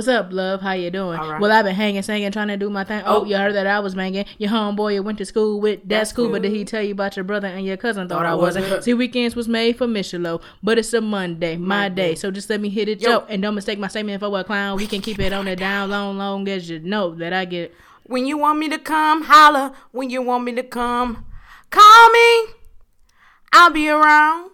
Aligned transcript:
What's 0.00 0.08
up, 0.08 0.28
love? 0.32 0.62
How 0.62 0.72
you 0.72 0.90
doing? 0.90 1.18
Right. 1.20 1.38
Well, 1.38 1.52
I've 1.52 1.66
been 1.66 1.74
hanging, 1.74 2.00
singing, 2.00 2.32
trying 2.32 2.48
to 2.48 2.56
do 2.56 2.70
my 2.70 2.84
thing. 2.84 3.02
Oh, 3.04 3.20
Oh. 3.20 3.24
you 3.26 3.36
heard 3.36 3.54
that 3.54 3.66
I 3.66 3.80
was 3.80 3.94
banging. 3.94 4.24
Your 4.38 4.48
homeboy 4.50 4.94
you 4.94 5.02
went 5.02 5.18
to 5.18 5.26
school 5.26 5.60
with. 5.60 5.80
That's, 5.80 6.08
That's 6.08 6.12
cool, 6.14 6.30
but 6.30 6.40
did 6.40 6.52
he 6.52 6.64
tell 6.64 6.80
you 6.82 6.92
about 6.92 7.16
your 7.16 7.24
brother 7.24 7.48
and 7.48 7.66
your 7.66 7.76
cousin? 7.76 8.08
Thought, 8.08 8.14
Thought 8.20 8.24
I 8.24 8.34
wasn't. 8.34 8.64
wasn't. 8.64 8.84
See, 8.84 8.94
weekends 8.94 9.36
was 9.36 9.46
made 9.46 9.76
for 9.76 9.86
Michelob, 9.86 10.40
but 10.62 10.78
it's 10.78 10.94
a 10.94 11.02
Monday, 11.02 11.58
my 11.58 11.66
My 11.80 11.88
day. 11.90 12.14
So 12.14 12.30
just 12.30 12.48
let 12.48 12.62
me 12.62 12.70
hit 12.70 12.88
it, 12.88 13.02
Yo. 13.02 13.10
yo. 13.10 13.18
And 13.28 13.42
don't 13.42 13.54
mistake 13.54 13.78
my 13.78 13.88
statement 13.88 14.20
for 14.20 14.40
a 14.40 14.42
clown. 14.42 14.78
We 14.78 14.86
can 14.86 15.02
keep 15.02 15.18
it 15.18 15.34
on 15.34 15.44
the 15.44 15.54
down, 15.54 15.90
long, 15.90 16.16
long 16.16 16.48
as 16.48 16.70
you 16.70 16.78
know 16.78 17.14
that 17.16 17.34
I 17.34 17.44
get. 17.44 17.74
When 18.04 18.24
you 18.24 18.38
want 18.38 18.58
me 18.58 18.70
to 18.70 18.78
come, 18.78 19.24
holla. 19.24 19.74
When 19.92 20.08
you 20.08 20.22
want 20.22 20.44
me 20.44 20.52
to 20.54 20.62
come, 20.62 21.26
call 21.68 22.08
me. 22.10 22.44
I'll 23.52 23.68
be 23.70 23.90
around. 23.90 24.50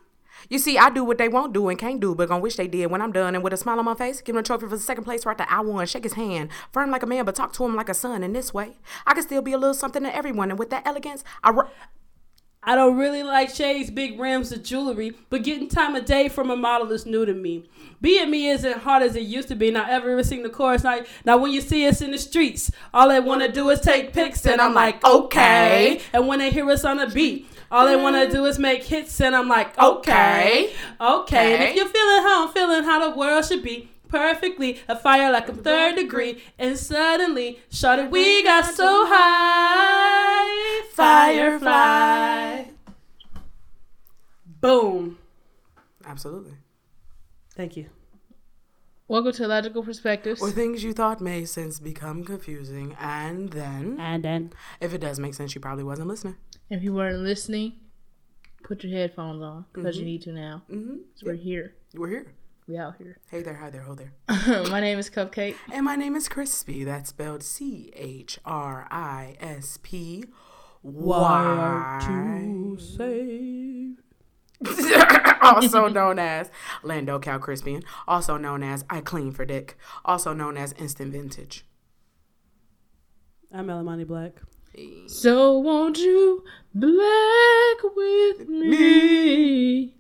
You 0.49 0.59
see, 0.59 0.79
I 0.79 0.91
do 0.91 1.05
what 1.05 1.19
they 1.19 1.29
won't 1.29 1.53
do 1.53 1.69
and 1.69 1.79
can't 1.79 2.01
do, 2.01 2.15
but 2.15 2.29
gonna 2.29 2.41
wish 2.41 2.57
they 2.57 2.69
did. 2.69 2.91
When 2.91 3.03
I'm 3.03 3.13
done 3.13 3.35
and 3.35 3.43
with 3.43 3.53
a 3.53 3.57
smile 3.57 3.79
on 3.79 3.85
my 3.85 3.95
face, 3.95 4.21
give 4.21 4.35
him 4.35 4.41
a 4.41 4.43
trophy 4.43 4.67
for 4.67 4.77
the 4.77 4.83
second 4.83 5.05
place 5.05 5.27
right 5.27 5.37
there. 5.37 5.47
I 5.51 5.61
won. 5.61 5.87
Shake 5.87 6.05
his 6.05 6.15
hand, 6.15 6.51
firm 6.73 6.91
like 6.91 7.03
a 7.03 7.07
man, 7.07 7.25
but 7.25 7.35
talk 7.35 7.53
to 7.55 7.65
him 7.65 7.77
like 7.77 7.89
a 7.89 7.95
son. 7.95 8.23
In 8.23 8.33
this 8.33 8.53
way, 8.53 8.79
I 9.07 9.15
can 9.15 9.23
still 9.23 9.43
be 9.43 9.53
a 9.53 9.59
little 9.59 9.75
something 9.75 10.03
to 10.03 10.15
everyone, 10.15 10.51
and 10.51 10.59
with 10.59 10.71
that 10.71 10.87
elegance, 10.87 11.25
I. 11.43 11.53
I 12.69 12.75
don't 12.75 12.97
really 12.97 13.23
like 13.23 13.51
shades, 13.51 13.93
big 13.93 14.19
rims, 14.19 14.53
or 14.53 14.57
jewelry, 14.57 15.13
but 15.31 15.45
getting 15.45 15.69
time 15.69 15.95
of 15.95 16.05
day 16.05 16.29
from 16.29 16.51
a 16.51 16.57
model 16.57 16.91
is 16.91 17.07
new 17.07 17.25
to 17.25 17.33
me. 17.33 17.71
Being 18.01 18.29
me 18.29 18.49
isn't 18.49 18.79
hard 18.79 19.05
as 19.05 19.15
it 19.15 19.23
used 19.23 19.47
to 19.49 19.55
be. 19.55 19.71
not 19.71 19.89
ever 19.89 20.11
ever 20.11 20.25
sing 20.25 20.43
the 20.43 20.51
chorus 20.51 20.83
like, 20.83 21.07
now 21.25 21.37
when 21.37 21.53
you 21.53 21.61
see 21.61 21.87
us 21.87 22.01
in 22.01 22.11
the 22.11 22.19
streets, 22.19 22.73
all 22.93 23.09
they 23.09 23.21
want 23.21 23.43
to 23.43 23.53
do 23.53 23.71
is 23.71 23.81
take 23.81 24.13
pics, 24.13 24.45
and 24.47 24.61
I'm 24.61 24.75
like, 24.75 25.05
okay. 25.05 26.01
And 26.13 26.27
when 26.27 26.41
they 26.41 26.51
hear 26.51 26.69
us 26.69 26.85
on 26.85 26.97
the 26.97 27.07
beat, 27.07 27.47
all 27.71 27.87
they 27.87 27.97
want 27.97 28.17
to 28.17 28.27
mm. 28.27 28.33
do 28.33 28.45
is 28.47 28.59
make 28.59 28.85
hits, 28.85 29.21
and 29.21 29.35
I'm 29.35 29.49
like, 29.49 29.79
okay, 29.79 30.73
okay. 31.01 31.55
And 31.55 31.63
if 31.65 31.77
you're 31.77 31.89
feeling 31.89 32.23
how 32.23 32.47
I'm 32.47 32.53
feeling, 32.53 32.85
how 32.85 33.11
the 33.11 33.17
world 33.17 33.45
should 33.45 33.63
be. 33.63 33.91
Perfectly, 34.09 34.81
a 34.87 34.95
fire 34.95 35.33
like 35.33 35.49
a 35.49 35.53
third 35.53 35.97
degree, 35.97 36.41
and 36.61 36.79
suddenly, 36.79 37.59
shorty, 37.71 38.05
we 38.07 38.45
got 38.45 38.65
so 38.65 39.05
high, 39.09 40.83
firefly. 40.93 42.67
Boom. 44.61 45.19
Absolutely. 46.05 46.55
Thank 47.57 47.77
you. 47.77 47.91
Welcome 49.09 49.33
to 49.35 49.45
Illogical 49.45 49.85
Perspectives. 49.85 50.43
Or 50.43 50.51
things 50.51 50.83
you 50.83 50.93
thought 50.93 51.21
made 51.21 51.49
sense 51.49 51.79
become 51.79 52.25
confusing, 52.25 52.97
and 52.99 53.51
then, 53.51 53.99
And 54.01 54.25
then 54.25 54.53
if 54.81 54.93
it 54.93 54.99
does 54.99 55.21
make 55.21 55.35
sense, 55.35 55.55
you 55.55 55.61
probably 55.61 55.85
wasn't 55.85 56.09
listening. 56.09 56.35
If 56.71 56.83
you 56.83 56.93
weren't 56.93 57.21
listening, 57.21 57.75
put 58.65 58.83
your 58.83 58.99
headphones 58.99 59.41
on 59.43 59.65
because 59.73 59.97
you 59.97 60.05
need 60.05 60.23
to 60.23 60.33
now. 60.33 60.63
Mm-hmm. 60.69 60.95
'Cause 60.97 61.23
We're 61.23 61.35
here. 61.35 61.75
We're 61.95 62.09
here. 62.09 62.27
We 62.67 62.79
out 62.79 62.97
here. 62.99 63.19
Hey 63.31 63.43
there, 63.43 63.55
hi 63.55 63.71
there, 63.71 63.83
ho 63.83 63.95
there. 63.95 64.13
My 64.71 64.81
name 64.81 64.99
is 64.99 65.09
Cupcake. 65.09 65.55
And 65.73 65.85
my 65.85 65.95
name 65.95 66.17
is 66.17 66.29
Chrispy. 66.29 66.85
That's 66.85 67.11
spelled 67.11 67.45
C 67.45 67.93
H 67.95 68.41
R 68.45 68.89
I 68.91 69.37
S 69.39 69.79
P 69.85 70.25
Y. 70.83 72.01
save? 72.81 74.03
also 75.43 75.89
known 75.89 76.19
as 76.19 76.51
Lando 76.83 77.19
Cal 77.19 77.39
Crispian. 77.39 77.85
Also 78.07 78.37
known 78.37 78.63
as 78.63 78.85
I 78.91 79.01
Clean 79.01 79.33
for 79.33 79.45
Dick. 79.45 79.77
Also 80.05 80.33
known 80.33 80.57
as 80.57 80.73
Instant 80.75 81.13
Vintage. 81.13 81.65
I'm 83.53 83.69
Ellamani 83.69 84.07
Black. 84.07 84.33
So 85.07 85.59
won't 85.59 85.99
you 85.99 86.45
black 86.75 87.83
with 87.95 88.49
me? 88.49 89.95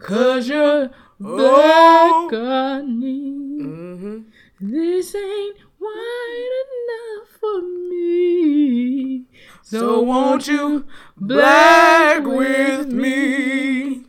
Cause 0.00 0.48
you're 0.48 0.90
Oh. 1.20 2.28
black 2.28 2.40
on 2.40 3.00
me. 3.00 3.64
Mm-hmm. 3.64 4.18
This 4.60 5.14
ain't 5.14 5.56
white 5.78 6.64
enough 6.64 7.28
for 7.40 7.62
me. 7.62 9.24
So 9.62 10.00
won't 10.02 10.46
you 10.48 10.84
black 11.16 12.24
with 12.24 12.88
me? 12.92 14.04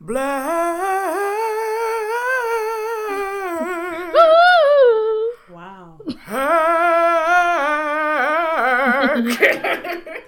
Black. 0.00 1.16
Ooh. 4.14 5.32
Wow. 5.50 5.98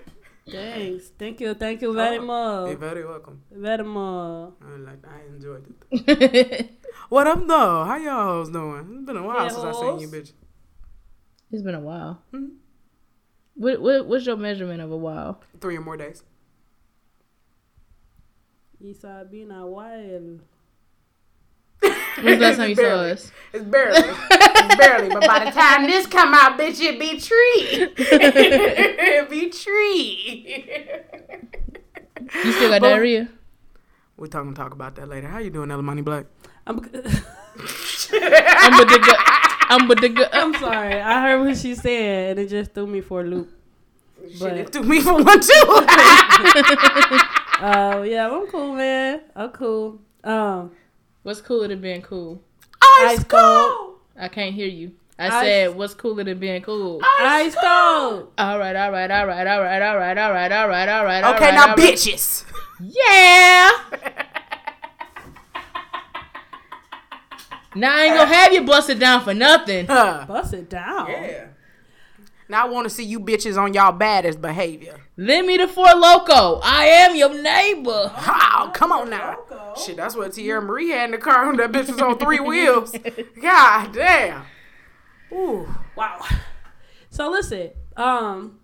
Thanks. 0.51 1.09
Thank 1.19 1.41
you. 1.41 1.55
Thank 1.55 1.83
you 1.83 1.93
very 1.93 2.19
oh, 2.19 2.25
much. 2.25 2.69
You're 2.69 2.79
very 2.79 3.05
welcome. 3.05 3.43
Very 3.51 3.85
much. 3.85 4.53
I 4.63 4.77
like 4.77 5.05
I 5.07 5.27
enjoyed 5.35 5.67
it. 5.91 6.75
What 7.09 7.27
up 7.27 7.47
though? 7.47 7.85
How 7.85 7.97
y'all 7.97 8.45
doing? 8.45 8.97
It's 8.97 9.07
been 9.07 9.17
a 9.17 9.23
while 9.23 9.45
Yeah, 9.45 9.49
since 9.49 9.65
I 9.65 9.73
seen 9.73 9.99
you 10.01 10.09
bitch. 10.09 10.33
It's 11.51 11.63
been 11.63 11.75
a 11.75 11.81
while. 11.81 12.23
Mhm. 12.33 12.57
What, 13.55 13.81
what 13.81 14.07
what's 14.07 14.27
your 14.27 14.37
measurement 14.37 14.81
of 14.81 14.91
a 14.93 14.97
while? 14.97 15.41
Three 15.61 15.77
or 15.77 15.81
more 15.81 15.97
days. 15.97 16.23
Isa 18.81 19.27
being 19.31 19.51
a 19.51 19.67
wild. 19.67 20.41
When's 21.81 22.39
the 22.39 22.45
last 22.47 22.57
time 22.57 22.71
you 22.71 22.75
saw 22.77 22.83
us? 22.83 23.31
It's 23.53 23.65
barely. 23.65 23.99
it's 24.01 24.77
barely. 24.77 25.09
But 25.09 25.27
by 25.27 25.45
the 25.45 25.51
time 25.53 25.87
this 25.87 26.07
come 26.07 26.35
out, 26.35 26.59
bitch, 26.59 26.81
it 26.81 26.99
be 26.99 27.19
tree. 27.21 27.93
it 27.97 29.31
be 29.31 29.49
tree. 29.51 30.65
You 32.45 32.53
still 32.53 32.71
got 32.71 32.81
But- 32.81 32.89
diarrhea? 32.91 33.29
We're 34.17 34.27
talking 34.27 34.53
talk 34.55 34.73
about 34.73 34.97
that 34.97 35.09
later. 35.09 35.29
How 35.29 35.39
you 35.39 35.51
doing, 35.51 35.69
Ellamani 35.69 36.05
Black? 36.05 36.27
I'm, 36.67 36.79
I'm 36.81 36.83
but 36.91 38.89
the 38.89 38.99
gu- 38.99 39.48
I'm 39.71 39.87
but 39.89 40.01
the 40.01 40.09
gu- 40.09 40.25
I'm 40.33 40.55
sorry. 40.55 41.01
I 41.01 41.21
heard 41.23 41.41
what 41.47 41.57
she 41.57 41.75
said 41.75 42.31
and 42.39 42.47
it 42.47 42.49
just 42.49 42.73
threw 42.75 42.87
me 42.87 43.01
for 43.01 43.21
a 43.21 43.25
loop. 43.25 43.51
Shit, 44.31 44.41
But- 44.41 44.57
it 44.57 44.73
threw 44.73 44.83
me 44.83 45.01
for 45.01 45.15
one 45.15 45.41
too. 45.41 45.53
Oh 47.61 48.03
yeah, 48.03 48.29
I'm 48.31 48.47
cool, 48.47 48.75
man. 48.77 49.21
I'm 49.35 49.51
cool. 49.51 49.99
Um, 50.23 50.71
What's 51.25 51.41
cooler 51.41 51.67
than 51.67 51.81
being 51.81 52.03
cool? 52.03 52.41
Ice 52.81 53.19
Ice 53.19 53.25
cold. 53.25 53.97
I 54.17 54.29
can't 54.29 54.55
hear 54.55 54.69
you. 54.69 54.93
I 55.19 55.27
Ice- 55.27 55.45
said, 55.45 55.75
what's 55.75 55.95
cooler 55.95 56.23
than 56.23 56.39
being 56.39 56.63
cool? 56.63 57.01
ice 57.19 57.55
cold. 57.57 58.31
All 58.39 58.59
right, 58.61 58.77
all 58.77 58.93
right, 58.93 59.11
all 59.11 59.27
right, 59.27 59.47
all 59.47 59.61
right, 59.61 59.83
all 59.83 59.97
right, 59.97 60.17
all 60.17 60.31
right, 60.31 60.53
all 60.53 60.69
right, 60.69 60.89
all 60.89 61.05
right. 61.05 61.25
all 61.25 61.35
Okay, 61.35 61.45
right, 61.47 61.55
now 61.55 61.63
all 61.63 61.69
right. 61.75 61.77
bitches. 61.79 62.45
Yeah. 62.81 63.71
now 67.81 67.97
I 67.97 68.05
ain't 68.05 68.17
gonna 68.17 68.35
have 68.35 68.53
you 68.53 68.63
bust 68.63 68.91
it 68.91 68.99
down 68.99 69.23
for 69.23 69.35
nothing. 69.35 69.87
Huh. 69.87 70.25
Bust 70.27 70.55
it 70.55 70.69
down. 70.69 71.11
Yeah. 71.11 71.47
Now 72.49 72.67
I 72.67 72.71
want 72.71 72.87
to 72.87 72.91
see 72.91 73.05
you 73.05 73.21
bitches 73.21 73.59
on 73.59 73.75
y'all 73.75 73.93
baddest 73.93 74.41
behavior. 74.41 75.01
Lend 75.19 75.47
me 75.47 75.59
the 75.59 75.69
Four 75.69 75.87
Loko. 75.87 76.61
I 76.63 76.87
am 76.87 77.15
your 77.15 77.35
neighbor. 77.43 78.11
Oh, 78.61 78.71
come 78.75 78.91
on 78.91 79.11
now. 79.11 79.39
Shit, 79.77 79.97
that's 79.97 80.17
what 80.17 80.33
Tierra 80.33 80.63
Marie 80.63 80.91
had 80.91 81.07
in 81.07 81.11
the 81.11 81.19
car. 81.19 81.47
When 81.47 81.57
that 81.59 81.73
bitch 81.73 81.91
was 81.91 82.01
on 82.01 82.19
three 82.19 82.41
wheels. 82.41 82.95
God 83.43 83.93
damn. 83.93 84.45
Ooh. 85.33 85.69
Wow. 85.95 86.25
So 87.11 87.31
listen, 87.31 87.71
um, 87.97 88.61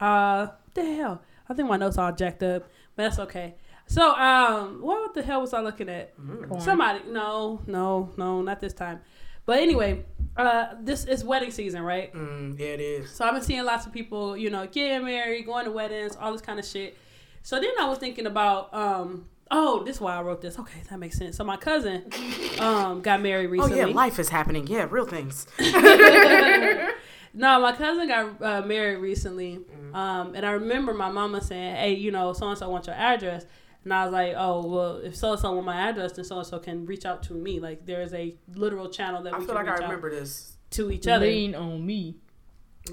uh, 0.00 0.48
the 0.74 0.84
hell? 0.94 1.22
I 1.48 1.54
think 1.54 1.68
my 1.68 1.76
notes 1.76 1.98
all 1.98 2.12
jacked 2.12 2.42
up, 2.42 2.68
but 2.94 3.02
that's 3.02 3.18
okay. 3.18 3.56
So, 3.86 4.14
um, 4.14 4.80
what 4.80 5.14
the 5.14 5.22
hell 5.22 5.40
was 5.40 5.52
I 5.52 5.60
looking 5.60 5.88
at? 5.88 6.14
Somebody? 6.60 7.00
No, 7.08 7.60
no, 7.66 8.10
no, 8.16 8.42
not 8.42 8.60
this 8.60 8.72
time. 8.72 9.00
But 9.46 9.58
anyway, 9.58 10.04
uh, 10.36 10.68
this 10.80 11.04
is 11.04 11.22
wedding 11.22 11.50
season, 11.50 11.82
right? 11.82 12.12
Mm, 12.14 12.58
yeah, 12.58 12.66
it 12.66 12.80
is. 12.80 13.10
So 13.10 13.24
I've 13.24 13.34
been 13.34 13.42
seeing 13.42 13.64
lots 13.64 13.84
of 13.86 13.92
people, 13.92 14.36
you 14.36 14.48
know, 14.50 14.66
getting 14.66 15.04
married, 15.04 15.44
going 15.44 15.66
to 15.66 15.70
weddings, 15.70 16.16
all 16.16 16.32
this 16.32 16.40
kind 16.40 16.58
of 16.58 16.64
shit. 16.64 16.96
So 17.42 17.60
then 17.60 17.70
I 17.78 17.86
was 17.88 17.98
thinking 17.98 18.26
about, 18.26 18.72
um, 18.72 19.26
oh, 19.50 19.84
this 19.84 19.96
is 19.96 20.00
why 20.00 20.16
I 20.16 20.22
wrote 20.22 20.40
this. 20.40 20.58
Okay, 20.58 20.80
that 20.88 20.98
makes 20.98 21.18
sense. 21.18 21.36
So 21.36 21.44
my 21.44 21.58
cousin, 21.58 22.10
um, 22.58 23.02
got 23.02 23.20
married 23.20 23.48
recently. 23.48 23.82
Oh 23.82 23.86
yeah, 23.86 23.94
life 23.94 24.18
is 24.18 24.30
happening. 24.30 24.66
Yeah, 24.66 24.86
real 24.90 25.06
things. 25.06 25.46
No, 27.36 27.60
my 27.60 27.72
cousin 27.72 28.06
got 28.06 28.40
uh, 28.40 28.62
married 28.64 28.98
recently, 28.98 29.58
um, 29.92 30.36
and 30.36 30.46
I 30.46 30.52
remember 30.52 30.94
my 30.94 31.10
mama 31.10 31.40
saying, 31.40 31.74
"Hey, 31.74 31.94
you 31.94 32.12
know, 32.12 32.32
so 32.32 32.48
and 32.48 32.56
so 32.56 32.70
wants 32.70 32.86
your 32.86 32.94
address," 32.94 33.44
and 33.84 33.92
I 33.92 34.04
was 34.04 34.12
like, 34.12 34.34
"Oh, 34.36 34.66
well, 34.66 34.96
if 34.96 35.14
so 35.14 35.32
and 35.32 35.40
so 35.40 35.52
want 35.52 35.66
my 35.66 35.76
address, 35.88 36.12
then 36.12 36.24
so 36.24 36.38
and 36.38 36.46
so 36.46 36.58
can 36.58 36.86
reach 36.86 37.04
out 37.04 37.22
to 37.24 37.34
me. 37.34 37.60
Like, 37.60 37.86
there 37.86 38.02
is 38.02 38.12
a 38.14 38.34
literal 38.54 38.88
channel 38.88 39.22
that 39.22 39.34
I 39.34 39.38
we 39.38 39.44
feel 39.46 39.54
can 39.54 39.64
like 39.64 39.72
I 39.72 39.76
reach 39.78 39.82
remember 39.82 40.08
out 40.08 40.14
this. 40.14 40.56
to 40.70 40.90
each 40.90 41.06
other." 41.06 41.26
Lean 41.26 41.54
on 41.54 41.84
me. 41.84 42.16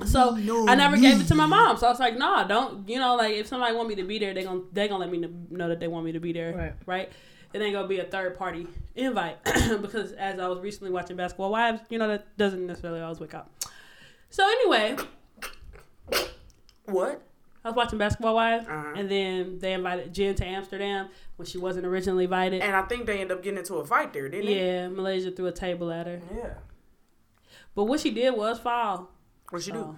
So 0.05 0.35
No, 0.35 0.67
I 0.69 0.75
never 0.75 0.95
gave 0.97 1.19
it 1.19 1.27
to 1.27 1.35
my 1.35 1.45
mom. 1.45 1.75
So 1.77 1.85
I 1.87 1.89
was 1.89 1.99
like, 1.99 2.17
"Nah, 2.17 2.45
don't. 2.45 2.87
You 2.87 2.97
know, 2.99 3.15
like 3.15 3.33
if 3.35 3.47
somebody 3.47 3.75
want 3.75 3.89
me 3.89 3.95
to 3.95 4.03
be 4.03 4.19
there, 4.19 4.33
they 4.33 4.43
gon' 4.43 4.67
they 4.71 4.87
gonna 4.87 5.01
let 5.05 5.11
me 5.11 5.17
know 5.49 5.67
that 5.67 5.79
they 5.81 5.87
want 5.89 6.05
me 6.05 6.13
to 6.13 6.19
be 6.19 6.31
there, 6.31 6.53
Right. 6.55 6.73
right? 6.85 7.11
It 7.53 7.61
ain't 7.61 7.73
gonna 7.73 7.87
be 7.89 7.99
a 7.99 8.05
third 8.05 8.37
party 8.37 8.67
invite 8.95 9.43
because 9.81 10.13
as 10.13 10.39
I 10.39 10.47
was 10.47 10.59
recently 10.59 10.91
watching 10.93 11.17
Basketball 11.17 11.51
Wives, 11.51 11.81
you 11.89 11.97
know 11.97 12.07
that 12.07 12.37
doesn't 12.37 12.65
necessarily 12.65 13.01
always 13.01 13.19
wake 13.19 13.33
up. 13.33 13.51
So 14.29 14.45
anyway, 14.47 14.95
What? 16.85 17.21
I 17.63 17.69
was 17.69 17.75
watching 17.75 17.99
Basketball 17.99 18.35
Wives, 18.35 18.67
Uh-huh. 18.67 18.93
and 18.95 19.09
then 19.09 19.59
they 19.59 19.73
invited 19.73 20.13
Jen 20.13 20.33
to 20.35 20.45
Amsterdam 20.45 21.09
when 21.35 21.45
she 21.45 21.57
wasn't 21.59 21.85
originally 21.85 22.23
invited. 22.23 22.61
And 22.61 22.75
I 22.75 22.81
think 22.83 23.05
they 23.05 23.19
ended 23.21 23.37
up 23.37 23.43
getting 23.43 23.59
into 23.59 23.75
a 23.75 23.85
fight 23.85 24.13
there, 24.13 24.27
didn't 24.29 24.47
they? 24.47 24.59
yeah, 24.65 24.87
Malaysia 24.87 25.29
threw 25.31 25.45
a 25.47 25.51
table 25.51 25.91
at 25.91 26.07
her. 26.07 26.21
Yeah. 26.35 26.53
But 27.75 27.83
what 27.85 27.99
she 27.99 28.11
did 28.11 28.35
was 28.35 28.59
foul. 28.59 29.09
What 29.49 29.61
she 29.61 29.71
do? 29.71 29.95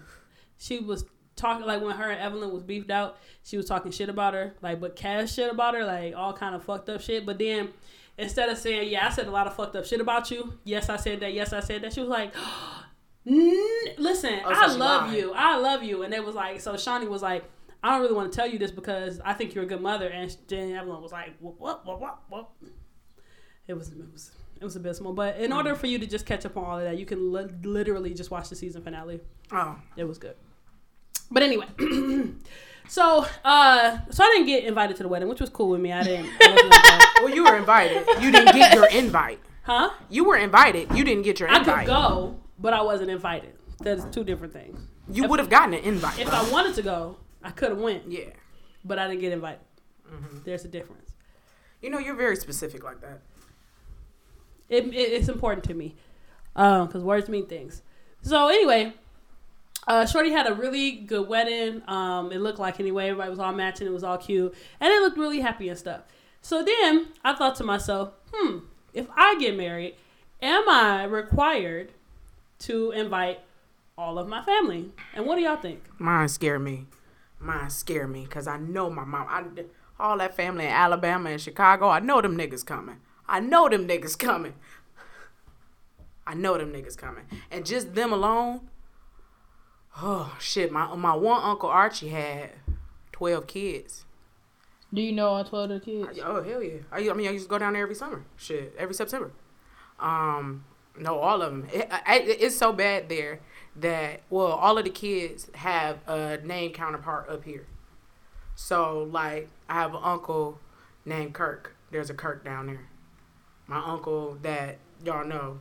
She 0.57 0.79
was 0.79 1.05
talking 1.35 1.65
like 1.65 1.81
when 1.81 1.95
her 1.95 2.09
and 2.11 2.19
Evelyn 2.21 2.51
was 2.53 2.63
beefed 2.63 2.91
out, 2.91 3.17
she 3.43 3.57
was 3.57 3.65
talking 3.65 3.91
shit 3.91 4.09
about 4.09 4.33
her, 4.33 4.53
like 4.61 4.79
but 4.79 4.95
cash 4.95 5.33
shit 5.33 5.51
about 5.51 5.73
her, 5.73 5.83
like 5.85 6.13
all 6.15 6.33
kind 6.33 6.53
of 6.55 6.63
fucked 6.63 6.89
up 6.89 7.01
shit. 7.01 7.25
But 7.25 7.39
then 7.39 7.69
instead 8.17 8.49
of 8.49 8.57
saying, 8.57 8.89
Yeah, 8.91 9.07
I 9.07 9.09
said 9.09 9.27
a 9.27 9.31
lot 9.31 9.47
of 9.47 9.55
fucked 9.55 9.75
up 9.75 9.85
shit 9.85 10.01
about 10.01 10.29
you, 10.31 10.53
yes 10.63 10.89
I 10.89 10.97
said 10.97 11.21
that, 11.21 11.33
yes 11.33 11.53
I 11.53 11.59
said 11.61 11.81
that, 11.81 11.93
she 11.93 12.01
was 12.01 12.09
like 12.09 12.33
"N- 13.27 13.95
listen, 13.97 14.39
Oh, 14.45 14.53
so 14.53 14.59
I 14.59 14.67
love 14.75 15.13
you. 15.13 15.31
I 15.33 15.57
love 15.57 15.83
you. 15.83 16.03
And 16.03 16.13
it 16.13 16.23
was 16.23 16.35
like 16.35 16.59
so 16.61 16.73
Shaunie 16.73 17.07
was 17.07 17.21
like, 17.21 17.43
I 17.83 17.91
don't 17.91 18.01
really 18.01 18.13
want 18.15 18.31
to 18.31 18.35
tell 18.35 18.47
you 18.47 18.57
this 18.59 18.71
because 18.71 19.19
I 19.23 19.33
think 19.33 19.53
you're 19.55 19.63
a 19.63 19.67
good 19.67 19.81
mother 19.81 20.07
and 20.07 20.35
then 20.47 20.71
Evelyn 20.75 21.01
was 21.01 21.11
like, 21.11 21.33
What 21.39 21.59
what 21.59 21.85
what 21.85 22.19
what 22.29 22.49
it 23.67 23.73
was 23.73 23.89
it 23.89 23.97
was 24.11 24.31
it 24.59 24.63
was 24.63 24.75
abysmal. 24.75 25.13
But 25.13 25.37
in 25.37 25.51
order 25.53 25.75
for 25.75 25.87
you 25.87 25.99
to 25.99 26.05
just 26.07 26.25
catch 26.25 26.45
up 26.45 26.55
on 26.57 26.63
all 26.63 26.77
of 26.79 26.83
that, 26.85 26.97
you 26.97 27.05
can 27.05 27.31
li- 27.33 27.49
literally 27.63 28.13
just 28.13 28.31
watch 28.31 28.49
the 28.49 28.55
season 28.55 28.81
finale. 28.81 29.19
Oh, 29.51 29.75
It 29.97 30.05
was 30.05 30.17
good. 30.17 30.35
But 31.31 31.43
anyway, 31.43 31.65
so 32.87 33.25
uh, 33.43 33.97
so 34.09 34.23
I 34.23 34.27
didn't 34.33 34.45
get 34.47 34.63
invited 34.65 34.95
to 34.97 35.03
the 35.03 35.09
wedding, 35.09 35.27
which 35.29 35.39
was 35.41 35.49
cool 35.49 35.69
with 35.69 35.81
me. 35.81 35.91
I 35.91 36.03
didn't. 36.03 36.29
I 36.41 37.19
well, 37.23 37.33
you 37.33 37.43
were 37.43 37.57
invited. 37.57 38.05
You 38.21 38.31
didn't 38.31 38.53
get 38.55 38.73
your 38.75 38.87
invite. 38.89 39.39
Huh? 39.63 39.89
You 40.09 40.25
were 40.25 40.35
invited. 40.37 40.91
You 40.95 41.03
didn't 41.03 41.23
get 41.23 41.39
your 41.39 41.49
I 41.49 41.59
invite. 41.59 41.79
could 41.87 41.87
go, 41.87 42.39
but 42.63 42.73
I 42.73 42.81
wasn't 42.81 43.11
invited. 43.11 43.53
That's 43.81 44.05
two 44.05 44.23
different 44.23 44.53
things. 44.53 44.79
You 45.11 45.27
would 45.27 45.39
have 45.39 45.49
gotten 45.49 45.73
an 45.73 45.83
invite. 45.83 46.17
If 46.17 46.33
I 46.33 46.49
wanted 46.49 46.73
to 46.75 46.81
go, 46.81 47.17
I 47.43 47.51
could 47.51 47.69
have 47.69 47.77
went, 47.77 48.09
yeah. 48.09 48.29
but 48.85 48.97
I 48.97 49.07
didn't 49.07 49.19
get 49.19 49.33
invited. 49.33 49.59
Mm-hmm. 50.09 50.37
There's 50.45 50.63
a 50.63 50.69
difference. 50.69 51.11
You 51.81 51.89
know, 51.89 51.99
you're 51.99 52.15
very 52.15 52.37
specific 52.37 52.83
like 52.83 53.01
that. 53.01 53.19
It, 54.69 54.85
it 54.87 55.11
it's 55.11 55.27
important 55.27 55.65
to 55.65 55.73
me, 55.73 55.95
because 56.55 57.03
words 57.03 57.27
mean 57.27 57.47
things. 57.47 57.81
So 58.21 58.47
anyway, 58.47 58.93
uh, 59.85 60.05
Shorty 60.05 60.31
had 60.31 60.47
a 60.47 60.53
really 60.53 60.91
good 60.91 61.27
wedding. 61.27 61.81
Um, 61.87 62.31
it 62.31 62.39
looked 62.39 62.59
like 62.59 62.79
anyway, 62.79 63.09
everybody 63.09 63.29
was 63.29 63.39
all 63.39 63.51
matching. 63.51 63.85
It 63.85 63.93
was 63.93 64.05
all 64.05 64.17
cute, 64.17 64.55
and 64.79 64.89
it 64.89 65.01
looked 65.01 65.17
really 65.17 65.41
happy 65.41 65.67
and 65.67 65.77
stuff. 65.77 66.03
So 66.41 66.63
then 66.63 67.07
I 67.25 67.33
thought 67.33 67.55
to 67.55 67.65
myself, 67.65 68.13
hmm, 68.33 68.59
if 68.93 69.07
I 69.17 69.37
get 69.37 69.57
married, 69.57 69.95
am 70.41 70.69
I 70.69 71.03
required 71.03 71.91
to 72.65 72.91
invite 72.91 73.39
all 73.97 74.17
of 74.17 74.27
my 74.27 74.43
family? 74.43 74.91
And 75.13 75.25
what 75.25 75.35
do 75.35 75.41
y'all 75.41 75.57
think? 75.57 75.83
Mine 75.99 76.27
scare 76.27 76.59
me. 76.59 76.87
Mine 77.39 77.69
scare 77.69 78.07
me 78.07 78.23
because 78.23 78.47
I 78.47 78.57
know 78.57 78.89
my 78.89 79.03
mom. 79.03 79.27
I, 79.29 79.43
all 79.99 80.17
that 80.17 80.35
family 80.35 80.65
in 80.65 80.71
Alabama 80.71 81.29
and 81.29 81.41
Chicago. 81.41 81.89
I 81.89 81.99
know 81.99 82.21
them 82.21 82.37
niggas 82.37 82.65
coming. 82.65 82.97
I 83.27 83.39
know 83.39 83.69
them 83.69 83.87
niggas 83.87 84.17
coming. 84.17 84.53
I 86.25 86.33
know 86.33 86.57
them 86.57 86.71
niggas 86.71 86.97
coming. 86.97 87.25
And 87.51 87.65
just 87.65 87.95
them 87.95 88.13
alone. 88.13 88.69
Oh 90.01 90.35
shit! 90.39 90.71
My 90.71 90.95
my 90.95 91.13
one 91.15 91.43
uncle 91.43 91.69
Archie 91.69 92.09
had 92.09 92.51
twelve 93.11 93.45
kids. 93.45 94.05
Do 94.91 95.01
you 95.01 95.11
know 95.11 95.27
all 95.27 95.43
twelve 95.43 95.69
of 95.69 95.79
the 95.81 95.85
kids? 95.85 96.19
Oh 96.23 96.41
hell 96.41 96.63
yeah! 96.63 96.79
I, 96.91 97.09
I 97.09 97.13
mean, 97.13 97.27
I 97.27 97.31
used 97.31 97.45
to 97.45 97.49
go 97.49 97.59
down 97.59 97.73
there 97.73 97.83
every 97.83 97.95
summer. 97.95 98.25
Shit, 98.35 98.73
every 98.77 98.95
September. 98.95 99.31
Um, 99.99 100.65
no, 100.97 101.19
all 101.19 101.41
of 101.41 101.51
them. 101.51 101.67
It, 101.71 101.87
I, 101.91 102.19
it's 102.19 102.57
so 102.57 102.71
bad 102.71 103.09
there 103.09 103.39
that 103.75 104.21
well, 104.29 104.47
all 104.47 104.77
of 104.77 104.83
the 104.83 104.91
kids 104.91 105.49
have 105.55 105.99
a 106.07 106.37
name 106.43 106.71
counterpart 106.71 107.29
up 107.29 107.43
here. 107.43 107.67
So 108.55 109.07
like, 109.11 109.49
I 109.67 109.73
have 109.73 109.93
an 109.93 110.01
uncle 110.03 110.59
named 111.05 111.33
Kirk. 111.33 111.75
There's 111.91 112.09
a 112.09 112.13
Kirk 112.13 112.45
down 112.45 112.67
there. 112.67 112.87
My 113.67 113.83
uncle 113.83 114.37
that 114.41 114.77
y'all 115.03 115.25
know. 115.25 115.59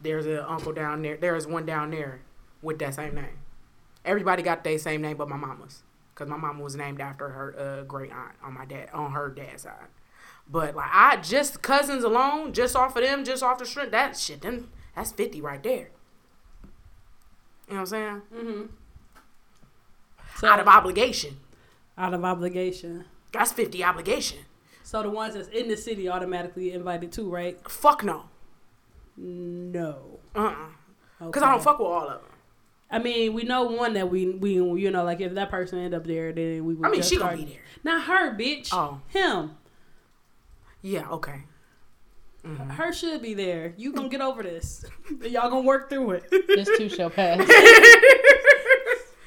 There's 0.00 0.26
an 0.26 0.38
uncle 0.38 0.72
down 0.72 1.02
there. 1.02 1.16
There 1.16 1.34
is 1.34 1.46
one 1.46 1.66
down 1.66 1.90
there 1.90 2.20
with 2.62 2.78
that 2.78 2.94
same 2.94 3.16
name. 3.16 3.38
Everybody 4.04 4.42
got 4.42 4.62
their 4.62 4.78
same 4.78 5.02
name, 5.02 5.16
but 5.16 5.28
my 5.28 5.36
mama's, 5.36 5.82
cause 6.14 6.28
my 6.28 6.36
mama 6.36 6.62
was 6.62 6.76
named 6.76 7.00
after 7.00 7.28
her 7.30 7.58
uh, 7.58 7.84
great 7.84 8.12
aunt 8.12 8.36
on 8.42 8.54
my 8.54 8.64
dad 8.64 8.90
on 8.92 9.10
her 9.12 9.28
dad's 9.28 9.62
side. 9.62 9.88
But 10.50 10.74
like 10.74 10.90
I 10.92 11.16
just 11.16 11.62
cousins 11.62 12.04
alone, 12.04 12.52
just 12.52 12.74
off 12.74 12.96
of 12.96 13.02
them, 13.02 13.24
just 13.24 13.42
off 13.42 13.58
the 13.58 13.66
strength, 13.66 13.90
that 13.92 14.16
shit, 14.16 14.40
then 14.42 14.68
that's 14.96 15.12
fifty 15.12 15.40
right 15.40 15.62
there. 15.62 15.90
You 17.68 17.74
know 17.74 17.80
what 17.80 17.80
I'm 17.80 17.86
saying? 17.86 18.22
Mm-hmm. 18.34 18.62
So, 20.38 20.48
Out 20.48 20.60
of 20.60 20.68
obligation, 20.68 21.36
out 21.98 22.14
of 22.14 22.24
obligation. 22.24 23.04
that's 23.32 23.52
fifty 23.52 23.82
obligation. 23.84 24.38
So 24.84 25.02
the 25.02 25.10
ones 25.10 25.34
that's 25.34 25.48
in 25.48 25.68
the 25.68 25.76
city 25.76 26.08
automatically 26.08 26.72
invited 26.72 27.12
too, 27.12 27.28
right? 27.28 27.58
Fuck 27.70 28.02
no, 28.04 28.24
No. 29.16 30.20
uh, 30.34 30.54
uh 31.20 31.28
cause 31.30 31.42
I 31.42 31.50
don't 31.52 31.62
fuck 31.62 31.78
with 31.78 31.88
all 31.88 32.08
of 32.08 32.20
them. 32.22 32.30
I 32.90 32.98
mean, 32.98 33.34
we 33.34 33.42
know 33.42 33.64
one 33.64 33.92
that 33.94 34.08
we 34.10 34.30
we 34.30 34.52
you 34.54 34.90
know 34.90 35.04
like 35.04 35.20
if 35.20 35.34
that 35.34 35.50
person 35.50 35.78
end 35.80 35.92
up 35.92 36.06
there, 36.06 36.32
then 36.32 36.64
we. 36.64 36.74
Would 36.74 36.86
I 36.86 36.90
mean, 36.90 37.00
just 37.00 37.10
she 37.10 37.18
gonna 37.18 37.36
start- 37.36 37.46
be 37.46 37.52
there. 37.52 37.62
Not 37.84 38.04
her, 38.04 38.34
bitch. 38.34 38.70
Oh. 38.72 39.02
him. 39.08 39.57
Yeah, 40.82 41.08
okay. 41.10 41.42
Mm-hmm. 42.44 42.70
Her 42.70 42.92
should 42.92 43.20
be 43.20 43.34
there. 43.34 43.74
You 43.76 43.92
gonna 43.92 44.08
get 44.08 44.20
over 44.20 44.42
this. 44.42 44.84
Y'all 45.22 45.50
gonna 45.50 45.62
work 45.62 45.90
through 45.90 46.12
it. 46.12 46.30
This 46.30 46.68
too 46.76 46.88
shall 46.88 47.10
pass. 47.10 47.40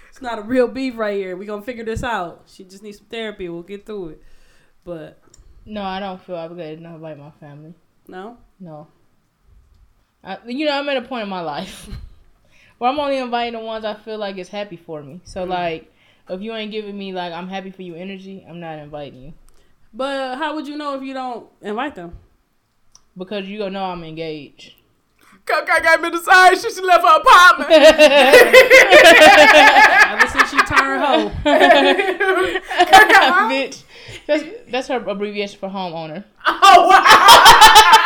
It's 0.10 0.22
not 0.22 0.38
a 0.38 0.44
real 0.44 0.68
beef 0.68 0.98
right 0.98 1.16
here. 1.16 1.36
We 1.36 1.48
gonna 1.48 1.64
figure 1.64 1.84
this 1.84 2.04
out. 2.04 2.44
She 2.46 2.64
just 2.64 2.84
needs 2.84 2.98
some 2.98 3.08
therapy. 3.08 3.50
We'll 3.50 3.64
get 3.64 3.88
through 3.88 4.10
it. 4.10 4.24
But 4.84 5.20
No, 5.66 5.82
I 5.82 6.00
don't 6.00 6.22
feel 6.22 6.36
obligated 6.36 6.84
to 6.84 6.90
invite 6.90 7.18
my 7.18 7.32
family. 7.32 7.74
no, 8.08 8.38
No. 8.60 8.88
I, 10.24 10.38
you 10.46 10.68
know, 10.68 10.78
I'm 10.78 10.88
at 10.90 10.98
a 10.98 11.02
point 11.02 11.24
in 11.24 11.30
my 11.30 11.42
life 11.42 11.90
where 12.78 12.92
I'm 12.92 13.00
only 13.00 13.18
inviting 13.18 13.54
the 13.60 13.66
ones 13.66 13.84
I 13.84 13.96
feel 13.96 14.20
like 14.20 14.38
is 14.38 14.50
happy 14.50 14.78
for 14.78 15.02
me. 15.02 15.22
So 15.24 15.42
mm-hmm. 15.42 15.50
like, 15.50 15.94
if 16.30 16.40
you 16.40 16.54
ain't 16.54 16.72
giving 16.72 16.96
me 16.96 17.14
like 17.14 17.34
I'm 17.34 17.48
happy 17.48 17.72
for 17.72 17.82
you 17.82 17.96
energy, 17.96 18.46
I'm 18.48 18.60
not 18.60 18.78
inviting 18.78 19.24
you 19.24 19.34
but 19.94 20.38
how 20.38 20.56
would 20.56 20.68
you 20.68 20.78
know 20.78 20.96
if 20.96 21.04
you 21.04 21.14
don't 21.14 21.48
invite 21.62 21.96
them? 21.96 22.18
because 23.18 23.46
you 23.48 23.58
gonna 23.58 23.72
know 23.72 23.84
I'm 23.86 24.04
engaged. 24.04 24.74
Kaka 25.46 25.82
got 25.82 26.02
me 26.02 26.10
the 26.10 26.20
side. 26.20 26.56
She 26.58 26.70
should 26.72 26.84
left 26.86 27.04
her 27.04 27.20
apartment. 27.20 27.72
Ever 30.12 30.28
since 30.28 30.50
she 30.50 30.58
turned 30.58 31.04
hoe. 31.04 31.32
Bitch, 33.50 33.84
that's 34.28 34.44
that's 34.70 34.88
her 34.88 34.98
abbreviation 34.98 35.60
for 35.60 35.70
homeowner. 35.70 36.24
oh 36.46 36.88
wow! 36.88 37.98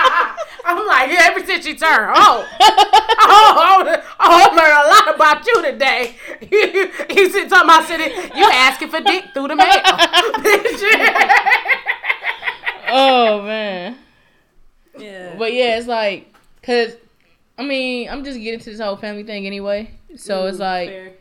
I'm 0.67 0.87
like, 0.87 1.11
yeah, 1.11 1.29
ever 1.29 1.45
since 1.45 1.63
she 1.63 1.75
turned, 1.75 2.11
oh, 2.15 2.47
oh, 2.59 2.63
oh, 3.19 4.01
I 4.19 4.47
learned 4.49 4.73
a 4.73 4.87
lot 4.89 5.15
about 5.15 5.45
you 5.45 5.61
today. 5.61 6.15
You, 6.51 6.91
you 7.09 7.29
sit 7.29 7.49
talking 7.49 7.69
about 7.69 7.85
sitting, 7.87 8.11
you 8.35 8.43
asking 8.51 8.89
for 8.89 8.99
dick 8.99 9.25
through 9.33 9.47
the 9.47 9.55
mail. 9.55 9.81
Oh 12.87 13.41
man. 13.41 13.97
Yeah. 14.97 15.35
But 15.37 15.53
yeah, 15.53 15.77
it's 15.77 15.87
like, 15.87 16.33
cause 16.61 16.95
I 17.57 17.63
mean, 17.63 18.09
I'm 18.09 18.23
just 18.23 18.39
getting 18.39 18.59
to 18.59 18.69
this 18.69 18.79
whole 18.79 18.95
family 18.95 19.23
thing 19.23 19.45
anyway. 19.45 19.91
So 20.15 20.45
it's 20.45 20.59
like 20.59 20.89
fair. 20.89 21.13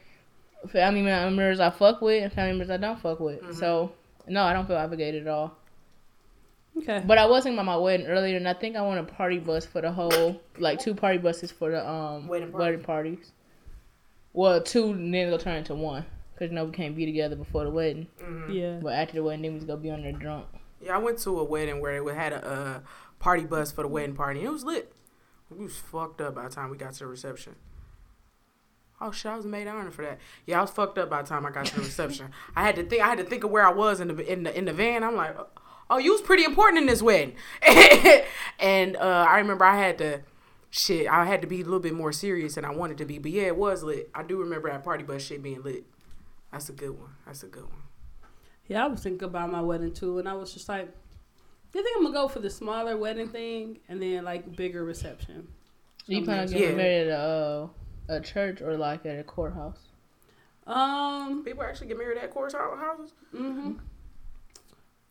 family 0.68 1.02
members 1.02 1.61
I 1.61 1.71
fuck 1.71 2.00
with 2.00 2.23
and 2.23 2.33
family 2.33 2.52
members 2.52 2.71
I 2.71 2.76
don't 2.76 3.00
fuck 3.00 3.21
with. 3.21 3.40
Mm-hmm. 3.40 3.52
So 3.54 3.92
no, 4.28 4.45
I 4.45 4.52
don't 4.52 4.66
feel 4.66 4.76
obligated 4.76 5.26
at 5.26 5.33
all. 5.33 5.57
Okay. 6.76 7.02
But 7.07 7.19
I 7.19 7.26
was 7.26 7.45
thinking 7.45 7.57
about 7.59 7.66
my 7.66 7.76
wedding 7.76 8.07
earlier, 8.07 8.37
and 8.37 8.49
I 8.49 8.52
think 8.54 8.75
I 8.76 8.83
want 8.83 8.99
a 9.00 9.04
party 9.04 9.38
bus 9.38 9.64
for 9.64 9.81
the 9.81 9.93
whole, 9.93 10.40
like 10.59 10.81
two 10.81 10.95
party 10.95 11.19
buses 11.19 11.52
for 11.52 11.71
the 11.71 11.88
um 11.88 12.26
Wedding 12.26 12.50
party. 12.50 12.64
wedding 12.64 12.83
parties. 12.85 13.33
Well, 14.33 14.61
two, 14.61 14.90
and 14.90 15.14
then 15.14 15.28
it'll 15.28 15.38
turn 15.38 15.57
into 15.59 15.75
one, 15.76 16.04
cause 16.38 16.49
you 16.49 16.54
know 16.54 16.64
we 16.64 16.73
can't 16.73 16.97
be 16.97 17.07
together 17.07 17.37
before 17.37 17.62
the 17.64 17.71
wedding. 17.71 18.09
yeah. 18.50 18.81
But 18.83 18.95
after 18.95 19.14
the 19.14 19.23
wedding, 19.23 19.43
then 19.43 19.52
we 19.52 19.59
just 19.59 19.69
gonna 19.69 19.81
be 19.81 19.90
on 19.90 20.02
there 20.02 20.11
drunk. 20.12 20.47
Yeah, 20.81 20.97
I 20.97 20.99
went 20.99 21.19
to 21.21 21.38
a 21.38 21.45
wedding 21.45 21.81
where 21.81 21.97
it 21.97 22.14
had 22.16 22.33
a 22.33 22.45
uh, 22.47 22.81
party 23.21 23.45
bus 23.45 23.71
for 23.71 23.83
the 23.83 23.88
wedding 23.88 24.16
party. 24.16 24.40
and 24.40 24.49
It 24.49 24.52
was 24.52 24.64
lit. 24.64 24.93
We 25.50 25.62
was 25.64 25.76
fucked 25.76 26.21
up 26.21 26.35
by 26.35 26.43
the 26.49 26.54
time 26.54 26.71
we 26.71 26.76
got 26.76 26.93
to 26.95 26.99
the 26.99 27.07
reception. 27.07 27.54
Oh 29.00 29.12
shit, 29.12 29.31
I 29.31 29.37
was 29.37 29.47
made 29.47 29.69
honor 29.69 29.90
for 29.93 30.02
that. 30.02 30.19
Yeah, 30.47 30.59
I 30.59 30.62
was 30.62 30.71
fucked 30.71 30.99
up 30.99 31.09
by 31.11 31.23
the 31.23 31.28
time 31.28 31.47
I 31.47 31.50
got 31.50 31.66
to 31.66 31.75
the 31.76 31.83
reception. 31.83 32.31
I 32.57 32.62
had 32.62 32.75
to 32.76 32.83
think. 32.85 33.02
I 33.02 33.07
had 33.09 33.19
to 33.19 33.25
think 33.25 33.45
of 33.45 33.50
where 33.50 33.64
I 33.66 33.73
was 33.73 34.00
in 34.00 34.09
the 34.09 34.33
in 34.33 34.43
the 34.43 34.57
in 34.59 34.64
the 34.64 34.73
van. 34.73 35.04
I'm 35.04 35.14
like, 35.14 35.37
oh, 35.38 35.47
you 35.98 36.12
was 36.12 36.20
pretty 36.20 36.44
important 36.44 36.78
in 36.80 36.86
this 36.86 37.02
wedding. 37.02 37.34
and 38.58 38.96
uh, 38.96 39.26
I 39.28 39.38
remember 39.38 39.64
I 39.64 39.76
had 39.78 39.98
to. 39.98 40.20
Shit, 40.70 41.06
I 41.06 41.24
had 41.24 41.40
to 41.42 41.46
be 41.46 41.60
a 41.60 41.64
little 41.64 41.78
bit 41.78 41.94
more 41.94 42.12
serious 42.12 42.56
than 42.56 42.64
I 42.64 42.70
wanted 42.72 42.98
to 42.98 43.04
be. 43.04 43.18
But 43.18 43.30
yeah, 43.30 43.42
it 43.44 43.56
was 43.56 43.84
lit. 43.84 44.10
I 44.12 44.24
do 44.24 44.38
remember 44.40 44.68
that 44.70 44.82
party 44.82 45.04
bus 45.04 45.22
shit 45.22 45.40
being 45.40 45.62
lit. 45.62 45.84
That's 46.50 46.68
a 46.68 46.72
good 46.72 46.98
one. 46.98 47.10
That's 47.26 47.44
a 47.44 47.46
good 47.46 47.62
one. 47.62 47.82
Yeah, 48.66 48.84
I 48.84 48.88
was 48.88 49.00
thinking 49.00 49.22
about 49.28 49.52
my 49.52 49.60
wedding 49.60 49.92
too, 49.92 50.18
and 50.18 50.28
I 50.28 50.32
was 50.32 50.52
just 50.52 50.68
like, 50.68 50.88
I 50.88 51.70
think 51.72 51.86
I'm 51.96 52.02
gonna 52.02 52.14
go 52.14 52.26
for 52.28 52.40
the 52.40 52.50
smaller 52.50 52.96
wedding 52.96 53.28
thing 53.28 53.78
and 53.88 54.02
then 54.02 54.24
like 54.24 54.56
bigger 54.56 54.84
reception. 54.84 55.46
Do 56.08 56.16
you 56.16 56.24
plan 56.24 56.40
on 56.40 56.46
getting 56.48 56.70
Yeah. 56.70 56.74
married 56.74 57.08
at 57.08 57.20
a 57.20 57.22
uh, 57.22 57.68
a 58.16 58.20
church 58.20 58.60
or 58.60 58.76
like 58.76 59.06
at 59.06 59.18
a 59.18 59.24
courthouse? 59.24 59.78
Um. 60.66 61.42
People 61.44 61.62
actually 61.62 61.86
get 61.88 61.98
married 61.98 62.18
at 62.18 62.30
course 62.32 62.52
houses. 62.54 63.12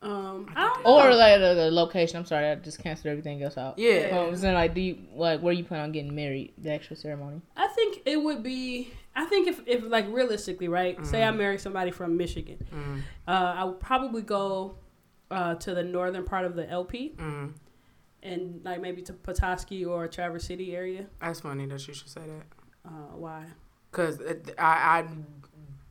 Um, 0.03 0.51
I 0.55 0.67
don't 0.67 0.83
know. 0.83 0.99
Or 0.99 1.15
like 1.15 1.39
the, 1.39 1.53
the 1.53 1.71
location. 1.71 2.17
I'm 2.17 2.25
sorry, 2.25 2.49
I 2.49 2.55
just 2.55 2.79
canceled 2.79 3.07
everything 3.07 3.41
else 3.41 3.57
out. 3.57 3.79
Yeah. 3.79 4.09
So 4.09 4.25
I 4.25 4.29
was 4.29 4.41
saying 4.41 4.53
like, 4.53 4.73
do 4.73 4.81
you 4.81 4.97
like 5.15 5.39
where 5.39 5.53
you 5.53 5.63
plan 5.63 5.81
on 5.81 5.91
getting 5.91 6.13
married? 6.13 6.53
The 6.57 6.73
actual 6.73 6.97
ceremony. 6.97 7.41
I 7.55 7.67
think 7.67 8.01
it 8.05 8.17
would 8.17 8.43
be. 8.43 8.91
I 9.15 9.25
think 9.25 9.47
if, 9.47 9.61
if 9.65 9.83
like 9.83 10.05
realistically, 10.09 10.67
right? 10.67 10.97
Say 11.05 11.19
Mm-hmm. 11.19 11.33
I 11.33 11.37
marry 11.37 11.57
somebody 11.57 11.91
from 11.91 12.17
Michigan, 12.17 12.57
Mm, 12.73 13.01
uh, 13.27 13.53
I 13.57 13.63
would 13.63 13.79
probably 13.79 14.23
go 14.23 14.75
uh, 15.31 15.55
to 15.55 15.73
the 15.73 15.83
northern 15.83 16.25
part 16.25 16.45
of 16.45 16.55
the 16.55 16.69
LP 16.69 17.13
mm. 17.17 17.51
and 18.21 18.61
like 18.63 18.81
maybe 18.81 19.01
to 19.03 19.13
Petoskey 19.13 19.85
or 19.85 20.07
Traverse 20.07 20.45
City 20.45 20.75
area. 20.75 21.05
That's 21.21 21.39
funny 21.39 21.65
that 21.67 21.87
you 21.87 21.93
should 21.93 22.09
say 22.09 22.21
that. 22.21 22.45
Uh, 22.85 23.15
why? 23.15 23.45
Because 23.91 24.19
I, 24.57 24.63
I 24.99 25.05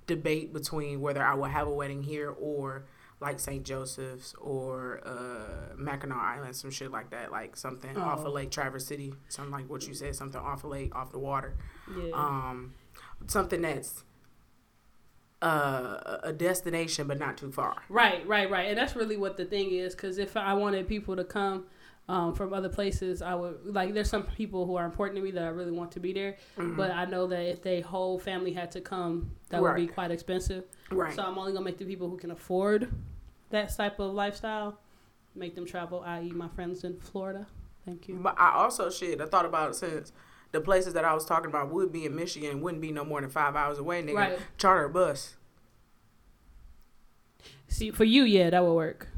debate 0.07 0.53
between 0.53 1.01
whether 1.01 1.23
I 1.25 1.35
will 1.35 1.45
have 1.45 1.67
a 1.69 1.73
wedding 1.73 2.03
here 2.03 2.31
or 2.31 2.85
like 3.23 3.39
St. 3.41 3.65
Joseph's 3.65 4.35
or 4.41 5.01
uh, 5.07 5.75
Mackinac 5.77 6.19
Island, 6.19 6.55
some 6.57 6.71
shit 6.71 6.91
like 6.91 7.11
that, 7.11 7.31
like 7.33 7.57
something 7.57 7.97
off 7.97 8.21
Oh. 8.23 8.27
of 8.27 8.33
Lake 8.35 8.51
Traverse 8.51 8.85
City, 8.85 9.15
something 9.29 9.53
like 9.53 9.71
what 9.71 9.87
you 9.87 9.95
said, 9.95 10.15
something 10.17 10.41
off 10.41 10.65
of 10.65 10.71
lake, 10.71 10.95
off 10.95 11.13
the 11.13 11.19
water, 11.19 11.55
Yeah. 11.97 12.13
um, 12.15 12.75
something 13.29 13.63
that's 13.63 14.05
uh, 15.41 16.19
a 16.23 16.33
destination 16.33 17.07
but 17.09 17.19
not 17.19 17.37
too 17.37 17.51
far. 17.51 17.77
Right, 17.89 18.27
right, 18.29 18.49
right. 18.51 18.69
And 18.69 18.79
that's 18.79 18.95
really 18.95 19.17
what 19.17 19.37
the 19.37 19.45
thing 19.45 19.71
is. 19.73 19.95
Because 19.95 20.19
if 20.19 20.37
I 20.37 20.55
wanted 20.55 20.87
people 20.87 21.17
to 21.17 21.25
come 21.25 21.65
um, 22.09 22.35
from 22.35 22.53
other 22.53 22.69
places, 22.69 23.23
I 23.23 23.35
would 23.35 23.59
like. 23.65 23.95
There's 23.95 24.11
some 24.11 24.25
people 24.25 24.67
who 24.67 24.75
are 24.77 24.85
important 24.85 25.17
to 25.17 25.23
me 25.23 25.31
that 25.33 25.45
I 25.45 25.49
really 25.49 25.71
want 25.71 25.93
to 25.93 26.01
be 26.01 26.13
there, 26.13 26.37
Mhm. 26.59 26.77
but 26.77 26.91
I 26.91 27.05
know 27.07 27.27
that 27.29 27.43
if 27.49 27.63
they 27.63 27.81
whole 27.81 28.19
family 28.19 28.53
had 28.53 28.73
to 28.73 28.81
come, 28.81 29.31
that 29.51 29.63
would 29.63 29.77
be 29.77 29.87
quite 29.87 30.11
expensive. 30.11 30.65
right. 30.91 31.15
So 31.15 31.23
I'm 31.23 31.39
only 31.39 31.53
gonna 31.53 31.65
make 31.65 31.79
the 31.79 31.85
people 31.87 32.09
who 32.11 32.17
can 32.17 32.31
afford 32.33 32.93
that 33.53 33.75
type 33.77 33.99
of 34.01 34.13
lifestyle 34.13 34.79
make 35.35 35.55
them 35.55 35.65
travel. 35.65 36.03
I.e., 36.05 36.31
my 36.31 36.49
friends 36.49 36.85
in 36.85 36.99
Florida. 36.99 37.47
Thank 37.87 38.09
you. 38.09 38.17
But 38.17 38.39
I 38.39 38.53
also 38.53 38.91
shit. 38.91 39.21
I 39.21 39.27
thought 39.27 39.45
about 39.47 39.71
it 39.71 39.75
since 39.75 40.13
the 40.53 40.61
places 40.61 40.93
that 40.95 41.05
I 41.05 41.15
was 41.15 41.25
talking 41.25 41.49
about 41.49 41.71
would 41.71 41.91
be 41.93 42.05
in 42.05 42.15
Michigan, 42.15 42.61
wouldn't 42.61 42.83
be 42.83 42.93
no 42.93 43.05
more 43.05 43.21
than 43.21 43.31
five 43.31 43.57
hours 43.57 43.79
away. 43.79 44.03
Nigga, 44.03 44.15
Right. 44.15 44.39
charter 44.59 44.85
a 44.85 44.91
bus. 44.91 45.37
See, 47.69 47.91
for 47.91 48.05
you, 48.05 48.25
yeah, 48.25 48.51
that 48.51 48.63
would 48.63 48.75
work. 48.75 49.09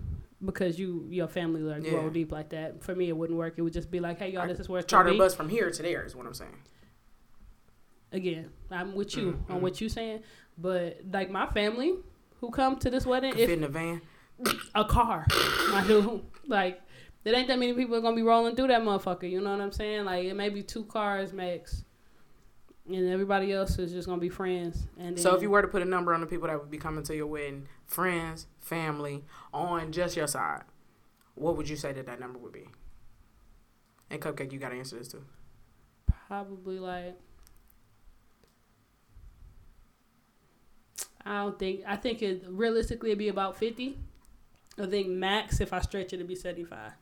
Because 0.44 0.78
you, 0.78 1.06
your 1.10 1.26
family 1.26 1.62
like 1.62 1.82
Yeah. 1.84 1.90
grow 1.90 2.10
deep 2.10 2.30
like 2.30 2.50
that. 2.50 2.82
For 2.84 2.94
me, 2.94 3.08
it 3.08 3.16
wouldn't 3.16 3.38
work. 3.38 3.54
It 3.56 3.62
would 3.62 3.72
just 3.72 3.90
be 3.90 3.98
like, 3.98 4.18
"Hey, 4.18 4.30
y'all, 4.32 4.46
this 4.46 4.60
is 4.60 4.68
where 4.68 4.80
it's 4.80 4.90
Charter 4.90 5.08
a 5.08 5.12
be." 5.12 5.18
bus 5.18 5.34
from 5.34 5.48
here 5.48 5.70
to 5.70 5.82
there 5.82 6.04
is 6.04 6.14
what 6.14 6.26
I'm 6.26 6.34
saying. 6.34 6.58
again, 8.12 8.48
I'm 8.70 8.94
with 8.94 9.16
you 9.16 9.32
Mhm, 9.32 9.50
on 9.50 9.58
mhm. 9.58 9.60
what 9.62 9.80
you're 9.80 9.90
saying, 9.90 10.22
but 10.56 11.00
like 11.12 11.30
my 11.30 11.46
family 11.48 11.96
who 12.40 12.48
come 12.52 12.76
to 12.78 12.88
this 12.88 13.04
wedding, 13.04 13.32
Could 13.32 13.40
fit 13.40 13.48
if 13.50 13.54
in 13.56 13.60
the 13.62 13.68
van. 13.68 14.02
A 14.74 14.84
car, 14.84 15.26
I 15.30 15.84
do 15.86 16.24
like 16.46 16.80
there 17.24 17.34
ain't 17.34 17.48
that 17.48 17.58
many 17.58 17.72
people 17.72 17.96
are 17.96 18.00
gonna 18.00 18.16
be 18.16 18.22
rolling 18.22 18.54
through 18.54 18.68
that 18.68 18.82
motherfucker. 18.82 19.28
You 19.30 19.40
know 19.40 19.50
what 19.50 19.60
I'm 19.60 19.72
saying? 19.72 20.04
Like 20.04 20.24
it 20.24 20.34
may 20.34 20.48
be 20.50 20.62
two 20.62 20.84
cars 20.84 21.32
max, 21.32 21.84
and 22.86 23.08
everybody 23.08 23.52
else 23.52 23.78
is 23.78 23.92
just 23.92 24.06
gonna 24.06 24.20
be 24.20 24.28
friends. 24.28 24.86
And 24.98 25.18
So 25.18 25.34
if 25.34 25.42
you 25.42 25.50
were 25.50 25.62
to 25.62 25.68
put 25.68 25.82
a 25.82 25.86
number 25.86 26.12
on 26.12 26.20
the 26.20 26.26
people 26.26 26.48
that 26.48 26.60
would 26.60 26.70
be 26.70 26.78
coming 26.78 27.02
to 27.04 27.16
your 27.16 27.26
wedding, 27.26 27.66
friends, 27.86 28.46
family, 28.60 29.24
on 29.52 29.90
just 29.92 30.16
your 30.16 30.26
side, 30.26 30.64
what 31.34 31.56
would 31.56 31.68
you 31.68 31.76
say 31.76 31.92
that 31.92 32.06
that 32.06 32.20
number 32.20 32.38
would 32.38 32.52
be? 32.52 32.68
And 34.10 34.20
Cupcake, 34.20 34.52
you 34.52 34.58
got 34.58 34.68
to 34.68 34.76
answer 34.76 34.98
this 34.98 35.08
too. 35.08 35.24
probably 36.28 36.78
like. 36.78 37.18
I 41.26 41.38
don't 41.38 41.58
think. 41.58 41.80
I 41.86 41.96
think 41.96 42.20
it 42.20 42.44
realistically 42.46 43.08
it'd 43.10 43.18
be 43.18 43.28
about 43.28 43.56
fifty. 43.56 43.98
I 44.78 44.86
think 44.86 45.08
max 45.08 45.60
if 45.60 45.72
I 45.72 45.80
stretch 45.80 46.12
it, 46.12 46.14
it'd 46.14 46.28
be 46.28 46.34
seventy 46.36 46.64
five. 46.64 46.92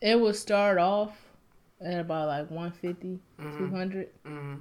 It 0.00 0.20
would 0.20 0.36
start 0.36 0.78
off 0.78 1.16
at 1.80 2.00
about 2.00 2.28
like 2.28 2.50
150, 2.50 3.20
Mm-hmm. 3.40 3.58
200. 3.58 4.08
Mm-hmm. 4.26 4.54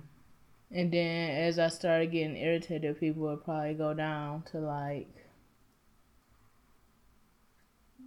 And 0.73 0.91
then 0.91 1.29
as 1.31 1.59
I 1.59 1.67
started 1.67 2.11
getting 2.11 2.37
irritated, 2.37 2.99
people 2.99 3.23
would 3.23 3.43
probably 3.43 3.73
go 3.73 3.93
down 3.93 4.43
to 4.51 4.59
like 4.59 5.09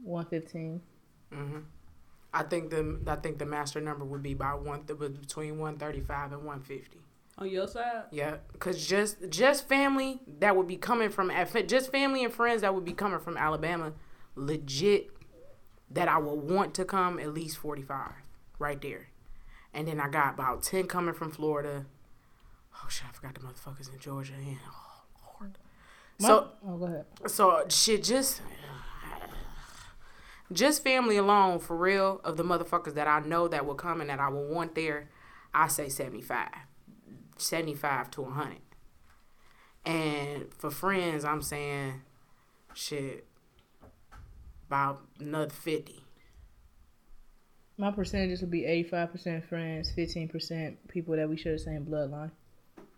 115. 0.03 0.81
Mm-hmm. 1.33 1.59
I 2.33 2.43
think 2.45 2.71
the 2.71 2.99
I 3.07 3.17
think 3.17 3.39
the 3.39 3.47
master 3.47 3.81
number 3.81 4.05
would 4.05 4.23
be 4.23 4.33
about 4.33 4.65
one 4.65 4.83
between 4.83 5.59
one 5.59 5.79
thirty 5.79 6.01
five 6.01 6.33
and 6.33 6.45
one 6.45 6.63
fifty. 6.63 7.04
On 7.37 7.49
your 7.49 7.67
side, 7.67 8.05
Yeah, 8.13 8.37
cause 8.61 8.87
just 8.87 9.17
just 9.29 9.69
family 9.69 10.21
that 10.39 10.55
would 10.57 10.69
be 10.69 10.77
coming 10.77 11.11
from 11.11 11.33
just 11.67 11.91
family 11.91 12.23
and 12.23 12.33
friends 12.33 12.61
that 12.63 12.73
would 12.75 12.85
be 12.85 12.93
coming 12.93 13.19
from 13.19 13.37
Alabama, 13.37 13.93
legit, 14.37 15.11
that 15.91 16.07
I 16.07 16.19
would 16.19 16.49
want 16.49 16.75
to 16.75 16.85
come 16.85 17.19
at 17.19 17.35
least 17.35 17.57
forty 17.59 17.83
five, 17.83 18.13
right 18.61 18.81
there, 18.81 19.09
and 19.73 19.89
then 19.89 19.99
I 19.99 20.09
got 20.09 20.35
about 20.35 20.63
ten 20.63 20.87
coming 20.87 21.13
from 21.15 21.33
Florida. 21.33 21.87
Oh 22.77 22.89
shit, 22.89 23.07
I 23.09 23.13
forgot 23.13 23.35
the 23.35 23.41
motherfuckers 23.41 23.93
in 23.93 23.99
Georgia. 23.99 24.35
And, 24.35 24.59
oh 24.69 25.03
lord. 25.41 25.59
My- 26.21 26.29
So 26.29 26.51
oh, 26.65 26.77
go 26.77 26.85
ahead. 26.87 27.05
so 27.27 27.65
shit, 27.69 28.05
just 28.05 28.43
just 30.53 30.85
family 30.85 31.17
alone 31.17 31.59
for 31.59 31.77
real 31.77 32.21
of 32.23 32.37
the 32.37 32.45
motherfuckers 32.45 32.95
that 32.95 33.09
I 33.09 33.21
know 33.21 33.49
that 33.49 33.67
will 33.67 33.75
come 33.75 34.01
and 34.01 34.09
that 34.11 34.21
I 34.21 34.29
will 34.29 34.47
want 34.47 34.75
there. 34.75 35.09
I 35.53 35.69
say 35.69 35.89
75, 35.89 36.49
75 37.37 38.11
to 38.13 38.25
hundred. 38.25 38.59
And 39.85 40.47
for 40.57 40.71
friends, 40.71 41.25
I'm 41.25 41.43
saying 41.43 42.03
shit 42.75 43.27
about 44.67 45.03
another 45.21 45.51
fifty. 45.51 46.01
My 47.77 47.91
percentages 47.91 48.41
would 48.41 48.53
be 48.53 48.63
85% 48.89 49.43
friends, 49.49 49.93
15% 49.97 50.77
people 50.87 51.17
that 51.17 51.29
we 51.29 51.37
share 51.37 51.55
the 51.55 51.59
same 51.59 51.85
bloodline. 51.85 52.31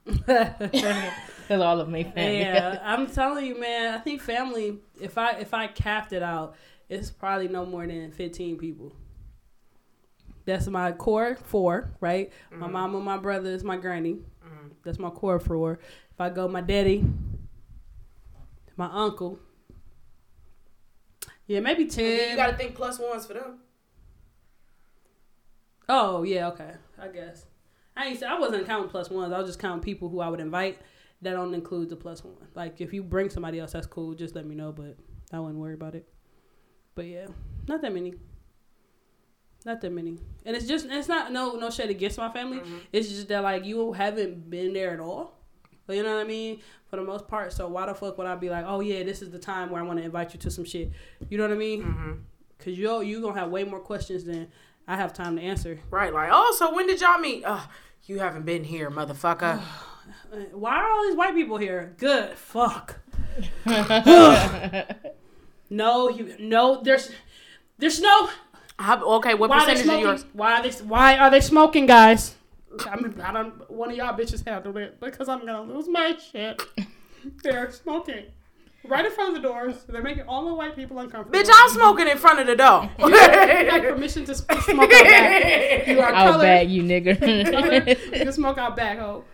Because 1.46 1.60
all 1.62 1.80
of 1.80 1.88
me 1.88 2.02
family. 2.02 2.40
yeah, 2.40 2.80
I'm 2.84 3.06
telling 3.06 3.46
you, 3.46 3.58
man. 3.58 3.94
I 3.94 3.98
think 3.98 4.20
family. 4.20 4.78
If 5.00 5.16
I 5.16 5.32
if 5.32 5.54
I 5.54 5.68
capped 5.68 6.12
it 6.12 6.22
out, 6.22 6.56
it's 6.88 7.10
probably 7.10 7.46
no 7.48 7.64
more 7.64 7.86
than 7.86 8.10
fifteen 8.10 8.58
people. 8.58 8.92
That's 10.46 10.66
my 10.68 10.92
core 10.92 11.36
four, 11.36 11.90
right? 12.00 12.32
My 12.50 12.66
mama, 12.68 13.00
my 13.00 13.18
brothers, 13.18 13.62
my 13.64 13.76
granny. 13.76 14.14
Mhm. 14.44 14.70
That's 14.84 14.98
my 14.98 15.10
core 15.10 15.38
four. 15.38 15.78
If 16.12 16.20
I 16.20 16.30
go, 16.30 16.48
my 16.48 16.60
daddy, 16.62 17.04
my 18.76 18.88
uncle. 18.90 19.38
Yeah, 21.46 21.60
maybe 21.60 21.86
ten. 21.86 22.30
you 22.30 22.36
gotta 22.36 22.56
think 22.56 22.74
plus 22.74 22.98
ones 22.98 23.26
for 23.26 23.34
them. 23.34 23.58
Oh 25.88 26.22
yeah, 26.22 26.48
okay. 26.48 26.72
I 26.98 27.08
guess. 27.08 27.46
I 27.96 28.06
ain't. 28.06 28.22
I 28.22 28.38
wasn't 28.38 28.66
counting 28.66 28.90
plus 28.90 29.10
ones. 29.10 29.32
I 29.32 29.38
was 29.38 29.48
just 29.48 29.58
counting 29.58 29.82
people 29.82 30.08
who 30.08 30.20
I 30.20 30.28
would 30.28 30.40
invite. 30.40 30.78
That 31.22 31.32
don't 31.32 31.54
include 31.54 31.88
the 31.88 31.96
plus 31.96 32.22
one. 32.24 32.34
Like 32.54 32.80
if 32.80 32.92
you 32.92 33.02
bring 33.02 33.30
somebody 33.30 33.58
else, 33.58 33.72
that's 33.72 33.86
cool. 33.86 34.14
Just 34.14 34.34
let 34.34 34.46
me 34.46 34.54
know. 34.54 34.70
But 34.72 34.96
I 35.32 35.40
wouldn't 35.40 35.58
worry 35.58 35.74
about 35.74 35.94
it. 35.94 36.06
But 36.94 37.06
yeah, 37.06 37.26
not 37.68 37.80
that 37.82 37.92
many. 37.94 38.14
Not 39.66 39.80
that 39.80 39.90
many. 39.90 40.16
And 40.44 40.54
it's 40.56 40.66
just 40.66 40.86
it's 40.88 41.08
not 41.08 41.32
no 41.32 41.56
no 41.56 41.70
shade 41.70 41.90
against 41.90 42.16
my 42.18 42.30
family. 42.32 42.58
Mhm. 42.58 42.80
It's 42.92 43.08
just 43.08 43.26
that 43.28 43.42
like 43.42 43.64
you 43.64 43.92
haven't 43.92 44.48
been 44.48 44.72
there 44.72 44.92
at 44.92 45.00
all. 45.00 45.32
You 45.88 46.02
know 46.04 46.14
what 46.14 46.20
I 46.20 46.28
mean? 46.28 46.60
For 46.88 46.96
the 46.96 47.02
most 47.02 47.26
part. 47.28 47.52
So 47.52 47.66
why 47.68 47.86
the 47.86 47.94
fuck 47.94 48.16
would 48.16 48.26
I 48.28 48.36
be 48.36 48.48
like, 48.48 48.64
oh 48.66 48.78
yeah, 48.80 49.02
this 49.02 49.22
is 49.22 49.30
the 49.30 49.38
time 49.40 49.70
where 49.70 49.82
I 49.82 49.84
want 49.84 49.98
to 49.98 50.04
invite 50.04 50.32
you 50.32 50.38
to 50.40 50.50
some 50.50 50.64
shit? 50.64 50.92
You 51.28 51.36
know 51.36 51.44
what 51.44 51.52
I 51.52 51.56
mean? 51.56 51.82
Mm-hmm. 51.82 52.12
Cause 52.60 52.78
you 52.78 53.02
you 53.02 53.20
gonna 53.20 53.38
have 53.38 53.50
way 53.50 53.64
more 53.64 53.80
questions 53.80 54.24
than 54.24 54.48
I 54.88 54.94
have 54.96 55.12
time 55.12 55.36
to 55.36 55.42
answer. 55.42 55.80
Right, 55.90 56.14
like 56.14 56.30
oh, 56.32 56.54
so 56.56 56.72
when 56.74 56.86
did 56.86 57.00
y'all 57.00 57.18
meet? 57.18 57.44
Uh, 57.44 57.60
you 58.04 58.20
haven't 58.20 58.44
been 58.44 58.62
here, 58.62 58.88
motherfucker. 58.88 59.60
Why 60.52 60.76
are 60.76 60.88
all 60.88 61.02
these 61.08 61.16
white 61.16 61.34
people 61.34 61.56
here? 61.58 61.94
Good 61.98 62.38
fuck. 62.38 63.00
No, 65.68 66.08
you 66.08 66.36
no. 66.38 66.80
There's 66.82 67.10
there's 67.78 68.00
no. 68.00 68.30
How, 68.78 69.02
okay, 69.16 69.34
what 69.34 69.50
why 69.50 69.58
are 69.60 69.66
they 69.66 69.72
percentage 69.72 69.80
of 69.80 69.84
smoking? 69.86 70.06
yours? 70.06 70.26
Why 70.32 70.52
are 70.58 70.62
they 70.62 70.70
Why 70.84 71.16
are 71.18 71.30
they 71.30 71.40
smoking, 71.40 71.86
guys? 71.86 72.34
I 72.90 72.96
mean, 72.96 73.18
I 73.22 73.32
don't. 73.32 73.70
One 73.70 73.90
of 73.90 73.96
y'all 73.96 74.16
bitches 74.18 74.46
handle 74.46 74.76
it 74.76 75.00
because 75.00 75.28
I'm 75.28 75.46
gonna 75.46 75.62
lose 75.62 75.88
my 75.88 76.16
shit. 76.16 76.62
They're 77.42 77.70
smoking 77.70 78.26
right 78.88 79.04
in 79.04 79.12
front 79.12 79.36
of 79.36 79.42
the 79.42 79.48
doors. 79.48 79.84
They're 79.88 80.02
making 80.02 80.24
all 80.28 80.46
the 80.46 80.54
white 80.54 80.76
people 80.76 80.98
uncomfortable. 80.98 81.38
Bitch, 81.38 81.50
I'm 81.52 81.70
smoking 81.70 82.08
in 82.08 82.18
front 82.18 82.40
of 82.40 82.46
the 82.46 82.56
door. 82.56 82.90
You 82.98 83.70
have 83.70 83.82
permission 83.82 84.24
to 84.26 84.34
smoke 84.34 84.92
out 84.92 85.04
back. 85.04 85.86
You 85.88 86.00
are 86.00 86.12
I'll 86.14 86.32
colored. 86.32 86.42
bag 86.42 86.70
you, 86.70 86.82
colored. 86.82 87.88
You 87.88 88.10
can 88.12 88.32
smoke 88.32 88.58
out 88.58 88.76
back, 88.76 88.98
ho. 88.98 89.24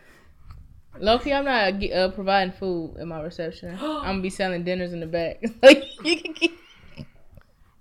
Loki, 0.98 1.32
I'm 1.32 1.44
not 1.44 1.82
uh, 1.82 1.86
uh, 1.86 2.08
providing 2.10 2.52
food 2.52 2.96
at 3.00 3.06
my 3.06 3.22
reception. 3.22 3.74
I'm 3.80 4.02
gonna 4.04 4.22
be 4.22 4.30
selling 4.30 4.62
dinners 4.64 4.92
in 4.92 5.00
the 5.00 5.06
back. 5.06 5.42
like 5.62 5.84
you 6.04 6.20
can 6.20 6.34
keep. 6.34 6.58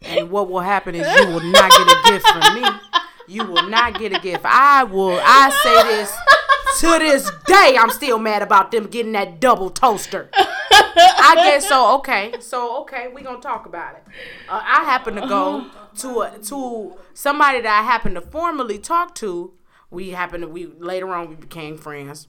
And 0.01 0.29
what 0.29 0.49
will 0.49 0.59
happen 0.61 0.95
is 0.95 1.07
you 1.19 1.27
will 1.27 1.51
not 1.51 1.71
get 1.71 1.87
a 1.87 2.11
gift 2.11 2.27
from 2.27 2.61
me. 2.61 2.67
You 3.27 3.45
will 3.45 3.69
not 3.69 3.97
get 3.97 4.15
a 4.15 4.19
gift. 4.19 4.43
I 4.45 4.83
will. 4.83 5.19
I 5.23 5.49
say 5.63 5.83
this 5.83 6.13
to 6.79 6.99
this 6.99 7.29
day, 7.45 7.77
I'm 7.79 7.89
still 7.89 8.17
mad 8.17 8.41
about 8.41 8.71
them 8.71 8.87
getting 8.87 9.11
that 9.13 9.39
double 9.39 9.69
toaster. 9.69 10.29
I 10.33 11.33
guess 11.35 11.67
so. 11.67 11.95
Okay, 11.97 12.33
so 12.39 12.81
okay, 12.81 13.07
we 13.13 13.21
gonna 13.21 13.39
talk 13.41 13.65
about 13.65 13.95
it. 13.95 14.03
Uh, 14.49 14.61
I 14.63 14.83
happen 14.83 15.15
to 15.15 15.21
go 15.21 15.67
to 15.97 16.21
a, 16.21 16.37
to 16.39 16.95
somebody 17.13 17.61
that 17.61 17.81
I 17.81 17.83
happen 17.83 18.13
to 18.15 18.21
formally 18.21 18.79
talk 18.79 19.15
to. 19.15 19.53
We 19.89 20.11
happen 20.11 20.41
to 20.41 20.47
we 20.47 20.65
later 20.65 21.13
on 21.13 21.29
we 21.29 21.35
became 21.35 21.77
friends. 21.77 22.27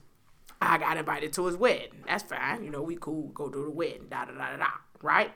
I 0.61 0.77
got 0.77 0.97
invited 0.97 1.33
to 1.33 1.45
his 1.47 1.57
wedding. 1.57 2.03
That's 2.07 2.23
fine. 2.23 2.63
You 2.63 2.69
know, 2.69 2.81
we 2.81 2.95
cool. 2.95 3.29
Go 3.29 3.49
to 3.49 3.63
the 3.63 3.69
wedding. 3.69 4.07
Da 4.09 4.25
da 4.25 4.31
da 4.33 4.51
da 4.51 4.57
da. 4.57 4.67
Right. 5.01 5.31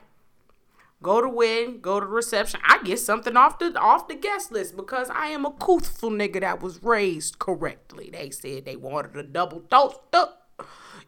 Go 1.00 1.20
to 1.20 1.28
wedding, 1.28 1.80
go 1.80 2.00
to 2.00 2.06
the 2.06 2.12
reception. 2.12 2.60
I 2.66 2.82
get 2.82 2.98
something 2.98 3.36
off 3.36 3.58
the 3.60 3.78
off 3.78 4.08
the 4.08 4.16
guest 4.16 4.50
list 4.50 4.76
because 4.76 5.08
I 5.10 5.28
am 5.28 5.44
a 5.46 5.54
truthful 5.64 6.10
nigga 6.10 6.40
that 6.40 6.60
was 6.60 6.82
raised 6.82 7.38
correctly. 7.38 8.10
They 8.12 8.30
said 8.30 8.64
they 8.64 8.76
wanted 8.76 9.16
a 9.16 9.22
double 9.22 9.60
toaster. 9.60 10.32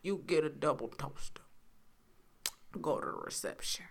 You 0.02 0.22
get 0.24 0.44
a 0.44 0.48
double 0.48 0.88
toaster. 0.88 1.42
Go 2.80 3.00
to 3.00 3.06
the 3.06 3.12
reception. 3.12 3.86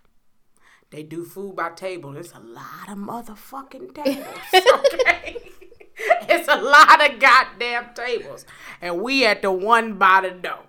They 0.90 1.04
do 1.04 1.24
food 1.26 1.56
by 1.56 1.72
table. 1.72 2.16
It's 2.18 2.32
a 2.34 2.40
lot 2.40 2.90
of 2.90 2.98
motherfucking 2.98 3.94
tables. 3.94 4.26
Okay. 5.02 5.52
it's 6.30 6.48
a 6.48 6.56
lot 6.56 7.10
of 7.10 7.20
goddamn 7.20 7.94
tables. 7.94 8.46
And 8.82 9.02
we 9.02 9.26
at 9.26 9.42
the 9.42 9.52
one 9.52 9.98
by 9.98 10.22
the 10.22 10.32
door. 10.32 10.64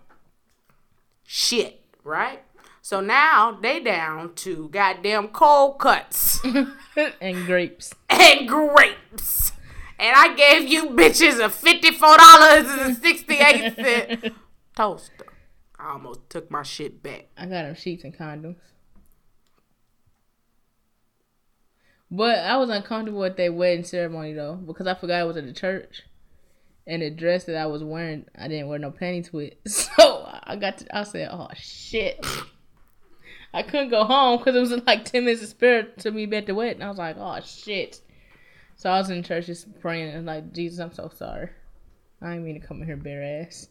Shit, 1.24 1.80
right? 2.02 2.42
So 2.90 3.00
now 3.00 3.52
they 3.52 3.78
down 3.78 4.34
to 4.34 4.68
goddamn 4.70 5.28
cold 5.28 5.78
cuts 5.78 6.44
and 7.20 7.46
grapes. 7.46 7.94
and 8.08 8.48
grapes. 8.48 9.52
And 9.96 10.16
I 10.16 10.34
gave 10.34 10.68
you 10.68 10.86
bitches 10.86 11.38
a 11.38 11.50
$54.68 11.50 14.34
toaster. 14.76 15.26
I 15.78 15.92
almost 15.92 16.28
took 16.28 16.50
my 16.50 16.64
shit 16.64 17.00
back. 17.00 17.28
I 17.38 17.46
got 17.46 17.62
them 17.62 17.76
sheets 17.76 18.02
and 18.02 18.12
condoms. 18.12 18.56
But 22.10 22.40
I 22.40 22.56
was 22.56 22.70
uncomfortable 22.70 23.22
at 23.22 23.36
their 23.36 23.52
wedding 23.52 23.84
ceremony 23.84 24.32
though 24.32 24.56
because 24.56 24.88
I 24.88 24.96
forgot 24.96 25.20
I 25.20 25.24
was 25.24 25.36
at 25.36 25.46
the 25.46 25.52
church, 25.52 26.02
and 26.88 27.02
the 27.02 27.10
dress 27.10 27.44
that 27.44 27.54
I 27.54 27.66
was 27.66 27.84
wearing 27.84 28.24
I 28.36 28.48
didn't 28.48 28.66
wear 28.66 28.80
no 28.80 28.90
panties 28.90 29.32
with. 29.38 29.52
So 29.68 30.28
I 30.42 30.56
got 30.56 30.78
to, 30.78 30.98
I 30.98 31.04
said, 31.04 31.28
oh 31.30 31.46
shit. 31.54 32.26
I 33.52 33.62
couldn't 33.62 33.90
go 33.90 34.04
home 34.04 34.38
because 34.38 34.54
it 34.54 34.60
was 34.60 34.70
like 34.86 35.04
ten 35.04 35.24
minutes 35.24 35.42
of 35.42 35.48
spirit 35.48 35.98
to 35.98 36.10
me 36.10 36.24
at 36.36 36.46
the 36.46 36.54
wedding. 36.54 36.74
And 36.74 36.84
I 36.84 36.88
was 36.88 36.98
like, 36.98 37.16
oh 37.18 37.38
shit. 37.44 38.00
So 38.76 38.90
I 38.90 38.98
was 38.98 39.10
in 39.10 39.22
church 39.22 39.46
just 39.46 39.78
praying 39.80 40.14
and 40.14 40.26
like, 40.26 40.52
Jesus, 40.52 40.78
I'm 40.78 40.92
so 40.92 41.10
sorry. 41.14 41.50
I 42.22 42.30
didn't 42.30 42.44
mean 42.44 42.60
to 42.60 42.66
come 42.66 42.80
in 42.80 42.86
here 42.86 42.96
bare 42.96 43.42
ass. 43.46 43.68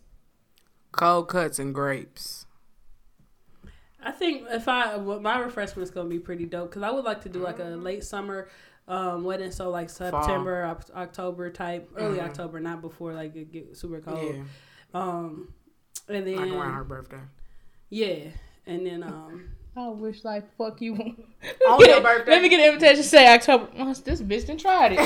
Cold 0.92 1.30
cuts 1.30 1.60
and 1.60 1.74
grapes. 1.74 2.46
I 4.02 4.12
think 4.12 4.44
if 4.50 4.68
I 4.68 4.96
well, 4.98 5.20
my 5.20 5.40
refreshment's 5.40 5.92
gonna 5.92 6.10
be 6.10 6.20
pretty 6.20 6.46
dope 6.46 6.70
because 6.70 6.84
I 6.84 6.92
would 6.92 7.04
like 7.06 7.22
to 7.24 7.30
do 7.30 7.40
like 7.40 7.60
a 7.60 7.64
late 7.64 8.04
summer 8.04 8.50
um, 8.88 9.24
wedding, 9.24 9.52
so 9.52 9.70
like 9.70 9.90
September, 9.90 10.66
Oc- 10.66 10.96
October 10.96 11.50
type, 11.52 11.92
early 11.96 12.20
October, 12.20 12.60
not 12.60 12.82
before 12.82 13.14
like 13.14 13.36
it 13.36 13.52
get 13.52 13.78
super 13.78 14.00
cold. 14.02 14.36
Yeah. 14.36 14.44
Um, 14.94 15.54
and 16.08 16.26
then 16.26 16.36
Like 16.38 16.50
around 16.52 16.74
her 16.74 16.84
birthday. 16.84 17.20
yeah, 17.90 18.30
and 18.66 18.86
then 18.86 19.04
um, 19.04 19.50
I 19.76 19.88
wish 19.90 20.24
like 20.24 20.56
fuck 20.58 20.82
you. 20.82 20.94
On 20.96 21.80
your 21.80 22.02
birthday. 22.02 22.32
Let 22.32 22.42
me 22.42 22.50
get 22.50 22.60
an 22.60 22.74
invitation. 22.74 22.98
To 22.98 23.04
say 23.04 23.34
October. 23.34 23.70
Oh, 23.78 23.94
this 23.94 24.22
bitch 24.22 24.48
done 24.48 24.58
tried 24.58 24.94
it. 24.94 25.00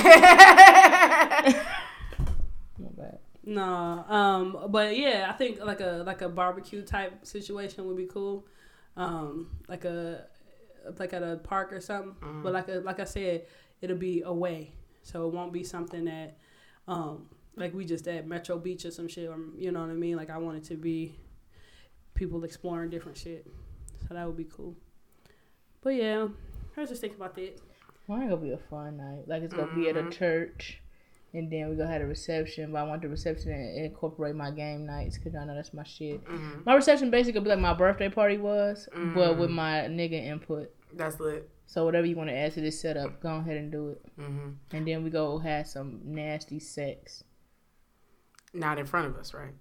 My 2.79 2.89
bad. 2.97 3.19
no, 3.43 3.63
um, 3.63 4.57
but 4.69 4.97
yeah, 4.97 5.27
I 5.29 5.33
think 5.33 5.63
like 5.63 5.81
a 5.81 6.03
like 6.05 6.21
a 6.21 6.29
barbecue 6.29 6.81
type 6.83 7.25
situation 7.25 7.85
would 7.87 7.97
be 7.97 8.05
cool. 8.07 8.45
Um, 8.95 9.49
like 9.67 9.85
a 9.85 10.25
like 10.97 11.13
at 11.13 11.23
a 11.23 11.37
park 11.37 11.71
or 11.73 11.79
something. 11.81 12.15
But 12.41 12.53
like 12.53 12.67
a, 12.69 12.79
like 12.79 12.99
I 12.99 13.05
said, 13.05 13.45
it'll 13.81 13.97
be 13.97 14.21
away, 14.25 14.73
so 15.03 15.27
it 15.27 15.33
won't 15.33 15.53
be 15.53 15.63
something 15.63 16.05
that 16.05 16.37
um 16.87 17.27
like 17.55 17.73
we 17.73 17.85
just 17.85 18.07
at 18.07 18.27
Metro 18.27 18.57
Beach 18.57 18.85
or 18.85 18.91
some 18.91 19.07
shit. 19.07 19.29
Or 19.29 19.37
you 19.55 19.71
know 19.71 19.81
what 19.81 19.89
I 19.89 19.93
mean? 19.93 20.15
Like 20.15 20.29
I 20.29 20.37
want 20.37 20.57
it 20.57 20.63
to 20.65 20.75
be 20.75 21.15
people 22.15 22.43
exploring 22.43 22.89
different 22.89 23.17
shit. 23.17 23.45
So 24.07 24.13
that 24.13 24.25
would 24.25 24.37
be 24.37 24.45
cool. 24.45 24.75
But 25.81 25.91
yeah, 25.91 26.27
I 26.77 26.79
was 26.79 26.89
just 26.89 27.01
thinking 27.01 27.19
about 27.19 27.35
that. 27.35 27.59
Mine 28.07 28.29
gonna 28.29 28.37
be 28.37 28.51
a 28.51 28.57
fun 28.57 28.97
night. 28.97 29.27
Like 29.27 29.43
it's 29.43 29.53
gonna 29.53 29.73
be 29.73 29.89
at 29.89 29.97
a 29.97 30.01
mm-hmm. 30.01 30.09
church, 30.09 30.81
and 31.33 31.51
then 31.51 31.69
we 31.69 31.75
gonna 31.75 31.91
have 31.91 32.01
a 32.01 32.05
reception. 32.05 32.71
But 32.71 32.79
I 32.79 32.83
want 32.83 33.01
the 33.01 33.09
reception 33.09 33.51
to 33.51 33.85
incorporate 33.85 34.35
my 34.35 34.51
game 34.51 34.85
nights 34.85 35.17
because 35.17 35.35
I 35.35 35.45
know 35.45 35.55
that's 35.55 35.73
my 35.73 35.83
shit. 35.83 36.23
Mm-hmm. 36.25 36.61
My 36.65 36.75
reception 36.75 37.11
basically 37.11 37.33
gonna 37.33 37.43
be 37.45 37.49
like 37.51 37.59
my 37.59 37.73
birthday 37.73 38.09
party 38.09 38.37
was, 38.37 38.89
but 39.13 39.37
with 39.37 39.49
mm. 39.49 39.53
my 39.53 39.71
nigga 39.89 40.21
input. 40.23 40.71
That's 40.93 41.19
lit. 41.19 41.49
So 41.65 41.85
whatever 41.85 42.05
you 42.05 42.15
want 42.15 42.29
to 42.29 42.35
add 42.35 42.53
to 42.53 42.61
this 42.61 42.79
setup, 42.79 43.19
go 43.21 43.37
ahead 43.37 43.57
and 43.57 43.71
do 43.71 43.89
it. 43.89 44.01
hmm 44.15 44.49
And 44.71 44.87
then 44.87 45.03
we 45.03 45.09
go 45.09 45.39
have 45.39 45.67
some 45.67 46.01
nasty 46.03 46.59
sex. 46.59 47.23
Not 48.53 48.77
in 48.77 48.85
front 48.85 49.07
of 49.07 49.15
us, 49.15 49.33
right? 49.33 49.53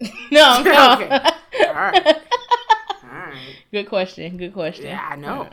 no, 0.30 0.62
no. 0.62 0.92
Okay. 0.94 1.66
All 1.66 1.74
right. 1.74 2.16
All 3.28 3.34
right. 3.34 3.56
Good 3.70 3.88
question. 3.88 4.36
Good 4.36 4.52
question. 4.52 4.86
Yeah, 4.86 5.08
I 5.10 5.16
know. 5.16 5.44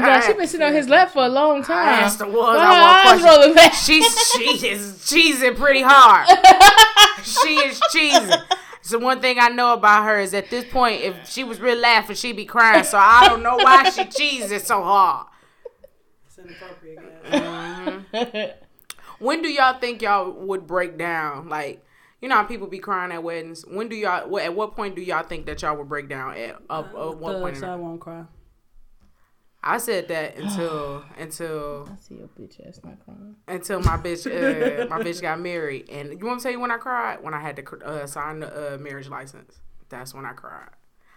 Girl, 0.00 0.20
she 0.26 0.32
been 0.32 0.46
sitting 0.46 0.66
on 0.66 0.72
his 0.72 0.88
lap 0.88 1.10
for 1.10 1.24
a 1.24 1.28
long 1.28 1.60
I 1.62 1.66
time. 1.66 1.88
asked 2.04 2.18
the 2.18 2.26
ones 2.26 2.36
Why 2.36 3.02
I 3.04 3.06
want 3.06 3.22
rolling 3.22 3.54
back? 3.54 3.74
She's 3.74 4.32
she 4.32 4.42
is 4.68 4.98
cheesing 4.98 5.56
pretty 5.56 5.82
hard. 5.82 6.26
she 7.22 7.54
is 7.56 7.80
cheesing. 7.94 8.42
So 8.82 8.98
one 8.98 9.20
thing 9.20 9.38
I 9.38 9.48
know 9.48 9.74
about 9.74 10.04
her 10.04 10.18
is 10.18 10.34
at 10.34 10.50
this 10.50 10.64
point, 10.70 11.02
if 11.02 11.28
she 11.28 11.44
was 11.44 11.60
real 11.60 11.78
laughing, 11.78 12.16
she'd 12.16 12.36
be 12.36 12.44
crying. 12.44 12.84
So 12.84 12.98
I 12.98 13.28
don't 13.28 13.42
know 13.42 13.56
why 13.56 13.90
she 13.90 14.02
cheesing 14.04 14.60
so 14.60 14.82
hard. 14.82 15.26
It's 16.26 16.38
inappropriate, 16.38 16.98
guys. 17.30 18.02
Mm-hmm. 18.12 19.24
When 19.24 19.40
do 19.40 19.48
y'all 19.48 19.78
think 19.78 20.02
y'all 20.02 20.32
would 20.32 20.66
break 20.66 20.98
down? 20.98 21.48
Like, 21.48 21.84
you 22.22 22.28
know 22.28 22.36
how 22.36 22.44
people 22.44 22.68
be 22.68 22.78
crying 22.78 23.10
at 23.12 23.22
weddings. 23.22 23.64
When 23.66 23.88
do 23.88 23.96
y'all? 23.96 24.28
What, 24.28 24.44
at 24.44 24.54
what 24.54 24.76
point 24.76 24.94
do 24.94 25.02
y'all 25.02 25.24
think 25.24 25.44
that 25.46 25.60
y'all 25.60 25.76
would 25.76 25.88
break 25.88 26.08
down? 26.08 26.36
At, 26.36 26.62
of, 26.70 26.94
of 26.94 27.18
what 27.18 27.40
point? 27.40 27.62
I 27.62 27.74
won't 27.74 28.00
cry. 28.00 28.24
I 29.64 29.78
said 29.78 30.08
that 30.08 30.36
until 30.36 31.04
until 31.18 31.88
I 31.92 31.96
see 32.00 32.14
your 32.14 32.28
bitch 32.28 32.66
ass 32.66 32.80
not 32.84 33.04
crying. 33.04 33.36
until 33.48 33.80
my 33.80 33.96
bitch 33.96 34.26
uh, 34.26 34.86
my 34.88 35.02
bitch 35.02 35.20
got 35.20 35.40
married. 35.40 35.90
And 35.90 36.18
you 36.18 36.24
want 36.24 36.40
to 36.40 36.44
tell 36.44 36.52
you 36.52 36.60
when 36.60 36.70
I 36.70 36.78
cried? 36.78 37.22
When 37.22 37.34
I 37.34 37.40
had 37.40 37.56
to 37.56 37.78
uh, 37.84 38.06
sign 38.06 38.40
the 38.40 38.74
uh, 38.74 38.78
marriage 38.78 39.08
license. 39.08 39.58
That's 39.88 40.14
when 40.14 40.24
I 40.24 40.32
cried. 40.32 40.70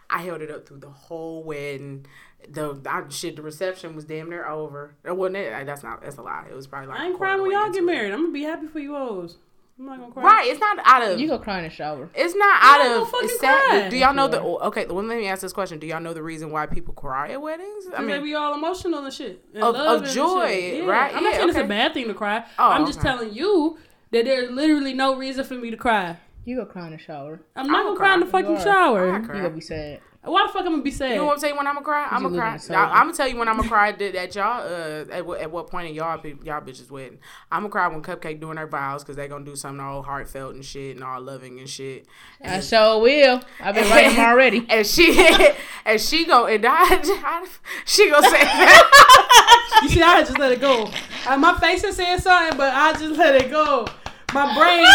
I 0.09 0.21
held 0.21 0.41
it 0.41 0.51
up 0.51 0.67
through 0.67 0.79
the 0.79 0.89
whole 0.89 1.43
wedding. 1.43 2.05
The 2.47 2.79
I, 2.87 3.03
shit, 3.09 3.35
the 3.35 3.41
reception 3.41 3.95
was 3.95 4.05
damn 4.05 4.29
near 4.29 4.47
over. 4.47 4.95
It 5.03 5.15
wasn't 5.15 5.37
it? 5.37 5.65
That's 5.65 5.83
not. 5.83 6.01
That's 6.01 6.17
a 6.17 6.21
lie. 6.21 6.47
It 6.49 6.55
was 6.55 6.67
probably 6.67 6.89
like. 6.89 6.99
I 6.99 7.07
ain't 7.07 7.17
crying 7.17 7.41
when 7.41 7.51
y'all 7.51 7.69
get 7.69 7.77
it. 7.77 7.85
married. 7.85 8.11
I'm 8.11 8.21
gonna 8.21 8.33
be 8.33 8.43
happy 8.43 8.67
for 8.67 8.79
you 8.79 8.95
hoes. 8.95 9.37
I'm 9.77 9.85
not 9.87 9.99
gonna 9.99 10.11
cry. 10.13 10.23
Right. 10.23 10.47
It's 10.51 10.59
not 10.59 10.79
out 10.85 11.03
of. 11.03 11.19
You 11.19 11.27
go 11.27 11.37
cry 11.37 11.57
in 11.57 11.65
the 11.65 11.69
shower. 11.69 12.09
It's 12.15 12.33
not 12.33 12.63
out 12.63 12.77
not 12.79 12.83
gonna 12.87 13.01
of. 13.01 13.09
fucking 13.09 13.29
It's 13.29 13.39
sad. 13.41 13.69
cry. 13.69 13.89
Do 13.89 13.97
y'all 13.97 14.13
know 14.13 14.27
the? 14.29 14.37
Sure. 14.37 14.63
Okay. 14.65 14.85
Well, 14.85 15.03
let 15.03 15.17
me 15.17 15.27
ask 15.27 15.41
this 15.41 15.51
question. 15.51 15.79
Do 15.79 15.87
y'all 15.87 15.99
know 15.99 16.13
the 16.13 16.23
reason 16.23 16.49
why 16.49 16.65
people 16.65 16.93
cry 16.93 17.31
at 17.31 17.41
weddings? 17.41 17.85
I 17.93 17.97
I 17.97 17.99
mean, 17.99 18.07
they 18.07 18.13
mean, 18.15 18.23
be 18.23 18.35
all 18.35 18.53
emotional 18.53 19.03
and 19.03 19.13
shit. 19.13 19.43
And 19.53 19.63
Of- 19.63 19.75
of 19.75 20.03
and 20.03 20.11
joy, 20.11 20.47
shit. 20.47 20.83
Yeah. 20.83 20.89
right? 20.89 21.13
I'm 21.13 21.23
not 21.23 21.33
Yeah, 21.33 21.37
saying 21.39 21.49
it's 21.49 21.57
a 21.57 21.63
bad 21.65 21.93
thing 21.93 22.07
to 22.07 22.13
cry. 22.13 22.45
Oh, 22.57 22.69
I'm 22.69 22.85
just 22.85 22.99
okay. 22.99 23.09
telling 23.09 23.33
you 23.33 23.77
that 24.11 24.23
there's 24.23 24.49
literally 24.49 24.93
no 24.93 25.15
reason 25.17 25.43
for 25.43 25.55
me 25.55 25.71
to 25.71 25.77
cry. 25.77 26.17
You 26.45 26.55
go 26.57 26.65
cry 26.65 26.85
in 26.85 26.91
the 26.93 26.97
shower. 26.97 27.41
I'm 27.55 27.67
not 27.67 27.79
I'ma 27.81 27.87
gonna 27.89 27.97
cry 27.97 28.13
in 28.13 28.19
the 28.21 28.25
fucking 28.27 28.59
shower. 28.61 29.19
You 29.19 29.25
cry. 29.25 29.37
gonna 29.37 29.49
be 29.49 29.61
sad. 29.61 29.99
Why 30.25 30.47
the 30.47 30.53
fuck 30.53 30.65
I'm 30.65 30.71
gonna 30.71 30.81
be 30.81 30.91
sad? 30.91 31.11
You 31.11 31.15
know 31.17 31.25
what 31.25 31.33
I'm 31.33 31.39
saying? 31.39 31.55
When 31.55 31.67
I'm 31.67 31.75
gonna 31.75 31.85
cry, 31.85 32.07
I'm 32.09 32.23
gonna 32.23 32.37
cry. 32.37 32.53
losing 32.53 32.69
the 32.71 32.73
soul. 32.79 32.91
I'm 32.91 33.05
gonna 33.07 33.13
tell 33.13 33.27
you 33.27 33.37
when 33.37 33.47
I'm 33.47 33.57
gonna 33.57 33.69
cry 33.69 33.91
that, 33.91 34.13
that 34.13 34.35
y'all 34.35 34.61
uh 34.61 35.05
at, 35.11 35.25
what- 35.25 35.39
at 35.41 35.51
what 35.51 35.67
point 35.69 35.89
in 35.89 35.93
y'all 35.95 36.19
y'all 36.43 36.61
bitches 36.61 36.89
wedding. 36.89 37.19
I'm 37.51 37.61
gonna 37.61 37.69
cry 37.69 37.87
when 37.87 38.01
Cupcake 38.01 38.39
doing 38.39 38.57
her 38.57 38.67
vows 38.67 39.03
because 39.03 39.15
they 39.15 39.27
gonna 39.27 39.45
do 39.45 39.55
something 39.55 39.79
all 39.79 40.01
heartfelt 40.03 40.55
and 40.55 40.65
shit 40.65 40.95
and 40.95 41.03
all 41.03 41.21
loving 41.21 41.59
and 41.59 41.69
shit. 41.69 42.07
And, 42.41 42.53
I 42.55 42.59
sure 42.59 42.99
will. 43.01 43.41
I've 43.59 43.75
been 43.75 43.89
writing 43.89 44.15
them 44.15 44.25
already. 44.25 44.65
And 44.69 44.85
she 44.85 45.27
and 45.85 46.01
she 46.01 46.25
go 46.25 46.47
and 46.47 46.65
I, 46.67 47.45
she 47.85 48.09
gonna 48.09 48.27
say 48.29 48.41
that. 48.41 49.79
You 49.83 49.89
see, 49.89 50.01
I 50.01 50.21
just 50.21 50.37
let 50.39 50.51
it 50.51 50.61
go. 50.61 50.89
Uh, 51.27 51.37
my 51.37 51.57
face 51.59 51.83
is 51.83 51.95
saying 51.95 52.19
something, 52.19 52.57
but 52.57 52.73
I 52.73 52.93
just 52.93 53.17
let 53.19 53.35
it 53.35 53.51
go. 53.51 53.85
My 54.33 54.45
brain, 54.55 54.85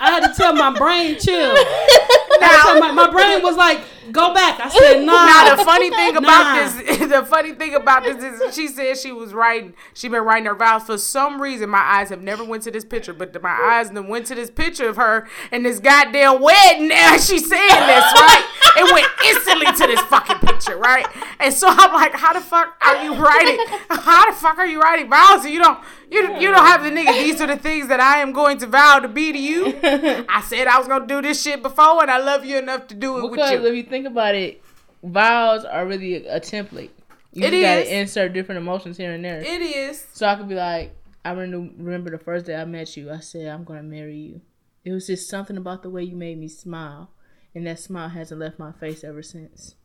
I 0.00 0.10
had 0.10 0.20
to 0.26 0.32
tell 0.34 0.54
my 0.54 0.76
brain 0.78 1.18
chill. 1.18 1.52
I 1.54 2.38
had 2.40 2.56
to 2.56 2.62
tell 2.62 2.80
my, 2.80 2.92
my 2.92 3.10
brain 3.10 3.42
was 3.42 3.56
like, 3.56 3.80
go 4.12 4.32
back. 4.34 4.60
I 4.60 4.68
said, 4.68 5.04
nah. 5.04 5.12
Now 5.26 5.56
the 5.56 5.64
funny 5.64 5.90
thing 5.90 6.16
about 6.16 6.54
Nah. 6.54 6.68
this, 6.68 6.98
the 7.10 7.24
funny 7.24 7.52
thing 7.52 7.74
about 7.74 8.04
this 8.04 8.22
is 8.22 8.54
she 8.54 8.68
said 8.68 8.96
she 8.98 9.12
was 9.12 9.32
writing. 9.34 9.74
She 9.94 10.08
been 10.08 10.22
writing 10.22 10.46
her 10.46 10.54
vows 10.54 10.84
for 10.84 10.98
some 10.98 11.40
reason. 11.40 11.70
My 11.70 11.78
eyes 11.80 12.10
have 12.10 12.22
never 12.22 12.44
went 12.44 12.62
to 12.64 12.70
this 12.70 12.84
picture, 12.84 13.12
but 13.12 13.40
my 13.42 13.50
eyes 13.50 13.90
then 13.90 14.08
went 14.08 14.26
to 14.26 14.34
this 14.34 14.50
picture 14.50 14.88
of 14.88 14.96
her 14.96 15.26
and 15.50 15.64
this 15.64 15.78
goddamn 15.80 16.40
wedding. 16.40 16.90
And 16.92 17.20
she's 17.22 17.48
saying 17.48 17.68
this 17.86 18.04
right. 18.14 18.48
It 18.76 18.92
went 18.92 19.06
instantly 19.26 19.66
to 19.66 19.86
this 19.86 20.00
fucking 20.08 20.38
picture, 20.48 20.76
right? 20.76 21.06
And 21.40 21.52
so 21.52 21.68
I'm 21.70 21.92
like, 21.92 22.14
how 22.14 22.32
the 22.32 22.40
fuck 22.40 22.74
are 22.80 23.04
you 23.04 23.14
writing? 23.14 23.58
How 23.90 24.30
the 24.30 24.36
fuck 24.36 24.58
are 24.58 24.66
you 24.66 24.80
writing 24.80 25.10
vows? 25.10 25.44
And 25.44 25.52
you 25.52 25.62
don't, 25.62 25.78
You, 26.12 26.40
you 26.40 26.50
don't 26.50 26.64
have 26.66 26.82
the 26.84 26.90
nigga. 26.90 27.12
These 27.14 27.40
are 27.40 27.46
the 27.46 27.56
things 27.68 27.88
that 27.88 28.00
I 28.00 28.18
am 28.18 28.32
going 28.32 28.58
to 28.58 28.66
vow 28.66 28.98
to 29.00 29.08
be 29.08 29.32
to 29.32 29.38
you. 29.38 29.78
I 30.28 30.42
said 30.46 30.66
I 30.66 30.78
was 30.78 30.86
gonna 30.88 31.06
do 31.06 31.22
this 31.22 31.42
shit 31.42 31.62
before, 31.62 32.02
and 32.02 32.10
I 32.10 32.18
love 32.18 32.44
you 32.44 32.58
enough 32.58 32.86
to 32.88 32.94
do 32.94 33.18
it 33.18 33.30
Because 33.30 33.50
with 33.52 33.62
you. 33.62 33.66
if 33.68 33.74
you 33.76 33.82
think 33.90 34.06
about 34.06 34.34
it, 34.34 34.62
vows 35.02 35.64
are 35.64 35.86
really 35.86 36.26
a, 36.26 36.36
a 36.36 36.40
template. 36.40 36.90
You 37.32 37.46
It 37.46 37.50
just 37.50 37.62
gotta 37.62 37.98
insert 38.00 38.32
different 38.34 38.58
emotions 38.60 38.96
here 38.98 39.12
and 39.12 39.24
there. 39.24 39.40
It 39.40 39.62
is. 39.62 40.06
so 40.12 40.26
I 40.26 40.34
could 40.36 40.48
be 40.48 40.54
like, 40.54 40.94
I 41.24 41.30
remember, 41.30 41.72
remember 41.82 42.10
the 42.10 42.18
first 42.18 42.44
day 42.46 42.56
I 42.56 42.64
met 42.66 42.94
you. 42.96 43.10
I 43.10 43.20
said 43.20 43.46
I'm 43.46 43.64
gonna 43.64 43.82
marry 43.82 44.16
you. 44.18 44.40
It 44.84 44.92
was 44.92 45.06
just 45.06 45.30
something 45.30 45.56
about 45.56 45.82
the 45.82 45.90
way 45.90 46.02
you 46.02 46.16
made 46.16 46.38
me 46.38 46.48
smile, 46.48 47.10
and 47.54 47.66
that 47.66 47.78
smile 47.78 48.10
hasn't 48.10 48.40
left 48.40 48.58
my 48.58 48.72
face 48.72 49.02
ever 49.04 49.22
since. 49.22 49.76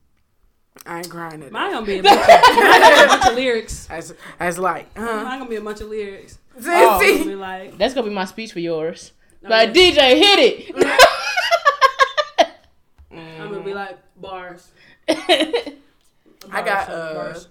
I 0.86 1.00
ain't 1.00 1.10
crying 1.10 1.44
at 1.44 1.52
Mine 1.52 1.72
gonna 1.72 1.86
be 1.86 2.00
a 2.00 2.04
bunch 2.04 2.20
of, 2.20 2.28
mine 2.28 2.82
gonna 2.82 2.96
be 2.96 3.04
a 3.04 3.08
bunch 3.08 3.26
of 3.28 3.36
lyrics. 3.36 3.88
As, 3.90 4.13
as 4.40 4.58
like, 4.58 4.88
uh, 4.98 5.02
Mine 5.02 5.40
gonna 5.40 5.50
be 5.50 5.56
a 5.56 5.62
bunch 5.62 5.82
of 5.82 5.90
lyrics. 5.90 6.38
see, 6.60 6.66
Gonna 6.66 7.26
be 7.26 7.36
like, 7.36 7.78
That's 7.78 7.94
gonna 7.94 8.08
be 8.08 8.13
my 8.13 8.26
speech 8.26 8.52
for 8.54 8.60
yours. 8.60 9.12
No, 9.42 9.50
like 9.50 9.76
yeah. 9.76 9.92
DJ, 9.92 10.18
hit 10.18 10.40
it. 10.40 10.76
I'm 13.12 13.52
gonna 13.52 13.63
be 13.63 13.74
like 13.74 13.98
bars. 14.16 14.72
I 15.10 15.76
got 16.52 16.90
uh, 16.90 17.13
bars. 17.13 17.48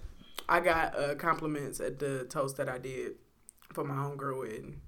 I 0.49 0.61
got 0.61 0.99
uh, 0.99 1.15
compliments 1.17 1.81
at 1.81 1.99
the 1.99 2.25
toast 2.29 2.57
that 2.59 2.69
I 2.69 2.79
did 2.79 3.13
for 3.73 3.85
my 3.85 3.95
homegirl 3.95 4.41
wedding. 4.41 4.81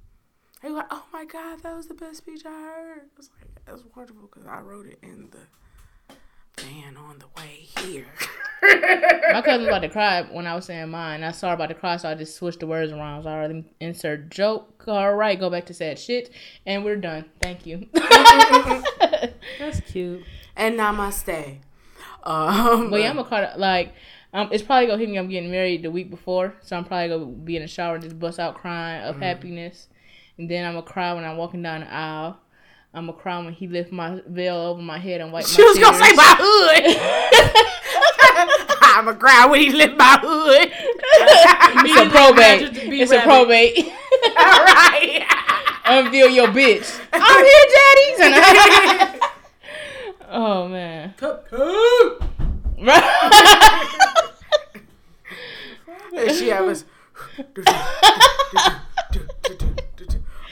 They 0.62 0.70
were 0.70 0.77
like, 0.79 0.87
"Oh 0.90 1.05
my 1.12 1.24
god, 1.24 1.62
that 1.62 1.77
was 1.77 1.87
the 1.87 1.94
best 1.94 2.18
speech 2.18 2.42
I 2.44 2.51
heard." 2.51 3.01
I 3.01 3.16
was 3.16 3.31
like, 3.38 3.64
"That's 3.64 3.83
wonderful," 3.94 4.22
because 4.22 4.46
I 4.46 4.61
wrote 4.61 4.87
it 4.87 4.98
in 5.03 5.29
the 5.31 5.38
van 6.59 6.97
on 6.97 7.18
the 7.18 7.27
way 7.37 7.68
here. 7.83 8.07
My 9.33 9.42
cousin 9.42 9.61
was 9.61 9.68
about 9.68 9.83
to 9.83 9.88
cry 9.88 10.23
when 10.23 10.47
I 10.47 10.55
was 10.55 10.64
saying 10.64 10.90
mine. 10.90 11.23
I 11.23 11.31
saw 11.33 11.49
her 11.49 11.55
about 11.55 11.68
to 11.68 11.75
cry, 11.75 11.97
so 11.97 12.09
I 12.09 12.14
just 12.14 12.37
switched 12.37 12.61
the 12.61 12.66
words 12.66 12.92
around. 12.92 13.23
So 13.23 13.31
I 13.31 13.35
already 13.35 13.64
insert 13.81 14.31
joke. 14.31 14.85
All 14.87 15.14
right, 15.14 15.38
go 15.38 15.51
back 15.51 15.66
to 15.66 15.75
sad 15.75 15.99
shit, 15.99 16.31
and 16.66 16.85
we're 16.85 16.97
done. 16.97 17.27
Thank 17.40 17.66
you. 17.66 17.87
That's 19.59 19.81
cute. 19.87 20.25
and 20.57 20.79
namaste. 20.79 21.59
Um, 22.25 22.90
but 22.90 23.01
yeah, 23.01 23.11
I'm 23.11 23.16
gonna 23.16 23.29
call 23.29 23.42
it 23.42 23.59
like. 23.59 23.94
Um, 24.35 24.51
it's 24.53 24.62
probably 24.62 24.87
gonna 24.87 24.99
hit 24.99 25.09
me. 25.09 25.18
I'm 25.18 25.29
getting 25.29 25.51
married 25.51 25.83
the 25.83 25.90
week 25.90 26.11
before, 26.11 26.55
so 26.62 26.77
I'm 26.77 26.85
probably 26.85 27.09
gonna 27.09 27.27
be 27.27 27.57
in 27.57 27.62
the 27.62 27.68
shower 27.68 27.94
and 27.94 28.05
just 28.05 28.18
bust 28.18 28.38
out 28.38 28.57
crying 28.57 29.03
of 29.03 29.18
happiness, 29.18 29.88
and 30.37 30.51
then 30.51 30.66
I'm 30.66 30.75
gonna 30.75 30.85
cry 30.85 31.14
when 31.14 31.25
I'm 31.25 31.37
walking 31.37 31.62
down 31.62 31.81
the 31.81 31.92
aisle. 31.92 32.38
I'm 32.98 33.06
gonna 33.06 33.16
cry 33.16 33.38
when 33.38 33.52
he 33.52 33.68
lift 33.68 33.92
my 33.92 34.20
veil 34.26 34.56
over 34.56 34.82
my 34.82 34.98
head 34.98 35.20
and 35.20 35.30
wipe 35.32 35.46
she 35.46 35.62
my 35.62 35.68
was 35.68 35.78
gonna 35.78 36.04
say 36.04 36.12
my 36.16 36.34
hood. 36.37 36.96
I'm 38.82 39.06
a 39.06 39.14
cry 39.14 39.46
when 39.46 39.61
he 39.61 39.70
lift 39.70 39.96
my 39.96 40.18
hood. 40.20 40.72
It's 41.80 41.96
a 41.96 42.11
probate. 42.11 42.61
Imagine 42.61 42.74
to 42.74 42.90
be 42.90 43.00
It's 43.00 43.12
a 43.12 43.20
probate. 43.20 43.78
All 43.87 44.64
right. 44.64 45.24
Unveil 45.84 46.28
your 46.28 46.48
bitch. 46.48 47.00
I'm 47.12 47.44
here, 47.44 47.66
daddies. 47.76 49.20
oh 50.28 50.66
man. 50.66 51.14
Cup, 51.16 51.48
cup. 51.48 52.22
She 56.34 56.52
was. 56.52 56.84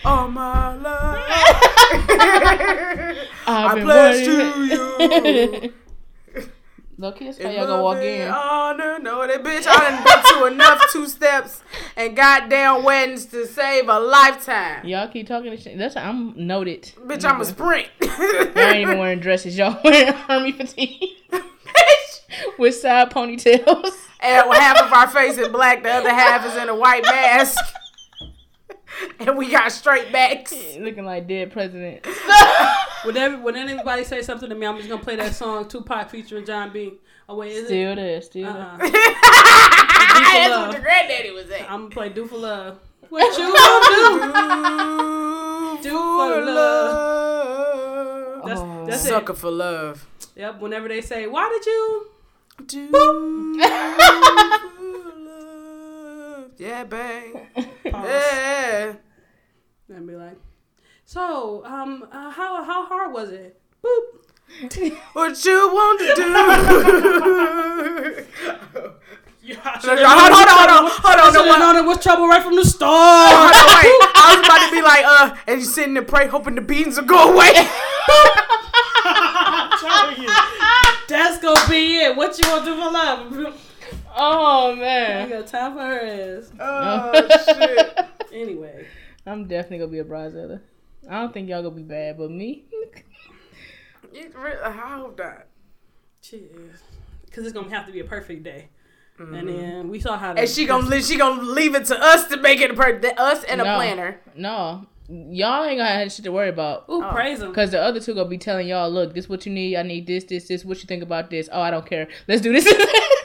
All 0.07 0.29
my 0.29 0.75
life, 0.77 1.25
I 3.49 3.75
been 3.75 3.85
pledge 3.85 4.29
wanting- 4.29 4.69
to 4.69 5.66
you. 5.66 5.73
Look, 6.99 7.19
that's 7.19 7.42
how 7.42 7.51
y'all 7.51 7.66
gonna 7.66 7.83
walk 7.83 7.99
in. 7.99 8.29
Honor, 8.29 8.99
no, 8.99 9.21
no, 9.21 9.27
that 9.27 9.42
bitch. 9.42 9.66
I 9.69 9.90
done 9.90 10.05
been 10.05 10.40
to 10.40 10.47
enough 10.55 10.81
two 10.92 11.07
steps 11.07 11.62
and 11.97 12.16
goddamn 12.16 12.85
weddings 12.85 13.27
to 13.27 13.47
save 13.47 13.88
a 13.88 13.99
lifetime. 13.99 14.87
Y'all 14.87 15.09
keep 15.09 15.27
talking 15.27 15.51
this 15.51 15.62
shit. 15.62 15.77
That's 15.77 15.97
I'm 15.97 16.35
noted. 16.47 16.92
Bitch, 17.05 17.25
I'm 17.29 17.40
a 17.40 17.45
sprint. 17.45 17.88
I 18.03 18.71
ain't 18.73 18.81
even 18.88 18.99
wearing 18.99 19.21
dresses. 19.21 19.59
Y'all 19.59 19.79
wearing 19.85 20.14
army 20.29 20.53
fatigue 20.53 21.16
bitch. 21.31 22.59
with 22.59 22.75
side 22.77 23.11
ponytails. 23.11 23.90
And 24.21 24.51
half 24.55 24.81
of 24.81 24.92
our 24.92 25.09
face 25.09 25.37
is 25.37 25.49
black, 25.49 25.83
the 25.83 25.90
other 25.92 26.09
half 26.11 26.47
is 26.47 26.57
in 26.57 26.69
a 26.71 26.75
white 26.75 27.03
mask. 27.05 27.59
and 29.20 29.37
we 29.37 29.50
got 29.50 29.70
straight 29.72 30.11
backs. 30.12 30.52
Looking 30.78 31.04
like 31.04 31.26
dead 31.28 31.52
president. 31.52 32.06
Whenever, 33.04 33.38
when 33.38 33.56
anybody 33.56 34.04
say 34.04 34.22
something 34.22 34.48
to 34.48 34.54
me, 34.54 34.66
I'm 34.66 34.76
just 34.76 34.88
gonna 34.88 35.02
play 35.02 35.16
that 35.16 35.35
song 35.35 35.68
Tupac 35.68 36.11
featuring 36.11 36.44
Jon 36.44 36.72
B. 36.72 36.94
Oh 37.28 37.37
wait, 37.37 37.52
is 37.52 37.64
it? 37.64 37.66
Still 37.66 37.96
there, 37.96 38.22
still 38.22 38.52
there. 38.52 38.62
Uh-uh. 38.62 38.76
That's 38.78 40.50
love. 40.50 40.66
what 40.68 40.72
your 40.74 40.82
granddaddy 40.82 41.30
was 41.30 41.50
at. 41.50 41.62
I'm 41.70 41.82
gonna 41.85 41.90
play 41.90 42.09
Do 42.09 42.26
for 42.26 42.37
Love. 42.38 42.78
What 43.09 43.38
you 43.38 43.56
gonna 43.56 44.32
Do, 45.82 45.90
Do 45.90 45.98
for 45.98 46.44
love. 46.44 48.44
That's, 48.46 48.61
Oh. 48.61 48.85
that's 48.87 49.02
Sucker 49.09 49.32
it. 49.32 49.38
for 49.38 49.50
love. 49.50 50.06
Yep. 50.37 50.61
Whenever 50.61 50.88
they 50.88 51.00
say, 51.00 51.26
"Why 51.26 51.48
did 51.48 51.66
you?" 51.66 52.06
Do 52.66 52.88
for 52.88 53.12
love. 53.14 54.61
Yeah, 56.57 56.85
babe. 56.85 57.37
Yeah. 57.85 58.95
And 59.88 60.07
be 60.07 60.14
like, 60.16 60.37
"So, 61.05 61.64
um, 61.64 62.07
uh, 62.11 62.31
how 62.31 62.62
how 62.64 62.85
hard 62.87 63.12
was 63.12 63.31
it?" 63.31 63.61
Boop. 63.85 64.03
What 65.12 65.45
you 65.45 65.69
want 65.73 66.01
to 66.01 66.14
do? 66.16 66.23
Yeah, 69.47 69.55
hold 69.62 69.99
on, 70.01 70.03
hold 70.03 70.49
on, 70.49 70.49
hold 70.49 70.71
on, 70.71 70.90
hold 70.90 71.07
on. 71.07 71.21
I 71.21 71.27
no, 71.27 71.31
should 71.31 71.38
what- 71.47 71.47
have 71.47 71.59
known 71.61 71.77
it 71.77 71.87
was 71.87 71.99
trouble 72.03 72.27
right 72.27 72.42
from 72.42 72.57
the 72.57 72.62
Hold 72.62 72.66
start. 72.66 73.55
on, 73.55 73.66
wait. 73.79 73.95
I 74.16 74.35
was 74.37 74.45
about 74.45 74.61
to 74.66 74.71
be 74.75 74.83
like, 74.83 75.05
uh, 75.07 75.37
and 75.47 75.61
you 75.61 75.66
sitting 75.66 75.95
there 75.95 76.03
pray, 76.03 76.27
hoping 76.27 76.57
the 76.57 76.62
beans 76.62 76.97
will 76.97 77.05
go 77.05 77.33
away. 77.33 77.53
I'm 79.05 79.71
telling 79.79 80.21
you, 80.23 80.29
that's 81.07 81.38
gonna 81.38 81.61
be 81.71 81.99
it. 81.99 82.16
What 82.16 82.37
you 82.42 82.51
want 82.51 82.64
to 82.64 82.71
do 82.73 82.77
for 82.77 82.90
love? 82.90 83.65
Oh 84.18 84.72
I 84.72 84.74
man. 84.76 85.29
got 85.29 85.46
time 85.46 85.74
for 85.74 85.81
her 85.81 86.38
ass. 86.38 86.50
oh 86.59 87.29
shit. 87.44 87.98
Anyway, 88.33 88.87
I'm 89.24 89.46
definitely 89.46 89.79
gonna 89.79 89.92
be 89.92 89.98
a 90.00 90.05
bridezilla. 90.05 90.61
I 91.09 91.20
don't 91.20 91.33
think 91.33 91.48
y'all 91.48 91.62
gonna 91.62 91.74
be 91.74 91.83
bad, 91.83 92.18
but 92.18 92.31
me. 92.31 92.64
You 94.12 94.31
really- 94.37 94.61
I 94.62 94.70
hope 94.70 95.18
not. 95.18 95.46
cheers. 96.20 96.81
Because 97.24 97.44
it's 97.44 97.52
gonna 97.55 97.70
have 97.70 97.87
to 97.87 97.92
be 97.92 98.00
a 98.00 98.05
perfect 98.05 98.42
day. 98.42 98.68
And 99.18 99.29
mm-hmm. 99.29 99.46
then 99.46 99.88
we 99.88 100.00
saw 100.00 100.18
how. 100.18 100.35
The, 100.35 100.40
And 100.40 100.50
she 100.50 100.66
gonna 100.66 100.87
li- 100.87 101.02
she 101.02 101.16
gonna 101.16 101.40
leave 101.42 101.74
it 101.74 101.87
to 101.87 101.98
us 101.98 102.26
to 102.29 102.37
make 102.37 102.61
it 102.61 102.72
a 102.72 102.74
per- 102.74 102.98
the- 102.98 103.18
us 103.18 103.44
and 103.44 103.61
a 103.61 103.64
No. 103.64 103.76
planner. 103.76 104.20
No, 104.35 104.87
y'all 105.09 105.64
ain't 105.64 105.79
gonna 105.79 105.88
have 105.88 106.12
shit 106.12 106.24
to 106.26 106.33
worry 106.33 106.50
about. 106.50 106.85
Ooh, 106.90 107.02
Oh. 107.02 107.11
praise 107.12 107.40
him. 107.40 107.55
Cause 107.55 107.70
the 107.70 107.81
other 107.81 108.00
two 108.00 108.14
gonna 108.14 108.29
be 108.29 108.37
telling 108.38 108.66
y'all, 108.68 108.90
look, 108.90 109.14
this 109.14 109.29
what 109.31 109.46
you 109.46 109.52
need. 109.52 109.76
I 109.76 109.83
need 109.83 110.07
this, 110.07 110.24
this, 110.24 110.48
this. 110.48 110.64
What 110.64 110.79
you 110.79 110.87
think 110.87 111.02
about 111.02 111.31
this? 111.31 111.48
Oh, 111.50 111.61
I 111.62 111.70
don't 111.70 111.87
care. 111.87 112.09
Let's 112.29 112.42
do 112.42 112.52
this. 112.52 112.66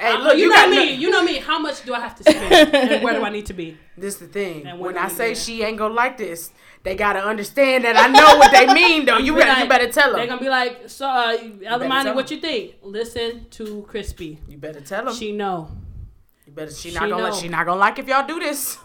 Hey, 0.00 0.16
look, 0.16 0.36
you, 0.36 0.44
you, 0.44 0.48
know 0.48 0.54
got 0.56 0.70
me. 0.70 0.94
You 0.94 1.10
know 1.10 1.22
me. 1.22 1.38
How 1.38 1.58
much 1.58 1.84
do 1.84 1.92
I 1.92 2.00
have 2.00 2.16
to 2.16 2.22
spend? 2.22 2.74
and 2.74 3.04
where 3.04 3.12
do 3.12 3.22
I 3.22 3.28
need 3.28 3.44
to 3.46 3.52
be? 3.52 3.76
This 3.98 4.14
is 4.14 4.20
the 4.20 4.26
thing. 4.28 4.66
And 4.66 4.80
When 4.80 4.96
I 4.96 5.08
say 5.08 5.34
she 5.34 5.62
ain't 5.62 5.76
gonna 5.76 5.92
like 5.92 6.16
this, 6.16 6.50
they 6.84 6.94
gotta 6.94 7.22
understand 7.22 7.84
that 7.84 7.96
I 7.96 8.06
know 8.08 8.38
what 8.38 8.50
they 8.50 8.72
mean. 8.72 9.04
Though 9.04 9.18
you 9.18 9.34
Be 9.34 9.40
better 9.40 9.62
you 9.62 9.68
better 9.68 9.92
tell 9.92 10.10
them. 10.10 10.16
They're 10.16 10.26
gonna 10.26 10.40
be 10.40 10.48
like, 10.48 10.88
so, 10.88 11.06
uh, 11.06 11.36
tell 11.36 11.50
Ellamani, 11.80 12.06
'em. 12.06 12.16
what 12.16 12.30
you 12.30 12.38
think? 12.40 12.76
Listen 12.82 13.46
to 13.50 13.86
Chrispy. 13.90 14.38
You 14.48 14.56
better 14.56 14.80
tell 14.80 15.04
them. 15.04 15.14
She 15.14 15.32
know. 15.32 15.68
You 16.46 16.52
better. 16.52 16.72
She 16.72 16.88
she 16.88 16.94
not 16.94 17.10
gonna. 17.10 17.28
know. 17.28 17.34
She 17.34 17.48
not 17.48 17.66
gonna 17.66 17.78
like 17.78 17.98
if 17.98 18.08
y'all 18.08 18.26
do 18.26 18.40
this. 18.40 18.78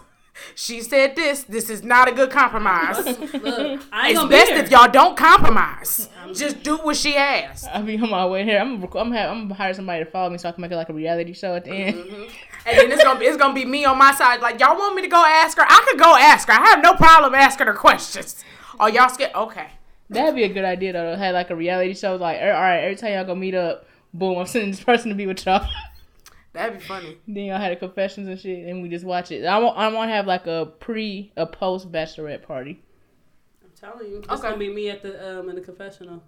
She 0.54 0.80
said 0.82 1.16
this. 1.16 1.44
This 1.44 1.70
is 1.70 1.82
not 1.82 2.08
a 2.08 2.12
good 2.12 2.30
compromise. 2.30 3.04
Look, 3.06 3.82
I 3.92 4.08
ain't 4.08 4.10
it's 4.10 4.18
gonna 4.18 4.30
best 4.30 4.50
be 4.52 4.58
if 4.58 4.70
y'all 4.70 4.90
don't 4.90 5.16
compromise. 5.16 6.08
Just 6.34 6.62
do 6.62 6.76
what 6.78 6.96
she 6.96 7.16
asked. 7.16 7.66
I 7.72 7.82
be 7.82 7.98
on 7.98 8.10
my 8.10 8.26
way 8.26 8.44
here. 8.44 8.58
I'm 8.58 8.80
gonna, 8.80 8.86
I'm 8.86 9.08
gonna, 9.08 9.18
have, 9.18 9.30
I'm 9.30 9.42
gonna 9.42 9.54
hire 9.54 9.74
somebody 9.74 10.04
to 10.04 10.10
follow 10.10 10.30
me 10.30 10.38
so 10.38 10.48
I 10.48 10.52
can 10.52 10.62
make 10.62 10.70
it 10.70 10.76
like 10.76 10.88
a 10.88 10.92
reality 10.94 11.32
show 11.32 11.54
at 11.54 11.64
the 11.64 11.70
end. 11.70 11.96
Mm-hmm. 11.96 12.22
And 12.66 12.78
then 12.78 12.92
it's 12.92 13.02
gonna 13.02 13.18
be 13.18 13.26
it's 13.26 13.36
gonna 13.36 13.54
be 13.54 13.64
me 13.64 13.84
on 13.84 13.98
my 13.98 14.12
side. 14.14 14.40
Like 14.40 14.60
y'all 14.60 14.76
want 14.76 14.94
me 14.94 15.02
to 15.02 15.08
go 15.08 15.24
ask 15.24 15.56
her? 15.56 15.64
I 15.66 15.86
could 15.88 15.98
go 15.98 16.16
ask 16.16 16.48
her. 16.48 16.54
I 16.54 16.66
have 16.68 16.82
no 16.82 16.94
problem 16.94 17.34
asking 17.34 17.66
her 17.66 17.74
questions. 17.74 18.44
Oh 18.80 18.86
y'all 18.86 19.08
scared? 19.08 19.32
Okay. 19.34 19.68
That'd 20.08 20.34
be 20.34 20.44
a 20.44 20.48
good 20.48 20.64
idea 20.64 20.92
though. 20.92 21.12
To 21.12 21.16
have 21.16 21.34
like 21.34 21.50
a 21.50 21.56
reality 21.56 21.94
show. 21.94 22.16
Like, 22.16 22.40
er, 22.40 22.52
all 22.52 22.60
right, 22.60 22.80
every 22.80 22.96
time 22.96 23.12
y'all 23.12 23.24
go 23.24 23.34
meet 23.34 23.54
up, 23.54 23.86
boom, 24.14 24.38
I'm 24.38 24.46
sending 24.46 24.70
this 24.70 24.82
person 24.82 25.08
to 25.10 25.14
be 25.14 25.26
with 25.26 25.44
y'all. 25.44 25.66
That'd 26.56 26.78
be 26.80 26.84
funny. 26.84 27.16
then 27.28 27.44
y'all 27.44 27.58
had 27.58 27.70
the 27.72 27.76
confessions 27.76 28.26
and 28.28 28.38
shit, 28.40 28.66
and 28.66 28.82
we 28.82 28.88
just 28.88 29.04
watch 29.04 29.30
it. 29.30 29.44
I 29.44 29.58
want, 29.58 29.76
I 29.78 29.88
want 29.88 30.08
to 30.10 30.14
have 30.14 30.26
like 30.26 30.46
a 30.46 30.66
pre, 30.80 31.30
a 31.36 31.46
post 31.46 31.92
bachelorette 31.92 32.42
party. 32.42 32.82
I'm 33.62 33.70
telling 33.78 34.10
you, 34.10 34.18
it's 34.18 34.28
Okay. 34.28 34.42
gonna 34.42 34.56
be 34.56 34.68
me 34.72 34.88
at 34.90 35.02
the 35.02 35.38
um 35.40 35.48
in 35.50 35.54
the 35.54 35.60
confessional. 35.60 36.22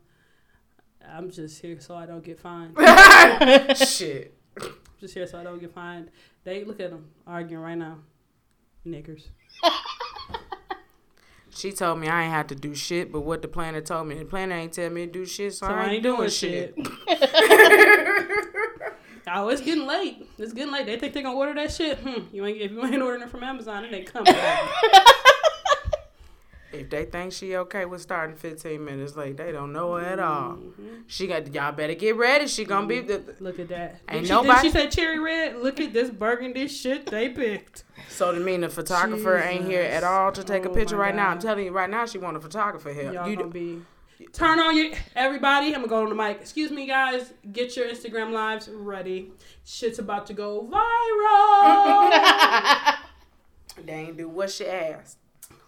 I'm 1.10 1.30
just 1.30 1.60
here 1.62 1.80
so 1.80 1.94
I 1.94 2.06
don't 2.06 2.22
get 2.22 2.38
fined. 2.38 2.76
Shit. 3.78 4.34
just 5.00 5.14
here 5.14 5.26
so 5.26 5.38
I 5.38 5.42
don't 5.44 5.58
get 5.58 5.72
fined. 5.72 6.10
They 6.44 6.64
look 6.64 6.78
at 6.80 6.90
them 6.90 7.06
arguing 7.26 7.62
right 7.62 7.78
now, 7.78 7.98
niggers. 8.86 9.28
She 11.50 11.72
told 11.72 11.98
me 11.98 12.06
I 12.08 12.24
ain't 12.24 12.32
had 12.32 12.48
to 12.50 12.54
do 12.54 12.74
shit, 12.74 13.10
but 13.10 13.22
what 13.22 13.42
the 13.42 13.48
planner 13.48 13.80
told 13.80 14.06
me, 14.06 14.14
the 14.16 14.24
planner 14.24 14.54
ain't 14.54 14.72
tell 14.74 14.90
me 14.90 15.06
to 15.06 15.12
do 15.12 15.24
shit, 15.26 15.54
so, 15.54 15.66
So 15.66 15.72
I 15.72 15.88
ain't 15.94 16.02
doing, 16.04 16.28
shit. 16.30 16.76
Oh, 19.32 19.48
it's 19.48 19.60
getting 19.60 19.86
late. 19.86 20.26
It's 20.38 20.52
getting 20.52 20.72
late. 20.72 20.86
They 20.86 20.98
think 20.98 21.14
they're 21.14 21.22
gonna 21.22 21.36
order 21.36 21.54
that 21.54 21.72
shit. 21.72 21.98
Hmm. 21.98 22.22
You 22.34 22.44
ain't 22.46 22.58
if 22.60 22.70
you 22.72 22.84
ain't 22.84 23.02
ordering 23.02 23.22
it 23.22 23.30
from 23.30 23.42
Amazon, 23.42 23.84
it 23.84 23.92
ain't 23.92 24.12
coming. 24.12 24.34
If 26.70 26.90
they 26.90 27.06
think 27.06 27.32
she 27.32 27.56
okay 27.56 27.86
with 27.86 28.02
starting 28.02 28.36
15 28.36 28.84
minutes 28.84 29.16
late, 29.16 29.38
they 29.38 29.52
don't 29.52 29.72
know 29.72 29.94
her 29.94 30.04
at 30.04 30.18
all. 30.18 30.58
She 31.06 31.26
got 31.26 31.52
y'all 31.52 31.72
better 31.72 31.94
get 31.94 32.14
ready. 32.16 32.46
She 32.46 32.66
gonna 32.66 32.86
be 32.86 33.00
the, 33.00 33.34
Look 33.40 33.58
at 33.58 33.68
that. 33.68 34.00
Ain't 34.08 34.26
she, 34.26 34.32
nobody- 34.32 34.68
she 34.68 34.70
said 34.70 34.90
cherry 34.92 35.18
red? 35.18 35.56
Look 35.56 35.80
at 35.80 35.94
this 35.94 36.10
burgundy 36.10 36.68
shit 36.68 37.06
they 37.06 37.30
picked. 37.30 37.84
so 38.10 38.32
to 38.32 38.38
mean 38.38 38.60
the 38.60 38.68
photographer 38.68 39.38
ain't 39.38 39.64
here 39.64 39.80
at 39.82 40.04
all 40.04 40.30
to 40.32 40.44
take 40.44 40.66
a 40.66 40.68
Oh 40.70 40.74
picture 40.74 40.96
my 40.96 41.04
right 41.04 41.14
now. 41.14 41.28
I'm 41.30 41.38
telling 41.40 41.64
you 41.64 41.72
right 41.72 41.88
now, 41.88 42.04
she 42.04 42.18
want 42.18 42.36
a 42.36 42.40
photographer 42.40 42.92
here. 42.92 43.14
Y'all 43.14 43.28
You 43.30 43.36
gonna 43.36 43.48
be. 43.48 43.80
Turn 44.32 44.60
on 44.60 44.76
your 44.76 44.92
everybody. 45.16 45.68
I'm 45.68 45.80
gonna 45.80 45.88
go 45.88 46.02
on 46.02 46.08
the 46.10 46.14
mic. 46.14 46.38
Excuse 46.40 46.70
me, 46.70 46.86
guys. 46.86 47.32
Get 47.52 47.76
your 47.76 47.86
Instagram 47.88 48.32
lives 48.32 48.68
ready. 48.68 49.32
Shit's 49.64 49.98
about 49.98 50.26
to 50.28 50.34
go 50.34 50.68
viral. 50.70 52.12
they 53.84 53.92
ain't 53.92 54.16
do 54.16 54.28
what 54.28 54.50
she 54.50 54.66
asked. 54.66 55.18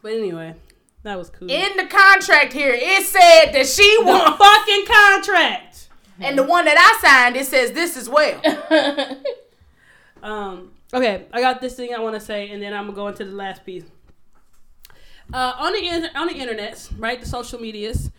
but 0.03 0.13
anyway, 0.13 0.55
that 1.03 1.17
was 1.19 1.31
cool. 1.31 1.51
In 1.51 1.77
the 1.77 1.87
contract 1.87 2.53
here, 2.53 2.73
it 2.75 3.05
said 3.07 3.53
that 3.53 3.67
she 3.67 3.97
the 4.01 4.05
won, 4.07 4.37
fucking 4.37 4.85
contract. 4.87 5.89
and 6.21 6.37
the 6.39 6.43
one 6.45 6.65
that 6.67 6.77
I 6.79 6.99
signed, 7.07 7.37
it 7.37 7.47
says 7.47 7.73
this 7.73 7.97
as 7.97 8.09
well. 8.09 8.41
Um. 10.23 10.73
Okay, 10.93 11.25
I 11.33 11.41
got 11.41 11.63
this 11.63 11.77
thing 11.77 11.95
I 11.95 11.99
want 12.01 12.15
to 12.15 12.21
say, 12.21 12.51
and 12.51 12.61
then 12.63 12.75
I'm 12.75 12.85
gonna 12.85 12.95
go 12.97 13.09
into 13.09 13.25
the 13.25 13.33
last 13.33 13.65
piece. 13.65 13.85
Uh, 15.33 15.53
on 15.59 15.73
the 15.73 15.79
in- 15.87 16.11
on 16.17 16.27
the 16.27 16.35
internets, 16.35 16.91
right, 16.99 17.21
the 17.21 17.27
social 17.27 17.61
medias, 17.61 18.11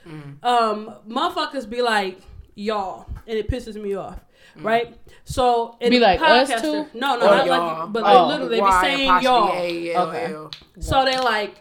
um, 0.44 0.96
motherfuckers 1.08 1.70
be 1.70 1.82
like 1.82 2.20
y'all, 2.56 3.06
and 3.28 3.38
it 3.38 3.50
pisses 3.50 3.76
me 3.82 3.96
off, 3.96 4.20
right? 4.58 4.96
So 5.26 5.78
and 5.82 5.92
Be 5.92 5.98
the 6.00 6.06
like 6.06 6.22
us 6.22 6.62
too? 6.62 6.88
No, 6.94 7.16
no, 7.18 7.28
Or 7.28 7.36
not 7.36 7.46
y'all. 7.46 7.80
like, 7.84 7.94
but 7.94 8.04
Oh. 8.04 8.06
like 8.06 8.28
literally 8.40 8.60
they 8.60 8.66
be 8.66 8.72
saying 8.82 9.22
y'all. 9.24 9.52
A-L-L. 9.54 10.52
So 10.80 11.06
they 11.06 11.18
like, 11.20 11.56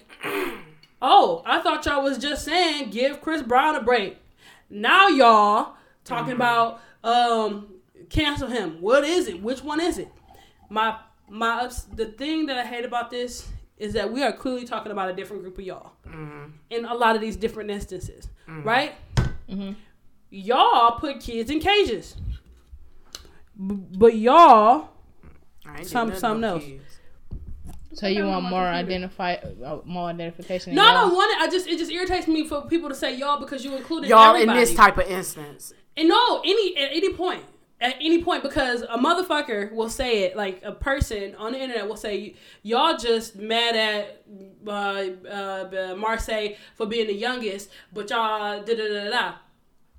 oh, 1.03 1.43
I 1.47 1.61
thought 1.61 1.85
y'all 1.87 2.03
was 2.03 2.19
just 2.19 2.45
saying 2.45 2.91
give 2.91 3.21
Chris 3.21 3.43
Brown 3.43 3.77
a 3.77 3.83
break. 3.83 4.19
Now 4.69 5.09
y'all 5.09 5.75
talking 6.05 6.33
about 6.33 6.81
um 7.05 7.69
cancel 8.09 8.49
him. 8.49 8.81
What 8.81 9.05
is 9.05 9.29
it? 9.29 9.43
Which 9.43 9.63
one 9.63 9.81
is 9.81 9.99
it? 9.99 10.09
My 10.69 10.97
my 11.29 11.63
ups- 11.63 11.83
the 11.95 12.07
thing 12.07 12.47
that 12.47 12.59
I 12.59 12.65
hate 12.67 12.85
about 12.85 13.11
this 13.11 13.49
is 13.81 13.95
that 13.95 14.13
we 14.13 14.23
are 14.23 14.33
clearly 14.33 14.65
talking 14.65 14.93
about 14.93 15.09
a 15.09 15.13
different 15.13 15.43
group 15.43 15.59
of 15.59 15.65
y'all 15.65 15.93
mm-hmm. 16.07 16.51
in 16.69 16.85
a 16.85 16.95
lot 16.95 17.17
of 17.17 17.21
these 17.21 17.35
different 17.35 17.71
instances, 17.71 18.29
mm-hmm. 18.49 18.63
right? 18.63 18.93
Mm-hmm. 19.49 19.73
Y'all 20.31 20.99
put 20.99 21.21
kids 21.21 21.51
in 21.51 21.59
cages, 21.59 22.15
B- 23.57 23.75
but 23.97 24.15
y'all 24.17 24.91
some 25.83 26.15
Some- 26.15 26.41
nothing 26.41 26.41
no 26.41 26.55
else. 26.55 26.65
kids. 26.65 26.85
So 27.93 28.07
you 28.07 28.25
want 28.25 28.45
more 28.45 28.63
identify, 28.63 29.35
uh, 29.35 29.81
more 29.85 30.11
identification? 30.11 30.77
no, 30.77 30.85
I 30.85 30.93
don't 30.93 31.13
want 31.13 31.33
it. 31.33 31.43
I 31.43 31.51
just 31.51 31.67
it 31.67 31.77
just 31.77 31.91
irritates 31.91 32.29
me 32.29 32.47
for 32.47 32.63
people 32.63 32.89
to 32.89 32.95
say 32.95 33.17
y'all 33.17 33.41
because 33.41 33.65
you 33.65 33.75
included 33.75 34.09
Y'all 34.09 34.37
in 34.37 34.49
this 34.49 34.75
type 34.75 34.97
of 34.97 35.09
instance. 35.09 35.73
And 35.97 36.09
no, 36.09 36.41
any 36.45 36.77
at 36.77 36.93
any 36.93 37.13
point, 37.13 37.43
at 37.81 37.97
any 38.01 38.23
point, 38.23 38.43
because 38.43 38.83
a 38.83 38.99
motherfucker 38.99 39.73
will 39.73 39.89
say 39.89 40.25
it, 40.25 40.37
like 40.37 40.61
a 40.63 40.73
person 40.73 41.35
on 41.37 41.53
the 41.53 41.59
internet 41.59 41.89
will 41.89 41.97
say, 41.97 42.35
"Y'all 42.63 42.97
just 42.97 43.37
mad 43.37 43.75
at 43.75 44.23
uh, 44.67 44.71
uh, 44.71 45.95
Marseille 45.97 46.51
for 46.75 46.87
being 46.87 47.07
the 47.07 47.15
youngest, 47.15 47.71
but 47.93 48.11
y'all 48.11 48.63
da 48.63 48.75
da 48.75 48.89
da 48.89 49.11
da." 49.11 49.33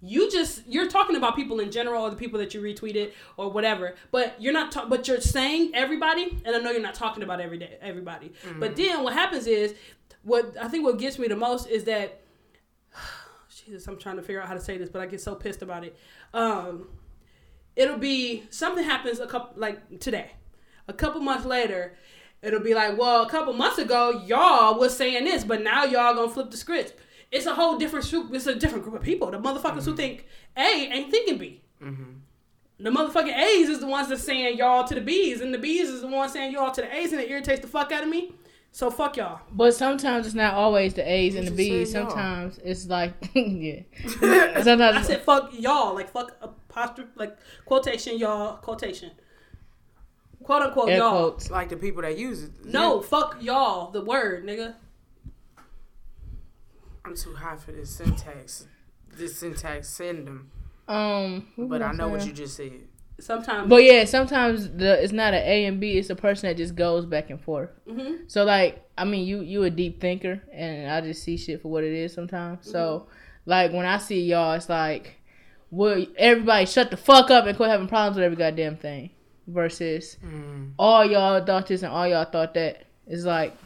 You 0.03 0.31
just 0.31 0.63
you're 0.67 0.87
talking 0.89 1.15
about 1.15 1.35
people 1.35 1.59
in 1.59 1.71
general, 1.71 2.03
or 2.03 2.09
the 2.09 2.15
people 2.15 2.39
that 2.39 2.53
you 2.53 2.61
retweeted 2.61 3.11
or 3.37 3.51
whatever, 3.51 3.95
but 4.11 4.35
you're 4.39 4.53
not. 4.53 4.71
Ta- 4.71 4.87
but 4.87 5.07
you're 5.07 5.21
saying 5.21 5.71
everybody, 5.75 6.41
and 6.45 6.55
I 6.55 6.59
know 6.59 6.71
you're 6.71 6.81
not 6.81 6.95
talking 6.95 7.21
about 7.23 7.39
every 7.39 7.57
day 7.59 7.77
everybody. 7.81 8.31
But 8.59 8.75
then 8.75 9.03
what 9.03 9.13
happens 9.13 9.45
is, 9.47 9.75
what 10.23 10.55
I 10.59 10.67
think 10.67 10.85
what 10.85 10.97
gets 10.97 11.19
me 11.19 11.27
the 11.27 11.35
most 11.35 11.67
is 11.67 11.83
that 11.85 12.21
Jesus, 13.65 13.87
I'm 13.87 13.97
trying 13.97 14.15
to 14.15 14.23
figure 14.23 14.41
out 14.41 14.47
how 14.47 14.55
to 14.55 14.59
say 14.61 14.77
this, 14.77 14.89
but 14.89 15.01
I 15.01 15.05
get 15.05 15.21
so 15.21 15.35
pissed 15.35 15.61
about 15.61 15.83
it. 15.83 15.95
Um, 16.33 16.87
it'll 17.75 17.97
be 17.97 18.43
something 18.49 18.83
happens 18.83 19.19
a 19.19 19.27
couple 19.27 19.59
like 19.59 19.99
today, 19.99 20.31
a 20.87 20.93
couple 20.93 21.21
months 21.21 21.45
later. 21.45 21.95
It'll 22.41 22.59
be 22.59 22.73
like, 22.73 22.97
well, 22.97 23.23
a 23.23 23.29
couple 23.29 23.53
months 23.53 23.77
ago, 23.77 24.23
y'all 24.25 24.79
was 24.79 24.97
saying 24.97 25.25
this, 25.25 25.43
but 25.43 25.61
now 25.61 25.83
y'all 25.83 26.15
gonna 26.15 26.29
flip 26.31 26.49
the 26.49 26.57
script. 26.57 26.95
It's 27.31 27.45
a 27.45 27.53
whole 27.53 27.77
different 27.77 28.09
group. 28.09 28.33
It's 28.33 28.47
a 28.47 28.55
different 28.55 28.83
group 28.83 28.95
of 28.95 29.03
people. 29.03 29.29
The 29.31 29.37
motherfuckers 29.37 29.85
who 29.85 29.95
think 29.95 30.25
A 30.57 30.61
ain't 30.91 31.11
thinking 31.11 31.37
B. 31.37 31.61
The 32.79 32.89
motherfucking 32.89 33.37
A's 33.37 33.69
is 33.69 33.79
the 33.79 33.85
ones 33.85 34.09
that's 34.09 34.23
saying 34.23 34.57
y'all 34.57 34.87
to 34.87 34.95
the 34.95 35.01
B's, 35.01 35.39
and 35.41 35.53
the 35.53 35.59
B's 35.59 35.87
is 35.87 36.01
the 36.01 36.07
ones 36.07 36.33
saying 36.33 36.51
y'all 36.51 36.71
to 36.71 36.81
the 36.81 36.95
A's, 36.95 37.11
and 37.11 37.21
it 37.21 37.29
irritates 37.29 37.61
the 37.61 37.67
fuck 37.67 37.91
out 37.91 38.01
of 38.01 38.09
me. 38.09 38.31
So 38.71 38.89
fuck 38.89 39.17
y'all. 39.17 39.41
But 39.51 39.73
sometimes 39.75 40.25
it's 40.25 40.33
not 40.33 40.55
always 40.55 40.93
the 40.95 41.03
A's 41.09 41.35
and 41.35 41.47
the 41.47 41.51
B's. 41.51 41.91
say 41.91 41.99
y'all. 41.99 42.09
Sometimes 42.09 42.59
it's 42.63 42.87
like, 42.87 43.13
yeah. 43.35 43.81
Sometimes 44.63 44.97
I 44.97 45.01
said 45.03 45.21
fuck 45.21 45.51
y'all, 45.53 45.93
like 45.93 46.09
fuck 46.09 46.35
apostrophe, 46.71 47.09
like 47.15 47.37
quotation 47.65 48.17
y'all, 48.17 48.57
quotation, 48.57 49.11
quote 50.43 50.61
unquote 50.63 50.89
air 50.89 50.97
y'all. 50.97 51.11
quotes. 51.31 51.51
Like 51.51 51.69
the 51.69 51.77
people 51.77 52.01
that 52.01 52.17
use 52.17 52.43
it. 52.43 52.51
No, 52.65 53.01
fuck 53.01 53.37
y'all, 53.41 53.91
the 53.91 54.01
word, 54.03 54.45
nigga. 54.45 54.73
I'm 57.05 57.15
too 57.15 57.33
high 57.33 57.55
for 57.57 57.71
this 57.71 57.89
syntax. 57.89 58.67
This 59.15 59.37
syntax 59.37 59.89
send 59.89 60.27
them. 60.27 60.51
Um, 60.87 61.47
But 61.57 61.81
I 61.81 61.91
know 61.93 62.09
what 62.09 62.25
you 62.25 62.31
just 62.33 62.55
said. 62.55 62.71
Sometimes, 63.19 63.69
But 63.69 63.83
yeah, 63.83 64.05
sometimes 64.05 64.69
the 64.69 65.01
it's 65.03 65.13
not 65.13 65.33
an 65.35 65.43
A 65.43 65.65
and 65.65 65.79
B. 65.79 65.97
It's 65.97 66.09
a 66.09 66.15
person 66.15 66.49
that 66.49 66.57
just 66.57 66.75
goes 66.75 67.05
back 67.05 67.29
and 67.29 67.39
forth. 67.39 67.69
Mhm. 67.87 68.21
So 68.31 68.43
like, 68.45 68.83
I 68.97 69.05
mean, 69.05 69.27
you 69.27 69.41
you 69.41 69.63
a 69.63 69.69
deep 69.69 70.01
thinker, 70.01 70.41
and 70.51 70.89
I 70.91 71.01
just 71.01 71.21
see 71.23 71.37
shit 71.37 71.61
for 71.61 71.67
what 71.69 71.83
it 71.83 71.93
is 71.93 72.13
sometimes. 72.13 72.67
So 72.69 73.07
like 73.45 73.71
when 73.73 73.85
I 73.85 73.97
see 73.97 74.23
y'all, 74.23 74.53
it's 74.53 74.69
like, 74.69 75.20
well, 75.71 76.05
everybody 76.17 76.65
shut 76.65 76.91
the 76.91 76.97
fuck 76.97 77.31
up 77.31 77.45
and 77.45 77.55
quit 77.55 77.69
having 77.69 77.87
problems 77.87 78.17
with 78.17 78.25
every 78.25 78.37
goddamn 78.37 78.77
thing. 78.77 79.09
Versus 79.47 80.17
mm. 80.23 80.71
all 80.77 81.03
y'all 81.03 81.43
thought 81.43 81.65
this 81.67 81.81
and 81.81 81.91
all 81.91 82.07
y'all 82.07 82.25
thought 82.25 82.53
that. 82.53 82.85
It's 83.07 83.23
like, 83.23 83.57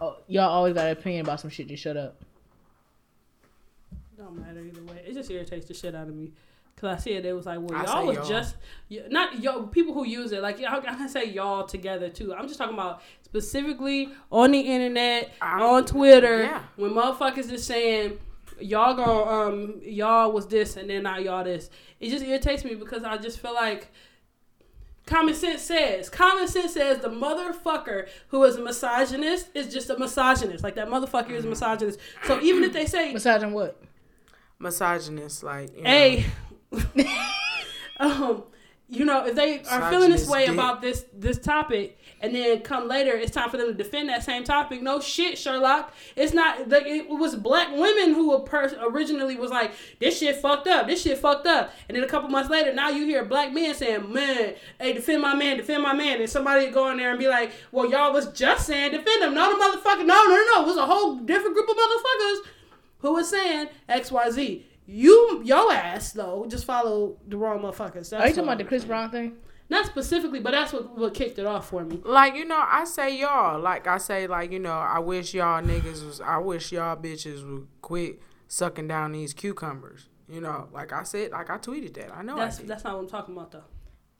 oh, 0.00 0.16
y'all 0.28 0.48
always 0.48 0.74
got 0.74 0.86
an 0.86 0.92
opinion 0.92 1.26
about 1.26 1.40
some 1.40 1.50
shit. 1.50 1.66
Just 1.66 1.82
shut 1.82 1.96
up. 1.96 2.22
don't 4.16 4.38
matter 4.38 4.60
either 4.60 4.82
way. 4.82 5.02
It 5.04 5.14
just 5.14 5.30
irritates 5.30 5.66
the 5.66 5.74
shit 5.74 5.94
out 5.94 6.08
of 6.08 6.14
me. 6.14 6.32
Cause 6.76 6.98
I 6.98 7.00
see 7.00 7.12
it, 7.12 7.24
it 7.24 7.32
was 7.32 7.46
like, 7.46 7.60
well, 7.60 7.74
I 7.74 7.84
y'all 7.84 8.00
say 8.00 8.06
was 8.06 8.16
y'all. 8.16 8.28
just 8.28 8.56
not 9.08 9.40
y'all 9.40 9.66
people 9.68 9.94
who 9.94 10.04
use 10.06 10.32
it. 10.32 10.42
Like 10.42 10.60
I, 10.62 10.76
I 10.76 10.80
can 10.80 11.08
say 11.08 11.26
y'all 11.26 11.64
together 11.64 12.08
too. 12.08 12.34
I'm 12.34 12.46
just 12.48 12.58
talking 12.58 12.74
about 12.74 13.00
specifically 13.22 14.10
on 14.30 14.50
the 14.50 14.60
internet, 14.60 15.32
I'm- 15.40 15.62
on 15.62 15.84
Twitter, 15.84 16.42
yeah. 16.42 16.62
when 16.76 16.90
motherfuckers 16.92 17.50
is 17.50 17.64
saying 17.64 18.18
y'all 18.60 18.94
go 18.94 19.28
um 19.28 19.80
y'all 19.82 20.32
was 20.32 20.46
this 20.46 20.76
and 20.76 20.88
then 20.90 21.04
now 21.04 21.18
y'all 21.18 21.44
this. 21.44 21.70
It 22.00 22.10
just 22.10 22.24
irritates 22.24 22.64
me 22.64 22.74
because 22.74 23.04
I 23.04 23.16
just 23.16 23.40
feel 23.40 23.54
like 23.54 23.92
common 25.06 25.34
sense 25.34 25.62
says 25.62 26.08
common 26.08 26.48
sense 26.48 26.72
says 26.74 26.98
the 27.00 27.08
motherfucker 27.08 28.08
who 28.28 28.42
is 28.44 28.56
a 28.56 28.62
misogynist 28.62 29.50
is 29.54 29.72
just 29.72 29.90
a 29.90 29.98
misogynist. 29.98 30.64
Like 30.64 30.76
that 30.76 30.88
motherfucker 30.88 31.32
is 31.32 31.44
a 31.44 31.48
misogynist. 31.48 31.98
So 32.24 32.40
even 32.40 32.64
if 32.64 32.72
they 32.72 32.86
say 32.86 33.12
Besides, 33.12 33.44
what? 33.46 33.80
Misogynist, 34.58 35.42
like 35.42 35.76
you 35.76 35.82
know, 35.82 35.90
Hey, 35.90 36.26
um, 37.98 38.44
you 38.88 39.04
know, 39.04 39.26
if 39.26 39.34
they 39.34 39.62
are 39.62 39.90
feeling 39.90 40.10
this 40.10 40.28
way 40.28 40.46
dick. 40.46 40.54
about 40.54 40.80
this 40.80 41.04
this 41.12 41.38
topic, 41.38 41.98
and 42.24 42.34
then 42.34 42.60
come 42.60 42.88
later, 42.88 43.12
it's 43.12 43.30
time 43.30 43.50
for 43.50 43.58
them 43.58 43.66
to 43.66 43.74
defend 43.74 44.08
that 44.08 44.24
same 44.24 44.44
topic. 44.44 44.80
No 44.80 44.98
shit, 44.98 45.36
Sherlock. 45.36 45.92
It's 46.16 46.32
not. 46.32 46.70
Like, 46.70 46.86
it 46.86 47.06
was 47.10 47.36
black 47.36 47.70
women 47.70 48.14
who 48.14 48.38
pers- 48.44 48.74
originally 48.80 49.36
was 49.36 49.50
like, 49.50 49.72
this 50.00 50.18
shit 50.18 50.36
fucked 50.36 50.66
up. 50.66 50.86
This 50.86 51.02
shit 51.02 51.18
fucked 51.18 51.46
up. 51.46 51.74
And 51.86 51.94
then 51.94 52.02
a 52.02 52.08
couple 52.08 52.30
months 52.30 52.48
later, 52.48 52.72
now 52.72 52.88
you 52.88 53.04
hear 53.04 53.26
black 53.26 53.52
men 53.52 53.74
saying, 53.74 54.10
man, 54.10 54.54
hey, 54.80 54.94
defend 54.94 55.20
my 55.20 55.34
man, 55.34 55.58
defend 55.58 55.82
my 55.82 55.92
man, 55.92 56.18
and 56.18 56.30
somebody 56.30 56.70
go 56.70 56.90
in 56.90 56.96
there 56.96 57.10
and 57.10 57.18
be 57.18 57.28
like, 57.28 57.52
well, 57.72 57.90
y'all 57.90 58.10
was 58.10 58.28
just 58.28 58.66
saying 58.66 58.92
defend 58.92 59.22
him. 59.22 59.34
No, 59.34 59.50
the 59.50 59.62
motherfucker. 59.62 60.06
No, 60.06 60.24
no, 60.24 60.28
no, 60.28 60.46
no. 60.54 60.62
It 60.62 60.66
was 60.66 60.78
a 60.78 60.86
whole 60.86 61.16
different 61.16 61.54
group 61.54 61.68
of 61.68 61.76
motherfuckers 61.76 62.36
who 63.00 63.12
was 63.12 63.28
saying 63.28 63.68
X 63.86 64.10
Y 64.10 64.30
Z. 64.30 64.66
You, 64.86 65.42
your 65.44 65.70
ass 65.72 66.12
though, 66.12 66.46
just 66.48 66.64
follow 66.64 67.16
the 67.28 67.36
wrong 67.36 67.60
motherfuckers. 67.60 68.08
That's 68.08 68.14
Are 68.14 68.28
you 68.28 68.34
talking 68.34 68.44
about 68.44 68.58
the 68.58 68.64
Chris 68.64 68.86
Brown 68.86 69.10
thing? 69.10 69.36
Not 69.74 69.86
specifically, 69.86 70.38
but 70.38 70.52
that's 70.52 70.72
what 70.72 70.96
what 70.96 71.14
kicked 71.14 71.36
it 71.36 71.46
off 71.46 71.68
for 71.68 71.84
me. 71.84 72.00
Like 72.04 72.36
you 72.36 72.44
know, 72.44 72.64
I 72.64 72.84
say 72.84 73.18
y'all. 73.18 73.58
Like 73.58 73.88
I 73.88 73.98
say, 73.98 74.28
like 74.28 74.52
you 74.52 74.60
know, 74.60 74.70
I 74.70 75.00
wish 75.00 75.34
y'all 75.34 75.60
niggas 75.60 76.06
was. 76.06 76.20
I 76.20 76.38
wish 76.38 76.70
y'all 76.70 76.96
bitches 76.96 77.44
would 77.44 77.66
quit 77.82 78.22
sucking 78.46 78.86
down 78.86 79.10
these 79.10 79.34
cucumbers. 79.34 80.08
You 80.28 80.40
know, 80.40 80.68
like 80.72 80.92
I 80.92 81.02
said, 81.02 81.32
like 81.32 81.50
I 81.50 81.58
tweeted 81.58 81.94
that. 81.94 82.14
I 82.14 82.22
know 82.22 82.36
That's 82.36 82.58
that's 82.58 82.84
not 82.84 82.94
what 82.94 83.00
I'm 83.00 83.08
talking 83.08 83.36
about 83.36 83.50
though. 83.50 83.64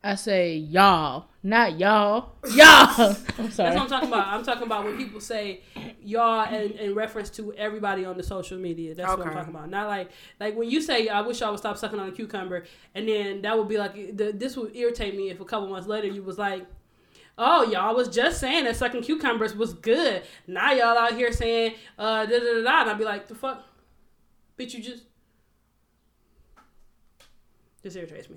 I 0.07 0.17
say 0.17 0.57
y'all, 0.57 1.29
not 1.43 1.79
y'all. 1.79 2.35
Y'all. 2.51 2.67
I'm 2.99 3.17
That's 3.39 3.55
sorry. 3.55 3.75
what 3.75 3.81
I'm 3.81 3.89
talking 3.89 4.09
about. 4.09 4.27
I'm 4.27 4.45
talking 4.45 4.65
about 4.65 4.85
when 4.85 4.99
people 4.99 5.19
say 5.19 5.63
y'all 6.03 6.47
in, 6.55 6.73
in 6.73 6.95
reference 6.95 7.31
to 7.31 7.55
everybody 7.55 8.05
on 8.05 8.19
the 8.19 8.23
social 8.23 8.59
media. 8.59 8.95
That's 8.95 9.09
what 9.09 9.27
I'm 9.27 9.33
talking 9.33 9.55
about. 9.55 9.71
Not 9.71 9.89
like 9.89 10.11
like 10.39 10.57
when 10.57 10.71
you 10.71 10.83
say 10.83 11.09
I 11.09 11.23
wish 11.23 11.41
y'all 11.41 11.53
would 11.53 11.59
stop 11.59 11.79
sucking 11.79 11.99
on 11.99 12.11
a 12.11 12.13
cucumber, 12.13 12.65
and 12.95 13.09
then 13.09 13.41
that 13.43 13.57
would 13.57 13.67
be 13.67 13.79
like 13.79 14.15
the, 14.15 14.33
this 14.33 14.59
would 14.59 14.77
irritate 14.77 15.17
me 15.17 15.31
if 15.31 15.41
a 15.41 15.45
couple 15.47 15.69
months 15.69 15.89
later 15.89 16.07
you 16.09 16.23
was 16.23 16.39
like. 16.39 16.67
Oh, 17.37 17.65
y'all 17.65 17.97
was 17.97 18.07
just 18.07 18.39
saying 18.39 18.63
that 18.63 18.77
sucking 18.77 19.03
cucumbers 19.03 19.57
was 19.57 19.75
good. 19.75 20.23
Now 20.47 20.71
y'all 20.71 20.97
out 20.97 21.15
here 21.15 21.33
saying 21.33 21.75
uh 21.99 22.27
da 22.27 22.39
da 22.39 22.39
da 22.39 22.63
da. 22.63 22.81
And 22.83 22.91
I'd 22.91 22.99
be 22.99 23.05
like, 23.05 23.27
the 23.27 23.35
fuck, 23.35 23.65
bitch, 24.57 24.73
you 24.73 24.81
just 24.81 25.03
this 27.83 27.97
irritates 27.97 28.31
me. 28.31 28.37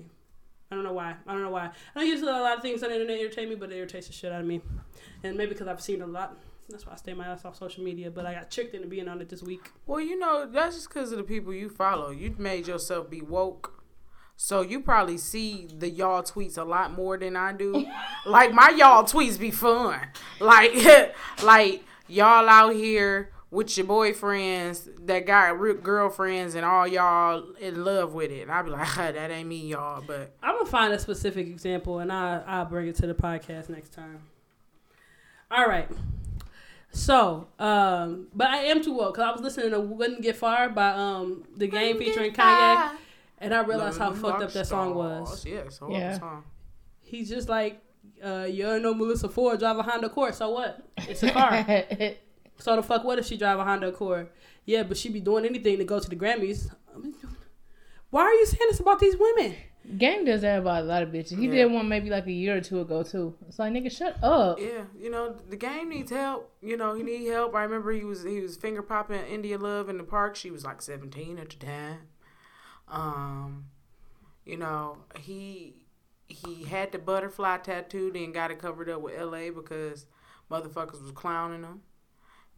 I 0.70 0.74
don't 0.74 0.84
know 0.84 0.92
why. 0.92 1.14
I 1.26 1.32
don't 1.32 1.42
know 1.42 1.50
why. 1.50 1.70
I 1.94 2.00
don't 2.00 2.06
use 2.06 2.20
a 2.22 2.26
lot 2.26 2.56
of 2.56 2.62
things 2.62 2.82
on 2.82 2.90
the 2.90 2.96
internet 2.96 3.18
irritate 3.18 3.48
me, 3.48 3.54
but 3.54 3.72
it 3.72 3.76
irritates 3.76 4.06
the 4.06 4.12
shit 4.12 4.32
out 4.32 4.40
of 4.40 4.46
me. 4.46 4.60
And 5.24 5.36
maybe 5.36 5.50
because 5.50 5.66
I've 5.66 5.80
seen 5.80 6.02
a 6.02 6.06
lot. 6.06 6.36
That's 6.68 6.86
why 6.86 6.92
I 6.92 6.96
stay 6.96 7.14
my 7.14 7.26
ass 7.26 7.46
off 7.46 7.56
social 7.56 7.82
media. 7.82 8.10
But 8.10 8.26
I 8.26 8.34
got 8.34 8.50
tricked 8.50 8.74
into 8.74 8.86
being 8.86 9.08
on 9.08 9.20
it 9.22 9.30
this 9.30 9.42
week. 9.42 9.70
Well, 9.86 10.00
you 10.00 10.18
know, 10.18 10.46
that's 10.50 10.76
just 10.76 10.88
because 10.90 11.10
of 11.12 11.18
the 11.18 11.24
people 11.24 11.54
you 11.54 11.70
follow. 11.70 12.10
You 12.10 12.34
made 12.36 12.68
yourself 12.68 13.08
be 13.08 13.22
woke. 13.22 13.82
So 14.36 14.60
you 14.60 14.80
probably 14.80 15.18
see 15.18 15.68
the 15.76 15.88
y'all 15.88 16.22
tweets 16.22 16.58
a 16.58 16.62
lot 16.64 16.92
more 16.92 17.16
than 17.16 17.34
I 17.34 17.52
do. 17.54 17.86
like 18.26 18.52
my 18.52 18.68
y'all 18.70 19.04
tweets 19.04 19.38
be 19.38 19.50
fun. 19.50 20.00
Like 20.38 20.72
like 21.42 21.82
y'all 22.06 22.48
out 22.48 22.74
here 22.74 23.32
with 23.50 23.76
your 23.78 23.86
boyfriends 23.86 25.06
that 25.06 25.26
got 25.26 25.58
real 25.58 25.74
girlfriends 25.74 26.54
and 26.54 26.64
all 26.64 26.86
y'all 26.86 27.42
in 27.60 27.82
love 27.84 28.12
with 28.12 28.30
it. 28.30 28.42
And 28.42 28.50
I 28.50 28.60
be 28.62 28.70
like, 28.70 28.94
that 28.96 29.30
ain't 29.30 29.48
me, 29.48 29.68
y'all. 29.68 30.02
But 30.06 30.34
I'm 30.42 30.56
gonna 30.56 30.66
find 30.66 30.92
a 30.92 30.98
specific 30.98 31.46
example 31.46 31.98
and 32.00 32.12
I 32.12 32.42
I'll 32.46 32.66
bring 32.66 32.88
it 32.88 32.96
to 32.96 33.06
the 33.06 33.14
podcast 33.14 33.68
next 33.70 33.94
time. 33.94 34.20
All 35.50 35.66
right. 35.66 35.88
So, 36.90 37.48
um, 37.58 38.28
but 38.34 38.48
I 38.48 38.64
am 38.64 38.82
too 38.82 38.94
woke 38.94 39.14
because 39.14 39.28
I 39.28 39.32
was 39.32 39.40
listening 39.42 39.70
to 39.72 39.80
"Wouldn't 39.80 40.22
Get 40.22 40.36
Far" 40.36 40.68
by 40.70 40.90
um 40.90 41.44
the 41.56 41.66
game 41.68 41.98
featuring 41.98 42.32
Kanye, 42.32 42.92
and 43.38 43.54
I 43.54 43.60
realized 43.62 43.98
how 43.98 44.12
fucked 44.14 44.42
up 44.42 44.52
that 44.52 44.66
song 44.66 44.94
was. 44.94 45.44
Yeah, 45.44 45.58
it's 45.58 45.76
a 45.76 45.80
horrible 45.84 45.98
Yeah. 46.00 46.18
song. 46.18 46.44
He's 47.02 47.28
just 47.28 47.48
like, 47.48 47.80
uh, 48.24 48.46
you 48.50 48.62
don't 48.64 48.82
know 48.82 48.94
Melyssa 48.94 49.30
Ford 49.30 49.58
drive 49.58 49.76
a 49.78 49.82
Honda 49.82 50.06
Accord, 50.08 50.34
so 50.34 50.50
what? 50.50 50.80
It's 50.98 51.22
a 51.22 51.30
car. 51.30 51.64
So 52.58 52.76
the 52.76 52.82
fuck 52.82 53.04
what 53.04 53.18
if 53.18 53.26
she 53.26 53.36
drive 53.36 53.58
a 53.58 53.64
Honda 53.64 53.88
Accord? 53.88 54.28
Yeah, 54.64 54.82
but 54.82 54.96
she 54.96 55.08
be 55.08 55.20
doing 55.20 55.44
anything 55.44 55.78
to 55.78 55.84
go 55.84 55.98
to 56.00 56.08
the 56.08 56.16
Grammys. 56.16 56.70
Why 58.10 58.22
are 58.22 58.32
you 58.34 58.46
saying 58.46 58.68
this 58.68 58.80
about 58.80 58.98
these 59.00 59.16
women? 59.18 59.54
Gang 59.96 60.24
does 60.24 60.42
that 60.42 60.58
about 60.58 60.82
a 60.82 60.86
lot 60.86 61.02
of 61.02 61.08
bitches. 61.10 61.38
He 61.38 61.46
Yeah. 61.46 61.52
did 61.64 61.72
one 61.72 61.88
maybe 61.88 62.10
like 62.10 62.26
a 62.26 62.32
year 62.32 62.56
or 62.56 62.60
two 62.60 62.80
ago 62.80 63.02
too. 63.02 63.34
It's 63.48 63.58
like 63.58 63.72
nigga, 63.72 63.90
shut 63.90 64.22
up. 64.22 64.58
Yeah, 64.60 64.84
you 64.98 65.08
know 65.10 65.34
the 65.48 65.56
game 65.56 65.88
needs 65.88 66.10
help. 66.10 66.52
You 66.60 66.76
know 66.76 66.94
he 66.94 67.02
need 67.02 67.26
help. 67.28 67.54
I 67.54 67.62
remember 67.62 67.92
he 67.92 68.04
was 68.04 68.22
he 68.22 68.40
was 68.40 68.56
finger 68.56 68.82
popping 68.82 69.20
India 69.26 69.56
Love 69.56 69.88
in 69.88 69.96
the 69.96 70.04
park. 70.04 70.36
She 70.36 70.50
was 70.50 70.64
like 70.64 70.82
seventeen 70.82 71.38
at 71.38 71.50
the 71.50 71.56
time. 71.56 71.98
Um, 72.88 73.66
you 74.44 74.56
know 74.58 74.98
he 75.18 75.86
he 76.26 76.64
had 76.64 76.92
the 76.92 76.98
butterfly 76.98 77.58
tattoo, 77.58 78.10
then 78.12 78.32
got 78.32 78.50
it 78.50 78.58
covered 78.58 78.90
up 78.90 79.00
with 79.00 79.18
L.A. 79.18 79.48
because 79.48 80.04
motherfuckers 80.50 81.00
was 81.02 81.12
clowning 81.14 81.62
him. 81.62 81.80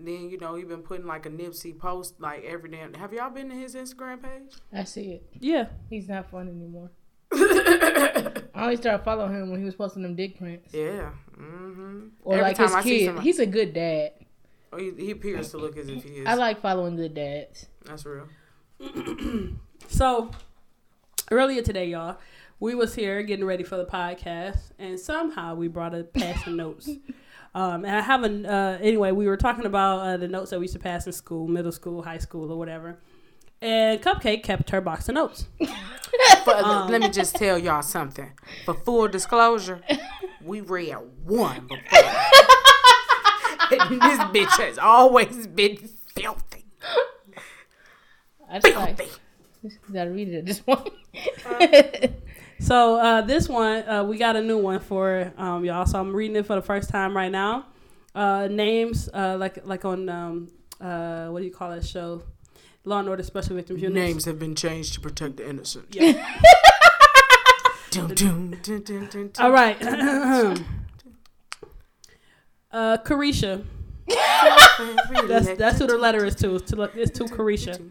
Then 0.04 0.30
you 0.30 0.38
know 0.38 0.54
he 0.54 0.64
been 0.64 0.82
putting 0.82 1.06
like 1.06 1.26
a 1.26 1.30
Nipsey 1.30 1.76
post 1.78 2.20
like 2.20 2.44
every 2.44 2.70
damn. 2.70 2.94
Have 2.94 3.12
y'all 3.12 3.30
been 3.30 3.48
to 3.50 3.54
his 3.54 3.74
Instagram 3.74 4.22
page? 4.22 4.54
I 4.72 4.84
see 4.84 5.12
it. 5.12 5.26
Yeah. 5.38 5.66
He's 5.88 6.08
not 6.08 6.30
fun 6.30 6.48
anymore. 6.48 6.90
I 7.32 8.64
only 8.64 8.76
started 8.76 9.04
following 9.04 9.32
him 9.34 9.50
when 9.50 9.60
he 9.60 9.64
was 9.66 9.74
posting 9.74 10.02
them 10.02 10.16
dick 10.16 10.38
prints. 10.38 10.72
Yeah. 10.74 11.10
Mm-hmm. 11.38 12.08
Or 12.22 12.34
Every 12.34 12.44
like 12.44 12.56
time 12.56 12.66
his 12.66 12.74
I 12.74 12.82
see 12.82 12.98
kid. 13.00 13.06
somebody- 13.06 13.26
He's 13.26 13.38
a 13.38 13.46
good 13.46 13.72
dad. 13.74 14.12
Oh, 14.72 14.78
he, 14.78 14.92
he 14.96 15.10
appears 15.10 15.50
to 15.50 15.58
look 15.58 15.76
as 15.76 15.88
if 15.88 16.04
he 16.04 16.10
is. 16.10 16.26
I 16.26 16.34
like 16.34 16.60
following 16.60 16.96
good 16.96 17.14
dads. 17.14 17.66
That's 17.84 18.04
real. 18.06 18.28
So 19.88 20.30
earlier 21.30 21.62
today, 21.62 21.86
y'all, 21.88 22.18
we 22.60 22.74
was 22.74 22.94
here 22.94 23.22
getting 23.22 23.44
ready 23.44 23.64
for 23.64 23.76
the 23.76 23.84
podcast, 23.86 24.70
and 24.78 25.00
somehow 25.00 25.54
we 25.54 25.68
brought 25.68 25.94
a 25.94 26.04
passing 26.04 26.56
notes. 26.56 26.88
Um, 27.54 27.84
and 27.84 27.96
I 27.96 28.00
haven't. 28.00 28.46
Uh, 28.46 28.78
anyway, 28.80 29.10
we 29.12 29.26
were 29.26 29.36
talking 29.36 29.66
about 29.66 29.98
uh, 30.00 30.16
the 30.16 30.28
notes 30.28 30.50
that 30.50 30.58
we 30.60 30.64
used 30.64 30.74
to 30.74 30.78
pass 30.80 31.06
in 31.06 31.12
school, 31.12 31.48
middle 31.48 31.72
school, 31.72 32.02
high 32.02 32.18
school, 32.18 32.50
or 32.52 32.56
whatever. 32.56 32.98
And 33.62 34.00
Cupcake 34.00 34.42
kept 34.42 34.70
her 34.70 34.80
box 34.80 35.08
of 35.08 35.16
notes. 35.16 35.46
For, 36.44 36.54
Um, 36.56 36.90
let 36.90 37.00
me 37.02 37.08
just 37.10 37.34
tell 37.36 37.58
y'all 37.58 37.82
something. 37.82 38.32
For 38.64 38.74
full 38.74 39.08
disclosure, 39.08 39.80
we 40.42 40.60
read 40.60 40.96
one 41.24 41.66
before. 41.66 41.80
and 43.72 44.00
this 44.00 44.18
bitch 44.30 44.56
has 44.58 44.78
always 44.78 45.46
been 45.46 45.76
filthy. 46.14 46.64
I 48.50 48.58
just 48.60 48.74
like 48.74 48.96
Filthy. 48.96 49.12
you 49.62 49.70
gotta 49.92 50.10
read 50.10 50.28
it 50.28 50.38
at 50.38 50.46
this 50.46 50.60
point. 50.60 50.88
So 52.60 53.00
uh, 53.00 53.22
this 53.22 53.48
one, 53.48 53.88
uh, 53.88 54.04
we 54.04 54.18
got 54.18 54.36
a 54.36 54.42
new 54.42 54.58
one 54.58 54.80
for 54.80 55.32
um, 55.38 55.64
y'all. 55.64 55.86
So 55.86 55.98
I'm 55.98 56.14
reading 56.14 56.36
it 56.36 56.46
for 56.46 56.54
the 56.54 56.62
first 56.62 56.90
time 56.90 57.16
right 57.16 57.32
now. 57.32 57.64
Uh, 58.14 58.48
names 58.50 59.08
uh, 59.14 59.36
like 59.38 59.66
like 59.66 59.84
on 59.84 60.08
um, 60.08 60.50
uh, 60.80 61.28
what 61.28 61.40
do 61.40 61.46
you 61.46 61.52
call 61.52 61.70
that 61.70 61.84
show? 61.84 62.22
Law 62.84 63.00
and 63.00 63.08
Order 63.08 63.22
Special 63.22 63.56
Victims 63.56 63.80
Unit. 63.80 63.94
Names 63.94 64.26
have 64.26 64.38
been 64.38 64.54
changed 64.54 64.94
to 64.94 65.00
protect 65.00 65.38
the 65.38 65.48
innocent. 65.48 65.86
Yeah. 65.90 66.38
Dun, 67.90 68.14
dun, 68.14 68.58
dun, 68.62 68.82
dun, 68.82 69.06
dun, 69.06 69.30
dun. 69.32 69.44
All 69.44 69.50
right. 69.50 69.76
uh, 72.70 72.98
Carisha. 72.98 73.64
That's 74.06 75.58
that's 75.58 75.78
who 75.80 75.88
the 75.88 75.98
letter 75.98 76.24
is 76.24 76.36
to. 76.36 76.54
It's 76.54 76.70
to, 76.70 76.82
it's 76.82 77.18
to 77.18 77.24
Carisha. 77.24 77.84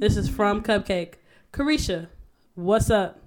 This 0.00 0.16
is 0.16 0.28
from 0.28 0.60
Cupcake. 0.64 1.14
Carisha, 1.52 2.08
what's 2.56 2.90
up? 2.90 3.23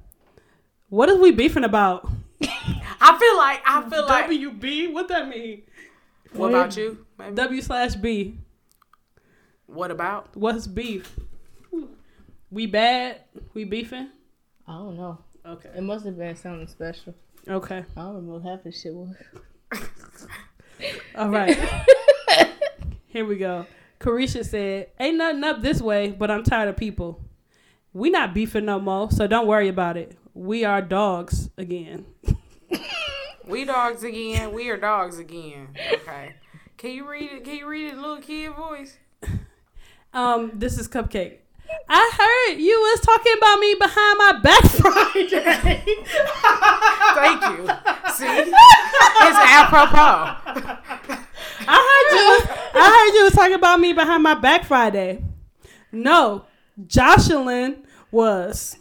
What 0.90 1.10
is 1.10 1.20
we 1.20 1.32
beefing 1.32 1.64
about? 1.66 2.10
I 2.42 3.18
feel 3.20 3.38
like 3.38 3.62
I 3.66 3.90
feel 3.90 4.08
like. 4.08 4.30
WB? 4.30 4.94
What 4.94 5.08
that 5.10 5.28
mean? 5.28 5.64
What 6.34 6.50
about 6.50 6.78
you? 6.78 7.06
Maybe? 7.18 7.36
W 7.36 7.62
slash 7.62 7.96
B. 7.96 8.38
What 9.66 9.92
about? 9.92 10.36
What's 10.36 10.66
beef? 10.66 11.20
We 12.50 12.66
bad? 12.68 13.22
We 13.54 13.66
beefing? 13.66 14.10
I 14.66 14.74
don't 14.74 14.96
know. 14.96 15.18
Okay. 15.46 15.70
It 15.76 15.84
must 15.84 16.06
have 16.06 16.18
been 16.18 16.36
something 16.36 16.68
special. 16.68 17.14
Okay. 17.48 17.84
I 17.96 18.02
don't 18.02 18.16
remember 18.16 18.34
what 18.34 18.44
half 18.44 18.64
this 18.64 18.82
shit 18.82 18.94
was. 18.94 19.16
All 21.16 21.30
right. 21.30 21.58
Here 23.08 23.26
we 23.26 23.38
go. 23.38 23.66
Carisha 24.00 24.46
said, 24.46 24.90
Ain't 25.00 25.18
nothing 25.18 25.44
up 25.44 25.62
this 25.62 25.82
way, 25.82 26.12
but 26.12 26.30
I'm 26.32 26.44
tired 26.44 26.70
of 26.70 26.78
people. 26.78 27.22
We 27.94 28.10
not 28.10 28.34
beefing 28.34 28.66
no 28.66 28.80
more, 28.80 29.12
so 29.12 29.28
don't 29.28 29.48
worry 29.48 29.68
about 29.70 29.98
it. 29.98 30.18
We 30.38 30.64
are 30.66 30.82
dogs 30.82 31.50
again. 31.58 32.06
We 33.48 33.64
dogs 33.64 34.04
again. 34.04 34.52
We 34.52 34.70
are 34.70 34.76
dogs 34.76 35.20
again. 35.20 35.70
Okay. 35.94 36.34
Can 36.76 36.92
you 36.92 37.10
read 37.10 37.32
it? 37.32 37.46
Can 37.46 37.56
you 37.56 37.66
read 37.66 37.94
it 37.94 37.98
little 37.98 38.18
kid 38.18 38.54
voice? 38.54 38.98
Um, 40.14 40.52
this 40.54 40.78
is 40.78 40.90
Cupcake. 40.90 41.38
I 41.88 42.12
heard 42.50 42.60
you 42.60 42.78
was 42.78 43.00
talking 43.00 43.34
about 43.38 43.60
me 43.60 43.74
behind 43.80 44.18
my 44.18 44.40
back 44.44 44.64
Friday. 44.64 45.28
Thank 47.16 47.42
you. 47.58 47.68
See, 48.12 48.28
it's 48.28 49.40
apropos. 49.48 50.36
I 51.70 51.78
heard 51.88 52.10
you 52.18 52.82
I 52.82 53.08
heard 53.08 53.18
you 53.18 53.24
was 53.24 53.34
talking 53.34 53.56
about 53.56 53.80
me 53.80 53.94
behind 53.94 54.24
my 54.24 54.34
back 54.34 54.66
Friday. 54.66 55.24
No, 55.94 56.44
Jocelyn 56.86 57.86
was. 58.12 58.76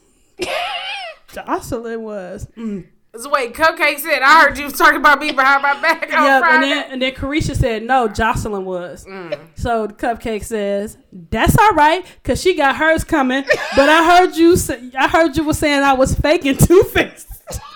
Jocelyn 1.36 2.02
was. 2.02 2.48
Mm. 2.56 2.86
So 3.18 3.30
wait, 3.30 3.54
Cupcake 3.54 3.98
said, 3.98 4.20
I 4.22 4.42
heard 4.42 4.58
you 4.58 4.64
was 4.64 4.74
talking 4.74 4.98
about 4.98 5.18
me 5.20 5.32
behind 5.32 5.62
my 5.62 5.80
back 5.80 6.02
on 6.12 6.24
Yep, 6.24 6.42
and 6.44 6.62
then 6.62 6.92
and 6.92 7.02
then 7.02 7.12
Carisha 7.12 7.56
said 7.56 7.82
no, 7.82 8.08
Jocelyn 8.08 8.64
was. 8.64 9.06
Mm. 9.06 9.38
So 9.54 9.88
cupcake 9.88 10.44
says 10.44 10.98
that's 11.30 11.56
all 11.58 11.72
right, 11.72 12.04
cause 12.22 12.40
she 12.40 12.54
got 12.54 12.76
hers 12.76 13.04
coming. 13.04 13.44
but 13.74 13.88
I 13.88 14.18
heard 14.18 14.36
you 14.36 14.56
say, 14.56 14.90
I 14.98 15.08
heard 15.08 15.36
you 15.36 15.44
was 15.44 15.58
saying 15.58 15.82
I 15.82 15.94
was 15.94 16.14
faking 16.14 16.56
Two 16.58 16.82
Face. 16.84 17.26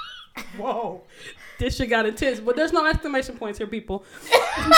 Whoa, 0.58 1.02
this 1.58 1.76
shit 1.76 1.88
got 1.88 2.04
intense. 2.06 2.40
But 2.40 2.56
there's 2.56 2.72
no 2.72 2.84
exclamation 2.86 3.36
points 3.36 3.58
here, 3.58 3.66
people. 3.66 4.04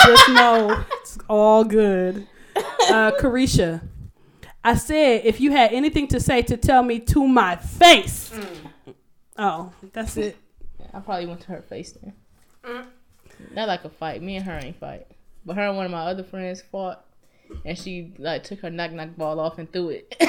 Just 0.05 0.29
know 0.29 0.83
it's 1.01 1.17
all 1.27 1.63
good. 1.65 2.25
Uh, 2.55 3.11
Carisha, 3.19 3.81
I 4.63 4.75
said 4.75 5.21
if 5.25 5.41
you 5.41 5.51
had 5.51 5.73
anything 5.73 6.07
to 6.09 6.21
say 6.21 6.41
to 6.43 6.55
tell 6.55 6.83
me 6.83 6.99
to 6.99 7.27
my 7.27 7.57
face. 7.57 8.31
Oh, 9.37 9.71
that's 9.93 10.17
it. 10.17 10.37
I 10.93 10.99
probably 10.99 11.25
went 11.25 11.41
to 11.41 11.47
her 11.53 11.61
face 11.61 11.93
then. 11.93 12.13
Mm. 12.63 12.85
Not 13.53 13.67
like 13.67 13.83
a 13.85 13.89
fight. 13.89 14.21
Me 14.21 14.35
and 14.35 14.45
her 14.45 14.59
ain't 14.61 14.79
fight. 14.79 15.07
But 15.45 15.55
her 15.55 15.63
and 15.67 15.75
one 15.77 15.85
of 15.85 15.91
my 15.91 16.01
other 16.05 16.23
friends 16.23 16.61
fought. 16.61 17.05
And 17.65 17.77
she 17.77 18.13
like 18.17 18.43
took 18.43 18.59
her 18.61 18.69
knock 18.69 18.91
knock 18.91 19.15
ball 19.17 19.39
off 19.39 19.57
and 19.59 19.71
threw 19.71 19.89
it. 19.89 20.15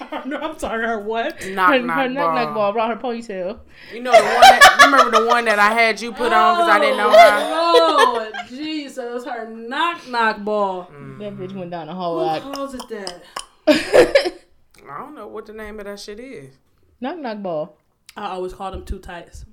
no, 0.26 0.36
I'm 0.38 0.58
sorry. 0.58 0.86
Her 0.86 0.98
what? 1.00 1.46
Knock 1.48 1.70
her, 1.70 1.78
knock 1.80 1.96
her 1.96 2.08
knock 2.08 2.34
knock 2.34 2.54
ball. 2.54 2.72
brought 2.72 2.90
her 2.90 2.96
ponytail. 2.96 3.60
You 3.92 4.02
know 4.02 4.12
the 4.12 4.18
one. 4.22 4.40
That, 4.40 4.78
you 4.80 4.90
remember 4.90 5.18
the 5.20 5.26
one 5.26 5.44
that 5.46 5.58
I 5.58 5.72
had 5.72 6.00
you 6.00 6.12
put 6.12 6.32
on 6.32 6.56
because 6.56 6.68
I 6.68 6.78
didn't 6.80 6.96
know 6.96 7.10
how. 7.10 7.38
Oh, 7.40 8.32
Jesus. 8.48 9.24
Her 9.24 9.48
knock 9.48 10.06
knock 10.08 10.44
ball. 10.44 10.88
That 11.18 11.36
bitch 11.36 11.54
went 11.54 11.70
down 11.70 11.86
the 11.86 11.94
hall. 11.94 12.18
Who 12.18 12.24
Like, 12.26 12.42
calls 12.54 12.74
it 12.74 12.82
that? 12.88 13.22
I 13.68 14.98
don't 14.98 15.14
know 15.14 15.26
what 15.28 15.46
the 15.46 15.52
name 15.52 15.78
of 15.80 15.86
that 15.86 15.98
shit 16.00 16.20
is. 16.20 16.54
knock 17.00 17.18
knock 17.18 17.42
ball. 17.42 17.78
I 18.16 18.26
always 18.30 18.52
call 18.54 18.70
them 18.70 18.84
two 18.84 18.98
tights. 18.98 19.44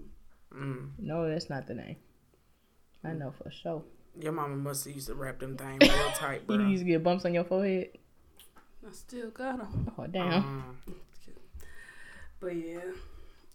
Mm. 0.54 0.90
No, 1.00 1.28
that's 1.30 1.50
not 1.50 1.68
the 1.68 1.74
name. 1.74 1.96
I 3.04 3.14
know 3.14 3.32
for 3.42 3.50
sure. 3.52 3.84
Your 4.20 4.32
mama 4.34 4.56
must 4.56 4.86
have 4.86 4.94
used 4.94 5.08
to 5.08 5.16
wrap 5.16 5.40
them 5.40 5.56
things 5.58 5.80
real 5.82 6.10
tight, 6.16 6.42
You 6.50 6.58
bro. 6.58 6.68
used 6.68 6.84
to 6.84 6.90
get 6.90 7.04
bumps 7.04 7.26
on 7.26 7.34
your 7.34 7.44
forehead. 7.46 7.90
I 8.88 8.92
still 8.92 9.30
got 9.30 9.58
them. 9.58 9.92
Oh 9.98 10.06
damn. 10.08 10.44
Mm. 10.44 10.94
But 12.40 12.56
yeah. 12.56 12.80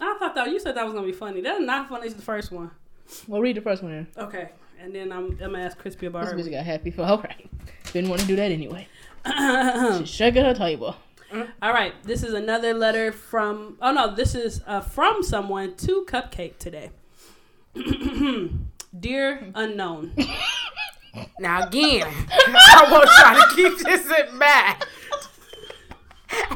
I 0.00 0.16
thought 0.18 0.34
that 0.34 0.50
you 0.50 0.58
said 0.60 0.74
that 0.76 0.84
was 0.84 0.94
gonna 0.94 1.06
be 1.06 1.12
funny. 1.12 1.40
That's 1.40 1.60
not 1.60 1.88
funny 1.88 2.06
as 2.06 2.14
the 2.14 2.22
first 2.22 2.50
one. 2.52 2.70
Well, 3.28 3.40
read 3.40 3.56
the 3.56 3.60
first 3.60 3.82
one 3.82 3.92
then. 3.92 4.06
Okay, 4.16 4.50
and 4.80 4.94
then 4.94 5.12
I'm, 5.12 5.26
I'm 5.26 5.36
gonna 5.36 5.58
ask 5.60 5.78
Chrispy 5.78 6.06
about 6.08 6.24
This 6.24 6.32
her. 6.32 6.38
bitch 6.38 6.50
got 6.50 6.64
happy 6.64 6.90
for 6.90 7.02
all 7.02 7.18
right. 7.18 7.48
Didn't 7.92 8.10
want 8.10 8.20
to 8.22 8.26
do 8.26 8.36
that 8.36 8.50
anyway. 8.50 8.88
She's 9.98 10.08
shaking 10.08 10.44
her 10.44 10.54
table. 10.54 10.96
All 11.62 11.72
right, 11.72 11.92
this 12.04 12.22
is 12.22 12.32
another 12.32 12.72
letter 12.74 13.12
from. 13.12 13.76
Oh 13.80 13.92
no, 13.92 14.14
this 14.14 14.34
is 14.34 14.62
uh, 14.66 14.80
from 14.80 15.22
someone 15.22 15.74
to 15.76 16.06
Cupcake 16.08 16.58
today. 16.58 16.90
Dear 18.98 19.52
unknown, 19.54 20.12
Now 21.38 21.66
again, 21.66 22.06
I 22.06 22.86
will 22.90 23.04
try 23.18 23.40
to 23.40 23.54
keep 23.54 23.78
this 23.78 24.06
in 24.06 24.38
mind 24.38 24.84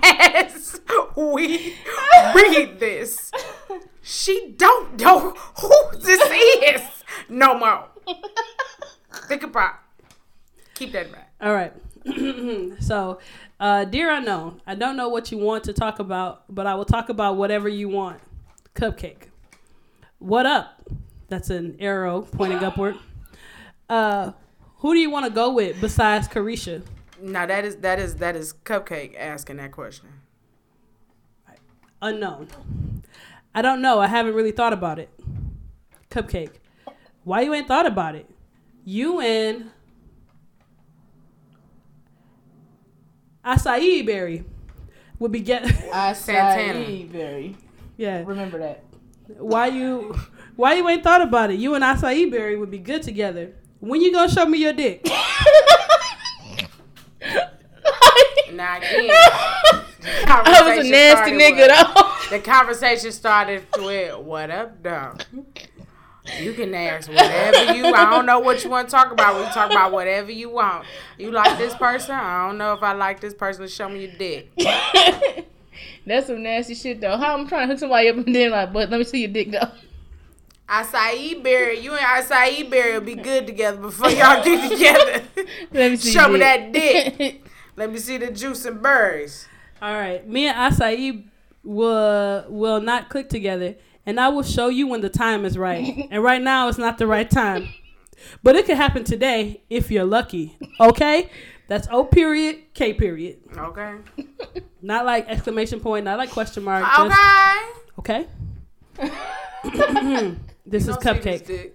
as 0.03 0.81
we 1.17 1.75
read 2.35 2.79
this. 2.79 3.31
She 4.03 4.55
don't 4.57 5.01
know 5.01 5.31
who 5.61 5.99
this 5.99 6.21
is 6.75 6.83
no 7.29 7.59
more. 7.59 7.87
Think 9.29 9.43
about. 9.43 9.75
Keep 10.75 10.93
that 10.93 11.07
in 11.07 11.13
mind. 11.13 11.25
all 11.41 11.53
right. 11.53 11.73
so, 12.81 13.19
uh, 13.59 13.85
dear 13.85 14.11
unknown, 14.13 14.61
I 14.67 14.75
don't 14.75 14.97
know 14.97 15.09
what 15.09 15.31
you 15.31 15.39
want 15.39 15.65
to 15.65 15.73
talk 15.73 15.99
about, 15.99 16.45
but 16.49 16.67
I 16.67 16.75
will 16.75 16.85
talk 16.85 17.09
about 17.09 17.37
whatever 17.37 17.69
you 17.69 17.89
want. 17.89 18.21
Cupcake, 18.75 19.29
what 20.19 20.47
up? 20.47 20.89
That's 21.29 21.51
an 21.51 21.77
arrow 21.79 22.23
pointing 22.23 22.65
upward. 22.65 22.97
Uh, 23.89 24.33
who 24.79 24.95
do 24.95 25.01
you 25.01 25.11
want 25.11 25.27
to 25.27 25.31
go 25.31 25.53
with 25.53 25.81
besides 25.81 26.27
Carisha? 26.27 26.83
Now 27.21 27.45
that 27.45 27.65
is 27.65 27.77
that 27.77 27.99
is 27.99 28.17
that 28.17 28.35
is 28.35 28.55
Cupcake 28.65 29.15
asking 29.19 29.59
that 29.59 29.73
question. 29.73 30.09
Unknown. 32.01 32.49
I 33.55 33.61
don't 33.61 33.83
know. 33.83 33.99
I 33.99 34.07
haven't 34.07 34.35
really 34.35 34.53
thought 34.53 34.73
about 34.73 34.99
it. 34.99 35.11
Cupcake. 36.11 36.53
Why 37.25 37.43
you 37.43 37.53
ain't 37.53 37.69
thought 37.69 37.85
about 37.85 38.15
it? 38.15 38.27
You 38.85 39.21
and 39.21 39.71
acai 43.45 44.05
berry 44.07 44.45
would 45.19 45.33
be 45.33 45.41
get. 45.41 45.65
I 45.93 46.13
Santana. 46.15 47.05
Berry. 47.07 47.57
yeah. 47.97 48.23
Remember 48.27 48.59
that. 48.59 48.85
Why 49.39 49.67
you? 49.69 50.19
Why 50.57 50.75
you 50.75 50.89
ain't 50.89 51.03
thought 51.03 51.23
about 51.23 51.51
it? 51.51 51.59
You 51.59 51.75
and 51.75 51.85
acai 51.85 52.31
berry 52.31 52.57
would 52.57 52.71
be 52.71 52.79
good 52.79 53.03
together. 53.03 53.53
When 53.81 54.01
you 54.01 54.13
gonna 54.13 54.31
show 54.31 54.47
me 54.47 54.59
your 54.59 54.73
dick? 54.73 55.07
Now 58.53 58.77
again, 58.79 59.09
I 60.27 60.77
was 60.77 60.87
a 60.87 60.91
nasty 60.91 61.31
nigga 61.31 61.69
though. 61.69 62.37
The 62.37 62.43
conversation 62.43 63.13
started 63.13 63.65
with 63.79 64.19
"What 64.19 64.51
up, 64.51 64.83
dog?" 64.83 65.25
You 66.39 66.53
can 66.53 66.75
ask 66.75 67.09
whatever 67.09 67.75
you. 67.75 67.87
I 67.87 68.11
don't 68.11 68.27
know 68.27 68.41
what 68.41 68.63
you 68.65 68.71
want 68.71 68.89
to 68.89 68.93
talk 68.93 69.13
about. 69.13 69.37
We 69.37 69.45
talk 69.53 69.71
about 69.71 69.93
whatever 69.93 70.31
you 70.31 70.51
want. 70.51 70.87
You 71.19 71.31
like 71.31 71.59
this 71.59 71.75
person? 71.75 72.15
I 72.15 72.47
don't 72.47 72.59
know 72.59 72.73
if 72.75 72.83
I 72.83 72.93
like 72.93 73.21
this 73.21 73.35
person. 73.35 73.67
Show 73.69 73.89
me 73.89 74.07
your 74.07 74.17
dick. 74.17 74.51
That's 76.07 76.27
some 76.27 76.43
nasty 76.43 76.75
shit 76.75 77.01
though. 77.01 77.17
How 77.17 77.37
I'm 77.37 77.47
trying 77.49 77.69
to 77.69 77.73
hook 77.73 77.79
somebody 77.81 78.09
up 78.09 78.17
and 78.17 78.35
then 78.35 78.51
like, 78.51 78.73
but 78.73 78.91
let 78.91 78.99
me 78.99 79.05
see 79.05 79.21
your 79.21 79.33
dick 79.33 79.51
though. 79.51 79.71
Acai 80.69 81.43
berry, 81.43 81.81
you 81.81 81.97
and 81.97 82.01
acai 82.01 82.71
berry 82.71 82.93
will 82.93 83.01
be 83.01 83.17
good 83.17 83.45
together 83.45 83.77
before 83.79 84.09
y'all 84.09 84.43
get 84.45 84.71
together. 84.71 85.25
Let 85.73 85.91
me 85.91 85.97
see. 85.97 86.13
Show 86.13 86.29
me 86.29 86.39
dick. 86.39 86.41
that 86.41 86.73
dick. 86.73 87.45
Let 87.75 87.91
me 87.91 87.99
see 87.99 88.19
the 88.19 88.31
juice 88.31 88.65
and 88.67 88.81
berries. 88.81 89.49
All 89.83 89.93
right, 89.93 90.27
me 90.29 90.47
and 90.47 90.57
acai 90.57 91.25
will 91.65 92.45
will 92.49 92.81
not 92.81 93.09
click 93.09 93.29
together, 93.29 93.75
and 94.07 94.19
I 94.21 94.29
will 94.29 94.43
show 94.43 94.69
you 94.69 94.87
when 94.87 95.01
the 95.01 95.09
time 95.11 95.45
is 95.45 95.57
right. 95.59 96.07
and 96.11 96.23
right 96.23 96.43
now, 96.43 96.69
it's 96.69 96.79
not 96.79 96.99
the 96.99 97.07
right 97.07 97.31
time, 97.31 97.69
but 98.43 98.57
it 98.57 98.67
could 98.67 98.77
happen 98.77 99.05
today 99.05 99.63
if 99.71 99.91
you're 99.91 100.05
lucky. 100.05 100.57
Okay, 100.81 101.29
that's 101.69 101.87
O 101.91 102.05
period 102.05 102.73
K 102.75 102.93
period. 102.95 103.39
Okay. 103.57 103.95
Not 104.83 105.05
like 105.05 105.29
exclamation 105.29 105.81
point, 105.81 106.05
not 106.05 106.19
like 106.19 106.31
question 106.31 106.65
mark. 106.65 106.85
Just, 106.85 107.19
Okay. 107.99 108.27
okay. 108.99 109.11
this 110.67 110.89
is 110.89 110.97
Don't 110.97 111.23
this 111.23 111.43
cupcake. 111.43 111.71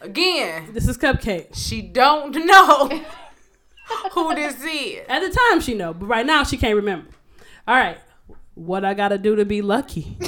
Again, 0.00 0.72
This 0.72 0.88
is 0.88 0.98
cupcake. 0.98 1.54
she 1.54 1.80
don't 1.80 2.34
know 2.44 2.88
who 4.12 4.34
this 4.34 4.56
is. 4.64 5.06
At 5.08 5.20
the 5.20 5.30
time, 5.30 5.60
she 5.60 5.74
know, 5.74 5.94
but 5.94 6.06
right 6.06 6.26
now 6.26 6.42
she 6.42 6.56
can't 6.56 6.74
remember. 6.74 7.08
All 7.68 7.76
right, 7.76 7.98
what 8.54 8.84
I 8.84 8.94
gotta 8.94 9.16
do 9.16 9.36
to 9.36 9.44
be 9.44 9.62
lucky? 9.62 10.18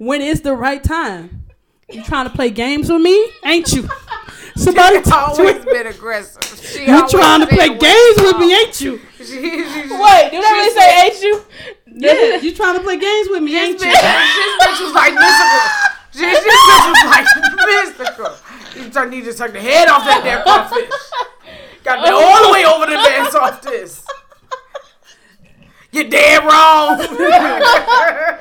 When 0.00 0.22
is 0.22 0.40
the 0.40 0.54
right 0.56 0.82
time? 0.82 1.44
You 1.90 2.02
trying 2.02 2.24
to 2.24 2.34
play 2.34 2.48
games 2.50 2.90
with 2.90 3.02
me? 3.02 3.30
Ain't 3.44 3.70
you? 3.70 3.86
Somebody 4.56 4.96
She's 4.96 5.06
talk 5.06 5.36
to 5.36 5.42
always 5.42 5.62
me. 5.62 5.72
been 5.72 5.86
aggressive. 5.88 6.58
She 6.58 6.86
You 6.86 7.06
trying 7.06 7.40
to 7.40 7.46
play 7.46 7.68
games 7.68 8.16
with 8.16 8.38
me? 8.38 8.54
Ain't 8.54 8.80
you? 8.80 9.00
She, 9.20 9.26
she, 9.26 9.36
she, 9.36 9.80
Wait, 9.92 10.30
did 10.32 10.42
I 10.42 10.52
really 10.56 10.74
say 10.74 11.04
ain't 11.04 11.22
you? 11.22 11.44
Yeah, 11.86 12.36
you 12.40 12.54
trying 12.54 12.78
to 12.78 12.82
play 12.82 12.96
games 12.98 13.28
with 13.28 13.42
me? 13.42 13.54
Ain't 13.54 13.78
you? 13.78 13.92
this 13.92 14.00
bitch 14.00 14.80
was 14.80 14.94
like 14.94 15.12
mystical. 15.12 15.60
This, 16.14 16.40
this 16.40 16.56
bitch 16.56 16.86
was 16.88 17.04
like 17.04 17.26
mystical. 17.68 18.82
You 18.82 18.88
just 18.88 19.10
need 19.10 19.24
to 19.24 19.32
suck 19.34 19.52
the 19.52 19.60
head 19.60 19.88
off 19.88 20.04
that 20.06 20.24
damn 20.24 20.42
crawfish. 20.42 20.88
Got 21.84 22.02
that 22.02 22.14
oh. 22.14 22.24
all 22.24 22.46
the 22.46 22.52
way 22.54 22.64
over 22.64 22.86
the 22.86 22.96
man's 22.96 23.34
off 23.34 23.60
this. 23.60 24.02
You're 25.92 26.08
dead 26.08 26.44
wrong. 26.44 27.06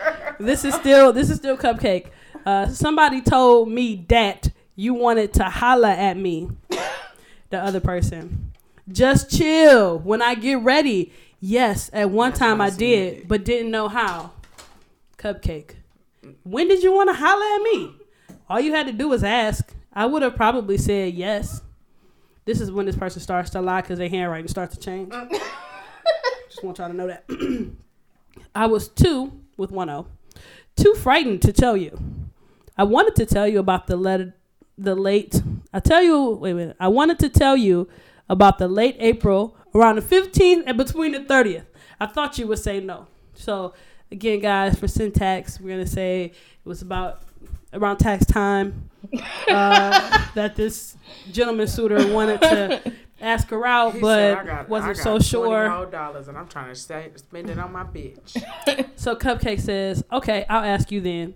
This 0.39 0.63
is 0.63 0.73
still 0.73 1.11
this 1.11 1.29
is 1.29 1.35
still 1.35 1.57
cupcake. 1.57 2.07
Uh, 2.45 2.67
somebody 2.67 3.21
told 3.21 3.69
me 3.69 4.05
that 4.07 4.49
you 4.73 4.93
wanted 4.93 5.33
to 5.33 5.43
holla 5.43 5.91
at 5.91 6.15
me. 6.15 6.49
The 7.49 7.57
other 7.57 7.81
person. 7.81 8.53
Just 8.87 9.37
chill 9.37 9.99
when 9.99 10.21
I 10.21 10.35
get 10.35 10.61
ready. 10.61 11.11
Yes, 11.41 11.89
at 11.91 12.09
one 12.09 12.31
time 12.31 12.61
I 12.61 12.69
did, 12.69 13.27
but 13.27 13.43
didn't 13.43 13.69
know 13.69 13.89
how. 13.89 14.31
Cupcake. 15.17 15.71
When 16.43 16.69
did 16.69 16.83
you 16.83 16.93
want 16.93 17.09
to 17.09 17.15
holla 17.15 17.55
at 17.55 17.61
me? 17.61 17.91
All 18.49 18.61
you 18.61 18.73
had 18.73 18.87
to 18.87 18.93
do 18.93 19.09
was 19.09 19.25
ask. 19.25 19.73
I 19.91 20.05
would 20.05 20.21
have 20.21 20.37
probably 20.37 20.77
said 20.77 21.13
yes. 21.15 21.61
This 22.45 22.61
is 22.61 22.71
when 22.71 22.85
this 22.85 22.95
person 22.95 23.21
starts 23.21 23.49
to 23.51 23.61
lie 23.61 23.81
because 23.81 23.99
their 23.99 24.09
handwriting 24.09 24.47
starts 24.47 24.75
to 24.75 24.79
change. 24.79 25.13
Just 26.49 26.63
want 26.63 26.79
y'all 26.79 26.87
to 26.89 26.93
know 26.93 27.07
that. 27.07 27.25
I 28.55 28.65
was 28.65 28.87
two 28.87 29.31
with 29.57 29.71
one 29.71 29.89
O, 29.89 30.07
too 30.75 30.95
frightened 30.95 31.41
to 31.43 31.53
tell 31.53 31.77
you. 31.77 31.97
I 32.77 32.83
wanted 32.83 33.15
to 33.17 33.25
tell 33.25 33.47
you 33.47 33.59
about 33.59 33.87
the 33.87 33.95
letter, 33.95 34.33
the 34.77 34.95
late. 34.95 35.41
I 35.73 35.79
tell 35.79 36.01
you, 36.01 36.31
wait 36.31 36.51
a 36.51 36.55
minute. 36.55 36.77
I 36.79 36.87
wanted 36.87 37.19
to 37.19 37.29
tell 37.29 37.55
you 37.55 37.87
about 38.29 38.57
the 38.57 38.67
late 38.67 38.95
April, 38.99 39.55
around 39.75 39.97
the 39.97 40.01
fifteenth 40.01 40.63
and 40.65 40.77
between 40.77 41.11
the 41.11 41.23
thirtieth. 41.23 41.65
I 41.99 42.07
thought 42.07 42.37
you 42.37 42.47
would 42.47 42.59
say 42.59 42.79
no. 42.79 43.07
So 43.33 43.73
again, 44.11 44.39
guys, 44.39 44.79
for 44.79 44.87
syntax, 44.87 45.59
we're 45.59 45.69
gonna 45.69 45.85
say 45.85 46.25
it 46.25 46.33
was 46.67 46.81
about 46.81 47.21
around 47.73 47.97
tax 47.97 48.25
time 48.25 48.89
uh, 49.47 50.25
that 50.35 50.55
this 50.55 50.97
gentleman 51.31 51.67
suitor 51.67 52.11
wanted 52.13 52.41
to 52.41 52.93
ask 53.21 53.49
her 53.49 53.65
out, 53.65 53.93
He 53.95 53.99
but 54.01 54.15
said, 54.15 54.37
"I 54.37 54.43
got- 54.45 54.69
wasn't 54.69 54.97
so 54.97 55.17
got 55.17 55.23
sure. 55.25 55.69
$20 55.69 56.27
and 56.27 56.37
I'm 56.37 56.47
trying 56.47 56.69
to 56.69 56.75
say, 56.75 57.09
spend 57.15 57.49
it 57.49 57.59
on 57.59 57.71
my 57.71 57.83
bitch. 57.83 58.35
So 58.95 59.15
Cupcake 59.15 59.61
says, 59.61 60.03
"Okay, 60.11 60.45
I'll 60.49 60.63
ask 60.63 60.91
you 60.91 61.01
then. 61.01 61.33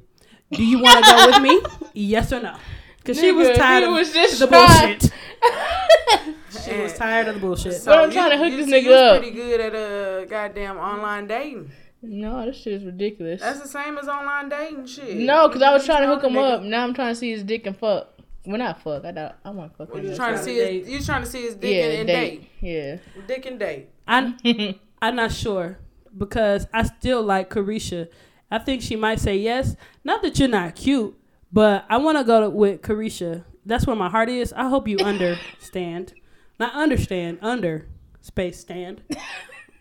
Do 0.52 0.64
you 0.64 0.80
want 0.80 1.04
to 1.06 1.12
go 1.12 1.26
with 1.28 1.42
me? 1.42 1.62
Yes 1.94 2.32
or 2.34 2.42
no?" 2.42 2.56
Because 2.98 3.20
she 3.20 3.32
was 3.32 3.50
tired 3.58 3.82
he 3.84 3.90
of 3.90 3.94
was 3.96 4.14
just 4.14 4.40
the 4.40 4.48
trying- 4.48 4.98
bullshit. 5.00 5.12
She 6.64 6.78
was 6.82 6.94
tired 6.94 7.28
of 7.28 7.36
the 7.36 7.42
bullshit. 7.42 7.74
So 7.74 7.92
But 7.92 8.00
I'm 8.00 8.10
you- 8.10 8.14
trying 8.14 8.32
to 8.32 8.38
hook 8.38 8.52
you- 8.52 8.66
this 8.66 8.70
nigga 8.70 8.88
was 8.88 8.96
up. 8.96 9.20
pretty 9.22 9.36
good 9.36 9.60
at 9.60 9.76
uh, 9.76 10.26
goddamn 10.26 10.78
online 10.78 11.28
dating. 11.28 11.72
No, 12.02 12.46
this 12.46 12.58
shit 12.58 12.74
is 12.74 12.84
ridiculous. 12.86 13.42
That's 13.42 13.62
the 13.62 13.68
same 13.68 13.98
as 13.98 14.08
online 14.08 14.50
dating 14.50 14.86
shit. 14.86 15.16
no, 15.18 15.48
because 15.48 15.62
I 15.62 15.74
was 15.74 15.86
trying 15.86 16.02
to 16.04 16.08
hook 16.08 16.24
him 16.24 16.34
Nigga. 16.34 16.54
up. 16.56 16.62
Now 16.62 16.84
I'm 16.84 16.94
trying 16.94 17.14
to 17.14 17.16
see 17.20 17.32
his 17.32 17.44
dick 17.44 17.66
and 17.66 17.76
fuck. 17.78 18.13
Well, 18.46 18.58
not 18.58 18.82
fuck. 18.82 19.06
I 19.06 19.12
don't. 19.12 19.34
I 19.46 19.50
want 19.52 19.72
to 19.72 19.78
fuck 19.78 19.94
What 19.94 20.04
you 20.04 20.12
up. 20.12 20.16
trying 20.18 20.38
to 20.38 20.44
see 20.44 20.56
to 20.58 20.66
his, 20.80 20.90
you 20.90 21.02
trying 21.02 21.24
to 21.24 21.30
see 21.30 21.44
his 21.44 21.56
dick 21.56 21.76
Yeah, 21.76 21.84
and, 21.86 21.94
and 22.00 22.08
date. 22.08 22.42
date. 22.42 22.50
Yeah. 22.62 22.98
Dick 23.28 23.46
and 23.46 23.60
date. 23.60 23.90
I 24.08 24.80
I'm 25.02 25.16
not 25.16 25.32
sure 25.32 25.80
because 26.18 26.68
I 26.74 26.84
still 26.84 27.22
like 27.24 27.50
Carisha. 27.50 28.10
I 28.52 28.60
think 28.60 28.82
she 28.82 28.96
might 28.96 29.20
say 29.20 29.38
yes. 29.38 29.76
Not 30.04 30.22
that 30.24 30.38
you're 30.40 30.48
not 30.50 30.76
cute, 30.76 31.18
but 31.52 31.86
I 31.90 31.98
want 31.98 32.18
to 32.18 32.24
go 32.24 32.42
to, 32.42 32.50
with 32.50 32.82
Carisha. 32.82 33.44
That's 33.66 33.88
where 33.88 33.96
my 33.96 34.10
heart 34.10 34.30
is. 34.30 34.52
I 34.54 34.68
hope 34.68 34.88
you 34.88 34.98
understand. 35.04 36.14
Not 36.60 36.74
understand, 36.76 37.40
under 37.42 37.88
space 38.22 38.60
stand. 38.60 39.02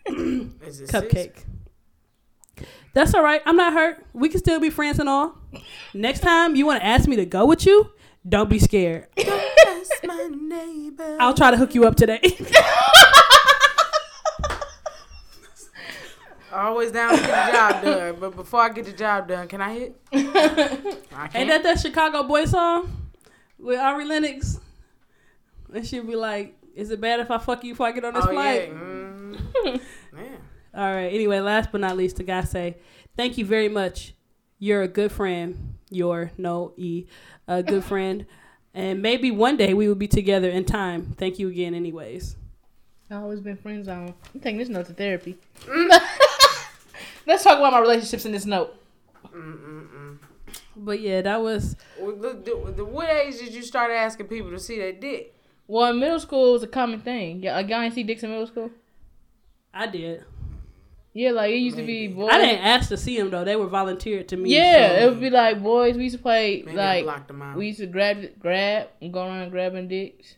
Is 0.07 0.81
it 0.81 0.89
Cupcake. 0.89 1.43
That's 2.93 3.13
all 3.13 3.23
right. 3.23 3.41
I'm 3.45 3.55
not 3.55 3.73
hurt. 3.73 4.05
We 4.13 4.29
can 4.29 4.39
still 4.39 4.59
be 4.59 4.69
friends 4.69 4.99
and 4.99 5.09
all. 5.09 5.37
Next 5.93 6.19
time 6.19 6.55
you 6.55 6.65
want 6.65 6.81
to 6.81 6.85
ask 6.85 7.07
me 7.07 7.15
to 7.17 7.25
go 7.25 7.45
with 7.45 7.65
you, 7.65 7.89
don't 8.27 8.49
be 8.49 8.59
scared. 8.59 9.07
That's 9.17 9.91
my 10.05 10.29
neighbor. 10.31 11.17
I'll 11.19 11.33
try 11.33 11.51
to 11.51 11.57
hook 11.57 11.75
you 11.75 11.85
up 11.85 11.95
today. 11.95 12.21
Always 16.53 16.91
down 16.91 17.17
to 17.17 17.21
get 17.21 17.45
the 17.47 17.51
job 17.51 17.83
done, 17.83 18.15
but 18.19 18.35
before 18.35 18.61
I 18.61 18.69
get 18.69 18.85
the 18.85 18.93
job 18.93 19.27
done, 19.27 19.47
can 19.47 19.59
I 19.59 19.73
hit? 19.73 19.99
I 20.13 21.29
Ain't 21.33 21.49
that 21.49 21.63
that 21.63 21.79
Chicago 21.79 22.23
boy 22.23 22.45
song 22.45 23.09
with 23.57 23.79
Ari 23.79 24.05
Lennox? 24.05 24.59
And 25.73 25.85
she'll 25.85 26.03
be 26.03 26.15
like, 26.15 26.55
"Is 26.75 26.91
it 26.91 27.01
bad 27.01 27.19
if 27.21 27.31
I 27.31 27.39
fuck 27.39 27.63
you 27.63 27.73
before 27.73 27.87
I 27.87 27.91
get 27.91 28.05
on 28.05 28.13
this 28.13 28.25
oh 28.27 28.31
yeah. 28.31 28.35
flight?" 28.35 28.71
Mm. 28.71 29.39
Man. 30.13 30.37
All 30.75 30.93
right. 30.93 31.07
Anyway, 31.11 31.39
last 31.39 31.71
but 31.71 31.81
not 31.81 31.97
least, 31.97 32.17
the 32.17 32.23
guy 32.23 32.41
say, 32.43 32.77
"Thank 33.17 33.39
you 33.39 33.45
very 33.45 33.69
much. 33.69 34.13
You're 34.59 34.83
a 34.83 34.87
good 34.87 35.11
friend. 35.11 35.73
You're 35.89 36.31
no 36.37 36.73
e, 36.77 37.05
a 37.47 37.63
good 37.63 37.83
friend, 37.83 38.25
and 38.73 39.01
maybe 39.01 39.31
one 39.31 39.57
day 39.57 39.73
we 39.73 39.87
will 39.87 39.95
be 39.95 40.07
together 40.07 40.49
in 40.49 40.65
time. 40.65 41.15
Thank 41.17 41.39
you 41.39 41.47
again, 41.49 41.73
anyways." 41.73 42.35
I've 43.09 43.21
always 43.21 43.41
been 43.41 43.57
friend 43.57 43.85
zone. 43.85 44.13
I'm 44.33 44.39
taking 44.39 44.57
this 44.57 44.69
note 44.69 44.87
to 44.87 44.93
therapy. 44.93 45.37
Let's 47.27 47.43
talk 47.43 47.59
about 47.59 47.71
my 47.71 47.79
relationships 47.79 48.25
in 48.25 48.31
this 48.31 48.45
note. 48.45 48.75
Mm-mm-mm. 49.27 50.17
But 50.75 50.99
yeah, 50.99 51.21
that 51.21 51.41
was 51.41 51.75
the, 51.99 52.41
the, 52.43 52.73
the, 52.77 52.85
what 52.85 53.09
age 53.09 53.37
did 53.37 53.53
you 53.53 53.61
start 53.61 53.91
asking 53.91 54.27
people 54.27 54.49
to 54.51 54.59
see 54.59 54.79
their 54.79 54.93
dick? 54.93 55.35
Well, 55.67 55.91
in 55.91 55.99
middle 55.99 56.19
school, 56.19 56.49
it 56.49 56.53
was 56.53 56.63
a 56.63 56.67
common 56.67 57.01
thing. 57.01 57.43
Yeah, 57.43 57.59
a 57.59 57.63
guy 57.63 57.85
ain't 57.85 57.93
see 57.93 58.03
dicks 58.03 58.23
in 58.23 58.31
middle 58.31 58.47
school. 58.47 58.71
I 59.73 59.87
did. 59.87 60.23
Yeah, 61.15 61.29
like 61.31 61.51
it 61.51 61.57
used 61.57 61.77
to 61.77 61.85
be 61.85 62.07
boys. 62.07 62.29
I 62.31 62.39
didn't 62.39 62.63
ask 62.65 62.89
to 62.89 62.97
see 62.97 63.17
them 63.17 63.29
though; 63.29 63.43
they 63.43 63.55
were 63.55 63.67
volunteered 63.67 64.27
to 64.29 64.37
me. 64.37 64.49
Yeah, 64.55 64.89
so- 64.89 64.95
it 65.05 65.09
would 65.09 65.19
be 65.21 65.29
like 65.29 65.61
boys. 65.61 65.95
We 65.95 66.05
used 66.05 66.15
to 66.17 66.21
play 66.21 66.63
Maybe 66.65 67.05
like 67.05 67.27
them 67.27 67.41
out. 67.41 67.55
we 67.55 67.67
used 67.67 67.79
to 67.79 67.85
grab, 67.87 68.39
grab, 68.39 68.87
and 69.01 69.13
go 69.13 69.23
around 69.25 69.51
grabbing 69.51 69.87
dicks. 69.87 70.35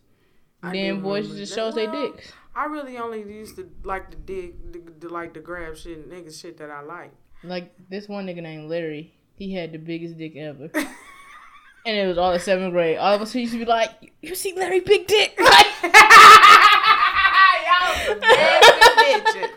I 0.62 0.72
then 0.74 1.02
boys 1.02 1.24
remember 1.26 1.40
just 1.40 1.56
that. 1.56 1.62
show 1.62 1.68
us 1.68 1.76
their 1.76 1.92
dicks. 1.92 2.32
I 2.56 2.66
really 2.66 2.98
only 2.98 3.20
used 3.20 3.56
to 3.58 3.70
like 3.84 4.12
to 4.12 4.18
dig, 4.18 4.72
the, 4.74 4.82
the, 5.08 5.10
like 5.14 5.34
to 5.36 5.40
grab 5.40 5.78
shit, 5.78 6.10
nigga 6.10 6.38
shit 6.40 6.58
that 6.58 6.70
I 6.72 6.82
like. 6.82 7.12
Like 7.44 7.74
this 7.90 8.08
one 8.10 8.26
nigga 8.26 8.42
named 8.42 8.70
Larry. 8.70 9.14
He 9.36 9.54
had 9.54 9.72
the 9.72 9.78
biggest 9.78 10.18
dick 10.18 10.36
ever. 10.36 10.70
and 10.74 11.98
it 11.98 12.08
was 12.08 12.18
all 12.18 12.32
in 12.34 12.40
seventh 12.40 12.74
grade. 12.74 12.98
All 12.98 13.14
of 13.14 13.22
us 13.22 13.36
used 13.36 13.54
to 13.54 13.60
be 13.60 13.66
like, 13.66 13.92
"You 14.22 14.36
see 14.36 14.54
Larry 14.56 14.80
big 14.82 15.08
dick?" 15.08 15.38
Like, 15.40 15.66
Y'all 17.66 17.96
some 18.08 18.20
nasty 18.20 18.72
bitches. 19.42 19.50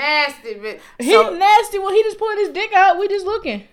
Nasty 0.00 0.54
bitch. 0.54 0.80
he 0.98 1.10
So, 1.12 1.34
nasty. 1.36 1.78
Well, 1.78 1.92
he 1.92 2.02
just 2.02 2.18
pulling 2.18 2.38
his 2.38 2.48
dick 2.50 2.72
out. 2.72 2.98
We 2.98 3.08
just 3.08 3.26
looking. 3.26 3.64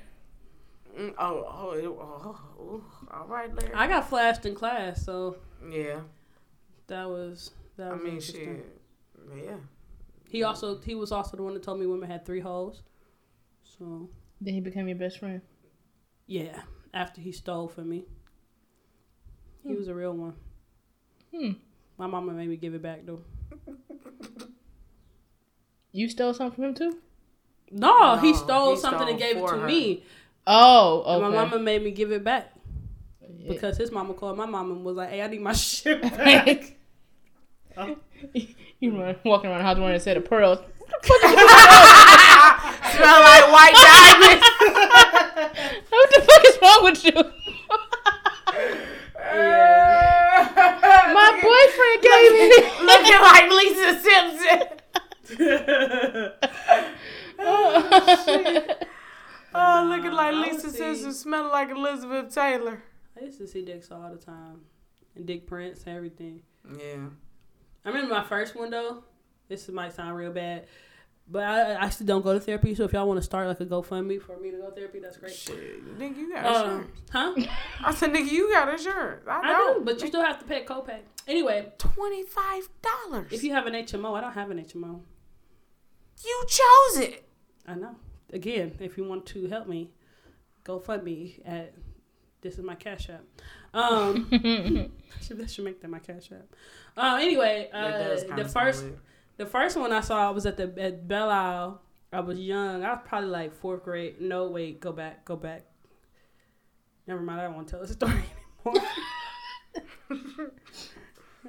mm, 0.98 1.14
oh, 1.18 1.46
oh, 1.48 1.98
oh, 2.00 2.40
oh, 2.60 2.84
all 3.12 3.28
right, 3.28 3.54
Larry. 3.56 3.74
I 3.74 3.88
got 3.88 4.10
flashed 4.10 4.46
in 4.46 4.54
class, 4.56 5.04
so 5.06 5.38
yeah, 5.72 6.02
that 6.88 7.08
was 7.10 7.52
that 7.78 7.92
I 7.92 7.94
was 7.94 8.02
mean, 8.04 8.14
interesting. 8.14 8.64
shit. 9.36 9.46
Yeah. 9.46 9.56
He 10.30 10.44
also 10.44 10.80
he 10.82 10.96
was 10.96 11.12
also 11.12 11.38
the 11.38 11.44
one 11.44 11.54
that 11.54 11.64
told 11.64 11.80
me 11.80 11.86
women 11.86 12.10
had 12.10 12.26
three 12.26 12.42
holes. 12.42 12.82
So 13.64 14.10
Then 14.42 14.54
he 14.54 14.60
became 14.60 14.88
your 14.88 14.98
best 14.98 15.20
friend. 15.20 15.42
yeah, 16.26 16.62
after 16.94 17.22
he 17.22 17.32
stole 17.32 17.68
from 17.70 17.90
me, 17.90 18.06
he 19.64 19.70
Hmm. 19.70 19.78
was 19.78 19.88
a 19.88 19.94
real 19.96 20.14
one. 20.14 20.34
Hmm. 21.34 21.52
My 21.98 22.08
mama 22.08 22.34
made 22.34 22.50
me 22.50 22.58
give 22.58 22.74
it 22.74 22.82
back 22.82 23.06
though. 23.06 23.22
You 25.92 26.10
stole 26.10 26.34
something 26.34 26.56
from 26.56 26.64
him 26.66 26.74
too? 26.76 26.98
No, 27.72 28.16
he 28.18 28.34
stole 28.34 28.76
he 28.76 28.82
something 28.82 29.10
and 29.10 29.18
gave 29.20 29.38
it 29.38 29.48
to 29.48 29.56
her. 29.58 29.66
me. 29.68 30.04
Oh, 30.46 31.04
And 31.06 31.22
my 31.24 31.30
mama 31.30 31.60
made 31.60 31.84
me 31.84 31.92
give 31.92 32.12
it 32.12 32.24
back 32.24 32.54
Yeah. 33.38 33.50
because 33.52 33.78
his 33.78 33.92
mama 33.92 34.14
called 34.14 34.38
my 34.38 34.46
mama 34.46 34.74
and 34.74 34.86
was 34.86 34.96
like, 34.96 35.10
"Hey, 35.10 35.22
I 35.22 35.28
need 35.28 35.42
my 35.42 35.54
shit 35.68 36.02
back." 36.18 36.76
you 38.80 38.98
run 39.00 39.16
walking 39.26 39.50
around 39.50 39.60
the 39.60 39.64
house 39.66 39.78
wearing 39.78 39.96
a 39.96 40.00
set 40.00 40.18
of 40.18 40.26
pearls. 40.26 40.60
Smell 41.04 41.22
like 43.22 43.52
white 43.52 43.76
diamonds. 43.76 44.44
what 45.90 46.10
the 46.10 46.22
fuck 46.22 46.44
is 46.46 46.58
wrong 46.62 46.84
with 46.84 47.04
you? 47.06 47.12
My 51.14 51.30
boyfriend 51.42 52.00
gave 52.02 52.32
me. 52.34 52.48
Looking 52.86 53.22
like 53.22 53.50
Lisa 53.52 54.00
Simpson. 54.02 54.77
Oh, 57.40 58.76
oh, 59.54 59.86
looking 59.90 60.12
like 60.12 60.34
I 60.34 60.42
Lisa 60.42 60.54
would 60.68 60.72
see- 60.72 60.78
Simpson, 60.78 61.14
smelling 61.14 61.52
like 61.52 61.70
Elizabeth 61.70 62.34
Taylor. 62.34 62.82
I 63.20 63.26
used 63.26 63.38
to 63.40 63.48
see 63.48 63.64
dicks 63.64 63.92
all 63.92 64.10
the 64.12 64.18
time, 64.18 64.62
and 65.16 65.26
dick 65.26 65.48
prints, 65.48 65.84
and 65.86 65.96
everything. 65.96 66.42
Yeah. 66.78 67.08
I 67.86 67.90
remember 67.90 68.14
my 68.14 68.24
first 68.24 68.56
one 68.56 68.70
though. 68.70 69.04
This 69.48 69.68
might 69.70 69.94
sound 69.94 70.16
real 70.18 70.32
bad, 70.34 70.68
but 71.30 71.44
I, 71.44 71.60
I 71.72 71.86
actually 71.86 72.08
don't 72.08 72.22
go 72.22 72.34
to 72.34 72.40
therapy. 72.40 72.76
So 72.76 72.84
if 72.84 72.92
y'all 72.94 73.08
want 73.08 73.18
to 73.18 73.24
start 73.24 73.48
like 73.48 73.60
a 73.62 73.66
GoFundMe 73.66 74.22
for 74.22 74.38
me 74.38 74.52
to 74.52 74.58
go 74.58 74.70
to 74.70 74.76
therapy, 74.76 75.00
that's 75.00 75.16
great. 75.18 75.34
Shit, 75.34 75.98
nigga, 75.98 76.18
you 76.18 76.34
got 76.34 76.46
Um, 76.46 76.70
insurance. 76.72 77.02
huh? 77.12 77.34
I 77.86 77.94
said, 77.94 78.12
nigga, 78.12 78.30
you 78.30 78.52
got 78.52 78.68
insurance. 78.70 79.24
I, 79.28 79.40
I 79.40 79.48
don't. 79.54 79.80
do, 79.80 79.86
but 79.86 80.02
you 80.02 80.08
still 80.08 80.22
have 80.24 80.40
to 80.40 80.46
pay 80.46 80.64
a 80.64 80.66
copay. 80.66 81.00
Anyway, 81.28 81.72
Twenty 81.78 82.24
five 82.24 82.68
dollars. 82.82 83.32
if 83.32 83.42
you 83.44 83.54
have 83.54 83.66
an 83.68 83.74
HMO, 83.74 84.18
I 84.18 84.22
don't 84.22 84.34
have 84.34 84.52
an 84.52 84.60
HMO. 84.64 85.00
You 86.24 86.46
chose 86.48 86.98
it. 87.00 87.28
I 87.68 87.76
know. 87.76 87.96
Again, 88.34 88.76
if 88.80 88.98
you 88.98 89.04
want 89.04 89.26
to 89.28 89.48
help 89.48 89.68
me, 89.68 89.92
go 90.64 90.80
fund 90.80 91.04
me 91.04 91.40
at 91.46 91.74
this 92.42 92.58
is 92.58 92.64
my 92.64 92.76
cash 92.76 93.10
app. 93.10 93.24
Um, 93.74 94.30
should, 95.22 95.38
that 95.38 95.50
should 95.50 95.66
make 95.66 95.82
that 95.82 95.90
my 95.90 96.00
cash 96.00 96.32
app. 96.32 96.56
Uh, 96.96 97.18
anyway, 97.22 97.70
uh, 97.74 98.36
the 98.36 98.48
first 98.48 98.84
weird. 98.84 99.00
the 99.38 99.46
first 99.46 99.78
one 99.78 99.92
I 99.92 100.02
saw 100.02 100.32
was 100.32 100.46
at 100.46 100.58
the 100.58 100.74
at 100.80 101.08
Belle 101.08 101.30
Isle. 101.30 101.82
I 102.12 102.22
was 102.22 102.40
young. 102.40 102.84
I 102.84 102.94
was 102.94 103.02
probably 103.06 103.30
like 103.30 103.54
fourth 103.54 103.84
grade. 103.84 104.22
No, 104.22 104.50
wait, 104.50 104.80
go 104.80 104.92
back, 104.92 105.26
go 105.26 105.36
back. 105.36 105.66
Never 107.06 107.22
mind. 107.22 107.42
I 107.42 107.44
don't 107.46 107.56
want 107.56 107.68
to 107.68 107.72
tell 107.72 107.82
the 107.82 107.88
story 107.94 108.24
anymore. 108.66 108.90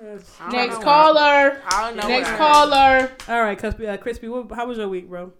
Yes. 0.02 0.36
I 0.40 0.50
don't 0.50 0.52
Next 0.52 0.82
caller. 0.82 1.62
I 1.66 1.80
don't 1.86 1.96
know. 1.96 2.08
Next 2.08 2.30
caller. 2.36 3.10
All 3.28 3.42
right, 3.42 3.58
Chrispy. 3.58 3.88
Uh, 3.88 3.96
Chrispy, 3.96 4.30
what, 4.30 4.54
how 4.56 4.66
was 4.66 4.78
your 4.78 4.88
week, 4.88 5.08
bro? 5.08 5.32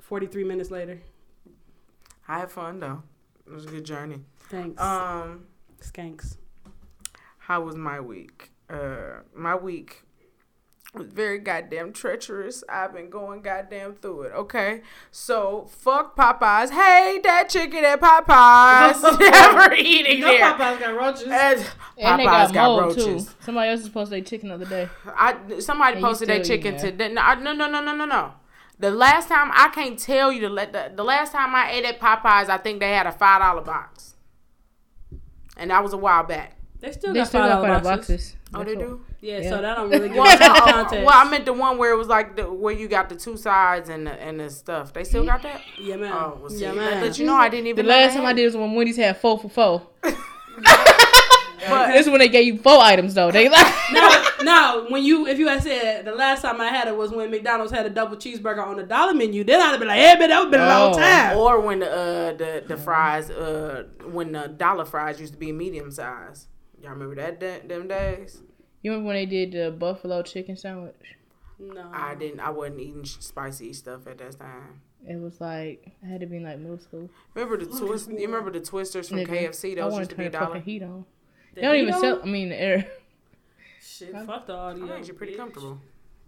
Forty-three 0.00 0.44
minutes 0.44 0.70
later. 0.70 1.00
I 2.28 2.38
had 2.40 2.50
fun 2.50 2.80
though. 2.80 3.02
It 3.46 3.52
was 3.52 3.64
a 3.64 3.68
good 3.68 3.84
journey. 3.84 4.20
Thanks. 4.50 4.80
Um, 4.80 5.46
Skanks. 5.80 6.36
how 7.38 7.60
was 7.60 7.76
my 7.76 8.00
week? 8.00 8.50
Uh, 8.68 9.20
my 9.34 9.54
week 9.54 10.02
was 10.02 10.05
very 11.04 11.38
goddamn 11.38 11.92
treacherous. 11.92 12.62
I've 12.68 12.92
been 12.94 13.10
going 13.10 13.42
goddamn 13.42 13.94
through 13.94 14.22
it. 14.22 14.32
Okay, 14.34 14.82
so 15.10 15.66
fuck 15.70 16.16
Popeyes. 16.16 16.70
Hey, 16.70 17.20
that 17.24 17.48
chicken 17.48 17.84
at 17.84 18.00
Popeyes. 18.00 19.18
Never 19.20 19.74
eating 19.74 20.20
there. 20.20 20.52
Popeyes 20.52 20.80
got 20.80 20.96
roaches. 20.96 21.22
And 21.24 21.66
And 21.98 22.20
they 22.20 22.24
Popeyes 22.26 22.52
got, 22.52 22.54
got 22.54 22.64
mold 22.68 22.82
roaches. 22.96 23.26
too. 23.26 23.32
Somebody 23.40 23.70
else 23.70 23.80
posted 23.80 23.86
supposed 23.86 24.10
to 24.10 24.16
eat 24.18 24.26
chicken 24.26 24.48
the 24.48 24.54
other 24.56 24.64
day. 24.66 24.88
I 25.06 25.36
somebody 25.60 25.94
And 25.96 26.04
posted 26.04 26.28
that 26.28 26.44
still 26.44 26.56
chicken 26.56 26.74
eating 26.74 26.90
today. 26.90 27.08
No, 27.12 27.34
no, 27.34 27.52
no, 27.52 27.68
no, 27.68 27.80
no, 27.80 27.94
no, 27.94 28.04
no. 28.04 28.32
The 28.78 28.90
last 28.90 29.28
time 29.28 29.50
I 29.54 29.68
can't 29.74 29.98
tell 29.98 30.30
you 30.30 30.42
the 30.42 30.48
la- 30.50 30.66
the, 30.66 30.92
the 30.94 31.02
last 31.04 31.32
time 31.32 31.54
I 31.54 31.70
ate 31.72 31.84
at 31.86 31.98
Popeyes, 31.98 32.48
I 32.50 32.58
think 32.58 32.80
they 32.80 32.90
had 32.90 33.06
a 33.06 33.12
five 33.12 33.40
dollar 33.40 33.62
box, 33.62 34.14
and 35.56 35.70
that 35.70 35.82
was 35.82 35.92
a 35.92 35.96
while 35.96 36.24
back. 36.24 36.56
They 36.80 36.92
still 36.92 37.14
They 37.14 37.20
got 37.20 37.28
still 37.28 37.40
five 37.40 37.50
got 37.50 37.54
dollar 37.62 37.74
five 37.74 37.82
boxes. 37.84 38.08
boxes. 38.08 38.36
Oh, 38.54 38.58
That's 38.58 38.70
they 38.70 38.76
what- 38.76 38.86
do. 38.86 39.04
Yeah, 39.26 39.40
Yeah. 39.40 39.50
so 39.50 39.60
that 39.62 39.74
don't 39.76 39.90
really 39.90 40.08
give 40.14 40.18
Well, 40.18 40.28
us 40.28 40.38
no, 40.40 40.46
any 40.46 40.58
oh, 40.60 40.72
context. 40.72 41.04
well, 41.06 41.14
I 41.26 41.28
meant 41.28 41.44
the 41.46 41.52
one 41.52 41.78
where 41.78 41.92
it 41.92 41.96
was 41.96 42.06
like 42.08 42.36
the, 42.36 42.44
where 42.50 42.72
you 42.74 42.86
got 42.86 43.08
the 43.08 43.16
two 43.16 43.36
sides 43.36 43.88
and 43.88 44.06
the 44.06 44.12
and 44.12 44.38
the 44.38 44.48
stuff. 44.50 44.92
They 44.92 45.04
still 45.04 45.24
got 45.24 45.42
that. 45.42 45.60
yeah, 45.80 45.96
man. 45.96 46.12
Oh, 46.12 46.38
well, 46.40 46.50
see, 46.50 46.62
yeah, 46.62 46.72
man. 46.72 47.02
let 47.02 47.18
you 47.18 47.26
know 47.26 47.34
I 47.34 47.48
didn't 47.48 47.66
even. 47.66 47.86
know 47.86 47.90
last 47.92 48.12
they 48.12 48.16
time 48.20 48.26
I 48.26 48.32
did 48.32 48.44
was 48.44 48.56
when 48.56 48.74
Wendy's 48.74 48.96
had 48.96 49.16
four 49.16 49.38
for 49.38 49.48
four. 49.48 49.82
But- 51.68 51.88
this 51.92 52.06
is 52.06 52.10
when 52.10 52.20
they 52.20 52.28
gave 52.28 52.46
you 52.46 52.58
four 52.58 52.78
items 52.80 53.14
though. 53.14 53.32
They 53.32 53.48
like 53.48 53.66
no, 53.92 54.24
no. 54.42 54.86
When 54.88 55.02
you, 55.02 55.26
if 55.26 55.36
you 55.38 55.48
had 55.48 55.62
said 55.64 56.04
the 56.04 56.12
last 56.14 56.42
time 56.42 56.60
I 56.60 56.68
had 56.68 56.86
it 56.86 56.96
was 56.96 57.10
when 57.10 57.28
McDonald's 57.30 57.72
had 57.72 57.84
a 57.86 57.90
double 57.90 58.16
cheeseburger 58.16 58.64
on 58.64 58.76
the 58.76 58.84
dollar 58.84 59.14
menu, 59.14 59.42
then 59.42 59.60
I'd 59.60 59.70
have 59.70 59.78
been 59.80 59.88
like, 59.88 59.98
"Hey, 59.98 60.16
man, 60.16 60.28
that 60.28 60.38
would 60.44 60.44
have 60.44 60.50
been 60.52 60.60
a 60.60 60.68
long 60.68 60.94
Oh. 60.94 60.98
time." 60.98 61.36
Or 61.36 61.60
when 61.60 61.80
the 61.80 61.90
uh, 61.90 62.32
the 62.34 62.62
the 62.68 62.76
fries 62.76 63.30
uh 63.30 63.84
when 64.04 64.30
the 64.32 64.46
dollar 64.46 64.84
fries 64.84 65.18
used 65.20 65.32
to 65.32 65.38
be 65.40 65.50
medium 65.50 65.90
size. 65.90 66.46
Y'all 66.80 66.92
remember 66.92 67.16
that 67.16 67.40
da- 67.40 67.66
them 67.66 67.88
days? 67.88 68.42
You 68.86 68.92
remember 68.92 69.08
when 69.08 69.16
they 69.16 69.26
did 69.26 69.50
the 69.50 69.72
buffalo 69.72 70.22
chicken 70.22 70.56
sandwich? 70.56 70.94
No. 71.58 71.90
I 71.92 72.14
didn't. 72.14 72.38
I 72.38 72.50
wasn't 72.50 72.78
eating 72.78 73.04
spicy 73.04 73.72
stuff 73.72 74.06
at 74.06 74.18
that 74.18 74.38
time. 74.38 74.80
It 75.04 75.16
was 75.20 75.40
like 75.40 75.90
I 76.04 76.06
had 76.06 76.20
to 76.20 76.26
be 76.26 76.36
in 76.36 76.44
like 76.44 76.60
middle 76.60 76.78
school. 76.78 77.10
Remember 77.34 77.56
the 77.56 77.66
twist? 77.66 78.08
You 78.08 78.26
remember 78.26 78.52
the 78.52 78.60
twisters 78.60 79.08
from 79.08 79.18
Nigga, 79.18 79.48
KFC? 79.48 79.74
Those 79.74 79.90
want 79.92 80.02
used 80.02 80.10
to 80.10 80.14
to 80.16 80.22
be 80.22 80.26
a 80.26 80.30
dollar. 80.30 80.60
heat 80.60 80.84
on. 80.84 81.04
The 81.54 81.62
They 81.62 81.62
don't 81.62 81.74
heat 81.74 81.82
even 81.82 81.94
on? 81.94 82.00
sell. 82.00 82.20
I 82.22 82.26
mean, 82.26 82.48
the 82.50 82.60
air. 82.62 82.88
Shit, 83.82 84.12
fuck 84.24 84.46
the 84.46 84.52
audio. 84.54 84.84
I 84.84 84.98
made 85.00 85.08
you 85.08 85.14
pretty 85.14 85.32
bitch. 85.32 85.36
comfortable. 85.38 85.80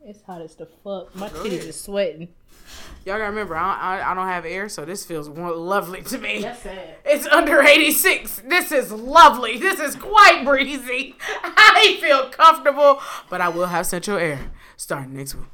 It's 0.05 0.23
hot 0.23 0.41
as 0.43 0.55
the 0.55 0.67
fuck. 0.67 1.15
My 1.15 1.29
Go 1.29 1.43
titties 1.45 1.47
ahead. 1.59 1.65
is 1.69 1.81
sweating. 1.81 2.29
Y'all 3.05 3.17
gotta 3.17 3.25
remember, 3.31 3.57
I, 3.57 3.99
I 4.01 4.11
I 4.11 4.15
don't 4.15 4.27
have 4.27 4.45
air, 4.45 4.69
so 4.69 4.85
this 4.85 5.05
feels 5.05 5.29
lovely 5.29 6.03
to 6.03 6.19
me. 6.19 6.43
sad. 6.43 6.97
It's 7.05 7.27
under 7.27 7.61
86. 7.63 8.43
This 8.47 8.73
is 8.73 8.93
lovely. 8.93 9.59
This 9.59 9.81
is 9.81 9.95
quite 9.97 10.45
breezy. 10.45 11.17
I 11.43 11.97
feel 12.01 12.29
comfortable, 12.31 13.01
but 13.31 13.41
I 13.41 13.49
will 13.49 13.67
have 13.67 13.87
central 13.87 14.19
air 14.19 14.51
starting 14.77 15.15
next 15.15 15.35
week. 15.35 15.47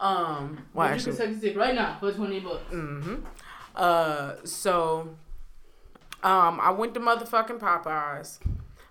Um, 0.00 0.66
well, 0.74 0.86
you 0.94 1.00
can 1.02 1.12
actually, 1.12 1.16
suck 1.16 1.28
a 1.28 1.34
dick 1.34 1.56
right 1.56 1.74
now 1.74 1.96
for 2.00 2.12
twenty 2.12 2.40
bucks. 2.40 2.64
mm-hmm. 2.72 3.16
Uh, 3.74 4.34
so, 4.44 5.16
um, 6.22 6.60
I 6.60 6.70
went 6.70 6.94
to 6.94 7.00
motherfucking 7.00 7.58
Popeyes. 7.58 8.38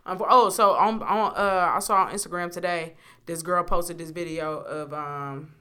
Um, 0.05 0.21
oh, 0.29 0.49
so 0.49 0.71
on, 0.71 1.01
on 1.01 1.33
uh, 1.35 1.71
I 1.75 1.79
saw 1.79 2.05
on 2.05 2.13
Instagram 2.13 2.51
today 2.51 2.95
this 3.25 3.41
girl 3.41 3.63
posted 3.63 3.97
this 3.97 4.11
video 4.11 4.59
of 4.59 4.93
um, 4.93 5.53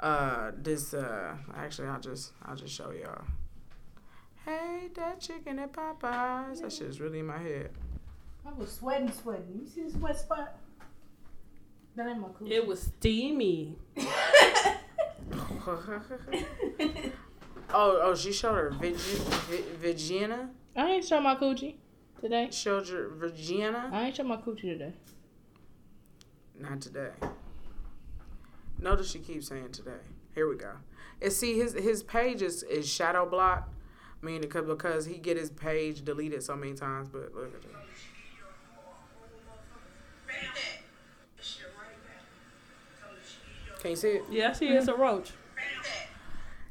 uh, 0.00 0.50
this 0.56 0.92
uh, 0.92 1.36
actually 1.54 1.88
I'll 1.88 2.00
just 2.00 2.32
I'll 2.44 2.56
just 2.56 2.74
show 2.74 2.90
y'all. 2.90 3.24
Hey, 4.44 4.88
that 4.94 5.20
chicken 5.20 5.58
at 5.58 5.72
Popeyes. 5.72 6.60
That 6.60 6.72
shit 6.72 6.88
is 6.88 7.00
really 7.00 7.20
in 7.20 7.26
my 7.26 7.38
head. 7.38 7.70
I 8.44 8.52
was 8.52 8.72
sweating, 8.72 9.10
sweating. 9.12 9.60
You 9.60 9.66
see 9.66 9.82
this 9.82 9.94
wet 9.94 10.18
spot? 10.18 10.56
That 11.96 12.08
ain't 12.08 12.20
my 12.20 12.28
cool. 12.38 12.50
It 12.50 12.64
was 12.64 12.82
steamy. 12.82 13.76
oh, 13.96 14.76
oh, 17.72 18.14
she 18.14 18.32
showed 18.32 18.54
her 18.54 18.70
Virgi- 18.70 19.18
Vi- 19.48 19.64
Virginia. 19.80 20.48
I 20.76 20.90
ain't 20.90 21.04
show 21.04 21.20
my 21.20 21.34
coochie 21.34 21.74
today. 22.20 22.48
Showed 22.50 22.88
your 22.88 23.08
Virginia. 23.10 23.88
I 23.92 24.06
ain't 24.06 24.16
show 24.16 24.24
my 24.24 24.36
coochie 24.36 24.62
today. 24.62 24.92
Not 26.58 26.80
today. 26.80 27.10
Notice 28.78 29.10
she 29.10 29.18
keeps 29.18 29.48
saying 29.48 29.72
today. 29.72 30.00
Here 30.34 30.48
we 30.48 30.56
go. 30.56 30.72
And 31.20 31.32
see 31.32 31.58
his 31.58 31.72
his 31.72 32.02
page 32.02 32.42
is, 32.42 32.62
is 32.64 32.88
shadow 32.88 33.28
blocked. 33.28 33.72
I 34.22 34.26
mean 34.26 34.40
because 34.40 34.66
because 34.66 35.06
he 35.06 35.18
get 35.18 35.36
his 35.36 35.50
page 35.50 36.04
deleted 36.04 36.42
so 36.42 36.56
many 36.56 36.74
times, 36.74 37.08
but 37.08 37.34
look 37.34 37.54
at 37.54 37.62
that. 37.62 37.70
Can 43.80 43.90
you 43.90 43.96
see 43.96 44.08
it? 44.08 44.24
Yeah, 44.30 44.50
I 44.50 44.52
see 44.52 44.68
it's 44.68 44.88
a 44.88 44.94
roach. 44.94 45.32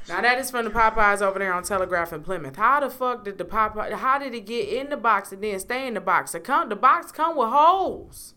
Now 0.07 0.21
that 0.21 0.37
is 0.37 0.51
from 0.51 0.65
the 0.65 0.71
Popeyes 0.71 1.21
over 1.21 1.39
there 1.39 1.53
on 1.53 1.63
Telegraph 1.63 2.13
in 2.13 2.21
Plymouth. 2.21 2.55
How 2.55 2.79
the 2.79 2.89
fuck 2.89 3.25
did 3.25 3.37
the 3.37 3.45
Popeye? 3.45 3.93
How 3.93 4.19
did 4.19 4.35
it 4.35 4.45
get 4.45 4.69
in 4.69 4.89
the 4.89 4.97
box 4.97 5.31
and 5.31 5.43
then 5.43 5.59
stay 5.59 5.87
in 5.87 5.95
the 5.95 6.01
box? 6.01 6.33
The 6.33 6.39
come 6.39 6.69
the 6.69 6.75
box 6.75 7.11
come 7.11 7.35
with 7.35 7.49
holes. 7.49 8.35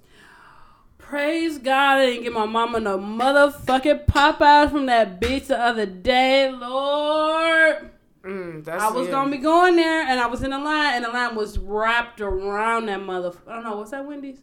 Praise 0.96 1.58
God, 1.58 1.98
I 1.98 2.06
didn't 2.06 2.24
get 2.24 2.32
my 2.32 2.46
mama 2.46 2.80
no 2.80 2.98
motherfucking 2.98 4.06
Popeyes 4.06 4.70
from 4.70 4.86
that 4.86 5.20
bitch 5.20 5.46
the 5.46 5.58
other 5.58 5.86
day, 5.86 6.50
Lord. 6.50 7.90
Mm, 8.22 8.64
that's 8.64 8.82
I 8.82 8.90
was 8.90 9.08
it. 9.08 9.10
gonna 9.10 9.30
be 9.30 9.38
going 9.38 9.76
there, 9.76 10.02
and 10.02 10.20
I 10.20 10.26
was 10.26 10.42
in 10.42 10.50
the 10.50 10.58
line, 10.58 10.94
and 10.96 11.04
the 11.04 11.08
line 11.10 11.34
was 11.34 11.58
wrapped 11.58 12.20
around 12.20 12.86
that 12.86 13.00
motherfucker. 13.00 13.48
I 13.48 13.54
don't 13.54 13.64
know, 13.64 13.76
what's 13.76 13.92
that 13.92 14.04
Wendy's? 14.06 14.40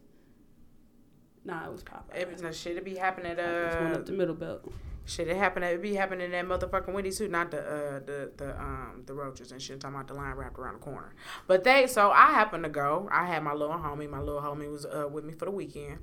Nah, 1.43 1.65
it 1.65 1.71
was 1.71 1.83
Popeyes. 1.83 2.15
It, 2.15 2.37
that 2.39 2.55
shit 2.55 2.77
it 2.77 2.85
be 2.85 2.95
happening 2.95 3.33
at 3.33 3.39
uh 3.39 3.97
up 3.97 4.05
the 4.05 4.13
middle 4.13 4.33
belt. 4.33 4.71
Shit 5.07 5.27
it 5.27 5.37
happen 5.37 5.61
it 5.61 5.81
be 5.83 5.93
happening 5.93 6.33
at 6.33 6.45
motherfucking 6.45 6.91
Wendy's 6.91 7.19
too, 7.19 7.27
not 7.27 7.51
the 7.51 7.59
uh 7.59 7.99
the 7.99 8.31
the 8.37 8.59
um 8.59 9.03
the 9.05 9.13
roaches 9.13 9.51
and 9.51 9.61
shit. 9.61 9.75
I'm 9.75 9.79
talking 9.79 9.95
about 9.95 10.07
the 10.07 10.15
line 10.15 10.35
wrapped 10.35 10.57
around 10.57 10.75
the 10.75 10.79
corner. 10.79 11.13
But 11.45 11.63
they 11.63 11.85
so 11.85 12.09
I 12.09 12.31
happened 12.31 12.63
to 12.63 12.69
go. 12.71 13.07
I 13.11 13.27
had 13.27 13.43
my 13.43 13.53
little 13.53 13.75
homie. 13.75 14.09
My 14.09 14.19
little 14.19 14.41
homie 14.41 14.71
was 14.71 14.85
uh 14.85 15.07
with 15.11 15.23
me 15.23 15.33
for 15.33 15.45
the 15.45 15.51
weekend. 15.51 15.99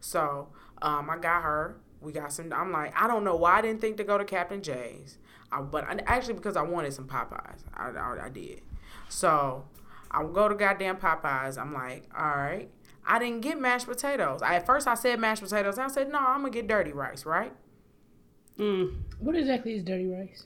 So 0.00 0.48
um 0.80 1.10
I 1.10 1.18
got 1.18 1.42
her. 1.42 1.76
We 2.00 2.12
got 2.12 2.32
some. 2.32 2.50
I'm 2.50 2.72
like 2.72 2.98
I 3.00 3.06
don't 3.06 3.24
know 3.24 3.36
why 3.36 3.58
I 3.58 3.62
didn't 3.62 3.82
think 3.82 3.98
to 3.98 4.04
go 4.04 4.16
to 4.16 4.24
Captain 4.24 4.62
Jay's. 4.62 5.18
I, 5.52 5.60
but 5.60 5.84
I, 5.84 5.98
actually 6.06 6.34
because 6.34 6.56
I 6.56 6.62
wanted 6.62 6.94
some 6.94 7.06
Popeyes. 7.06 7.60
I, 7.74 7.90
I 7.90 8.24
I 8.24 8.28
did. 8.30 8.62
So 9.10 9.64
I 10.10 10.22
go 10.24 10.48
to 10.48 10.54
goddamn 10.54 10.96
Popeyes. 10.96 11.58
I'm 11.58 11.74
like 11.74 12.04
all 12.16 12.24
right. 12.24 12.70
I 13.06 13.18
didn't 13.18 13.42
get 13.42 13.60
mashed 13.60 13.86
potatoes. 13.86 14.40
I, 14.40 14.56
at 14.56 14.66
first 14.66 14.88
I 14.88 14.94
said 14.94 15.20
mashed 15.20 15.42
potatoes. 15.42 15.78
I 15.78 15.88
said 15.88 16.10
no. 16.10 16.18
I'm 16.18 16.40
gonna 16.40 16.50
get 16.50 16.66
dirty 16.66 16.92
rice. 16.92 17.26
Right. 17.26 17.52
Mm. 18.58 18.94
What 19.18 19.36
exactly 19.36 19.74
is 19.74 19.82
dirty 19.82 20.06
rice? 20.06 20.44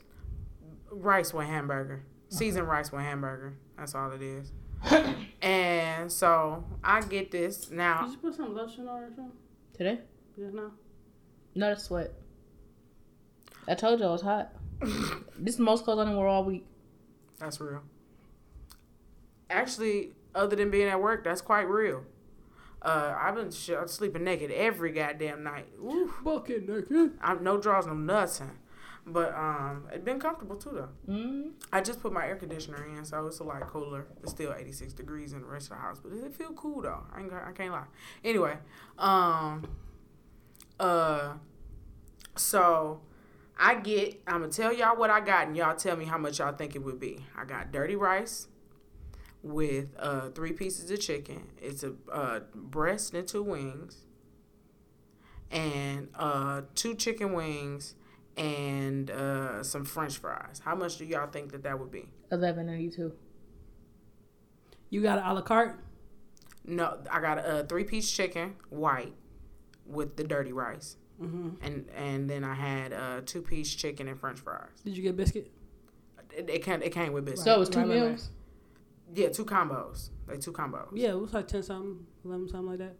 rice 0.91 1.33
with 1.33 1.47
hamburger. 1.47 2.03
Seasoned 2.29 2.67
rice 2.67 2.91
with 2.91 3.01
hamburger. 3.01 3.55
That's 3.77 3.95
all 3.95 4.11
it 4.11 4.21
is. 4.21 4.51
and 5.41 6.11
so 6.11 6.63
I 6.83 7.01
get 7.01 7.31
this 7.31 7.69
now. 7.71 8.03
Did 8.03 8.11
you 8.11 8.17
put 8.17 8.35
some 8.35 8.55
lotion 8.55 8.87
on 8.87 9.03
or 9.03 9.07
something? 9.07 9.31
Today? 9.73 9.99
Just 10.37 10.53
now? 10.53 10.71
Not 11.55 11.73
a 11.73 11.79
sweat. 11.79 12.13
I 13.67 13.75
told 13.75 13.99
you 13.99 14.05
I 14.05 14.11
was 14.11 14.21
hot. 14.21 14.53
this 14.81 15.53
is 15.53 15.57
the 15.57 15.63
most 15.63 15.83
clothes 15.83 15.99
I 15.99 16.05
done 16.05 16.15
wore 16.15 16.27
all 16.27 16.43
week. 16.43 16.65
That's 17.39 17.59
real. 17.59 17.81
Actually, 19.49 20.11
other 20.33 20.55
than 20.55 20.71
being 20.71 20.87
at 20.87 21.01
work, 21.01 21.23
that's 21.23 21.41
quite 21.41 21.67
real. 21.67 22.03
Uh, 22.81 23.15
I've 23.15 23.35
been 23.35 23.51
sh- 23.51 23.71
sleeping 23.85 24.23
naked 24.23 24.51
every 24.51 24.91
goddamn 24.91 25.43
night. 25.43 25.67
Oof. 25.83 26.11
Bucket 26.23 26.67
naked. 26.67 27.13
I'm 27.21 27.43
no 27.43 27.59
draws, 27.59 27.85
no 27.85 27.93
nothing. 27.93 28.57
But 29.05 29.33
um, 29.35 29.87
it's 29.91 30.03
been 30.03 30.19
comfortable 30.19 30.55
too 30.55 30.71
though. 30.73 31.13
Mm. 31.13 31.51
I 31.71 31.81
just 31.81 32.01
put 32.01 32.13
my 32.13 32.25
air 32.25 32.35
conditioner 32.35 32.85
in, 32.85 33.03
so 33.03 33.25
it's 33.27 33.39
a 33.39 33.43
lot 33.43 33.67
cooler. 33.67 34.05
It's 34.21 34.31
still 34.31 34.53
86 34.53 34.93
degrees 34.93 35.33
in 35.33 35.41
the 35.41 35.47
rest 35.47 35.71
of 35.71 35.77
the 35.77 35.81
house, 35.81 35.99
but 35.99 36.11
it 36.13 36.33
feel 36.35 36.53
cool 36.53 36.81
though. 36.81 37.03
I 37.13 37.21
ain't, 37.21 37.33
I 37.33 37.51
can't 37.51 37.71
lie. 37.71 37.85
Anyway, 38.23 38.57
um, 38.99 39.67
uh, 40.79 41.33
so 42.35 43.01
I 43.57 43.75
get. 43.75 44.21
I'm 44.27 44.41
gonna 44.41 44.51
tell 44.51 44.71
y'all 44.71 44.95
what 44.95 45.09
I 45.09 45.19
got, 45.19 45.47
and 45.47 45.57
y'all 45.57 45.75
tell 45.75 45.95
me 45.95 46.05
how 46.05 46.19
much 46.19 46.37
y'all 46.37 46.53
think 46.53 46.75
it 46.75 46.83
would 46.83 46.99
be. 46.99 47.25
I 47.35 47.45
got 47.45 47.71
dirty 47.71 47.95
rice 47.95 48.47
with 49.43 49.87
uh 49.97 50.29
three 50.29 50.53
pieces 50.53 50.89
of 50.91 50.99
chicken. 50.99 51.47
It's 51.61 51.83
a 51.83 51.93
uh, 52.11 52.41
breast 52.53 53.13
and 53.13 53.27
two 53.27 53.43
wings, 53.43 54.05
and 55.49 56.09
uh 56.15 56.61
two 56.75 56.95
chicken 56.95 57.33
wings 57.33 57.95
and 58.37 59.11
uh, 59.11 59.61
some 59.61 59.83
French 59.83 60.17
fries. 60.17 60.61
How 60.63 60.73
much 60.73 60.97
do 60.97 61.05
y'all 61.05 61.27
think 61.27 61.51
that 61.51 61.63
that 61.63 61.77
would 61.79 61.91
be? 61.91 62.09
Eleven 62.31 62.65
ninety 62.67 62.89
two. 62.89 63.13
You 64.89 65.01
got 65.01 65.17
an 65.19 65.25
a 65.25 65.33
la 65.33 65.41
carte? 65.41 65.79
No, 66.65 66.97
I 67.11 67.19
got 67.19 67.39
a, 67.39 67.47
uh 67.47 67.63
three 67.65 67.83
piece 67.83 68.09
chicken, 68.11 68.55
white, 68.69 69.13
with 69.85 70.15
the 70.17 70.23
dirty 70.23 70.53
rice, 70.53 70.97
Mm-hmm. 71.21 71.49
and 71.63 71.89
and 71.95 72.29
then 72.29 72.43
I 72.43 72.53
had 72.55 72.93
a 72.93 73.21
two 73.25 73.41
piece 73.41 73.73
chicken 73.73 74.07
and 74.07 74.19
French 74.19 74.39
fries. 74.39 74.69
Did 74.85 74.95
you 74.97 75.03
get 75.03 75.15
biscuit? 75.17 75.51
It, 76.35 76.49
it 76.49 76.63
came 76.63 76.81
it 76.81 76.91
came 76.91 77.11
with 77.13 77.25
biscuit. 77.25 77.43
So 77.45 77.55
it 77.55 77.59
was 77.59 77.69
two 77.69 77.79
Right, 77.79 77.89
right, 77.89 78.01
right. 78.11 78.29
Meals. 79.15 79.19
yeah, 79.19 79.29
two 79.29 79.45
combos, 79.45 80.09
like 80.27 80.39
two 80.41 80.51
combos. 80.51 80.87
Yeah, 80.93 81.09
it 81.11 81.19
was 81.19 81.33
like 81.33 81.47
10 81.47 81.63
something, 81.63 82.05
11 82.25 82.49
something 82.49 82.69
like 82.69 82.79
that. 82.79 82.95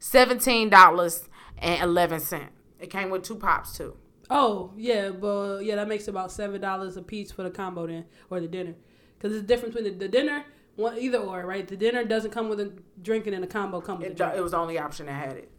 Seventeen 0.00 0.68
dollars 0.70 1.28
and 1.58 1.82
eleven 1.82 2.20
cent. 2.20 2.50
It 2.78 2.88
came 2.90 3.10
with 3.10 3.24
two 3.24 3.34
pops 3.36 3.76
too. 3.76 3.96
Oh, 4.30 4.72
yeah, 4.76 5.10
but 5.10 5.60
yeah, 5.64 5.74
that 5.76 5.88
makes 5.88 6.06
about 6.06 6.28
$7 6.28 6.96
a 6.98 7.02
piece 7.02 7.32
for 7.32 7.42
the 7.42 7.50
combo 7.50 7.86
then, 7.86 8.04
or 8.28 8.40
the 8.40 8.46
dinner. 8.46 8.74
Because 9.16 9.34
it's 9.34 9.46
different 9.46 9.74
between 9.74 9.90
the, 9.94 9.98
the 9.98 10.08
dinner, 10.08 10.44
one, 10.76 10.98
either 10.98 11.16
or, 11.16 11.46
right? 11.46 11.66
The 11.66 11.78
dinner 11.78 12.04
doesn't 12.04 12.30
come 12.30 12.50
with 12.50 12.60
a 12.60 12.70
drinking 13.00 13.32
and 13.32 13.42
the 13.42 13.46
combo 13.48 13.80
comes 13.80 14.00
with 14.00 14.08
a 14.08 14.10
It, 14.12 14.16
drink. 14.18 14.34
it 14.36 14.40
was 14.42 14.50
the 14.52 14.58
only 14.58 14.78
option 14.78 15.06
that 15.06 15.12
had 15.12 15.36
it. 15.38 15.50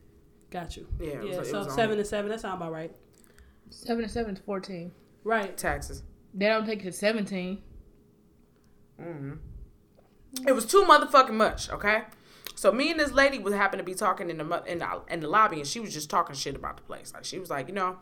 Got 0.51 0.77
you. 0.77 0.87
Yeah, 0.99 1.07
it 1.13 1.19
was- 1.23 1.29
yeah, 1.29 1.41
it 1.41 1.45
so 1.47 1.57
was 1.65 1.73
7 1.73 1.91
only- 1.93 2.03
to 2.03 2.07
7, 2.07 2.29
that 2.29 2.39
sounds 2.41 2.57
about 2.57 2.71
right. 2.71 2.95
Seven 3.71 4.03
to 4.03 4.09
seven 4.09 4.35
is 4.35 4.41
fourteen. 4.41 4.91
Right. 5.23 5.55
Taxes. 5.55 6.01
They 6.33 6.47
don't 6.47 6.65
take 6.65 6.79
it 6.81 6.85
to 6.85 6.91
seventeen. 6.91 7.61
Hmm 8.99 9.33
It 10.47 10.51
was 10.53 10.65
too 10.65 10.83
motherfucking 10.83 11.33
much. 11.33 11.69
Okay. 11.69 12.03
So 12.55 12.71
me 12.71 12.91
and 12.91 12.99
this 12.99 13.11
lady 13.11 13.39
was 13.39 13.53
happened 13.53 13.79
to 13.79 13.83
be 13.85 13.95
talking 13.95 14.29
in 14.29 14.37
the 14.37 14.63
in 14.65 14.79
the 14.79 15.01
in 15.07 15.19
the 15.21 15.27
lobby, 15.27 15.57
and 15.59 15.67
she 15.67 15.79
was 15.79 15.93
just 15.93 16.09
talking 16.09 16.35
shit 16.35 16.55
about 16.55 16.77
the 16.77 16.83
place. 16.83 17.13
Like 17.13 17.25
she 17.25 17.39
was 17.39 17.49
like, 17.49 17.67
you 17.67 17.73
know, 17.73 17.97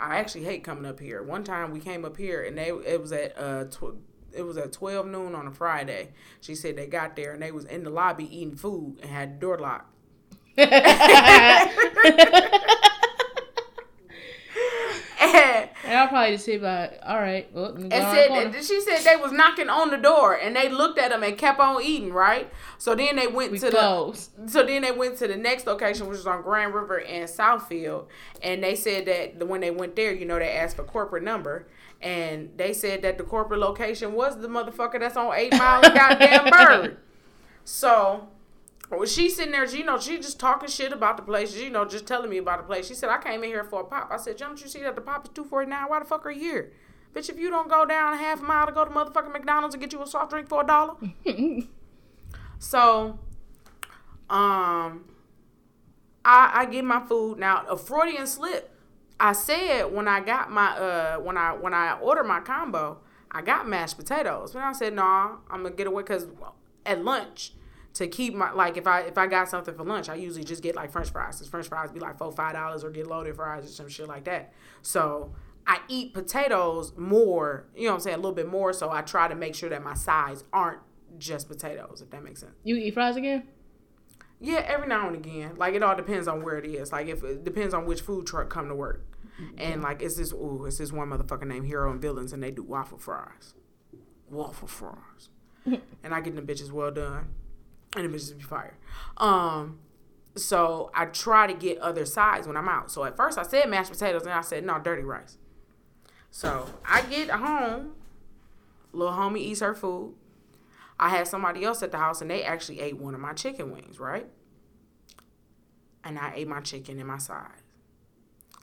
I 0.00 0.16
actually 0.18 0.44
hate 0.44 0.64
coming 0.64 0.86
up 0.86 0.98
here. 1.00 1.22
One 1.22 1.44
time 1.44 1.70
we 1.70 1.80
came 1.80 2.04
up 2.04 2.16
here, 2.16 2.42
and 2.42 2.58
they 2.58 2.68
it 2.70 3.00
was 3.00 3.12
at 3.12 3.38
uh 3.38 3.64
tw- 3.64 3.96
it 4.32 4.42
was 4.42 4.56
at 4.56 4.72
twelve 4.72 5.06
noon 5.06 5.34
on 5.34 5.46
a 5.46 5.52
Friday. 5.52 6.10
She 6.40 6.54
said 6.54 6.76
they 6.76 6.86
got 6.86 7.14
there 7.16 7.32
and 7.32 7.42
they 7.42 7.52
was 7.52 7.64
in 7.64 7.84
the 7.84 7.90
lobby 7.90 8.24
eating 8.24 8.56
food 8.56 8.98
and 9.02 9.10
had 9.10 9.36
the 9.36 9.40
door 9.40 9.58
locked. 9.58 9.88
and, 15.20 15.68
And 15.92 16.00
I'll 16.00 16.08
probably 16.08 16.32
just 16.32 16.46
say 16.46 16.56
like, 16.58 16.98
all 17.04 17.18
right, 17.20 17.52
well, 17.52 17.64
let 17.64 17.74
me 17.76 17.88
go 17.90 17.96
and 17.96 18.02
around 18.02 18.14
the 18.16 18.28
corner. 18.28 18.52
said 18.54 18.64
she 18.64 18.80
said 18.80 19.00
they 19.04 19.20
was 19.20 19.30
knocking 19.30 19.68
on 19.68 19.90
the 19.90 19.98
door 19.98 20.32
and 20.34 20.56
they 20.56 20.70
looked 20.70 20.98
at 20.98 21.10
them 21.10 21.22
and 21.22 21.36
kept 21.36 21.60
on 21.60 21.82
eating 21.82 22.14
right 22.14 22.50
so 22.78 22.94
then 22.94 23.16
they 23.16 23.26
went 23.26 23.52
we 23.52 23.58
to 23.58 23.68
closed. 23.70 24.30
the 24.38 24.50
so 24.50 24.64
then 24.64 24.80
they 24.80 24.90
went 24.92 25.18
to 25.18 25.28
the 25.28 25.36
next 25.36 25.66
location 25.66 26.06
which 26.06 26.16
was 26.16 26.26
on 26.26 26.40
grand 26.40 26.72
river 26.72 27.02
and 27.02 27.28
southfield 27.28 28.06
and 28.42 28.64
they 28.64 28.74
said 28.74 29.04
that 29.04 29.38
the- 29.38 29.44
when 29.44 29.60
they 29.60 29.70
went 29.70 29.94
there 29.94 30.14
you 30.14 30.24
know 30.24 30.38
they 30.38 30.48
asked 30.52 30.76
for 30.76 30.82
corporate 30.84 31.22
number 31.24 31.66
and 32.00 32.48
they 32.56 32.72
said 32.72 33.02
that 33.02 33.18
the 33.18 33.24
corporate 33.24 33.60
location 33.60 34.14
was 34.14 34.40
the 34.40 34.48
motherfucker 34.48 34.98
that's 34.98 35.18
on 35.18 35.34
eight 35.34 35.52
mile 35.58 35.82
goddamn 35.94 36.48
bird 36.50 36.96
so 37.64 38.28
she's 39.06 39.36
sitting 39.36 39.52
there, 39.52 39.64
you 39.64 39.84
know, 39.84 39.98
she 39.98 40.18
just 40.18 40.38
talking 40.38 40.68
shit 40.68 40.92
about 40.92 41.16
the 41.16 41.22
place, 41.22 41.56
you 41.56 41.70
know, 41.70 41.84
just 41.84 42.06
telling 42.06 42.30
me 42.30 42.38
about 42.38 42.58
the 42.58 42.64
place. 42.64 42.86
She 42.86 42.94
said, 42.94 43.08
I 43.08 43.18
came 43.18 43.42
in 43.42 43.50
here 43.50 43.64
for 43.64 43.80
a 43.80 43.84
pop. 43.84 44.10
I 44.10 44.16
said, 44.16 44.36
don't 44.36 44.60
you 44.60 44.68
see 44.68 44.82
that 44.82 44.94
the 44.94 45.00
pop 45.00 45.24
is 45.24 45.30
249 45.34 45.88
Why 45.88 45.98
the 45.98 46.04
fuck 46.04 46.26
are 46.26 46.30
you 46.30 46.40
here? 46.40 46.72
Bitch, 47.14 47.28
if 47.28 47.38
you 47.38 47.50
don't 47.50 47.68
go 47.68 47.84
down 47.84 48.14
a 48.14 48.16
half 48.16 48.40
a 48.40 48.44
mile 48.44 48.66
to 48.66 48.72
go 48.72 48.84
to 48.84 48.90
motherfucking 48.90 49.32
McDonald's 49.32 49.74
and 49.74 49.82
get 49.82 49.92
you 49.92 50.02
a 50.02 50.06
soft 50.06 50.30
drink 50.30 50.48
for 50.48 50.62
a 50.62 50.66
dollar. 50.66 50.94
so, 52.58 53.18
um, 54.30 55.04
I, 56.24 56.50
I 56.54 56.66
get 56.70 56.84
my 56.84 57.00
food. 57.00 57.38
Now, 57.38 57.64
a 57.68 57.76
Freudian 57.76 58.26
slip. 58.26 58.70
I 59.20 59.32
said 59.32 59.92
when 59.92 60.08
I 60.08 60.20
got 60.20 60.50
my 60.50 60.76
uh 60.76 61.16
when 61.18 61.36
I 61.36 61.52
when 61.52 61.72
I 61.72 61.96
ordered 62.00 62.24
my 62.24 62.40
combo, 62.40 62.98
I 63.30 63.40
got 63.40 63.68
mashed 63.68 63.96
potatoes. 63.96 64.52
But 64.52 64.62
I 64.62 64.72
said, 64.72 64.94
nah, 64.94 65.36
I'm 65.48 65.62
gonna 65.62 65.76
get 65.76 65.86
away 65.86 66.02
because 66.02 66.26
at 66.84 67.04
lunch 67.04 67.52
to 67.94 68.08
keep 68.08 68.34
my 68.34 68.52
like 68.52 68.76
if 68.76 68.86
I 68.86 69.00
if 69.00 69.18
I 69.18 69.26
got 69.26 69.48
something 69.48 69.74
for 69.74 69.84
lunch, 69.84 70.08
I 70.08 70.14
usually 70.14 70.44
just 70.44 70.62
get 70.62 70.74
like 70.74 70.90
French 70.90 71.10
fries. 71.10 71.38
Cause 71.38 71.48
French 71.48 71.68
fries 71.68 71.92
be 71.92 72.00
like 72.00 72.18
four 72.18 72.32
five 72.32 72.54
dollars 72.54 72.84
or 72.84 72.90
get 72.90 73.06
loaded 73.06 73.36
fries 73.36 73.64
or 73.64 73.68
some 73.68 73.88
shit 73.88 74.08
like 74.08 74.24
that. 74.24 74.52
So 74.82 75.34
I 75.66 75.80
eat 75.88 76.14
potatoes 76.14 76.92
more, 76.96 77.66
you 77.76 77.84
know 77.84 77.90
what 77.90 77.94
I'm 77.96 78.00
saying, 78.00 78.14
a 78.14 78.18
little 78.18 78.34
bit 78.34 78.48
more. 78.48 78.72
So 78.72 78.90
I 78.90 79.02
try 79.02 79.28
to 79.28 79.34
make 79.34 79.54
sure 79.54 79.68
that 79.68 79.82
my 79.82 79.94
sides 79.94 80.44
aren't 80.52 80.80
just 81.18 81.48
potatoes, 81.48 82.00
if 82.02 82.10
that 82.10 82.24
makes 82.24 82.40
sense. 82.40 82.52
You 82.64 82.76
eat 82.76 82.94
fries 82.94 83.16
again? 83.16 83.44
Yeah, 84.40 84.64
every 84.66 84.88
now 84.88 85.06
and 85.06 85.14
again. 85.14 85.56
Like 85.56 85.74
it 85.74 85.82
all 85.82 85.94
depends 85.94 86.26
on 86.26 86.42
where 86.42 86.58
it 86.58 86.66
is. 86.66 86.92
Like 86.92 87.06
if 87.06 87.22
it 87.22 87.44
depends 87.44 87.74
on 87.74 87.86
which 87.86 88.00
food 88.00 88.26
truck 88.26 88.48
come 88.48 88.68
to 88.68 88.74
work. 88.74 89.06
Mm-hmm. 89.40 89.54
And 89.58 89.82
like 89.82 90.02
it's 90.02 90.16
this 90.16 90.32
ooh, 90.32 90.64
it's 90.66 90.78
this 90.78 90.92
one 90.92 91.10
motherfucker 91.10 91.46
named 91.46 91.66
Hero 91.66 91.90
and 91.90 92.00
Villains 92.00 92.32
and 92.32 92.42
they 92.42 92.50
do 92.50 92.62
waffle 92.62 92.98
fries. 92.98 93.54
Waffle 94.30 94.68
fries. 94.68 95.28
and 95.64 96.14
I 96.14 96.20
get 96.20 96.34
them 96.34 96.46
bitches 96.46 96.72
well 96.72 96.90
done. 96.90 97.28
And 97.96 98.12
the 98.12 98.16
bitches 98.16 98.36
be 98.36 98.42
fire. 98.42 98.76
Um 99.16 99.78
so 100.34 100.90
I 100.94 101.06
try 101.06 101.46
to 101.46 101.54
get 101.54 101.78
other 101.78 102.06
sides 102.06 102.46
when 102.46 102.56
I'm 102.56 102.68
out. 102.68 102.90
So 102.90 103.04
at 103.04 103.16
first 103.16 103.38
I 103.38 103.42
said 103.42 103.68
mashed 103.68 103.92
potatoes 103.92 104.22
and 104.22 104.32
I 104.32 104.40
said 104.40 104.64
no 104.64 104.78
dirty 104.78 105.02
rice. 105.02 105.36
So 106.30 106.66
I 106.84 107.02
get 107.02 107.28
home, 107.30 107.92
little 108.92 109.14
homie 109.14 109.40
eats 109.40 109.60
her 109.60 109.74
food. 109.74 110.14
I 110.98 111.10
had 111.10 111.26
somebody 111.28 111.64
else 111.64 111.82
at 111.82 111.90
the 111.90 111.98
house 111.98 112.22
and 112.22 112.30
they 112.30 112.42
actually 112.42 112.80
ate 112.80 112.96
one 112.96 113.14
of 113.14 113.20
my 113.20 113.34
chicken 113.34 113.72
wings, 113.72 113.98
right? 114.00 114.26
And 116.04 116.18
I 116.18 116.32
ate 116.34 116.48
my 116.48 116.60
chicken 116.60 116.98
and 116.98 117.06
my 117.06 117.18
sides. 117.18 117.62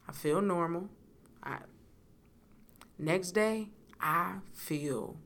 I 0.08 0.12
feel 0.12 0.42
normal. 0.42 0.90
I 1.44 1.60
next 2.98 3.32
day 3.32 3.70
I 4.02 4.38
feel 4.54 5.18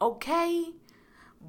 okay, 0.00 0.72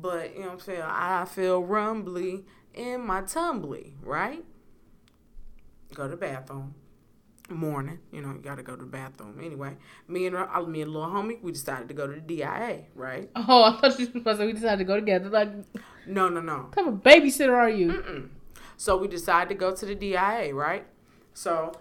but 0.01 0.33
you 0.33 0.41
know 0.41 0.47
what 0.47 0.53
I'm 0.53 0.59
saying. 0.59 0.81
I 0.83 1.25
feel 1.25 1.63
rumbly 1.63 2.45
in 2.73 3.05
my 3.05 3.21
tumbly, 3.21 3.93
right? 4.01 4.43
Go 5.93 6.03
to 6.03 6.09
the 6.09 6.17
bathroom. 6.17 6.75
Morning, 7.49 7.99
you 8.11 8.21
know, 8.21 8.29
you 8.31 8.39
gotta 8.39 8.63
go 8.63 8.73
to 8.75 8.81
the 8.83 8.89
bathroom. 8.89 9.37
Anyway, 9.43 9.75
me 10.07 10.25
and 10.27 10.35
uh, 10.35 10.61
me 10.61 10.81
and 10.81 10.91
little 10.91 11.09
homie, 11.09 11.41
we 11.43 11.51
decided 11.51 11.89
to 11.89 11.93
go 11.93 12.07
to 12.07 12.13
the 12.13 12.21
DIA, 12.21 12.83
right? 12.95 13.29
Oh, 13.35 13.63
I 13.65 13.79
thought 13.81 13.99
you 13.99 14.05
were 14.07 14.11
supposed 14.13 14.39
to. 14.39 14.45
We 14.45 14.53
decided 14.53 14.77
to 14.77 14.85
go 14.85 14.95
together. 14.95 15.29
Like, 15.29 15.53
no, 16.07 16.29
No, 16.29 16.29
no, 16.29 16.41
no. 16.41 16.69
type 16.73 16.87
of 16.87 16.95
babysitter 17.03 17.53
are 17.53 17.69
you? 17.69 17.89
Mm-mm. 17.91 18.29
So 18.77 18.97
we 18.97 19.07
decided 19.09 19.49
to 19.49 19.55
go 19.55 19.75
to 19.75 19.85
the 19.85 19.93
DIA, 19.93 20.53
right? 20.55 20.87
So 21.33 21.73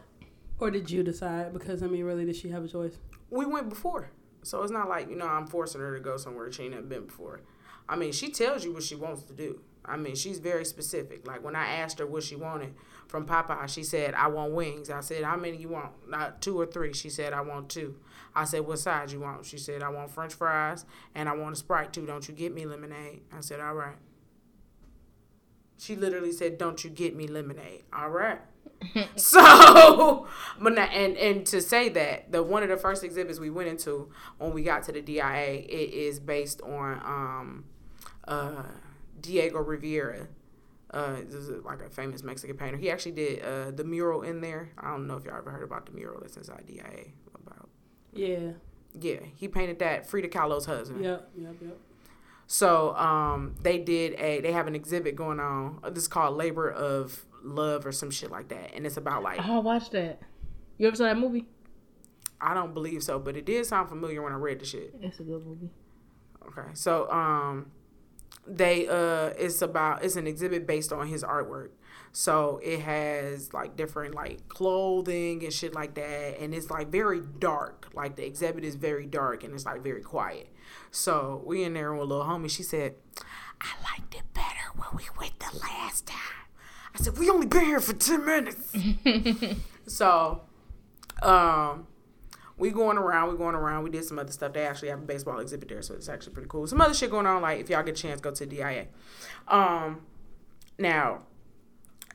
Or 0.58 0.70
did 0.70 0.90
you 0.90 1.04
decide? 1.04 1.52
Because 1.52 1.82
I 1.82 1.86
mean, 1.86 2.04
really, 2.04 2.24
did 2.26 2.36
she 2.36 2.48
have 2.50 2.64
a 2.64 2.68
choice? 2.68 2.98
we 3.30 3.46
went 3.46 3.68
before. 3.68 4.10
So 4.42 4.62
it's 4.64 4.72
not 4.72 4.88
like, 4.88 5.08
you 5.08 5.16
know, 5.16 5.26
I'm 5.26 5.46
forcing 5.46 5.80
her 5.80 5.94
to 5.96 6.00
go 6.02 6.16
somewhere 6.16 6.50
she 6.50 6.64
ain't 6.64 6.72
never 6.72 6.82
been 6.86 7.06
before. 7.06 7.40
I 7.88 7.96
mean, 7.96 8.12
she 8.12 8.30
tells 8.30 8.64
you 8.64 8.72
what 8.72 8.82
she 8.82 8.94
wants 8.94 9.22
to 9.24 9.32
do. 9.32 9.60
I 9.84 9.96
mean, 9.96 10.14
she's 10.14 10.38
very 10.38 10.64
specific. 10.64 11.26
Like 11.26 11.42
when 11.42 11.56
I 11.56 11.66
asked 11.66 11.98
her 11.98 12.06
what 12.06 12.22
she 12.22 12.36
wanted 12.36 12.74
from 13.08 13.26
Popeye, 13.26 13.68
she 13.68 13.82
said, 13.82 14.14
I 14.14 14.28
want 14.28 14.52
wings. 14.52 14.90
I 14.90 15.00
said, 15.00 15.24
How 15.24 15.36
many 15.36 15.56
you 15.56 15.68
want? 15.68 16.08
Not 16.08 16.40
two 16.40 16.58
or 16.58 16.66
three. 16.66 16.92
She 16.92 17.10
said, 17.10 17.32
I 17.32 17.40
want 17.40 17.68
two. 17.68 17.96
I 18.34 18.44
said, 18.44 18.60
What 18.60 18.78
size 18.78 19.12
you 19.12 19.20
want? 19.20 19.44
She 19.44 19.58
said, 19.58 19.82
I 19.82 19.88
want 19.88 20.10
French 20.10 20.34
fries 20.34 20.84
and 21.14 21.28
I 21.28 21.34
want 21.34 21.54
a 21.54 21.58
Sprite 21.58 21.92
too. 21.92 22.06
Don't 22.06 22.26
you 22.28 22.34
get 22.34 22.54
me 22.54 22.64
lemonade? 22.64 23.22
I 23.36 23.40
said, 23.40 23.60
All 23.60 23.74
right. 23.74 23.96
She 25.82 25.96
literally 25.96 26.30
said, 26.30 26.58
"Don't 26.58 26.84
you 26.84 26.90
get 26.90 27.16
me 27.16 27.26
lemonade?" 27.26 27.82
All 27.92 28.08
right. 28.08 28.38
so, 29.16 30.28
but 30.60 30.74
not, 30.74 30.90
and 30.92 31.16
and 31.16 31.44
to 31.46 31.60
say 31.60 31.88
that 31.88 32.30
the 32.30 32.40
one 32.40 32.62
of 32.62 32.68
the 32.68 32.76
first 32.76 33.02
exhibits 33.02 33.40
we 33.40 33.50
went 33.50 33.68
into 33.68 34.08
when 34.38 34.52
we 34.52 34.62
got 34.62 34.84
to 34.84 34.92
the 34.92 35.00
DIA, 35.00 35.64
it 35.68 35.92
is 35.92 36.20
based 36.20 36.62
on 36.62 37.00
um, 37.04 37.64
uh, 38.28 38.62
Diego 39.20 39.58
Rivera. 39.60 40.28
Uh, 40.90 41.16
this 41.24 41.34
is 41.34 41.64
like 41.64 41.80
a 41.80 41.88
famous 41.88 42.22
Mexican 42.22 42.56
painter. 42.56 42.76
He 42.76 42.90
actually 42.90 43.12
did 43.12 43.42
uh, 43.42 43.70
the 43.70 43.84
mural 43.84 44.22
in 44.22 44.40
there. 44.42 44.70
I 44.78 44.90
don't 44.90 45.06
know 45.06 45.16
if 45.16 45.24
y'all 45.24 45.36
ever 45.38 45.50
heard 45.50 45.62
about 45.62 45.86
the 45.86 45.92
mural 45.92 46.20
that's 46.20 46.36
inside 46.36 46.64
DIA. 46.66 47.12
About 47.34 47.68
Yeah. 48.12 48.52
yeah, 49.00 49.20
he 49.36 49.48
painted 49.48 49.78
that 49.78 50.06
Frida 50.06 50.28
Kahlo's 50.28 50.66
husband. 50.66 51.02
Yep. 51.02 51.30
Yep. 51.36 51.54
Yep. 51.62 51.76
So 52.46 52.94
um, 52.96 53.54
they 53.62 53.78
did 53.78 54.12
a 54.20 54.40
they 54.42 54.52
have 54.52 54.66
an 54.66 54.74
exhibit 54.74 55.16
going 55.16 55.40
on. 55.40 55.78
uh, 55.82 55.88
This 55.88 56.02
is 56.02 56.08
called 56.08 56.36
Labor 56.36 56.70
of 56.70 57.24
Love 57.42 57.86
or 57.86 57.92
some 57.92 58.10
shit 58.10 58.30
like 58.30 58.48
that, 58.48 58.72
and 58.74 58.84
it's 58.86 58.98
about 58.98 59.22
like 59.22 59.40
Oh, 59.48 59.56
I 59.56 59.58
watched 59.60 59.92
that. 59.92 60.20
You 60.76 60.86
ever 60.88 60.96
saw 60.96 61.04
that 61.04 61.16
movie? 61.16 61.46
I 62.40 62.52
don't 62.52 62.74
believe 62.74 63.02
so, 63.02 63.18
but 63.18 63.36
it 63.36 63.46
did 63.46 63.64
sound 63.64 63.88
familiar 63.88 64.20
when 64.20 64.32
I 64.32 64.36
read 64.36 64.58
the 64.60 64.66
shit. 64.66 64.94
It's 65.00 65.20
a 65.20 65.22
good 65.22 65.46
movie. 65.46 65.70
Okay, 66.48 66.68
so 66.74 67.10
um, 67.10 67.70
they 68.46 68.88
uh, 68.88 69.32
it's 69.38 69.62
about 69.62 70.04
it's 70.04 70.16
an 70.16 70.26
exhibit 70.26 70.66
based 70.66 70.92
on 70.92 71.06
his 71.08 71.22
artwork. 71.22 71.70
So 72.12 72.60
it 72.62 72.80
has 72.80 73.54
like 73.54 73.76
different 73.76 74.14
like 74.14 74.46
clothing 74.48 75.44
and 75.44 75.52
shit 75.52 75.74
like 75.74 75.94
that, 75.94 76.38
and 76.40 76.54
it's 76.54 76.70
like 76.70 76.88
very 76.88 77.20
dark. 77.38 77.88
Like 77.94 78.16
the 78.16 78.26
exhibit 78.26 78.64
is 78.64 78.74
very 78.74 79.06
dark 79.06 79.44
and 79.44 79.54
it's 79.54 79.64
like 79.64 79.82
very 79.82 80.02
quiet. 80.02 80.48
So 80.90 81.42
we 81.46 81.64
in 81.64 81.74
there 81.74 81.92
with 81.92 82.02
a 82.02 82.04
little 82.04 82.24
homie. 82.24 82.50
She 82.50 82.62
said, 82.62 82.96
"I 83.60 83.70
liked 83.82 84.14
it 84.14 84.34
better 84.34 84.70
when 84.74 84.88
we 84.96 85.04
went 85.18 85.38
the 85.38 85.58
last 85.58 86.06
time." 86.06 86.18
I 86.94 86.98
said, 86.98 87.16
"We 87.18 87.30
only 87.30 87.46
been 87.46 87.64
here 87.64 87.80
for 87.80 87.94
ten 87.94 88.24
minutes." 88.26 88.76
so, 89.86 90.42
um, 91.22 91.86
we 92.62 92.70
going 92.70 92.96
around, 92.96 93.28
we 93.28 93.36
going 93.36 93.56
around. 93.56 93.82
We 93.82 93.90
did 93.90 94.04
some 94.04 94.20
other 94.20 94.30
stuff. 94.30 94.52
They 94.52 94.64
actually 94.64 94.90
have 94.90 95.00
a 95.00 95.04
baseball 95.04 95.40
exhibit 95.40 95.68
there, 95.68 95.82
so 95.82 95.94
it's 95.94 96.08
actually 96.08 96.34
pretty 96.34 96.48
cool. 96.48 96.64
Some 96.68 96.80
other 96.80 96.94
shit 96.94 97.10
going 97.10 97.26
on. 97.26 97.42
Like 97.42 97.58
if 97.58 97.68
y'all 97.68 97.82
get 97.82 97.98
a 97.98 98.00
chance, 98.00 98.20
go 98.20 98.30
to 98.30 98.46
DIA. 98.46 98.86
Um, 99.48 100.02
now, 100.78 101.24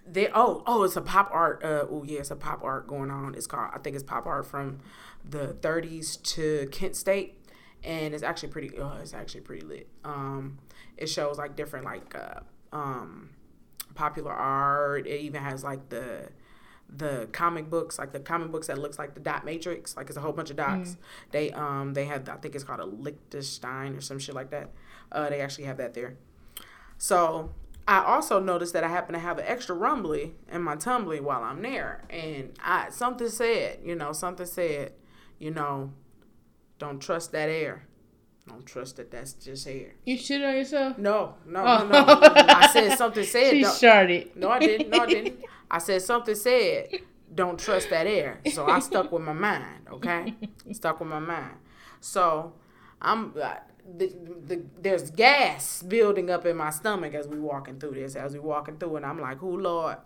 they 0.09 0.29
oh 0.33 0.63
oh 0.65 0.85
it's 0.85 0.95
a 0.95 1.01
pop 1.01 1.29
art. 1.33 1.65
Uh, 1.65 1.85
oh 1.89 2.03
yeah, 2.05 2.19
it's 2.19 2.31
a 2.31 2.37
pop 2.37 2.63
art 2.63 2.87
going 2.87 3.11
on. 3.11 3.35
It's 3.35 3.45
called 3.45 3.71
I 3.73 3.79
think 3.79 3.97
it's 3.97 4.05
pop 4.05 4.25
art 4.25 4.45
from 4.45 4.79
the 5.29 5.57
30s 5.59 6.23
to 6.35 6.69
Kent 6.71 6.95
State, 6.95 7.43
and 7.83 8.13
it's 8.13 8.23
actually 8.23 8.49
pretty. 8.49 8.79
Oh, 8.79 8.97
it's 9.01 9.13
actually 9.13 9.41
pretty 9.41 9.65
lit. 9.65 9.89
Um, 10.05 10.59
it 10.95 11.07
shows 11.07 11.37
like 11.37 11.57
different 11.57 11.83
like 11.83 12.15
uh 12.15 12.39
um 12.71 13.31
popular 13.95 14.31
art. 14.31 15.07
It 15.07 15.19
even 15.19 15.43
has 15.43 15.65
like 15.65 15.89
the 15.89 16.29
the 16.89 17.27
comic 17.33 17.69
books, 17.69 17.99
like 17.99 18.11
the 18.13 18.19
comic 18.19 18.51
books 18.51 18.67
that 18.67 18.77
looks 18.77 18.97
like 18.97 19.13
the 19.13 19.19
dot 19.19 19.43
matrix, 19.45 19.95
like 19.97 20.07
it's 20.07 20.17
a 20.17 20.21
whole 20.21 20.31
bunch 20.31 20.49
of 20.49 20.55
dots. 20.55 20.97
They 21.31 21.51
um 21.51 21.93
they 21.93 22.05
had 22.05 22.29
I 22.29 22.38
think 22.38 22.55
it's 22.55 22.63
called 22.63 22.79
a 22.79 22.85
Lichtenstein 22.85 23.95
or 23.95 24.01
some 24.01 24.19
shit 24.19 24.35
like 24.35 24.51
that. 24.51 24.69
Uh, 25.11 25.29
they 25.29 25.41
actually 25.41 25.65
have 25.65 25.77
that 25.77 25.93
there. 25.93 26.15
So 26.97 27.51
I 27.88 28.03
also 28.03 28.39
noticed 28.39 28.73
that 28.73 28.83
I 28.83 28.89
happen 28.89 29.13
to 29.13 29.19
have 29.19 29.38
an 29.38 29.45
extra 29.47 29.75
rumbly 29.75 30.35
in 30.51 30.61
my 30.61 30.75
tumbly 30.75 31.21
while 31.21 31.43
I'm 31.43 31.61
there, 31.61 32.03
and 32.09 32.51
I 32.63 32.89
something 32.89 33.29
said, 33.29 33.79
you 33.83 33.95
know, 33.95 34.11
something 34.13 34.45
said, 34.45 34.93
you 35.39 35.51
know, 35.51 35.93
don't 36.79 36.99
trust 36.99 37.31
that 37.33 37.49
air. 37.49 37.83
Don't 38.47 38.65
trust 38.65 38.95
that 38.95 39.11
that's 39.11 39.33
just 39.33 39.67
air. 39.67 39.93
You 40.05 40.17
shit 40.17 40.41
on 40.41 40.55
yourself? 40.55 40.97
No, 40.97 41.35
no, 41.45 41.59
Oh. 41.65 41.85
no, 41.88 42.03
no. 42.05 42.05
I 42.07 42.69
said 42.71 42.97
something 42.97 43.25
said. 43.25 43.51
She 43.51 43.61
don't- 43.61 43.77
sharted. 43.77 44.35
no, 44.38 44.49
I 44.49 44.59
didn't. 44.59 44.89
No, 44.89 44.99
I 44.99 45.05
didn't. 45.05 45.39
I 45.70 45.80
said 45.80 46.01
something 46.01 46.36
said, 46.36 46.88
don't 47.34 47.59
trust 47.59 47.89
that 47.89 48.07
air. 48.07 48.39
So 48.53 48.68
I 48.68 48.80
stuck 48.80 49.11
with 49.11 49.24
my 49.24 49.34
mind, 49.34 49.88
okay? 49.91 50.34
Stuck 50.72 50.99
with 50.99 51.09
my 51.09 51.20
mind. 51.20 51.55
So 51.99 52.53
I'm, 53.01 53.34
uh, 53.41 53.55
the, 53.97 54.13
the, 54.45 54.63
there's 54.82 55.11
gas 55.11 55.82
building 55.84 56.30
up 56.30 56.45
in 56.45 56.57
my 56.57 56.70
stomach 56.70 57.13
as 57.13 57.28
we 57.28 57.39
walking 57.39 57.80
through 57.80 57.95
this, 57.95 58.15
as 58.15 58.34
we 58.34 58.39
walking 58.39 58.78
through, 58.78 58.97
and 58.97 59.05
I'm 59.05 59.20
like, 59.20 59.39
who 59.39 59.57
Lord? 59.59 59.97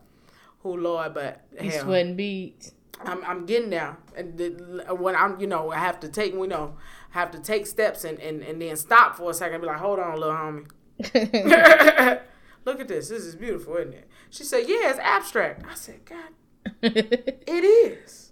Who 0.63 0.77
Lord? 0.77 1.13
But 1.13 1.41
You 1.59 1.71
hell, 1.71 1.85
sweating 1.85 2.15
beads. 2.15 2.73
I'm, 3.03 3.23
I'm 3.25 3.45
getting 3.45 3.71
there, 3.71 3.97
and 4.15 4.37
the, 4.37 4.95
when 4.95 5.15
I'm, 5.15 5.39
you 5.39 5.47
know, 5.47 5.71
I 5.71 5.77
have 5.79 5.99
to 6.01 6.09
take, 6.09 6.33
you 6.33 6.47
know, 6.47 6.75
have 7.11 7.31
to 7.31 7.39
take 7.39 7.65
steps 7.65 8.03
and, 8.03 8.19
and, 8.19 8.43
and 8.43 8.61
then 8.61 8.75
stop 8.77 9.15
for 9.15 9.31
a 9.31 9.33
second 9.33 9.55
and 9.55 9.61
be 9.63 9.67
like, 9.67 9.77
hold 9.79 9.99
on, 9.99 10.19
little 10.19 10.35
homie. 10.35 12.21
Look 12.65 12.79
at 12.79 12.87
this. 12.87 13.09
This 13.09 13.23
is 13.23 13.35
beautiful, 13.35 13.77
isn't 13.77 13.93
it? 13.93 14.07
She 14.29 14.43
said, 14.43 14.65
yeah, 14.67 14.89
it's 14.89 14.99
abstract. 14.99 15.65
I 15.69 15.75
said, 15.75 16.05
God, 16.05 16.29
it 16.81 17.63
is. 17.63 18.31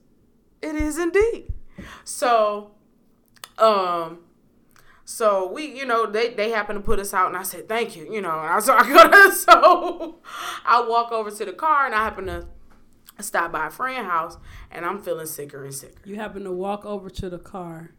It 0.62 0.76
is 0.76 0.98
indeed. 0.98 1.54
So, 2.04 2.72
um, 3.58 4.20
so 5.06 5.52
we, 5.52 5.66
you 5.66 5.86
know, 5.86 6.06
they 6.06 6.34
they 6.34 6.52
happened 6.52 6.80
to 6.80 6.86
put 6.86 7.00
us 7.00 7.14
out, 7.14 7.28
and 7.28 7.38
I 7.38 7.44
said 7.44 7.68
thank 7.68 7.96
you, 7.96 8.12
you 8.14 8.22
know. 8.22 8.40
And 8.40 8.50
I 8.50 8.60
so 8.60 8.76
I 8.76 8.88
go 8.88 9.32
so 9.32 10.20
I 10.66 10.86
walk 10.88 11.12
over 11.12 11.32
to 11.32 11.46
the 11.46 11.54
car, 11.54 11.86
and 11.86 11.96
I 11.96 12.04
happen 12.04 12.26
to 12.28 12.48
stop 13.20 13.52
by 13.52 13.68
a 13.68 13.70
friend 13.70 14.06
house, 14.06 14.38
and 14.70 14.86
I'm 14.86 15.02
feeling 15.02 15.26
sicker 15.26 15.64
and 15.64 15.74
sicker. 15.74 16.02
You 16.06 16.18
happen 16.18 16.44
to 16.44 16.52
walk 16.52 16.86
over 16.86 17.10
to 17.10 17.30
the 17.30 17.40
car 17.40 17.92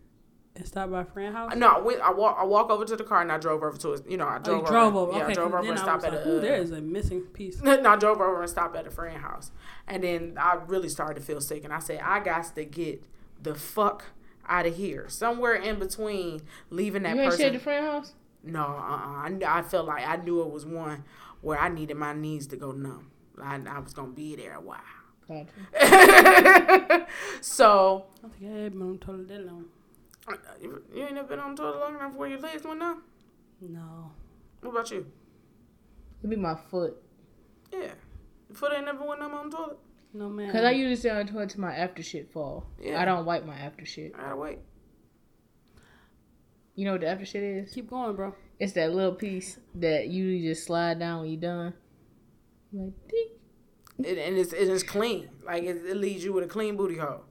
and 0.61 0.68
stop 0.68 0.90
by 0.90 1.00
a 1.00 1.04
friend 1.04 1.34
house. 1.34 1.52
No, 1.56 1.68
I, 1.68 1.78
went, 1.80 2.00
I 2.00 2.12
walk 2.12 2.36
I 2.38 2.44
walk 2.44 2.70
over 2.70 2.84
to 2.84 2.96
the 2.96 3.02
car, 3.04 3.20
and 3.22 3.32
I 3.32 3.38
drove 3.38 3.62
over 3.62 3.76
to 3.78 3.92
it. 3.94 4.08
You 4.08 4.16
know, 4.16 4.26
I 4.26 4.36
Oh, 4.36 4.40
drove 4.42 4.61
you 4.62 4.66
drove 4.68 4.94
over. 4.96 5.11
over. 5.11 5.18
Yeah, 5.18 5.24
okay, 5.24 5.32
I 5.32 5.34
drove 5.34 5.50
'cause 5.50 5.54
over 5.58 5.62
then 5.62 5.70
and 5.72 5.78
I 5.78 5.82
stopped 5.82 5.96
was 6.04 6.04
at 6.04 6.12
like, 6.12 6.24
a. 6.26 6.28
Ooh, 6.28 6.38
uh, 6.38 6.40
there 6.40 6.56
is 6.56 6.70
a 6.70 6.80
missing 6.80 7.20
piece. 7.22 7.61
no, 7.62 7.82
I 7.84 7.96
drove 7.96 8.20
over 8.20 8.40
and 8.40 8.48
stopped 8.50 8.76
at 8.76 8.86
a 8.86 8.90
friend 8.90 9.18
house, 9.20 9.50
and 9.88 10.04
then 10.04 10.36
I 10.38 10.58
really 10.66 10.88
started 10.88 11.14
to 11.20 11.26
feel 11.26 11.40
sick, 11.40 11.64
and 11.64 11.72
I 11.72 11.78
said 11.80 12.00
I 12.04 12.20
got 12.20 12.54
to 12.54 12.64
get 12.64 13.02
the 13.42 13.54
fuck 13.54 14.04
out 14.48 14.66
of 14.66 14.76
here. 14.76 15.06
Somewhere 15.08 15.54
in 15.54 15.78
between 15.78 16.42
leaving 16.70 17.02
that 17.04 17.14
you 17.16 17.22
ain't 17.22 17.30
person. 17.30 17.44
shit 17.46 17.54
at 17.54 17.58
the 17.58 17.64
friend 17.64 17.86
house? 17.86 18.14
No, 18.42 18.61
uh-uh. 18.62 19.22
I, 19.24 19.26
kn- 19.28 19.44
I 19.44 19.62
felt 19.62 19.86
like 19.86 20.06
I 20.06 20.16
knew 20.16 20.40
it 20.42 20.50
was 20.50 20.64
one 20.66 21.04
where 21.42 21.58
I 21.58 21.68
needed 21.68 21.96
my 21.96 22.12
knees 22.14 22.46
to 22.48 22.56
go 22.56 22.72
numb. 22.72 23.11
I, 23.42 23.61
I 23.68 23.78
was 23.80 23.92
gonna 23.94 24.12
be 24.12 24.34
there 24.36 24.54
a 24.54 24.61
while. 24.61 24.80
Gotcha. 25.28 25.46
so 27.40 28.06
I 28.18 28.22
don't 28.22 28.34
think 28.38 28.52
I 28.52 28.58
had 28.62 28.72
been 28.72 28.82
on 28.82 28.98
toilet 28.98 29.28
that 29.28 29.46
long. 29.46 29.66
You, 30.61 30.83
you 30.95 31.03
ain't 31.03 31.14
never 31.14 31.28
been 31.28 31.41
on 31.41 31.57
toilet 31.57 31.81
long 31.81 31.95
enough 31.97 32.14
where 32.14 32.28
your 32.28 32.41
legs 32.41 32.64
went 32.64 32.78
numb. 32.78 33.03
No. 33.61 34.12
What 34.61 34.70
about 34.70 34.91
you? 34.91 35.07
It'd 36.20 36.31
be 36.31 36.37
my 36.37 36.55
foot. 36.70 36.97
Yeah, 37.72 37.93
your 38.49 38.57
foot 38.57 38.72
ain't 38.74 38.85
never 38.85 39.05
went 39.05 39.20
numb 39.20 39.35
on 39.35 39.51
the 39.51 39.57
toilet. 39.57 39.78
No 40.12 40.28
man. 40.28 40.51
Cause 40.53 40.64
I 40.64 40.72
usually 40.72 40.97
stay 40.97 41.11
on 41.11 41.26
the 41.26 41.33
toilet 41.33 41.51
till 41.51 41.61
my 41.61 41.74
after 41.74 42.03
shit 42.03 42.33
fall. 42.33 42.66
Yeah. 42.81 43.01
I 43.01 43.05
don't 43.05 43.24
wipe 43.24 43.45
my 43.47 43.55
after 43.55 43.85
shit. 43.87 44.12
I 44.18 44.22
gotta 44.22 44.37
wait. 44.37 44.59
You 46.74 46.85
know 46.85 46.93
what 46.93 47.03
the 47.03 47.09
after 47.09 47.24
shit 47.24 47.43
is? 47.43 47.72
keep 47.72 47.91
going, 47.91 48.16
bro. 48.16 48.35
It's 48.59 48.72
that 48.72 48.93
little 48.93 49.14
piece 49.14 49.59
that 49.76 50.09
you 50.09 50.43
just 50.43 50.66
slide 50.66 50.99
down 50.99 51.20
when 51.20 51.31
you're 51.31 51.41
done. 51.41 51.74
Like, 52.72 52.93
ding. 53.09 53.28
It, 54.05 54.18
and 54.18 54.37
it's 54.39 54.53
it 54.53 54.68
is 54.68 54.83
clean. 54.83 55.28
Like 55.45 55.62
it, 55.64 55.85
it 55.87 55.97
leaves 55.97 56.24
you 56.24 56.33
with 56.33 56.45
a 56.45 56.49
clean 56.49 56.76
booty 56.76 56.97
hole. 56.97 57.24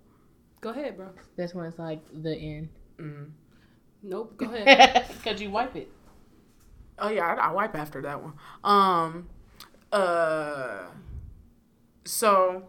Go 0.61 0.69
ahead, 0.69 0.97
bro. 0.97 1.09
That's 1.37 1.53
when 1.53 1.65
it's 1.65 1.79
like 1.79 2.01
the 2.13 2.35
end. 2.35 2.69
Hmm 2.99 3.23
Nope. 4.01 4.37
Go 4.37 4.45
ahead. 4.53 5.05
Cause 5.23 5.41
you 5.41 5.51
wipe 5.51 5.75
it. 5.75 5.91
Oh 6.97 7.09
yeah, 7.09 7.25
I, 7.25 7.49
I 7.49 7.51
wipe 7.51 7.75
after 7.75 8.01
that 8.01 8.21
one. 8.21 8.33
Um, 8.63 9.27
uh, 9.91 10.87
so 12.05 12.63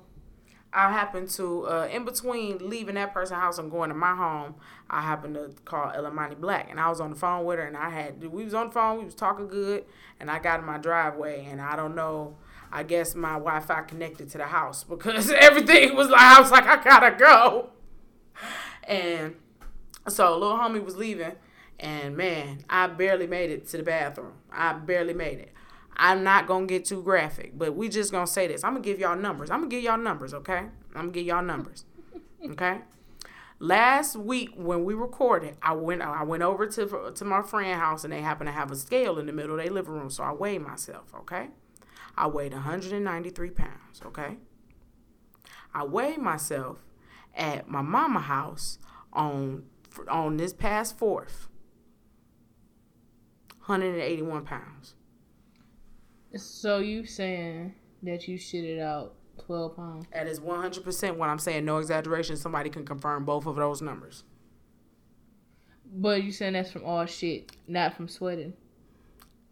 I 0.72 0.91
happened 0.93 1.28
to 1.31 1.66
uh, 1.66 1.89
in 1.91 2.05
between 2.05 2.68
leaving 2.68 2.95
that 2.95 3.12
person's 3.12 3.41
house 3.41 3.59
and 3.59 3.70
going 3.70 3.91
to 3.91 3.95
my 3.95 4.14
home, 4.14 4.55
I 4.89 5.01
happened 5.03 5.35
to 5.35 5.51
call 5.64 5.91
Ellamani 5.91 6.39
Black, 6.39 6.68
and 6.70 6.78
I 6.78 6.89
was 6.89 7.01
on 7.01 7.11
the 7.11 7.16
phone 7.16 7.45
with 7.45 7.59
her, 7.59 7.64
and 7.66 7.76
I 7.76 7.91
had 7.91 8.24
we 8.24 8.45
was 8.45 8.55
on 8.55 8.68
the 8.68 8.72
phone, 8.72 8.99
we 8.99 9.05
was 9.05 9.14
talking 9.14 9.49
good, 9.49 9.85
and 10.20 10.31
I 10.31 10.39
got 10.39 10.61
in 10.61 10.66
my 10.66 10.78
driveway, 10.78 11.47
and 11.51 11.61
I 11.61 11.76
don't 11.76 11.95
know. 11.95 12.37
I 12.72 12.85
guess 12.85 13.16
my 13.16 13.33
Wi-Fi 13.33 13.83
connected 13.83 14.31
to 14.31 14.39
the 14.39 14.45
house 14.47 14.85
because 14.85 15.31
everything 15.37 15.97
was 15.97 16.09
like 16.09 16.20
I 16.20 16.41
was 16.41 16.53
like 16.53 16.66
I 16.66 16.83
gotta 16.83 17.16
go, 17.16 17.70
and 18.85 19.35
so 20.09 20.36
little 20.36 20.57
homie 20.57 20.84
was 20.84 20.96
leaving, 20.96 21.32
and 21.78 22.16
man, 22.16 22.64
I 22.68 22.86
barely 22.86 23.26
made 23.26 23.51
it 23.51 23.68
to 23.68 23.76
the 23.76 23.82
bathroom. 23.82 24.34
I 24.53 24.72
barely 24.74 25.14
made 25.14 25.38
it. 25.38 25.53
I'm 25.96 26.24
not 26.24 26.46
gonna 26.46 26.66
get 26.66 26.84
too 26.86 27.03
graphic, 27.03 27.59
but 27.59 27.76
we 27.76 27.88
just 27.88 28.11
gonna 28.11 28.26
say 28.26 28.46
this. 28.46 28.64
I'm 28.64 28.72
gonna 28.72 28.84
give 28.84 28.98
y'all 28.98 29.16
numbers. 29.16 29.51
I'm 29.51 29.61
gonna 29.61 29.70
give 29.70 29.82
y'all 29.82 29.98
numbers, 29.98 30.32
okay? 30.32 30.59
I'm 30.59 30.72
gonna 30.94 31.11
give 31.11 31.26
y'all 31.26 31.42
numbers, 31.42 31.84
okay? 32.44 32.80
Last 33.59 34.16
week 34.16 34.51
when 34.57 34.84
we 34.84 34.94
recorded, 34.94 35.59
I 35.61 35.74
went 35.74 36.01
I 36.01 36.22
went 36.22 36.42
over 36.42 36.66
to 36.66 37.12
to 37.14 37.24
my 37.24 37.42
friend 37.42 37.78
house 37.78 38.05
and 38.05 38.12
they 38.12 38.22
happen 38.22 38.46
to 38.46 38.53
have 38.53 38.70
a 38.70 38.76
scale 38.76 39.18
in 39.18 39.26
the 39.26 39.32
middle 39.32 39.59
of 39.59 39.62
their 39.62 39.72
living 39.72 39.92
room, 39.92 40.09
so 40.09 40.22
I 40.22 40.32
weighed 40.32 40.62
myself, 40.62 41.12
okay? 41.14 41.48
I 42.16 42.26
weighed 42.26 42.53
193 42.53 43.51
pounds, 43.51 44.01
okay? 44.07 44.38
I 45.74 45.84
weighed 45.84 46.18
myself 46.18 46.78
at 47.34 47.68
my 47.68 47.82
mama 47.82 48.20
house 48.20 48.78
on 49.12 49.64
on 50.09 50.36
this 50.36 50.53
past 50.53 50.98
fourth. 50.98 51.48
181 53.66 54.44
pounds. 54.44 54.94
So 56.36 56.78
you 56.78 57.07
saying 57.07 57.74
that 58.03 58.26
you 58.26 58.38
shitted 58.38 58.80
out 58.80 59.14
twelve 59.38 59.76
pounds? 59.76 60.07
That 60.12 60.26
is 60.26 60.40
100% 60.40 61.16
what 61.16 61.28
I'm 61.28 61.38
saying. 61.38 61.64
No 61.64 61.78
exaggeration. 61.78 62.36
Somebody 62.36 62.70
can 62.70 62.84
confirm 62.84 63.24
both 63.24 63.46
of 63.46 63.57
those 63.57 63.82
numbers. 63.82 64.24
But 65.92 66.22
you 66.22 66.30
saying 66.30 66.53
that's 66.53 66.70
from 66.70 66.84
all 66.84 67.05
shit, 67.07 67.53
not 67.66 67.94
from 67.94 68.09
sweating. 68.09 68.53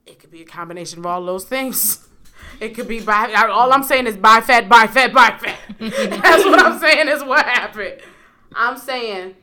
It 0.07 0.19
could 0.19 0.31
be 0.31 0.43
a 0.43 0.47
combination 0.47 1.01
of 1.01 1.07
all 1.07 1.25
those 1.25 1.45
things. 1.45 2.05
It 2.61 2.75
could 2.75 2.87
be 2.87 3.01
by 3.01 3.33
all 3.51 3.73
I'm 3.73 3.83
saying 3.83 4.07
is 4.07 4.17
by 4.17 4.41
fat, 4.41 4.69
by 4.69 4.87
fat, 4.87 5.13
by 5.13 5.37
fat. 5.39 5.59
That's 5.81 6.45
what 6.45 6.61
I'm 6.61 6.79
saying 6.79 7.09
is 7.09 7.23
what 7.23 7.45
happened. 7.45 8.01
I'm 8.55 8.79
saying 8.79 9.35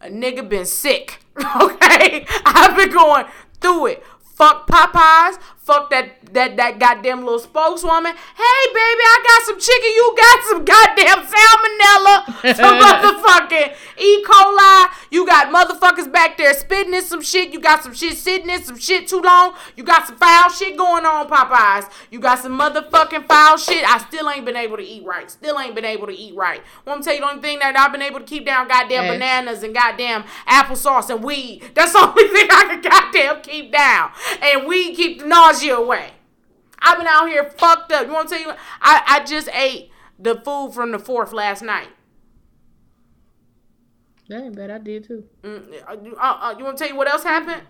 a 0.00 0.08
nigga 0.08 0.48
been 0.48 0.66
sick. 0.66 1.20
Okay? 1.62 2.26
I've 2.44 2.76
been 2.76 2.90
going 2.90 3.26
through 3.60 3.86
it. 3.86 4.04
Fuck 4.34 4.66
Popeyes. 4.66 5.38
Fuck 5.56 5.90
that 5.90 6.17
that 6.32 6.56
that 6.56 6.78
goddamn 6.78 7.20
little 7.24 7.38
spokeswoman. 7.38 8.12
Hey 8.14 8.62
baby, 8.74 9.02
I 9.04 9.18
got 9.26 9.42
some 9.46 9.58
chicken. 9.60 9.90
You 9.94 10.14
got 10.16 10.38
some 10.48 10.64
goddamn 10.64 11.20
salmonella. 11.26 12.56
Some 12.56 12.78
motherfucking 12.82 13.74
E. 13.98 14.24
coli. 14.24 14.86
You 15.10 15.26
got 15.26 15.48
motherfuckers 15.52 16.10
back 16.12 16.36
there 16.38 16.54
spitting 16.54 16.94
in 16.94 17.02
some 17.02 17.22
shit. 17.22 17.52
You 17.52 17.60
got 17.60 17.82
some 17.82 17.94
shit 17.94 18.16
sitting 18.16 18.50
in 18.50 18.62
some 18.62 18.78
shit 18.78 19.08
too 19.08 19.20
long. 19.20 19.54
You 19.76 19.84
got 19.84 20.06
some 20.06 20.16
foul 20.16 20.50
shit 20.50 20.76
going 20.76 21.04
on, 21.04 21.28
Popeyes. 21.28 21.90
You 22.10 22.20
got 22.20 22.38
some 22.38 22.58
motherfucking 22.58 23.26
foul 23.26 23.56
shit. 23.56 23.88
I 23.88 23.98
still 23.98 24.28
ain't 24.30 24.44
been 24.44 24.56
able 24.56 24.76
to 24.76 24.82
eat 24.84 25.04
right. 25.04 25.30
Still 25.30 25.58
ain't 25.58 25.74
been 25.74 25.84
able 25.84 26.06
to 26.06 26.14
eat 26.14 26.34
right. 26.34 26.62
Want 26.86 27.02
to 27.02 27.04
tell 27.04 27.14
you 27.14 27.20
the 27.20 27.28
only 27.30 27.42
thing 27.42 27.58
that 27.60 27.76
I've 27.76 27.92
been 27.92 28.02
able 28.02 28.20
to 28.20 28.26
keep 28.26 28.44
down 28.46 28.68
goddamn 28.68 29.04
Yes. 29.04 29.14
bananas 29.14 29.62
and 29.62 29.74
goddamn 29.74 30.24
applesauce 30.46 31.10
and 31.10 31.22
weed. 31.22 31.62
That's 31.74 31.92
the 31.92 31.98
only 32.08 32.28
thing 32.28 32.48
I 32.50 32.64
can 32.64 32.80
goddamn 32.82 33.42
keep 33.42 33.72
down. 33.72 34.10
And 34.42 34.66
weed 34.66 34.94
keep 34.96 35.20
the 35.20 35.26
nausea 35.26 35.76
away. 35.76 36.10
I've 36.80 36.98
been 36.98 37.06
out 37.06 37.28
here 37.28 37.44
fucked 37.44 37.92
up. 37.92 38.06
You 38.06 38.12
want 38.12 38.28
to 38.28 38.34
tell 38.36 38.44
you? 38.46 38.52
I, 38.80 39.02
I 39.06 39.24
just 39.24 39.48
ate 39.52 39.90
the 40.18 40.36
food 40.40 40.72
from 40.74 40.92
the 40.92 40.98
fourth 40.98 41.32
last 41.32 41.62
night. 41.62 41.88
That 44.28 44.42
ain't 44.42 44.56
bad. 44.56 44.70
I 44.70 44.78
did 44.78 45.04
too. 45.04 45.24
Mm, 45.42 45.72
uh, 45.88 45.96
you- 46.02 46.16
uh, 46.16 46.38
uh, 46.40 46.54
you 46.58 46.64
want 46.64 46.76
to 46.76 46.84
tell 46.84 46.92
you 46.92 46.96
what 46.98 47.08
else 47.08 47.22
happened? 47.22 47.62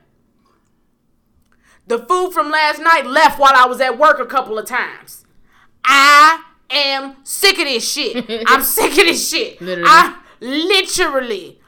The 1.86 1.98
food 2.00 2.32
from 2.32 2.50
last 2.50 2.80
night 2.80 3.06
left 3.06 3.38
while 3.38 3.52
I 3.54 3.66
was 3.66 3.80
at 3.80 3.96
work 3.98 4.18
a 4.18 4.26
couple 4.26 4.58
of 4.58 4.66
times. 4.66 5.24
I 5.84 6.42
am 6.70 7.16
sick 7.24 7.58
of 7.58 7.64
this 7.64 7.90
shit. 7.90 8.26
I'm 8.46 8.62
sick 8.62 8.90
of 8.90 8.96
this 8.96 9.30
shit. 9.30 9.60
Literally. 9.60 9.88
I 9.90 10.18
literally, 10.40 11.60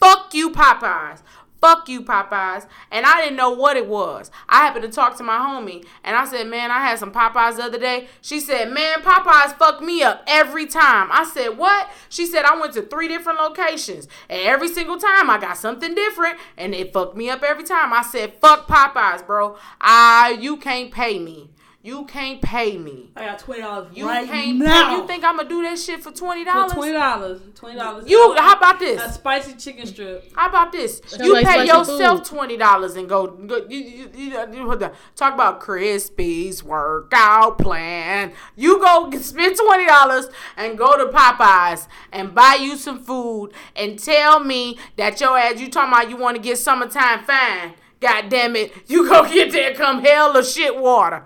fuck 0.00 0.32
you, 0.32 0.50
Popeyes. 0.50 1.20
Fuck 1.66 1.88
you, 1.88 2.00
Popeyes. 2.00 2.64
And 2.92 3.04
I 3.04 3.20
didn't 3.20 3.34
know 3.34 3.50
what 3.50 3.76
it 3.76 3.88
was. 3.88 4.30
I 4.48 4.58
happened 4.58 4.84
to 4.84 4.88
talk 4.88 5.16
to 5.16 5.24
my 5.24 5.38
homie 5.38 5.84
and 6.04 6.14
I 6.14 6.24
said, 6.24 6.46
Man, 6.46 6.70
I 6.70 6.78
had 6.78 7.00
some 7.00 7.10
Popeyes 7.10 7.56
the 7.56 7.64
other 7.64 7.80
day. 7.80 8.06
She 8.22 8.38
said, 8.38 8.70
Man, 8.70 9.02
Popeyes 9.02 9.58
fucked 9.58 9.82
me 9.82 10.00
up 10.00 10.22
every 10.28 10.66
time. 10.66 11.08
I 11.10 11.24
said, 11.24 11.58
What? 11.58 11.90
She 12.08 12.24
said, 12.24 12.44
I 12.44 12.56
went 12.56 12.74
to 12.74 12.82
three 12.82 13.08
different 13.08 13.40
locations 13.40 14.06
and 14.28 14.40
every 14.42 14.68
single 14.68 14.96
time 14.96 15.28
I 15.28 15.38
got 15.40 15.58
something 15.58 15.92
different 15.92 16.38
and 16.56 16.72
it 16.72 16.92
fucked 16.92 17.16
me 17.16 17.30
up 17.30 17.42
every 17.42 17.64
time. 17.64 17.92
I 17.92 18.02
said, 18.02 18.34
Fuck 18.34 18.68
Popeyes, 18.68 19.26
bro. 19.26 19.56
I 19.80 20.38
you 20.40 20.58
can't 20.58 20.92
pay 20.92 21.18
me. 21.18 21.50
You 21.86 22.04
can't 22.06 22.42
pay 22.42 22.76
me. 22.76 23.10
I 23.14 23.26
got 23.26 23.38
twenty 23.38 23.60
dollars 23.62 23.86
You 23.94 24.08
right 24.08 24.26
can't 24.26 24.58
now. 24.58 24.88
pay. 24.88 24.96
You 24.96 25.06
think 25.06 25.22
I'm 25.22 25.36
gonna 25.36 25.48
do 25.48 25.62
that 25.62 25.78
shit 25.78 26.02
for 26.02 26.10
twenty 26.10 26.44
for 26.44 26.50
dollars? 26.50 26.72
twenty 26.72 26.92
dollars? 26.92 27.40
Twenty 27.54 27.78
dollars. 27.78 28.08
You 28.10 28.34
how 28.36 28.56
about 28.56 28.80
this? 28.80 29.00
a 29.00 29.12
spicy 29.12 29.52
chicken 29.54 29.86
strip? 29.86 30.32
How 30.34 30.48
about 30.48 30.72
this? 30.72 31.00
Sounds 31.06 31.22
You 31.24 31.34
like 31.34 31.46
pay 31.46 31.64
yourself 31.64 32.18
food. 32.18 32.24
twenty 32.36 32.56
dollars 32.56 32.96
and 32.96 33.08
go. 33.08 33.28
go 33.28 33.64
you, 33.68 33.78
you, 33.78 34.10
you, 34.16 34.46
you, 34.52 34.66
what 34.66 34.80
the- 34.80 34.90
talk 35.14 35.32
about 35.34 35.60
Chrispy's 35.60 36.64
workout 36.64 37.58
plan. 37.58 38.32
You 38.56 38.80
go 38.80 39.08
spend 39.20 39.56
twenty 39.56 39.86
dollars 39.86 40.26
and 40.56 40.76
go 40.76 40.98
to 40.98 41.12
Popeyes 41.16 41.86
and 42.10 42.34
buy 42.34 42.58
you 42.60 42.76
some 42.76 42.98
food 42.98 43.52
and 43.76 43.96
tell 43.96 44.40
me 44.40 44.76
that 44.96 45.20
your 45.20 45.38
ass. 45.38 45.60
You 45.60 45.70
talking 45.70 45.92
about 45.92 46.10
you 46.10 46.16
want 46.16 46.34
to 46.36 46.42
get 46.42 46.58
summertime 46.58 47.22
fine? 47.22 47.74
God 48.00 48.28
damn 48.28 48.56
it! 48.56 48.72
You 48.88 49.08
go 49.08 49.22
get 49.32 49.52
there 49.52 49.72
come 49.72 50.02
hell 50.04 50.36
or 50.36 50.42
shit 50.42 50.76
water. 50.76 51.24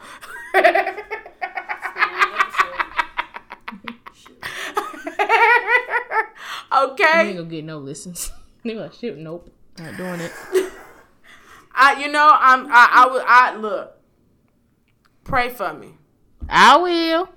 ain't 7.31 7.37
gonna 7.37 7.49
get 7.49 7.65
no 7.65 7.79
listens. 7.79 8.33
they 8.65 8.75
like, 8.75 8.93
shit, 8.93 9.17
nope, 9.19 9.51
not 9.79 9.97
doing 9.97 10.21
it. 10.21 10.33
I, 11.75 12.01
you 12.01 12.11
know, 12.11 12.37
I'm, 12.39 12.67
I, 12.71 12.89
I 12.91 13.07
would, 13.11 13.23
I 13.27 13.57
look. 13.57 13.97
Pray 15.25 15.49
for 15.49 15.73
me. 15.73 15.95
I 16.49 16.77
will. 16.77 17.29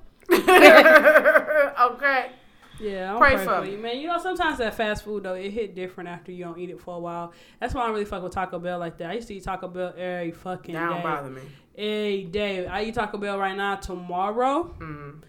okay. 1.92 2.32
Yeah, 2.80 3.14
I'm 3.14 3.20
Pray 3.20 3.36
pray, 3.36 3.46
for 3.46 3.62
for 3.62 3.66
you, 3.70 3.78
man. 3.78 4.00
You 4.00 4.08
know, 4.08 4.18
sometimes 4.18 4.58
that 4.58 4.74
fast 4.74 5.04
food 5.04 5.24
though, 5.24 5.36
it 5.36 5.52
hit 5.52 5.76
different 5.76 6.10
after 6.10 6.32
you 6.32 6.44
don't 6.44 6.58
eat 6.60 6.70
it 6.70 6.80
for 6.82 6.96
a 6.96 7.00
while. 7.00 7.32
That's 7.60 7.74
why 7.74 7.82
I 7.82 7.86
don't 7.86 7.94
really 7.94 8.06
fuck 8.06 8.24
with 8.24 8.34
Taco 8.34 8.60
Bell 8.60 8.80
like 8.80 8.98
that. 8.98 9.12
I 9.12 9.14
used 9.14 9.28
to 9.28 9.36
eat 9.36 9.44
Taco 9.44 9.68
Bell 9.68 9.94
every 9.98 10.32
fucking 10.32 10.74
day. 10.74 10.80
That 10.80 10.90
don't 10.90 11.04
bother 11.04 11.30
me. 11.30 11.42
Every 11.78 12.24
day. 12.26 12.66
I 12.68 12.84
eat 12.84 12.96
Taco 12.96 13.18
Bell 13.18 13.38
right 13.38 13.56
now. 13.56 13.76
Tomorrow, 13.76 14.76
Mm, 14.80 15.22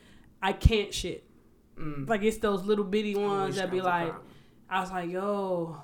I 0.42 0.52
can't 0.52 0.92
shit. 0.92 1.24
mm. 1.78 2.08
Like 2.08 2.22
it's 2.22 2.38
those 2.38 2.64
little 2.64 2.84
bitty 2.84 3.14
ones 3.14 3.56
that 3.56 3.70
be 3.70 3.80
like, 3.80 4.08
problem. 4.10 4.28
I 4.70 4.80
was 4.80 4.90
like, 4.90 5.10
yo, 5.10 5.76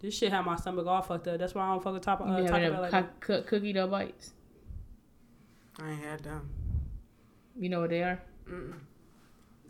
this 0.00 0.16
shit 0.16 0.30
had 0.32 0.44
my 0.46 0.56
stomach 0.56 0.86
all 0.86 1.02
fucked 1.02 1.28
up. 1.28 1.38
That's 1.38 1.54
why 1.54 1.64
I 1.66 1.70
don't 1.72 1.82
fuck 1.82 1.92
with 1.94 2.02
Taco, 2.02 2.24
uh, 2.24 2.38
You 2.40 2.48
Taco 2.48 2.70
Bell 2.72 2.80
like 2.82 2.90
co- 2.90 3.06
co- 3.20 3.42
cookie 3.42 3.72
dough 3.72 3.88
bites. 3.88 4.32
I 5.80 5.90
ain't 5.90 6.02
had 6.02 6.20
them. 6.24 6.48
You 7.58 7.68
know 7.68 7.80
what 7.80 7.90
they 7.90 8.02
are? 8.02 8.20
Mm-mm. 8.50 8.72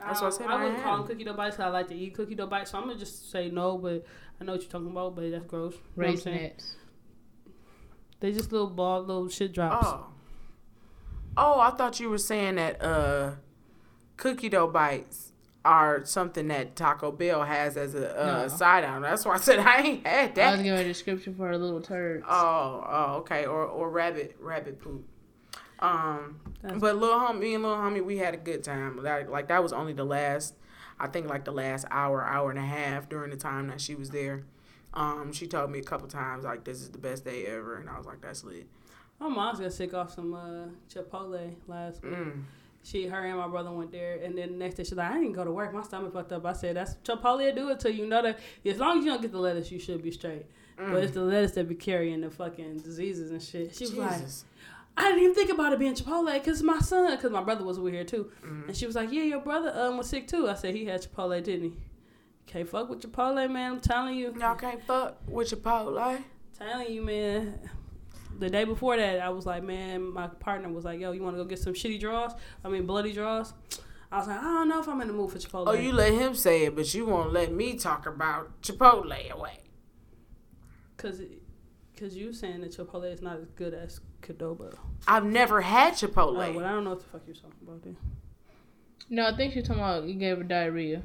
I, 0.00 0.06
That's 0.08 0.20
what 0.20 0.32
I 0.32 0.36
said, 0.36 0.46
I 0.46 0.52
I 0.54 0.64
wouldn't 0.64 0.82
call 0.82 0.96
them 0.98 1.06
them. 1.06 1.16
cookie 1.16 1.24
dough 1.24 1.34
bites 1.34 1.56
'cause 1.56 1.64
I 1.66 1.68
like 1.70 1.88
to 1.88 1.94
eat 1.94 2.14
cookie 2.14 2.34
dough 2.34 2.46
bites. 2.46 2.70
So 2.70 2.78
I'm 2.78 2.84
gonna 2.86 2.98
just 2.98 3.30
say 3.30 3.50
no, 3.50 3.76
but 3.78 4.04
I 4.40 4.44
know 4.44 4.52
what 4.52 4.62
you're 4.62 4.70
talking 4.70 4.90
about. 4.90 5.14
But 5.16 5.30
that's 5.30 5.44
gross. 5.46 5.74
You 5.74 5.78
know 6.02 6.08
what 6.08 6.10
I'm 6.10 6.16
saying? 6.18 6.50
Raisinets. 6.56 6.74
They 8.20 8.32
just 8.32 8.52
little 8.52 8.70
ball, 8.70 9.00
little 9.02 9.28
shit 9.28 9.52
drops. 9.52 9.86
Oh. 9.88 10.06
Oh, 11.36 11.60
I 11.60 11.70
thought 11.70 12.00
you 12.00 12.10
were 12.10 12.18
saying 12.18 12.56
that 12.56 12.82
uh, 12.82 13.32
cookie 14.16 14.48
dough 14.48 14.66
bites 14.66 15.32
are 15.64 16.04
something 16.04 16.48
that 16.48 16.74
Taco 16.74 17.12
Bell 17.12 17.44
has 17.44 17.76
as 17.76 17.94
a 17.94 18.20
uh, 18.20 18.42
No. 18.42 18.48
side 18.48 18.82
out. 18.84 19.02
That's 19.02 19.24
why 19.24 19.34
I 19.34 19.38
said 19.38 19.58
I 19.66 19.82
ain't 19.82 20.06
had 20.06 20.34
that. 20.36 20.48
I 20.48 20.50
was 20.52 20.58
that. 20.60 20.64
giving 20.64 20.80
a 20.80 20.84
description 20.84 21.34
for 21.34 21.50
a 21.50 21.58
little 21.58 21.80
turd. 21.80 22.24
Oh, 22.28 22.84
oh, 22.88 23.14
okay. 23.18 23.46
Or 23.46 23.64
or 23.64 23.90
rabbit 23.90 24.36
rabbit 24.40 24.80
poop. 24.80 25.04
Um, 25.80 26.40
That's- 26.62 26.80
but 26.80 26.96
little 26.96 27.18
homie, 27.18 27.38
me 27.40 27.54
and 27.54 27.62
little 27.62 27.78
homie, 27.78 28.04
we 28.04 28.18
had 28.18 28.34
a 28.34 28.38
good 28.38 28.64
time. 28.64 29.02
Like 29.02 29.28
like 29.28 29.48
that 29.48 29.62
was 29.62 29.72
only 29.72 29.92
the 29.92 30.04
last, 30.04 30.54
I 30.98 31.06
think 31.06 31.28
like 31.28 31.44
the 31.44 31.52
last 31.52 31.86
hour, 31.90 32.24
hour 32.24 32.50
and 32.50 32.58
a 32.58 32.62
half 32.62 33.08
during 33.08 33.30
the 33.30 33.36
time 33.36 33.68
that 33.68 33.80
she 33.80 33.94
was 33.94 34.10
there. 34.10 34.42
Um, 34.94 35.32
she 35.32 35.46
told 35.46 35.70
me 35.70 35.78
a 35.78 35.82
couple 35.82 36.08
times 36.08 36.44
like 36.44 36.64
this 36.64 36.80
is 36.80 36.90
the 36.90 36.98
best 36.98 37.24
day 37.24 37.44
ever, 37.46 37.76
and 37.76 37.88
I 37.88 37.96
was 37.96 38.06
like 38.06 38.20
that's 38.20 38.42
lit. 38.42 38.66
My 39.20 39.28
mom's 39.28 39.60
got 39.60 39.72
sick 39.72 39.94
off 39.94 40.14
some 40.14 40.32
uh, 40.34 40.66
Chipotle 40.92 41.54
last 41.66 42.02
week. 42.02 42.12
Mm. 42.12 42.44
She, 42.84 43.06
her, 43.06 43.24
and 43.24 43.36
my 43.36 43.48
brother 43.48 43.72
went 43.72 43.90
there, 43.90 44.18
and 44.22 44.38
then 44.38 44.52
the 44.52 44.56
next 44.56 44.76
day 44.76 44.84
she's 44.84 44.94
like, 44.94 45.10
"I 45.10 45.14
didn't 45.14 45.32
go 45.32 45.44
to 45.44 45.50
work. 45.50 45.74
My 45.74 45.82
stomach 45.82 46.12
fucked 46.12 46.32
up." 46.32 46.46
I 46.46 46.52
said, 46.52 46.76
"That's 46.76 46.94
Chipotle 47.04 47.54
do 47.54 47.68
it 47.70 47.80
to 47.80 47.92
you. 47.92 48.06
Know 48.06 48.22
that 48.22 48.38
as 48.64 48.78
long 48.78 48.98
as 48.98 49.04
you 49.04 49.10
don't 49.10 49.20
get 49.20 49.32
the 49.32 49.38
lettuce, 49.38 49.70
you 49.70 49.78
should 49.78 50.02
be 50.02 50.10
straight. 50.12 50.46
But 50.76 51.02
it's 51.02 51.12
the 51.12 51.22
lettuce 51.22 51.52
that 51.52 51.68
be 51.68 51.74
carrying 51.74 52.20
the 52.20 52.30
fucking 52.30 52.78
diseases 52.78 53.32
and 53.32 53.42
shit." 53.42 53.74
She 53.74 53.84
was 53.84 53.94
like, 53.94 54.12
Jesus. 54.18 54.44
I 54.98 55.02
didn't 55.02 55.22
even 55.22 55.34
think 55.34 55.50
about 55.50 55.72
it 55.72 55.78
being 55.78 55.94
Chipotle 55.94 56.32
because 56.34 56.60
my 56.60 56.80
son, 56.80 57.14
because 57.14 57.30
my 57.30 57.42
brother 57.42 57.64
was 57.64 57.78
over 57.78 57.88
here 57.88 58.02
too. 58.02 58.32
Mm. 58.44 58.66
And 58.66 58.76
she 58.76 58.84
was 58.84 58.96
like, 58.96 59.12
Yeah, 59.12 59.22
your 59.22 59.40
brother 59.40 59.72
um, 59.74 59.96
was 59.96 60.08
sick 60.08 60.26
too. 60.26 60.48
I 60.48 60.54
said, 60.54 60.74
He 60.74 60.86
had 60.86 61.02
Chipotle, 61.02 61.42
didn't 61.42 61.70
he? 61.70 61.76
Can't 62.46 62.68
fuck 62.68 62.90
with 62.90 63.00
Chipotle, 63.00 63.48
man. 63.48 63.72
I'm 63.72 63.80
telling 63.80 64.16
you. 64.16 64.34
Y'all 64.38 64.56
can't 64.56 64.82
fuck 64.82 65.18
with 65.28 65.50
Chipotle. 65.50 66.20
Telling 66.58 66.92
you, 66.92 67.02
man. 67.02 67.60
The 68.40 68.50
day 68.50 68.64
before 68.64 68.96
that, 68.96 69.20
I 69.20 69.28
was 69.28 69.46
like, 69.46 69.62
Man, 69.62 70.12
my 70.12 70.26
partner 70.26 70.68
was 70.68 70.84
like, 70.84 70.98
Yo, 70.98 71.12
you 71.12 71.22
want 71.22 71.36
to 71.36 71.44
go 71.44 71.48
get 71.48 71.60
some 71.60 71.74
shitty 71.74 72.00
draws? 72.00 72.32
I 72.64 72.68
mean, 72.68 72.84
bloody 72.84 73.12
draws? 73.12 73.54
I 74.10 74.18
was 74.18 74.26
like, 74.26 74.40
I 74.40 74.42
don't 74.42 74.68
know 74.68 74.80
if 74.80 74.88
I'm 74.88 75.00
in 75.00 75.06
the 75.06 75.12
mood 75.12 75.30
for 75.30 75.38
Chipotle. 75.38 75.68
Oh, 75.68 75.74
you 75.74 75.92
let 75.92 76.12
him 76.12 76.34
say 76.34 76.64
it, 76.64 76.74
but 76.74 76.92
you 76.92 77.06
won't 77.06 77.32
let 77.32 77.52
me 77.52 77.76
talk 77.76 78.06
about 78.06 78.62
Chipotle 78.62 79.30
away. 79.30 79.60
Because 80.96 81.20
cause 81.96 82.14
you 82.14 82.32
saying 82.32 82.62
that 82.62 82.76
Chipotle 82.76 83.12
is 83.12 83.22
not 83.22 83.36
as 83.36 83.46
good 83.54 83.74
as 83.74 84.00
Qdoba. 84.22 84.74
I've 85.06 85.24
never 85.24 85.60
had 85.62 85.92
Oh, 85.92 85.96
Chipotle. 85.96 86.54
well, 86.54 86.64
I 86.64 86.72
don't 86.72 86.84
know 86.84 86.90
what 86.90 87.00
the 87.00 87.06
fuck 87.06 87.22
you're 87.26 87.34
talking 87.36 87.52
about 87.62 87.82
then. 87.82 87.96
No, 89.10 89.26
I 89.26 89.36
think 89.36 89.54
she's 89.54 89.66
talking 89.66 89.82
about 89.82 90.04
you 90.04 90.14
gave 90.14 90.36
her 90.38 90.42
diarrhea. 90.44 91.02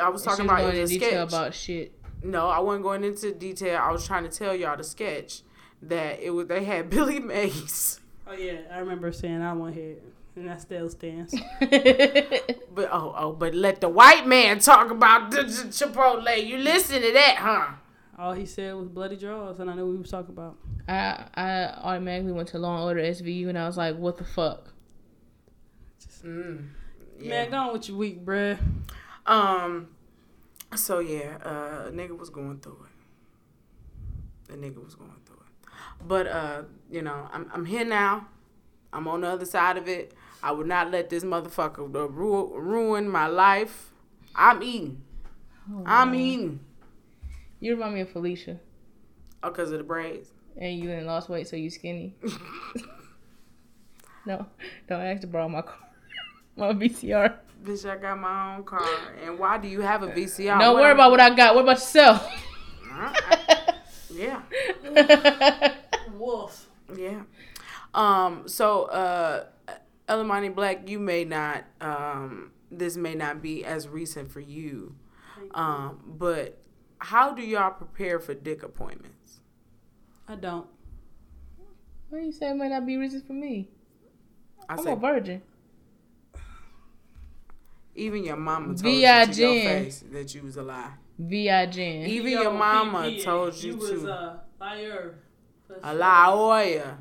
I 0.00 0.08
was 0.08 0.22
talking 0.22 0.44
about 0.44 0.58
going 0.60 0.76
it 0.76 0.80
was 0.82 0.90
a 0.90 0.94
into 0.94 1.04
detail 1.06 1.28
sketch. 1.28 1.38
about 1.40 1.54
shit. 1.54 1.92
No, 2.22 2.48
I 2.48 2.58
wasn't 2.58 2.82
going 2.84 3.04
into 3.04 3.32
detail. 3.32 3.78
I 3.82 3.92
was 3.92 4.06
trying 4.06 4.24
to 4.24 4.30
tell 4.30 4.54
y'all 4.54 4.76
the 4.76 4.84
sketch 4.84 5.42
that 5.82 6.20
it 6.20 6.30
was. 6.30 6.48
They 6.48 6.64
had 6.64 6.90
Billy 6.90 7.20
Mays, 7.20 8.00
Oh, 8.26 8.32
yeah. 8.32 8.60
I 8.72 8.78
remember 8.78 9.12
saying 9.12 9.40
I 9.42 9.52
want 9.52 9.74
head. 9.74 9.98
And 10.36 10.48
that 10.48 10.60
still 10.60 10.90
stands. 10.90 11.32
but 11.60 12.88
oh 12.90 13.14
oh, 13.16 13.32
but 13.38 13.54
let 13.54 13.80
the 13.80 13.88
white 13.88 14.26
man 14.26 14.58
talk 14.58 14.90
about 14.90 15.30
the, 15.30 15.42
the 15.44 15.68
Chipotle. 15.68 16.44
You 16.44 16.58
listen 16.58 17.00
to 17.02 17.12
that, 17.12 17.36
huh? 17.38 17.74
All 18.18 18.32
he 18.32 18.46
said 18.46 18.74
was 18.74 18.88
bloody 18.88 19.16
draws, 19.16 19.58
and 19.58 19.70
I 19.70 19.74
knew 19.74 19.86
what 19.86 19.92
he 19.92 19.98
was 19.98 20.10
talking 20.10 20.30
about. 20.30 20.56
I 20.88 21.24
I 21.34 21.64
automatically 21.82 22.32
went 22.32 22.48
to 22.48 22.58
Law 22.58 22.76
and 22.76 22.84
Order 22.84 23.00
SVU 23.00 23.48
and 23.48 23.58
I 23.58 23.66
was 23.66 23.76
like, 23.76 23.96
what 23.96 24.18
the 24.18 24.24
fuck? 24.24 24.72
Mm. 26.24 26.68
Man, 27.20 27.50
go 27.50 27.56
on 27.56 27.72
with 27.72 27.88
your 27.88 27.98
week, 27.98 28.24
bruh. 28.24 28.58
Um. 29.26 29.88
So 30.74 30.98
yeah, 30.98 31.36
uh, 31.44 31.88
a 31.88 31.92
nigga 31.92 32.16
was 32.16 32.30
going 32.30 32.60
through 32.60 32.86
it. 34.48 34.52
A 34.54 34.56
nigga 34.56 34.82
was 34.82 34.94
going 34.94 35.12
through 35.26 35.36
it. 35.36 35.70
But 36.06 36.26
uh, 36.26 36.62
you 36.90 37.02
know, 37.02 37.28
I'm 37.32 37.50
I'm 37.52 37.64
here 37.64 37.84
now. 37.84 38.28
I'm 38.92 39.08
on 39.08 39.22
the 39.22 39.28
other 39.28 39.44
side 39.44 39.76
of 39.76 39.88
it. 39.88 40.14
I 40.42 40.52
would 40.52 40.66
not 40.66 40.90
let 40.90 41.10
this 41.10 41.24
motherfucker 41.24 41.88
ru- 41.92 42.58
ruin 42.58 43.08
my 43.08 43.26
life. 43.26 43.92
I'm 44.34 44.62
eating. 44.62 45.02
I'm 45.86 46.14
eating. 46.14 46.60
You 47.64 47.74
remind 47.76 47.94
me 47.94 48.02
of 48.02 48.10
Felicia. 48.10 48.60
Oh, 49.42 49.50
cause 49.50 49.72
of 49.72 49.78
the 49.78 49.84
braids. 49.84 50.28
And 50.58 50.78
you 50.78 50.86
didn't 50.86 51.06
lost 51.06 51.30
weight, 51.30 51.48
so 51.48 51.56
you 51.56 51.70
skinny. 51.70 52.14
no, 54.26 54.44
don't 54.86 55.00
ask 55.00 55.22
to 55.22 55.26
borrow 55.26 55.48
my 55.48 55.62
car, 55.62 55.78
my 56.56 56.72
VCR. 56.74 57.36
Bitch, 57.64 57.88
I 57.88 57.96
got 57.96 58.20
my 58.20 58.56
own 58.56 58.64
car. 58.64 58.86
And 59.24 59.38
why 59.38 59.56
do 59.56 59.66
you 59.68 59.80
have 59.80 60.02
a 60.02 60.08
VCR? 60.08 60.60
Don't 60.60 60.74
What 60.74 60.82
worry 60.82 60.88
I'm- 60.88 60.96
about 60.96 61.10
what 61.10 61.20
I 61.20 61.34
got. 61.34 61.54
What 61.54 61.62
about 61.62 61.76
yourself? 61.76 62.30
Yeah. 64.10 64.42
Wolf. 66.18 66.68
Yeah. 66.94 67.22
Um. 67.94 68.46
So, 68.46 68.82
uh, 68.84 69.46
Ellamani 70.06 70.54
Black, 70.54 70.86
you 70.88 70.98
may 70.98 71.24
not. 71.24 71.64
Um. 71.80 72.50
This 72.70 72.96
may 72.98 73.14
not 73.14 73.40
be 73.40 73.64
as 73.64 73.88
recent 73.88 74.30
for 74.30 74.40
you. 74.40 74.94
Um. 75.54 76.00
But 76.06 76.58
how 76.98 77.32
do 77.34 77.42
y'all 77.42 77.70
prepare 77.70 78.18
for 78.18 78.34
dick 78.34 78.62
appointments? 78.62 79.40
I 80.28 80.36
don't. 80.36 80.66
What 82.08 82.22
you 82.22 82.32
say 82.32 82.50
it 82.50 82.54
might 82.54 82.68
not 82.68 82.86
be 82.86 82.96
reason 82.96 83.22
for 83.22 83.32
me? 83.32 83.68
I 84.68 84.74
I'm 84.74 84.78
say 84.82 84.92
a 84.92 84.96
virgin. 84.96 85.42
even 87.94 88.24
your 88.24 88.36
mama 88.36 88.68
told 88.68 88.80
V.I. 88.80 89.22
you 89.24 89.32
to 89.32 89.40
your 89.42 89.62
face 89.82 90.04
that 90.10 90.34
you 90.34 90.42
was 90.42 90.56
a 90.56 90.62
lie. 90.62 90.92
V.I. 91.18 91.66
Jen. 91.66 92.06
Even 92.06 92.32
your 92.32 92.52
mama 92.52 93.02
PP, 93.02 93.22
told 93.22 93.54
you, 93.56 93.72
you 93.72 93.76
was 93.78 93.90
to 93.90 93.96
a 94.08 94.40
liar. 94.60 95.14
For 95.66 95.80
a 95.82 95.94
liar. 95.94 96.98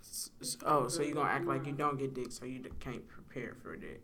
S- 0.00 0.30
s- 0.40 0.56
Oh, 0.64 0.88
so 0.88 1.02
you're 1.02 1.14
gonna 1.14 1.30
act 1.30 1.46
like 1.46 1.66
you 1.66 1.72
don't 1.72 1.98
get 1.98 2.14
dick, 2.14 2.32
so 2.32 2.44
you 2.44 2.60
can't 2.80 3.06
prepare 3.08 3.54
for 3.62 3.74
a 3.74 3.78
dick? 3.80 4.00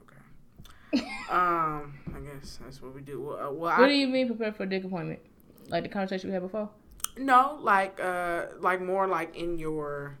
Okay. 0.00 1.06
um, 1.30 1.94
I 2.14 2.20
guess 2.20 2.58
that's 2.62 2.82
what 2.82 2.94
we 2.94 3.00
do. 3.00 3.20
Well, 3.20 3.36
uh, 3.36 3.50
well 3.52 3.78
What 3.78 3.84
I, 3.84 3.88
do 3.88 3.94
you 3.94 4.08
mean 4.08 4.26
prepare 4.26 4.52
for 4.52 4.64
a 4.64 4.68
dick 4.68 4.84
appointment? 4.84 5.20
Like 5.68 5.84
the 5.84 5.88
conversation 5.88 6.30
we 6.30 6.34
had 6.34 6.42
before? 6.42 6.68
No, 7.16 7.58
like 7.60 8.00
uh 8.00 8.46
like 8.60 8.80
more 8.80 9.06
like 9.06 9.36
in 9.36 9.58
your 9.58 10.18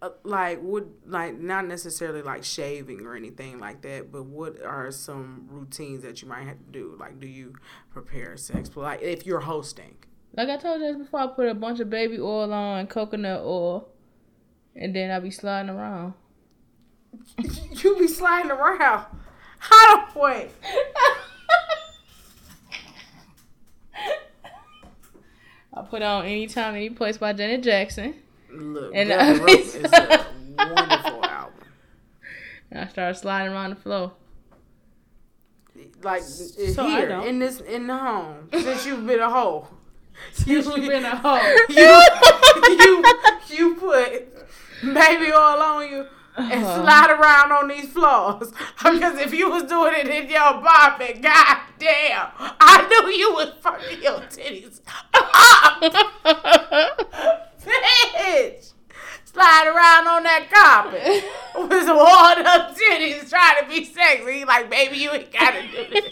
uh, 0.00 0.10
like 0.22 0.60
would 0.62 0.90
like 1.06 1.38
not 1.38 1.66
necessarily 1.66 2.22
like 2.22 2.44
shaving 2.44 3.04
or 3.04 3.16
anything 3.16 3.58
like 3.58 3.82
that, 3.82 4.12
but 4.12 4.24
what 4.24 4.62
are 4.62 4.90
some 4.90 5.46
routines 5.50 6.02
that 6.02 6.22
you 6.22 6.28
might 6.28 6.44
have 6.44 6.58
to 6.58 6.72
do? 6.72 6.96
Like 6.98 7.20
do 7.20 7.26
you 7.26 7.54
prepare 7.90 8.36
sex 8.36 8.70
like 8.76 9.02
if 9.02 9.26
you're 9.26 9.40
hosting? 9.40 9.96
Like 10.36 10.48
I 10.48 10.56
told 10.56 10.80
you 10.80 10.98
before, 10.98 11.20
I 11.20 11.26
put 11.26 11.48
a 11.48 11.54
bunch 11.54 11.80
of 11.80 11.90
baby 11.90 12.18
oil 12.18 12.52
on, 12.52 12.86
coconut 12.86 13.40
oil, 13.40 13.88
and 14.76 14.94
then 14.94 15.10
I 15.10 15.18
be 15.18 15.30
sliding 15.30 15.70
around. 15.70 16.14
you 17.38 17.96
be 17.98 18.06
sliding 18.06 18.50
around. 18.50 19.06
How 19.58 20.06
the 20.12 20.18
way? 20.18 20.50
I 25.74 25.82
put 25.82 26.02
on 26.02 26.24
anytime, 26.24 26.74
any 26.74 26.90
place 26.90 27.18
by 27.18 27.32
Janet 27.32 27.62
Jackson, 27.62 28.14
Look, 28.50 28.92
And 28.94 29.12
and 29.12 29.40
I- 29.42 29.44
is 29.50 29.74
a 29.76 30.26
wonderful 30.58 31.24
album. 31.24 31.54
and 32.70 32.80
I 32.80 32.86
started 32.88 33.14
sliding 33.18 33.52
around 33.52 33.70
the 33.70 33.76
floor. 33.76 34.12
Like 36.02 36.22
So 36.22 36.86
here 36.88 37.08
in 37.24 37.38
this 37.38 37.60
in 37.60 37.86
the 37.86 37.96
home 37.96 38.48
since 38.52 38.86
you've 38.86 39.06
been 39.06 39.20
a 39.20 39.30
hoe. 39.30 39.68
Since 40.32 40.66
you've 40.66 40.74
been 40.88 41.04
a 41.04 41.14
hoe. 41.16 41.38
you 41.68 42.02
you 42.84 43.04
you 43.56 43.74
put 43.76 44.34
baby 44.82 45.32
oil 45.32 45.62
on 45.62 45.88
you. 45.88 46.06
And 46.38 46.64
uh-huh. 46.64 46.82
slide 46.82 47.10
around 47.10 47.52
on 47.52 47.68
these 47.68 47.88
floors. 47.92 48.52
Because 48.78 49.18
if 49.18 49.34
you 49.34 49.50
was 49.50 49.64
doing 49.64 49.92
it 49.96 50.06
in 50.06 50.30
your 50.30 50.40
apartment, 50.40 51.20
god 51.20 51.58
damn, 51.78 52.28
I 52.38 52.86
knew 52.88 53.12
you 53.12 53.32
was 53.34 53.52
fucking 53.60 54.02
your 54.02 54.20
titties 54.20 54.80
up. 55.12 55.82
Bitch. 57.64 58.72
Slide 59.24 59.66
around 59.66 60.06
on 60.08 60.22
that 60.22 60.48
carpet 60.50 61.24
with 61.68 61.84
some 61.84 61.96
worn 61.96 62.46
up 62.46 62.74
titties 62.74 63.28
trying 63.28 63.62
to 63.62 63.68
be 63.68 63.84
sexy. 63.84 64.44
Like, 64.44 64.70
baby, 64.70 64.96
you 64.96 65.10
ain't 65.10 65.32
gotta 65.32 65.62
do 65.62 65.86
this. 65.90 66.10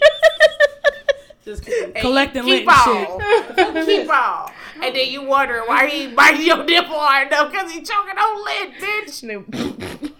Just 1.43 1.65
kidding. 1.65 1.93
Collecting 1.95 2.47
you 2.47 2.55
lint 2.55 2.67
keep 2.67 2.87
and 2.87 3.07
shit. 3.07 3.67
on. 3.67 3.85
keep 3.85 4.09
on. 4.09 4.51
And 4.81 4.95
then 4.95 5.09
you 5.09 5.23
wondering 5.23 5.63
why 5.65 5.87
he 5.87 6.07
biting 6.07 6.45
your 6.45 6.63
nipple 6.63 6.99
hard 6.99 7.27
enough 7.27 7.51
because 7.51 7.71
he 7.71 7.81
choking 7.81 8.17
on 8.17 8.45
lint, 8.45 8.75
bitch. 8.75 10.13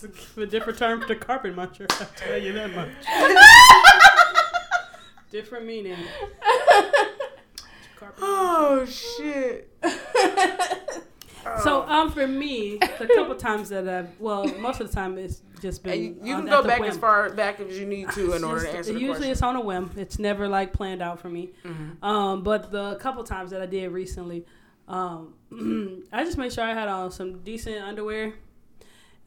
That's 0.00 0.36
a 0.36 0.46
different 0.46 0.78
term 0.78 1.00
for 1.02 1.14
carpet 1.14 1.56
muncher. 1.56 1.86
I 2.00 2.04
tell 2.16 2.38
you 2.38 2.52
that 2.52 2.74
much. 2.74 2.90
different 5.30 5.66
meaning. 5.66 5.96
Carpet 7.96 8.18
Oh 8.22 8.84
shit. 8.86 9.72
So 11.62 11.82
um, 11.86 12.12
for 12.12 12.26
me, 12.26 12.78
the 12.98 13.06
couple 13.14 13.34
times 13.34 13.70
that 13.70 13.88
I've 13.88 14.20
well, 14.20 14.46
most 14.58 14.80
of 14.80 14.88
the 14.88 14.94
time 14.94 15.16
it's 15.16 15.42
just 15.62 15.82
been. 15.82 15.92
And 15.92 16.02
you, 16.02 16.16
you 16.22 16.36
can 16.36 16.48
at 16.48 16.50
go 16.50 16.62
back 16.62 16.80
whim. 16.80 16.90
as 16.90 16.98
far 16.98 17.30
back 17.30 17.58
as 17.60 17.78
you 17.78 17.86
need 17.86 18.10
to 18.10 18.34
in 18.34 18.44
order 18.44 18.60
just- 18.60 18.72
to 18.72 18.78
answer 18.78 18.92
the 18.92 18.98
usually 19.00 19.16
question. 19.16 19.32
it's 19.32 19.42
on 19.42 19.56
a 19.56 19.60
whim. 19.60 19.90
It's 19.96 20.18
never 20.18 20.46
like 20.46 20.72
planned 20.72 21.02
out 21.02 21.20
for 21.20 21.28
me. 21.30 21.50
Mhm. 21.64 22.02
Um, 22.02 22.42
but 22.42 22.70
the 22.70 22.96
couple 22.96 23.24
times 23.24 23.50
that 23.52 23.62
I 23.62 23.66
did 23.66 23.90
recently, 23.92 24.44
um, 24.88 25.34
I 26.12 26.24
just 26.24 26.36
made 26.38 26.52
sure 26.52 26.64
I 26.64 26.74
had 26.74 26.88
on 26.88 27.10
some 27.10 27.40
decent 27.40 27.82
underwear, 27.82 28.34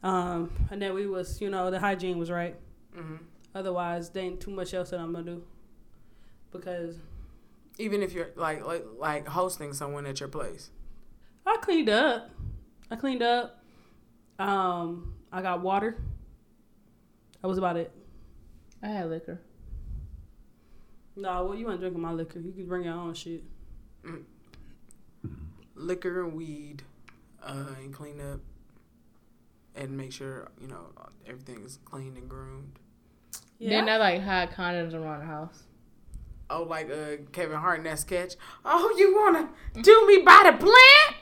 um, 0.02 0.50
and 0.70 0.80
that 0.82 0.94
we 0.94 1.06
was 1.06 1.40
you 1.40 1.50
know 1.50 1.70
the 1.70 1.78
hygiene 1.80 2.18
was 2.18 2.30
right. 2.30 2.56
Mhm. 2.96 3.18
Otherwise, 3.54 4.10
there 4.10 4.22
ain't 4.24 4.40
too 4.40 4.50
much 4.50 4.72
else 4.74 4.90
that 4.90 5.00
I'm 5.00 5.12
gonna 5.12 5.24
do. 5.24 5.42
Because 6.52 6.96
Even 7.78 8.02
if 8.02 8.12
you're 8.12 8.30
like, 8.36 8.64
like 8.64 8.84
like 8.98 9.26
hosting 9.28 9.72
someone 9.72 10.06
at 10.06 10.20
your 10.20 10.28
place. 10.28 10.70
I 11.46 11.56
cleaned 11.60 11.88
up. 11.88 12.30
I 12.90 12.96
cleaned 12.96 13.22
up. 13.22 13.62
Um, 14.38 15.14
I 15.32 15.40
got 15.42 15.60
water. 15.62 15.96
That 17.40 17.48
was 17.48 17.58
about 17.58 17.76
it. 17.76 17.90
I 18.82 18.88
had 18.88 19.08
liquor. 19.10 19.40
No, 21.16 21.44
well, 21.46 21.54
you 21.58 21.66
weren't 21.66 21.80
drinking 21.80 22.00
my 22.00 22.12
liquor. 22.12 22.38
You 22.38 22.52
can 22.52 22.66
bring 22.66 22.84
your 22.84 22.94
own 22.94 23.14
shit. 23.14 23.42
Liquor 25.74 26.22
and 26.24 26.34
weed, 26.34 26.82
uh, 27.42 27.66
and 27.82 27.92
clean 27.92 28.20
up, 28.20 28.40
and 29.74 29.96
make 29.96 30.12
sure 30.12 30.48
you 30.60 30.68
know 30.68 30.86
everything 31.26 31.64
is 31.64 31.78
clean 31.84 32.16
and 32.16 32.28
groomed. 32.28 32.78
Then 33.60 33.88
I 33.88 33.96
like 33.96 34.22
hide 34.22 34.50
condoms 34.50 34.92
around 34.94 35.20
the 35.20 35.26
house. 35.26 35.62
Oh, 36.50 36.64
like 36.64 36.90
uh, 36.90 37.16
Kevin 37.32 37.56
Hart 37.58 37.78
in 37.78 37.84
that 37.84 37.98
sketch. 38.00 38.34
Oh, 38.64 38.94
you 38.98 39.14
wanna 39.16 39.48
do 39.80 40.06
me 40.06 40.18
by 40.22 40.50
the 40.50 40.58
plant? 40.58 41.16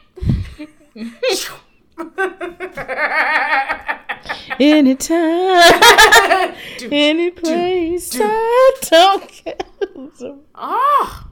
Anytime, 4.58 5.80
Dude, 6.78 6.92
any 6.92 7.30
place, 7.30 8.10
dude. 8.10 8.22
I 8.24 8.80
don't 8.90 9.28
care. 9.28 9.54
oh, 10.54 11.29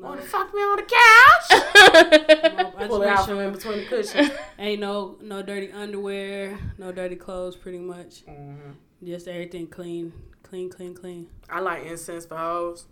No, 0.00 0.08
wanna 0.08 0.22
fuck 0.22 0.52
me 0.54 0.60
on 0.60 0.76
the 0.76 0.82
couch? 0.82 1.50
no, 1.50 2.70
I 2.78 2.86
Pull 2.86 2.98
just 3.00 3.02
it 3.02 3.18
out 3.18 3.26
from 3.28 3.38
in 3.40 3.52
between 3.52 3.78
the 3.78 3.84
cushions. 3.86 4.30
ain't 4.58 4.80
no 4.80 5.16
no 5.20 5.42
dirty 5.42 5.70
underwear, 5.72 6.58
no 6.78 6.92
dirty 6.92 7.16
clothes, 7.16 7.56
pretty 7.56 7.78
much. 7.78 8.24
Mhm. 8.26 8.74
Just 9.04 9.28
everything 9.28 9.66
clean, 9.66 10.12
clean, 10.42 10.70
clean, 10.70 10.94
clean. 10.94 11.28
I 11.48 11.60
like 11.60 11.84
incense 11.84 12.26
for 12.26 12.36
hoes. 12.36 12.86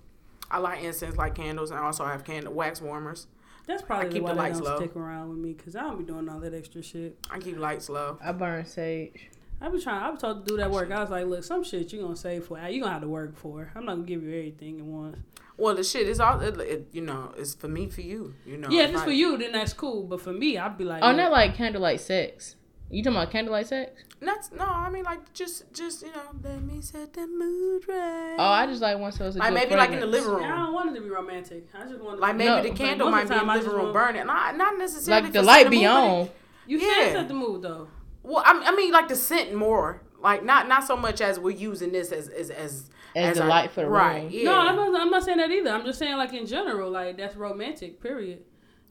I 0.51 0.59
like 0.59 0.83
incense 0.83 1.17
like 1.17 1.35
candles, 1.35 1.71
and 1.71 1.79
I 1.81 1.85
also 1.85 2.05
have 2.05 2.25
candle 2.25 2.53
wax 2.55 2.81
warmers. 2.81 3.27
That's 3.67 3.83
probably 3.83 4.11
keep 4.11 4.23
why 4.23 4.31
the 4.31 4.35
they 4.37 4.41
lights 4.41 4.59
don't 4.61 4.69
low. 4.69 4.77
stick 4.79 4.97
around 4.97 5.29
with 5.29 5.39
me 5.39 5.53
because 5.53 5.77
I 5.77 5.83
don't 5.83 5.99
be 5.99 6.05
doing 6.05 6.27
all 6.29 6.41
that 6.41 6.55
extra 6.55 6.83
shit. 6.83 7.19
I 7.31 7.39
keep 7.39 7.59
lights 7.59 7.91
low. 7.91 8.19
I 8.23 8.33
burn 8.33 8.65
sage. 8.65 9.29
I 9.61 9.69
be 9.69 9.81
trying. 9.83 10.03
I 10.03 10.09
was 10.11 10.21
told 10.21 10.47
to 10.47 10.51
do 10.53 10.57
that 10.59 10.71
work. 10.71 10.91
I 10.91 11.01
was 11.01 11.11
like, 11.11 11.27
look, 11.27 11.45
some 11.45 11.63
shit 11.65 11.93
you 11.93 12.01
gonna 12.01 12.17
save 12.17 12.45
for. 12.47 12.59
You 12.67 12.81
gonna 12.81 12.93
have 12.95 13.03
to 13.03 13.09
work 13.09 13.37
for. 13.37 13.71
I'm 13.75 13.85
not 13.85 13.97
gonna 13.97 14.07
give 14.07 14.23
you 14.23 14.29
everything 14.31 14.79
at 14.79 14.87
once. 14.87 15.19
Well, 15.59 15.75
the 15.75 15.83
shit 15.85 16.09
is 16.09 16.21
all 16.21 16.41
it, 16.41 16.59
it, 16.61 16.87
you 16.93 17.03
know. 17.03 17.33
It's 17.37 17.55
for 17.55 17.69
me, 17.69 17.89
for 17.89 18.01
you. 18.01 18.35
You 18.47 18.57
know. 18.59 18.69
yeah, 18.71 18.83
if 18.85 18.91
it's 18.91 18.97
like- 18.99 19.05
for 19.07 19.11
you, 19.13 19.37
then 19.37 19.53
that's 19.53 19.73
cool. 19.73 20.05
But 20.05 20.21
for 20.23 20.33
me, 20.33 20.57
I'd 20.57 20.79
be 20.79 20.85
like, 20.85 21.03
Oh, 21.03 21.09
look, 21.09 21.17
not 21.17 21.33
like 21.33 21.55
candlelight 21.57 22.01
sex. 22.01 22.55
You 22.91 23.03
talking 23.03 23.17
about 23.19 23.31
candlelight 23.31 23.67
sex? 23.67 23.91
Not 24.21 24.39
no. 24.57 24.65
I 24.65 24.89
mean, 24.89 25.05
like 25.05 25.33
just, 25.35 25.71
just 25.75 26.03
you 26.03 26.09
know, 26.13 26.23
let 26.43 26.63
me 26.63 26.81
set 26.81 27.13
the 27.13 27.27
mood 27.27 27.87
right. 27.87 28.37
Oh, 28.39 28.43
I 28.45 28.67
just 28.67 28.81
like 28.81 28.99
one 28.99 29.13
so 29.13 29.27
it's 29.27 29.37
a 29.37 29.41
like 29.41 29.51
good 29.51 29.55
maybe 29.55 29.75
like 29.77 29.91
in 29.91 30.01
the 30.01 30.07
fragrance. 30.07 30.27
living 30.27 30.43
Yeah, 30.43 30.55
I 30.55 30.57
don't 30.65 30.73
want 30.73 30.91
it 30.91 30.95
to 30.95 31.01
be 31.03 31.11
romantic. 31.11 31.67
I 31.75 31.85
just 31.87 32.01
want 32.01 32.19
Like 32.19 32.37
maybe 32.37 32.49
No, 32.49 32.63
the 32.63 32.71
candle 32.71 33.11
might 33.11 33.25
of 33.25 33.29
be 33.31 33.35
in 33.37 33.47
the 33.47 33.53
living 33.55 33.71
room 33.73 33.93
burning. 33.93 34.27
Not 34.27 34.57
not 34.57 34.79
necessarily 34.79 35.25
Like 35.25 35.33
the 35.33 35.43
light 35.43 35.65
setting 35.67 35.71
be 35.71 35.77
mood, 35.79 35.85
but 35.87 36.05
it- 36.05 36.09
on. 36.21 36.31
You 36.67 36.79
Yeah. 36.79 36.87
can 36.95 37.13
set 37.13 37.29
the 37.29 37.35
mood 37.35 37.63
though. 37.63 37.89
Well, 38.23 38.43
I, 38.47 38.63
I 38.65 38.75
mean, 38.75 38.91
like 38.93 39.09
the 39.09 39.17
scent 39.17 39.55
more. 39.55 40.03
Like 40.21 40.43
not 40.45 40.67
not 40.67 40.85
so 40.85 40.97
much 40.97 41.21
as 41.21 41.39
we're 41.39 41.51
using 41.57 41.93
this 41.93 42.11
as 42.11 42.29
as 42.29 42.49
as, 42.51 42.91
As 43.17 43.37
the 43.37 43.43
our- 43.43 43.49
light 43.49 43.71
for 43.73 43.83
the 43.83 43.89
right. 43.89 44.23
room. 44.25 44.31
Yeah. 44.33 44.45
No, 44.45 44.59
I'm 44.61 44.77
not, 44.77 45.01
I'm 45.01 45.11
not 45.11 45.23
saying 45.25 45.39
that 45.39 45.51
either. 45.51 45.71
I'm 45.71 45.85
just 45.85 45.99
saying 45.99 46.17
like 46.17 46.33
in 46.33 46.47
general, 46.47 46.91
like 46.91 47.17
that's 47.17 47.37
romantic. 47.37 48.01
Period. 48.03 48.43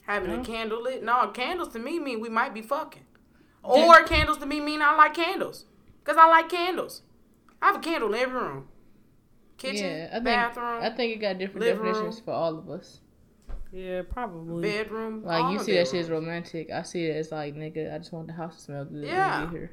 Having 0.02 0.30
Huh? 0.36 0.42
a 0.42 0.44
candle 0.46 0.82
lit. 0.84 1.04
No, 1.04 1.28
candles 1.28 1.70
to 1.74 1.80
me 1.80 2.00
mean 2.00 2.20
we 2.22 2.30
might 2.30 2.54
be 2.54 2.62
fucking. 2.62 3.04
Or 3.64 4.04
candles 4.04 4.38
to 4.38 4.46
me 4.46 4.60
mean 4.62 4.82
I 4.82 4.96
like 4.96 5.14
candles. 5.14 5.66
Because 6.04 6.18
I 6.18 6.28
like 6.28 6.48
candles. 6.50 7.02
I 7.62 7.68
have 7.68 7.76
a 7.78 7.80
candle 7.80 8.14
in 8.14 8.20
every 8.22 8.40
room. 8.40 8.68
Kitchen, 9.58 9.86
yeah, 9.86 10.08
I 10.12 10.14
think 10.14 10.24
bathroom, 10.26 10.84
I 10.84 10.90
think 10.92 11.14
it 11.16 11.18
got 11.20 11.38
different 11.40 11.66
definitions 11.66 12.16
room. 12.18 12.24
for 12.26 12.32
all 12.32 12.58
of 12.60 12.70
us. 12.70 13.02
Yeah, 13.72 14.04
probably. 14.08 14.62
bedroom. 14.62 15.24
Like 15.24 15.52
you 15.52 15.60
see 15.60 15.74
that 15.74 15.88
shit 15.88 16.02
as 16.06 16.10
romantic. 16.12 16.70
I 16.72 16.84
see 16.84 17.06
it 17.08 17.16
as 17.18 17.32
like 17.32 17.56
nigga. 17.56 17.94
I 17.94 17.98
just 17.98 18.14
want 18.14 18.28
the 18.28 18.34
house 18.34 18.56
to 18.58 18.62
smell 18.62 18.86
good. 18.86 19.04
Yeah. 19.04 19.40
when 19.40 19.46
you 19.48 19.52
get 19.52 19.58
here. 19.60 19.72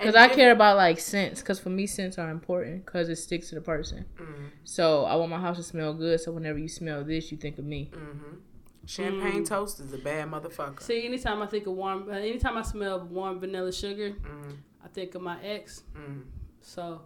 And 0.00 0.06
Cause 0.06 0.14
I 0.14 0.28
care 0.28 0.52
about 0.52 0.76
like 0.76 1.00
scents. 1.00 1.42
Cause 1.42 1.58
for 1.58 1.70
me, 1.70 1.86
scents 1.86 2.18
are 2.18 2.30
important. 2.30 2.86
Cause 2.86 3.08
it 3.08 3.16
sticks 3.16 3.48
to 3.48 3.56
the 3.56 3.60
person. 3.60 4.04
Mhm, 4.16 4.50
So 4.64 5.04
I 5.04 5.16
want 5.16 5.30
my 5.30 5.40
house 5.40 5.56
to 5.56 5.62
smell 5.64 5.92
good. 5.92 6.20
So 6.20 6.30
whenever 6.30 6.58
you 6.58 6.68
smell 6.68 7.02
this, 7.02 7.32
you 7.32 7.38
think 7.38 7.58
of 7.58 7.64
me. 7.64 7.90
mhm. 7.92 8.38
Champagne 8.86 9.42
Mm. 9.42 9.48
toast 9.48 9.80
is 9.80 9.92
a 9.92 9.98
bad 9.98 10.30
motherfucker. 10.30 10.80
See, 10.80 11.04
anytime 11.04 11.42
I 11.42 11.46
think 11.46 11.66
of 11.66 11.74
warm, 11.74 12.08
uh, 12.08 12.12
anytime 12.12 12.56
I 12.56 12.62
smell 12.62 13.00
warm 13.06 13.38
vanilla 13.40 13.70
sugar, 13.72 14.10
Mhm, 14.12 14.56
I 14.84 14.88
think 14.88 15.14
of 15.14 15.20
my 15.22 15.42
ex. 15.42 15.82
mhm. 15.94 16.22
So, 16.62 17.02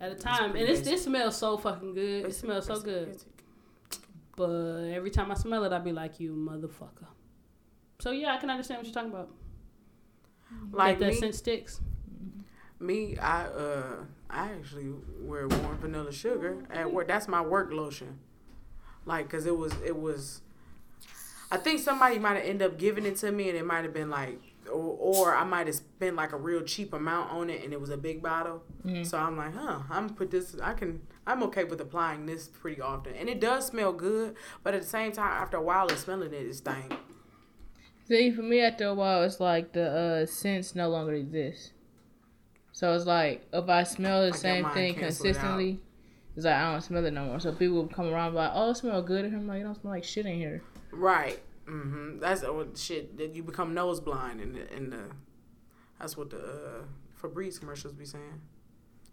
at 0.00 0.12
a 0.12 0.14
time, 0.14 0.50
and 0.52 0.60
it's, 0.60 0.80
basic. 0.80 0.94
it 0.94 0.98
smells 1.00 1.36
so 1.36 1.58
fucking 1.58 1.92
good. 1.92 2.24
It 2.26 2.34
smells 2.34 2.66
so 2.66 2.80
good. 2.80 3.16
But 4.36 4.84
every 4.92 5.10
time 5.10 5.30
I 5.30 5.34
smell 5.34 5.64
it, 5.64 5.72
I 5.72 5.80
be 5.80 5.92
like, 5.92 6.20
you 6.20 6.32
motherfucker. 6.34 7.08
So 7.98 8.12
yeah, 8.12 8.32
I 8.34 8.38
can 8.38 8.48
understand 8.48 8.78
what 8.78 8.86
you're 8.86 8.94
talking 8.94 9.10
about. 9.10 9.28
Like 10.72 10.98
that, 11.00 11.06
that 11.06 11.10
me, 11.14 11.20
scent 11.20 11.34
sticks. 11.34 11.80
Me, 12.80 13.16
I 13.18 13.44
uh, 13.46 13.96
I 14.30 14.50
actually 14.52 14.90
wear 15.20 15.48
warm 15.48 15.78
vanilla 15.78 16.12
sugar 16.12 16.58
at 16.70 16.92
work. 16.92 17.08
That's 17.08 17.28
my 17.28 17.40
work 17.40 17.72
lotion. 17.72 18.18
Like, 19.04 19.28
cause 19.30 19.46
it 19.46 19.56
was, 19.56 19.72
it 19.84 19.96
was. 19.96 20.42
I 21.50 21.56
think 21.56 21.80
somebody 21.80 22.18
might 22.18 22.34
have 22.36 22.44
ended 22.44 22.70
up 22.70 22.78
giving 22.78 23.06
it 23.06 23.16
to 23.16 23.32
me, 23.32 23.48
and 23.48 23.56
it 23.56 23.64
might 23.64 23.82
have 23.84 23.94
been 23.94 24.10
like, 24.10 24.38
or, 24.66 24.96
or 25.00 25.34
I 25.34 25.44
might 25.44 25.66
have 25.66 25.76
spent 25.76 26.14
like 26.14 26.32
a 26.32 26.36
real 26.36 26.60
cheap 26.62 26.92
amount 26.92 27.32
on 27.32 27.48
it, 27.48 27.64
and 27.64 27.72
it 27.72 27.80
was 27.80 27.88
a 27.88 27.96
big 27.96 28.22
bottle. 28.22 28.62
Mhm. 28.84 29.06
So 29.06 29.16
I'm 29.16 29.36
like, 29.36 29.54
huh, 29.54 29.80
I'm 29.90 30.10
put 30.10 30.30
this. 30.30 30.56
I 30.62 30.74
can. 30.74 31.00
I'm 31.26 31.42
okay 31.44 31.64
with 31.64 31.80
applying 31.80 32.26
this 32.26 32.48
pretty 32.48 32.80
often, 32.82 33.14
and 33.14 33.28
it 33.30 33.40
does 33.40 33.66
smell 33.66 33.92
good. 33.92 34.34
But 34.62 34.74
at 34.74 34.82
the 34.82 34.88
same 34.88 35.12
time, 35.12 35.32
after 35.42 35.56
a 35.56 35.62
while 35.62 35.86
of 35.86 35.98
smelling 35.98 36.34
it, 36.34 36.46
it 36.46 36.54
stank. 36.54 36.92
See, 38.06 38.30
for 38.30 38.42
me, 38.42 38.60
after 38.60 38.86
a 38.86 38.94
while, 38.94 39.22
it's 39.22 39.40
like 39.40 39.72
the 39.72 39.90
uh, 40.22 40.26
scents 40.26 40.74
no 40.74 40.88
longer 40.88 41.12
exist. 41.14 41.72
So 42.78 42.94
it's 42.94 43.06
like 43.06 43.44
if 43.52 43.68
I 43.68 43.82
smell 43.82 44.24
the 44.24 44.30
got 44.30 44.38
same 44.38 44.64
thing 44.70 44.94
canceled 44.94 45.00
out. 45.00 45.32
consistently, 45.32 45.80
it's 46.36 46.44
like 46.44 46.54
I 46.54 46.70
don't 46.70 46.80
smell 46.80 47.04
it 47.04 47.10
no 47.12 47.24
more. 47.24 47.40
So 47.40 47.50
people 47.50 47.74
will 47.74 47.88
come 47.88 48.06
around 48.06 48.26
and 48.26 48.34
be 48.34 48.38
like, 48.38 48.52
"Oh, 48.54 48.70
it 48.70 48.76
smells 48.76 49.04
good," 49.04 49.24
and 49.24 49.34
I'm 49.34 49.48
like, 49.48 49.62
"It 49.62 49.64
don't 49.64 49.74
smell 49.74 49.94
like 49.94 50.04
shit 50.04 50.26
in 50.26 50.36
here." 50.36 50.62
Right. 50.92 51.40
hmm 51.66 52.20
That's 52.20 52.42
what 52.42 52.78
shit 52.78 53.18
that 53.18 53.34
you 53.34 53.42
become 53.42 53.74
nose 53.74 53.98
blind 53.98 54.40
in 54.40 54.52
the 54.52 54.72
in 54.72 54.90
the. 54.90 55.10
That's 55.98 56.16
what 56.16 56.30
the 56.30 56.38
uh, 56.38 56.82
Febreze 57.20 57.58
commercials 57.58 57.94
be 57.94 58.04
saying. 58.04 58.42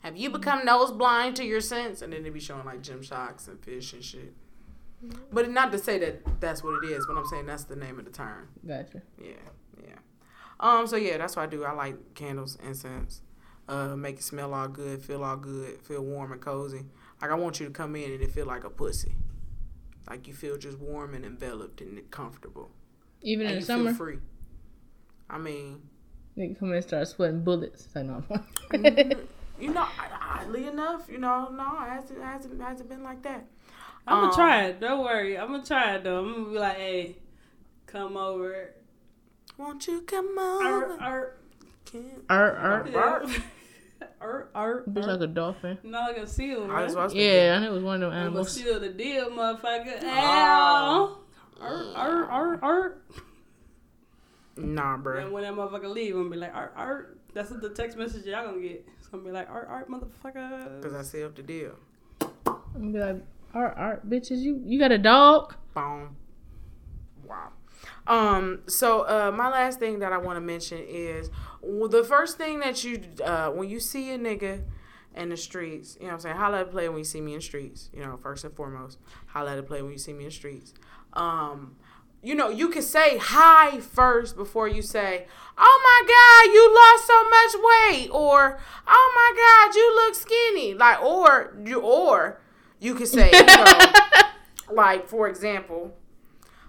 Have 0.04 0.16
you 0.16 0.30
become 0.30 0.64
nose 0.64 0.92
blind 0.92 1.36
to 1.38 1.44
your 1.44 1.60
sense? 1.60 2.04
And 2.04 2.14
then 2.14 2.22
they 2.22 2.30
be 2.30 2.40
showing 2.40 2.66
like 2.66 2.84
gym 2.84 3.02
shocks 3.02 3.48
and 3.48 3.60
fish 3.60 3.94
and 3.94 4.04
shit. 4.04 4.36
But 5.34 5.50
not 5.50 5.72
to 5.72 5.80
say 5.80 5.98
that 5.98 6.40
that's 6.40 6.64
what 6.64 6.84
it 6.84 6.92
is, 6.92 7.04
but 7.08 7.18
I'm 7.18 7.26
saying 7.26 7.48
that's 7.48 7.64
the 7.64 7.76
name 7.76 7.98
of 7.98 8.06
the 8.06 8.12
term. 8.12 8.48
Gotcha. 8.68 9.02
Yeah, 9.20 9.32
yeah. 9.84 9.96
Um. 10.60 10.86
So 10.86 10.98
yeah, 10.98 11.18
that's 11.18 11.36
what 11.36 11.42
I 11.42 11.48
do. 11.48 11.64
I 11.64 11.72
like 11.72 12.14
candles, 12.14 12.60
incense. 12.64 13.22
Uh, 13.68 13.96
make 13.96 14.18
it 14.18 14.24
smell 14.24 14.54
all 14.54 14.68
good, 14.68 15.02
feel 15.02 15.24
all 15.24 15.38
good, 15.38 15.82
feel 15.82 16.04
warm 16.04 16.32
and 16.32 16.42
cozy. 16.42 16.86
Like 17.22 17.32
I 17.32 17.36
want 17.36 17.60
you 17.60 17.66
to 17.66 17.72
come 17.72 17.96
in 17.96 18.12
and 18.12 18.22
it 18.22 18.32
feel 18.32 18.46
like 18.46 18.64
a 18.64 18.70
pussy. 18.70 19.16
Like 20.10 20.28
you 20.28 20.34
feel 20.34 20.58
just 20.58 20.78
warm 20.78 21.16
and 21.16 21.26
enveloped 21.26 21.82
and 21.82 22.10
comfortable. 22.12 22.70
Even 23.24 23.48
and 23.48 23.56
in 23.56 23.60
you 23.62 23.62
the 23.62 23.66
summer. 23.66 23.90
feel 23.90 23.96
free. 23.98 24.18
I 25.30 25.40
mean, 25.40 25.82
Nigga 26.38 26.60
come 26.60 26.70
in 26.70 26.76
and 26.76 26.84
start 26.86 27.08
sweating 27.08 27.44
bullets. 27.44 27.86
It's 27.86 27.96
like, 27.96 28.06
no. 28.06 28.24
You 29.60 29.74
know, 29.74 29.88
oddly 30.22 30.68
enough, 30.68 31.08
you 31.10 31.18
know, 31.18 31.48
no, 31.50 31.64
it 31.86 31.90
hasn't 31.90 32.22
hasn't 32.22 32.62
hasn't 32.62 32.90
been 32.90 33.04
like 33.04 33.22
that. 33.24 33.46
I'm 34.06 34.16
gonna 34.18 34.28
Um, 34.28 34.34
try 34.36 34.66
it. 34.66 34.82
Don't 34.82 35.02
worry. 35.04 35.38
I'm 35.38 35.48
gonna 35.50 35.64
try 35.66 35.96
it 35.96 36.04
though. 36.04 36.20
I'm 36.26 36.34
gonna 36.34 36.50
be 36.52 36.60
like, 36.60 36.76
hey, 36.78 37.16
come 37.88 38.18
over. 38.18 38.72
Won't 39.58 39.88
you 39.88 40.02
come 40.02 40.38
Ar, 40.38 40.84
over? 40.84 41.02
ar, 41.02 41.32
Can't- 41.86 42.26
Art, 42.30 42.58
art. 42.58 42.90
yeah. 43.30 43.40
ar, 44.22 44.50
ar, 44.54 44.84
Bitch 44.84 45.08
like 45.08 45.22
a 45.22 45.28
dolphin. 45.28 45.78
Not 45.84 46.12
like 46.12 46.24
a 46.24 46.28
seal, 46.28 46.64
I 46.64 46.68
right? 46.68 46.96
I 46.96 47.04
was 47.04 47.14
Yeah, 47.14 47.56
I 47.58 47.60
knew 47.62 47.72
it 47.72 47.74
was 47.74 47.84
one 47.84 48.04
of 48.04 48.12
them 48.12 48.20
I'm 48.20 48.28
animals. 48.28 48.52
seal 48.52 48.80
the 48.80 48.90
deal, 48.90 49.30
motherfucker. 49.30 50.00
Oh. 50.04 51.20
Ow. 51.62 52.28
Ar. 52.62 52.96
thinking, 54.56 54.76
Nah, 54.76 54.98
bro. 54.98 55.20
And 55.20 55.32
when 55.32 55.44
that 55.44 55.54
motherfucker 55.54 55.94
leave, 55.94 56.16
I'm 56.16 56.24
gonna 56.24 56.30
be 56.32 56.38
like, 56.38 56.56
art, 56.56 56.74
art. 56.76 57.20
That's 57.34 57.52
what 57.52 57.62
the 57.62 57.70
text 57.70 57.98
message 57.98 58.26
y'all 58.26 58.46
gonna 58.46 58.62
get. 58.62 58.88
It's 58.98 59.08
gonna 59.08 59.24
be 59.24 59.32
like, 59.32 59.50
art, 59.50 59.68
art, 59.70 59.90
motherfucker. 59.90 60.82
Because 60.82 60.94
I 60.94 61.02
sealed 61.04 61.36
the 61.36 61.44
deal. 61.44 61.74
I'm 62.22 62.58
gonna 62.74 62.92
be 62.92 63.00
like, 63.00 63.24
art, 63.54 63.74
art, 63.78 64.10
bitches, 64.10 64.40
you 64.40 64.62
you 64.66 64.80
got 64.80 64.92
a 64.92 64.98
dog? 64.98 65.56
Boom. 65.74 66.16
Wow. 67.28 67.50
Um. 68.08 68.62
So, 68.68 69.02
uh, 69.02 69.32
my 69.36 69.50
last 69.50 69.80
thing 69.80 70.00
that 70.00 70.14
I 70.14 70.18
want 70.18 70.38
to 70.38 70.42
mention 70.42 70.80
is 70.88 71.30
well, 71.62 71.90
the 71.90 72.04
first 72.04 72.38
thing 72.38 72.60
that 72.60 72.84
you, 72.84 73.02
uh, 73.24 73.50
when 73.50 73.70
you 73.70 73.80
see 73.80 74.12
a 74.12 74.20
nigga 74.20 74.64
in 75.16 75.30
the 75.30 75.38
streets, 75.38 75.98
you 76.00 76.04
know 76.04 76.10
what 76.10 76.14
I'm 76.16 76.20
saying? 76.22 76.36
Holla 76.38 76.60
at 76.62 76.68
a 76.68 76.70
player 76.70 76.92
when 76.92 77.00
you 77.00 77.06
see 77.06 77.22
me 77.22 77.34
in 77.34 77.40
the 77.40 77.44
streets. 77.46 77.90
You 77.94 78.04
know, 78.04 78.18
first 78.18 78.44
and 78.44 78.54
foremost, 78.56 79.00
holla 79.28 79.54
at 79.54 79.60
a 79.60 79.64
player 79.64 79.84
when 79.84 79.94
you 79.94 79.98
see 79.98 80.14
me 80.14 80.26
in 80.26 80.30
the 80.30 80.36
streets. 80.36 80.74
Um. 81.14 81.76
You 82.22 82.34
know, 82.34 82.50
you 82.50 82.70
can 82.70 82.82
say 82.82 83.20
hi 83.20 83.80
first 83.82 84.36
before 84.36 84.68
you 84.68 84.82
say, 84.82 85.28
"Oh 85.60 85.80
my 85.84 86.00
God, 86.08 86.54
you 86.54 86.74
lost 86.74 87.06
so 87.06 87.24
much 87.30 87.92
weight," 87.92 88.10
or 88.10 88.58
"Oh 88.88 89.12
my 89.16 89.68
God, 89.68 89.76
you 89.76 89.96
look 89.96 90.16
skinny." 90.16 90.74
Like, 90.74 91.04
or 91.04 91.56
you, 91.64 91.82
or 91.82 92.42
you 92.80 92.96
could 92.96 93.08
say, 93.08 93.30
you 93.32 93.46
know, 93.46 93.66
like 94.72 95.08
for 95.08 95.28
example, 95.28 95.96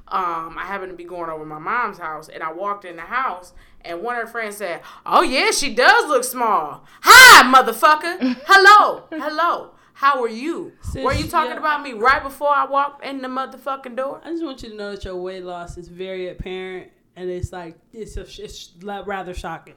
um, 0.09 0.57
I 0.57 0.65
happened 0.67 0.93
to 0.93 0.97
be 0.97 1.05
going 1.05 1.31
over 1.31 1.45
my 1.45 1.59
mom's 1.59 1.99
house, 1.99 2.29
and 2.29 2.43
I 2.43 2.53
walked 2.53 2.85
in 2.85 2.97
the 2.97 3.03
house, 3.03 3.53
and 3.81 4.03
one 4.03 4.17
of 4.17 4.23
her 4.23 4.29
friends 4.29 4.57
said, 4.57 4.83
"Oh 5.05 5.23
yeah, 5.23 5.51
she 5.51 5.75
does 5.75 6.09
look 6.09 6.23
small." 6.25 6.85
Hi, 7.03 7.43
motherfucker. 7.53 8.37
Hello, 8.47 9.05
hello. 9.11 9.73
How 9.95 10.23
are 10.23 10.29
you? 10.29 10.73
Sis, 10.83 11.03
Were 11.03 11.15
you 11.15 11.27
talking 11.27 11.53
yeah. 11.53 11.59
about 11.59 11.83
me 11.83 11.95
right 11.95 12.23
before 12.23 12.51
I 12.51 12.67
walked 12.67 13.03
in 13.03 13.23
the 13.23 13.29
motherfucking 13.29 13.97
door? 13.97 14.21
I 14.23 14.29
just 14.31 14.45
want 14.45 14.63
you 14.63 14.69
to 14.69 14.77
know 14.77 14.91
that 14.91 15.05
your 15.05 15.17
weight 15.17 15.43
loss 15.43 15.79
is 15.79 15.89
very 15.89 16.29
apparent, 16.29 16.91
and 17.17 17.31
it's 17.31 17.51
like 17.51 17.77
it's 17.93 18.17
a, 18.17 18.21
it's 18.21 18.75
rather 18.83 19.35
shocking. 19.35 19.75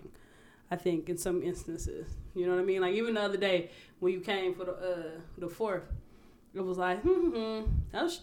I 0.70 0.76
think 0.76 1.10
in 1.10 1.18
some 1.18 1.42
instances, 1.42 2.10
you 2.36 2.46
know 2.46 2.54
what 2.54 2.62
I 2.62 2.66
mean. 2.66 2.82
Like 2.82 2.94
even 2.94 3.16
the 3.16 3.22
other 3.22 3.38
day 3.38 3.72
when 4.00 4.14
you 4.14 4.20
came 4.20 4.54
for 4.54 4.66
the 4.66 4.74
uh 4.74 5.20
the 5.38 5.50
fourth, 5.50 5.86
it 6.54 6.62
was 6.62 6.78
like, 6.78 7.02
hmm, 7.02 7.30
hmm, 7.30 7.62
was, 7.94 8.22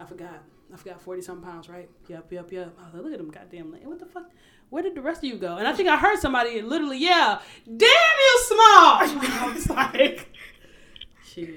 I 0.00 0.04
forgot, 0.04 0.42
I 0.72 0.76
forgot 0.76 1.00
forty 1.00 1.22
something 1.22 1.48
pounds, 1.48 1.68
right? 1.68 1.88
Yep, 2.08 2.32
yep, 2.32 2.52
yep. 2.52 2.76
I 2.78 2.84
was 2.84 2.94
like, 2.94 3.02
look 3.02 3.12
at 3.12 3.18
them 3.18 3.30
goddamn, 3.30 3.72
like, 3.72 3.84
what 3.86 3.98
the 3.98 4.06
fuck? 4.06 4.30
Where 4.70 4.82
did 4.82 4.94
the 4.94 5.00
rest 5.00 5.18
of 5.18 5.24
you 5.24 5.36
go? 5.36 5.56
And 5.56 5.66
I 5.66 5.72
think 5.72 5.88
I 5.88 5.96
heard 5.96 6.18
somebody 6.18 6.60
literally, 6.60 6.98
yeah, 6.98 7.40
damn 7.64 7.78
you 7.80 8.40
small. 8.46 8.58
I 8.60 9.52
was 9.54 9.70
like, 9.70 10.28
shit. 11.24 11.48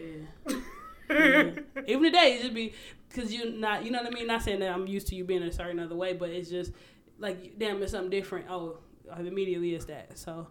Yeah. 0.48 1.52
Even 1.88 2.04
today, 2.04 2.38
it 2.38 2.42
just 2.42 2.54
be 2.54 2.74
because 3.10 3.34
you 3.34 3.52
not, 3.52 3.84
you 3.84 3.92
know 3.92 4.02
what 4.02 4.08
I 4.08 4.16
mean. 4.16 4.28
Not 4.28 4.44
saying 4.44 4.62
that 4.62 4.72
I'm 4.72 4.88
used 4.88 5.08
to 5.08 5.16
you 5.16 5.26
being 5.26 5.44
a 5.44 5.52
certain 5.52 5.80
other 5.80 5.96
way, 5.96 6.14
but 6.14 6.30
it's 6.30 6.50
just 6.50 6.72
like, 7.20 7.58
damn, 7.58 7.82
it's 7.84 7.92
something 7.92 8.10
different. 8.10 8.46
Oh, 8.50 8.78
immediately 9.20 9.76
it's 9.76 9.86
that. 9.86 10.18
So 10.18 10.48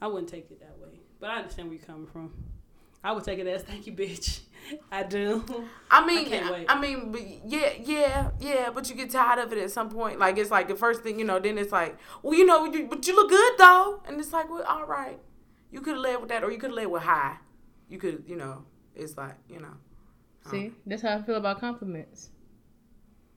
I 0.00 0.08
wouldn't 0.08 0.28
take 0.28 0.50
it 0.50 0.60
that 0.60 0.78
way, 0.78 0.98
but 1.20 1.30
I 1.30 1.36
understand 1.36 1.68
where 1.68 1.76
you're 1.76 1.86
coming 1.86 2.06
from. 2.06 2.32
I 3.02 3.12
would 3.12 3.24
take 3.24 3.38
it 3.38 3.46
as 3.46 3.62
thank 3.62 3.86
you, 3.86 3.92
bitch. 3.92 4.40
I 4.92 5.02
do. 5.02 5.44
I 5.90 6.06
mean, 6.06 6.26
I 6.26 6.28
can't 6.28 6.46
I, 6.46 6.52
wait. 6.52 6.66
I 6.68 6.80
mean, 6.80 7.12
but 7.12 7.22
yeah, 7.46 7.72
yeah, 7.82 8.30
yeah. 8.38 8.70
But 8.70 8.88
you 8.88 8.94
get 8.94 9.10
tired 9.10 9.38
of 9.38 9.52
it 9.52 9.58
at 9.58 9.70
some 9.70 9.90
point. 9.90 10.18
Like 10.18 10.38
it's 10.38 10.50
like 10.50 10.68
the 10.68 10.76
first 10.76 11.02
thing 11.02 11.18
you 11.18 11.24
know. 11.24 11.38
Then 11.38 11.58
it's 11.58 11.72
like, 11.72 11.96
well, 12.22 12.34
you 12.34 12.44
know, 12.44 12.66
you, 12.66 12.86
but 12.86 13.06
you 13.06 13.16
look 13.16 13.30
good 13.30 13.54
though. 13.58 14.02
And 14.06 14.20
it's 14.20 14.32
like, 14.32 14.50
well, 14.50 14.62
all 14.64 14.84
right. 14.84 15.18
You 15.70 15.80
could 15.80 15.94
have 15.94 16.02
led 16.02 16.20
with 16.20 16.28
that, 16.28 16.44
or 16.44 16.50
you 16.50 16.58
could 16.58 16.70
have 16.70 16.76
led 16.76 16.88
with 16.88 17.02
high. 17.02 17.36
You 17.88 17.98
could, 17.98 18.24
you 18.26 18.36
know, 18.36 18.64
it's 18.94 19.16
like, 19.16 19.36
you 19.48 19.60
know. 19.60 19.74
See, 20.50 20.72
that's 20.86 21.02
how 21.02 21.16
I 21.16 21.22
feel 21.22 21.36
about 21.36 21.60
compliments. 21.60 22.30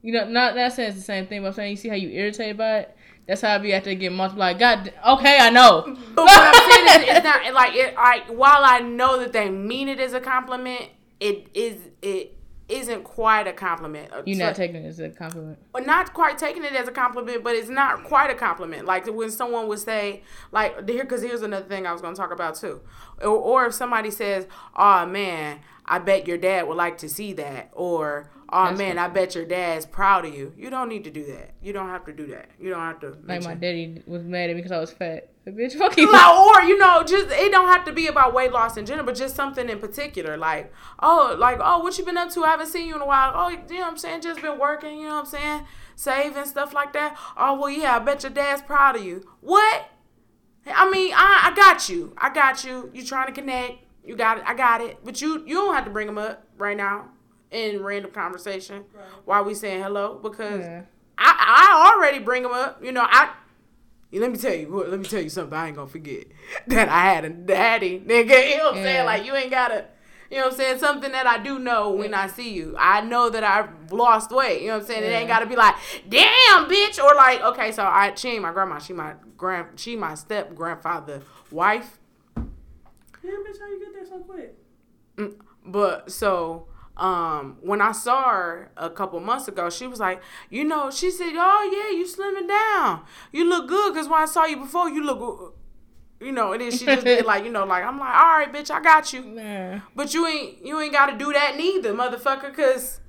You 0.01 0.13
know, 0.13 0.27
not 0.27 0.55
that 0.55 0.73
saying 0.73 0.89
it's 0.89 0.97
the 0.97 1.03
same 1.03 1.27
thing, 1.27 1.41
but 1.41 1.49
I'm 1.49 1.53
saying 1.53 1.71
you 1.71 1.77
see 1.77 1.89
how 1.89 1.95
you 1.95 2.09
irritated 2.09 2.57
by 2.57 2.79
it. 2.79 2.97
That's 3.27 3.41
how 3.41 3.55
I 3.55 3.57
be 3.57 3.73
after 3.73 3.93
get 3.93 4.11
multiplied. 4.11 4.59
God, 4.59 4.91
okay, 5.07 5.37
I 5.39 5.49
know. 5.49 5.95
But 6.13 6.25
what 6.25 6.55
I'm 6.55 6.71
saying 6.71 7.07
is, 7.09 7.15
it's 7.17 7.23
not 7.23 7.53
like 7.53 7.73
it. 7.75 7.95
Like 7.95 8.27
while 8.27 8.63
I 8.63 8.79
know 8.79 9.19
that 9.19 9.31
they 9.33 9.49
mean 9.49 9.87
it 9.87 9.99
as 9.99 10.13
a 10.13 10.19
compliment, 10.19 10.89
it 11.19 11.47
is 11.53 11.77
it 12.01 12.37
isn't 12.69 13.03
quite 13.03 13.45
a 13.47 13.53
compliment. 13.53 14.11
Uh, 14.11 14.23
You're 14.25 14.37
So- 14.37 14.45
not 14.45 14.55
taking 14.55 14.77
it 14.83 14.87
as 14.87 14.99
a 14.99 15.09
compliment. 15.09 15.57
not 15.85 16.13
quite 16.13 16.37
taking 16.37 16.63
it 16.63 16.73
as 16.73 16.87
a 16.87 16.91
compliment, 16.91 17.43
but 17.43 17.55
it's 17.55 17.69
not 17.69 18.03
quite 18.03 18.29
a 18.29 18.35
compliment. 18.35 18.85
Like 18.85 19.05
when 19.07 19.29
someone 19.31 19.67
would 19.67 19.79
say, 19.79 20.23
like 20.51 20.87
here, 20.89 21.03
because 21.03 21.21
here's 21.21 21.41
another 21.43 21.65
thing 21.65 21.85
I 21.87 21.91
was 21.93 22.01
going 22.01 22.15
to 22.15 22.19
talk 22.19 22.31
about 22.33 22.55
too, 22.55 22.81
or, 23.21 23.27
or 23.27 23.65
if 23.67 23.73
somebody 23.73 24.11
says, 24.11 24.47
"Oh 24.75 25.05
man, 25.05 25.59
I 25.85 25.99
bet 25.99 26.27
your 26.27 26.37
dad 26.37 26.67
would 26.67 26.77
like 26.77 26.97
to 26.99 27.09
see 27.09 27.33
that," 27.33 27.69
or 27.73 28.29
"Oh 28.53 28.65
That's 28.65 28.77
man, 28.77 28.97
I 28.97 29.07
bet 29.07 29.35
your 29.35 29.45
dad's 29.45 29.85
proud 29.85 30.25
of 30.25 30.33
you." 30.33 30.53
You 30.55 30.69
don't 30.69 30.87
need 30.87 31.03
to 31.05 31.11
do 31.11 31.25
that. 31.25 31.51
You 31.61 31.73
don't 31.73 31.89
have 31.89 32.05
to 32.05 32.13
do 32.13 32.27
that. 32.27 32.49
You 32.59 32.69
don't 32.69 32.79
have 32.79 32.99
to. 33.01 33.17
Like 33.25 33.43
my 33.43 33.55
daddy 33.55 34.01
was 34.05 34.23
mad 34.23 34.49
at 34.49 34.55
me 34.55 34.61
because 34.61 34.71
I 34.71 34.79
was 34.79 34.91
fat. 34.91 35.29
Like, 35.45 35.55
bitch, 35.55 35.73
fuck 35.73 35.97
you. 35.97 36.11
like, 36.11 36.35
or 36.35 36.61
you 36.61 36.77
know, 36.77 37.03
just 37.03 37.27
it 37.31 37.51
don't 37.51 37.67
have 37.67 37.83
to 37.85 37.91
be 37.91 38.07
about 38.07 38.33
weight 38.33 38.51
loss 38.51 38.77
in 38.77 38.85
general, 38.85 39.05
but 39.05 39.15
just 39.15 39.35
something 39.35 39.67
in 39.69 39.79
particular. 39.79 40.37
Like, 40.37 40.71
oh, 40.99 41.35
like, 41.37 41.59
oh, 41.61 41.79
what 41.79 41.97
you 41.97 42.05
been 42.05 42.17
up 42.17 42.31
to? 42.31 42.43
I 42.43 42.51
haven't 42.51 42.67
seen 42.67 42.87
you 42.87 42.95
in 42.95 43.01
a 43.01 43.05
while. 43.05 43.31
Oh, 43.35 43.49
you 43.49 43.57
know 43.57 43.81
what 43.81 43.91
I'm 43.91 43.97
saying? 43.97 44.21
Just 44.21 44.41
been 44.41 44.57
working. 44.57 44.99
You 44.99 45.07
know 45.07 45.15
what 45.15 45.25
I'm 45.25 45.25
saying? 45.25 45.65
Saving 45.95 46.45
stuff 46.45 46.73
like 46.73 46.93
that. 46.93 47.17
Oh, 47.35 47.59
well, 47.59 47.69
yeah. 47.69 47.95
I 47.95 47.99
bet 47.99 48.23
your 48.23 48.31
dad's 48.31 48.61
proud 48.61 48.95
of 48.95 49.03
you. 49.03 49.27
What? 49.41 49.89
I 50.65 50.89
mean, 50.89 51.11
I, 51.13 51.51
I 51.51 51.55
got 51.55 51.89
you. 51.89 52.13
I 52.17 52.33
got 52.33 52.63
you. 52.63 52.89
You 52.93 53.03
trying 53.03 53.27
to 53.27 53.33
connect? 53.33 53.79
You 54.05 54.15
got 54.15 54.37
it. 54.37 54.43
I 54.45 54.53
got 54.53 54.81
it. 54.81 54.99
But 55.03 55.21
you 55.21 55.43
you 55.45 55.55
don't 55.55 55.75
have 55.75 55.85
to 55.85 55.91
bring 55.91 56.07
them 56.07 56.17
up 56.17 56.45
right 56.57 56.77
now 56.77 57.09
in 57.53 57.81
random 57.83 58.11
conversation 58.11 58.83
while 59.25 59.43
we 59.43 59.53
saying 59.53 59.81
hello 59.83 60.19
because 60.21 60.59
Yeah. 60.61 60.81
I 61.17 61.35
I 61.39 61.93
already 61.95 62.19
bring 62.19 62.43
them 62.43 62.51
up. 62.53 62.83
You 62.83 62.91
know 62.91 63.05
I. 63.07 63.31
Let 64.11 64.31
me 64.31 64.37
tell 64.37 64.53
you. 64.53 64.71
what- 64.71 64.89
Let 64.89 64.99
me 64.99 65.05
tell 65.05 65.21
you 65.21 65.29
something. 65.29 65.57
I 65.57 65.67
ain't 65.67 65.75
gonna 65.75 65.87
forget 65.89 66.25
that 66.67 66.87
I 66.89 67.13
had 67.13 67.25
a 67.25 67.29
daddy, 67.29 67.99
nigga. 67.99 68.49
You 68.51 68.57
know 68.57 68.63
what 68.65 68.71
I'm 68.73 68.77
Yeah. 68.77 68.83
saying? 68.83 69.05
Like 69.05 69.25
you 69.25 69.35
ain't 69.35 69.51
gotta. 69.51 69.85
You 70.31 70.39
know 70.39 70.45
what 70.45 70.53
I'm 70.53 70.57
saying? 70.59 70.79
Something 70.79 71.11
that 71.11 71.27
I 71.27 71.37
do 71.43 71.59
know 71.59 71.91
when 71.91 72.13
I 72.15 72.25
see 72.25 72.53
you. 72.53 72.75
I 72.79 73.01
know 73.01 73.29
that 73.29 73.43
I've 73.43 73.91
lost 73.91 74.31
weight. 74.31 74.61
You 74.61 74.69
know 74.69 74.73
what 74.75 74.81
I'm 74.81 74.87
saying? 74.87 75.03
It 75.03 75.07
ain't 75.15 75.27
gotta 75.27 75.45
be 75.45 75.55
like, 75.55 75.75
damn, 76.09 76.65
bitch, 76.67 76.97
or 77.03 77.13
like, 77.15 77.41
okay, 77.41 77.71
so 77.71 77.83
I 77.83 78.13
she 78.15 78.29
ain't 78.29 78.41
my 78.41 78.51
grandma. 78.51 78.79
She 78.79 78.93
my 78.93 79.13
grand. 79.37 79.79
She 79.79 79.95
my 79.95 80.15
step 80.15 80.55
grandfather 80.55 81.21
wife. 81.51 81.99
Yeah, 82.35 83.31
bitch, 83.31 83.59
how 83.59 83.67
you 83.67 83.79
get 83.79 83.93
there 83.93 84.05
so 84.05 84.19
quick? 84.19 84.55
Mm, 85.17 85.35
But 85.65 86.11
so 86.11 86.67
um 86.95 87.57
when 87.61 87.81
I 87.81 87.91
saw 87.91 88.29
her 88.29 88.71
a 88.77 88.89
couple 88.89 89.19
months 89.19 89.47
ago, 89.47 89.69
she 89.69 89.87
was 89.87 89.99
like, 89.99 90.21
you 90.49 90.63
know, 90.63 90.91
she 90.91 91.09
said, 91.09 91.33
"Oh 91.35 91.63
yeah, 91.73 91.97
you 91.97 92.05
slimming 92.05 92.47
down. 92.47 93.03
You 93.31 93.49
look 93.49 93.67
good 93.67 93.93
because 93.93 94.07
when 94.07 94.21
I 94.21 94.25
saw 94.25 94.45
you 94.45 94.57
before, 94.57 94.89
you 94.89 95.03
look." 95.03 95.19
good." 95.19 95.51
You 96.19 96.31
know, 96.31 96.53
and 96.53 96.61
then 96.61 96.71
she 96.71 96.85
just 96.85 97.05
did 97.05 97.25
like, 97.25 97.43
you 97.43 97.51
know, 97.51 97.65
like 97.65 97.83
I'm 97.83 97.99
like, 97.99 98.15
all 98.15 98.37
right, 98.37 98.53
bitch, 98.53 98.71
I 98.71 98.79
got 98.81 99.11
you, 99.11 99.23
Nah. 99.25 99.79
but 99.93 100.13
you 100.13 100.25
ain't 100.25 100.65
you 100.65 100.79
ain't 100.79 100.93
got 100.93 101.07
to 101.07 101.17
do 101.17 101.33
that 101.33 101.57
neither, 101.57 101.93
motherfucker, 101.93 102.53
cause 102.55 103.01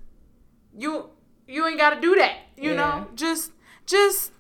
you 0.77 1.11
you 1.47 1.67
ain't 1.67 1.79
got 1.79 1.91
to 1.95 2.01
do 2.01 2.15
that. 2.17 2.37
You 2.57 2.71
Yeah. 2.71 2.77
know, 2.77 3.09
just 3.15 3.53
just 3.87 4.33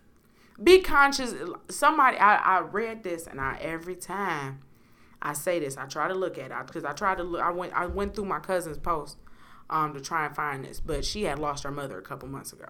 be 0.63 0.81
conscious. 0.81 1.35
Somebody, 1.69 2.17
I 2.17 2.37
I 2.37 2.61
read 2.61 3.05
this, 3.05 3.27
and 3.27 3.41
I 3.41 3.59
every 3.61 3.95
time 3.97 4.61
I 5.23 5.33
say 5.35 5.61
this. 5.61 5.77
I 5.77 5.87
try 5.87 6.09
to 6.09 6.15
look 6.15 6.39
at 6.39 6.51
it 6.51 6.67
because 6.67 6.85
I 6.85 6.93
tried 6.93 7.19
to 7.19 7.23
look. 7.25 7.43
I 7.43 7.51
went. 7.51 7.73
I 7.75 7.87
went 7.87 8.15
through 8.17 8.25
my 8.27 8.41
cousin's 8.41 8.79
post 8.79 9.19
um, 9.71 9.95
to 9.95 10.01
try 10.01 10.27
and 10.27 10.35
find 10.35 10.65
this, 10.65 10.81
but 10.81 11.05
she 11.05 11.25
had 11.25 11.39
lost 11.39 11.65
her 11.65 11.71
mother 11.71 11.99
a 11.99 12.03
couple 12.03 12.29
months 12.29 12.53
ago, 12.53 12.69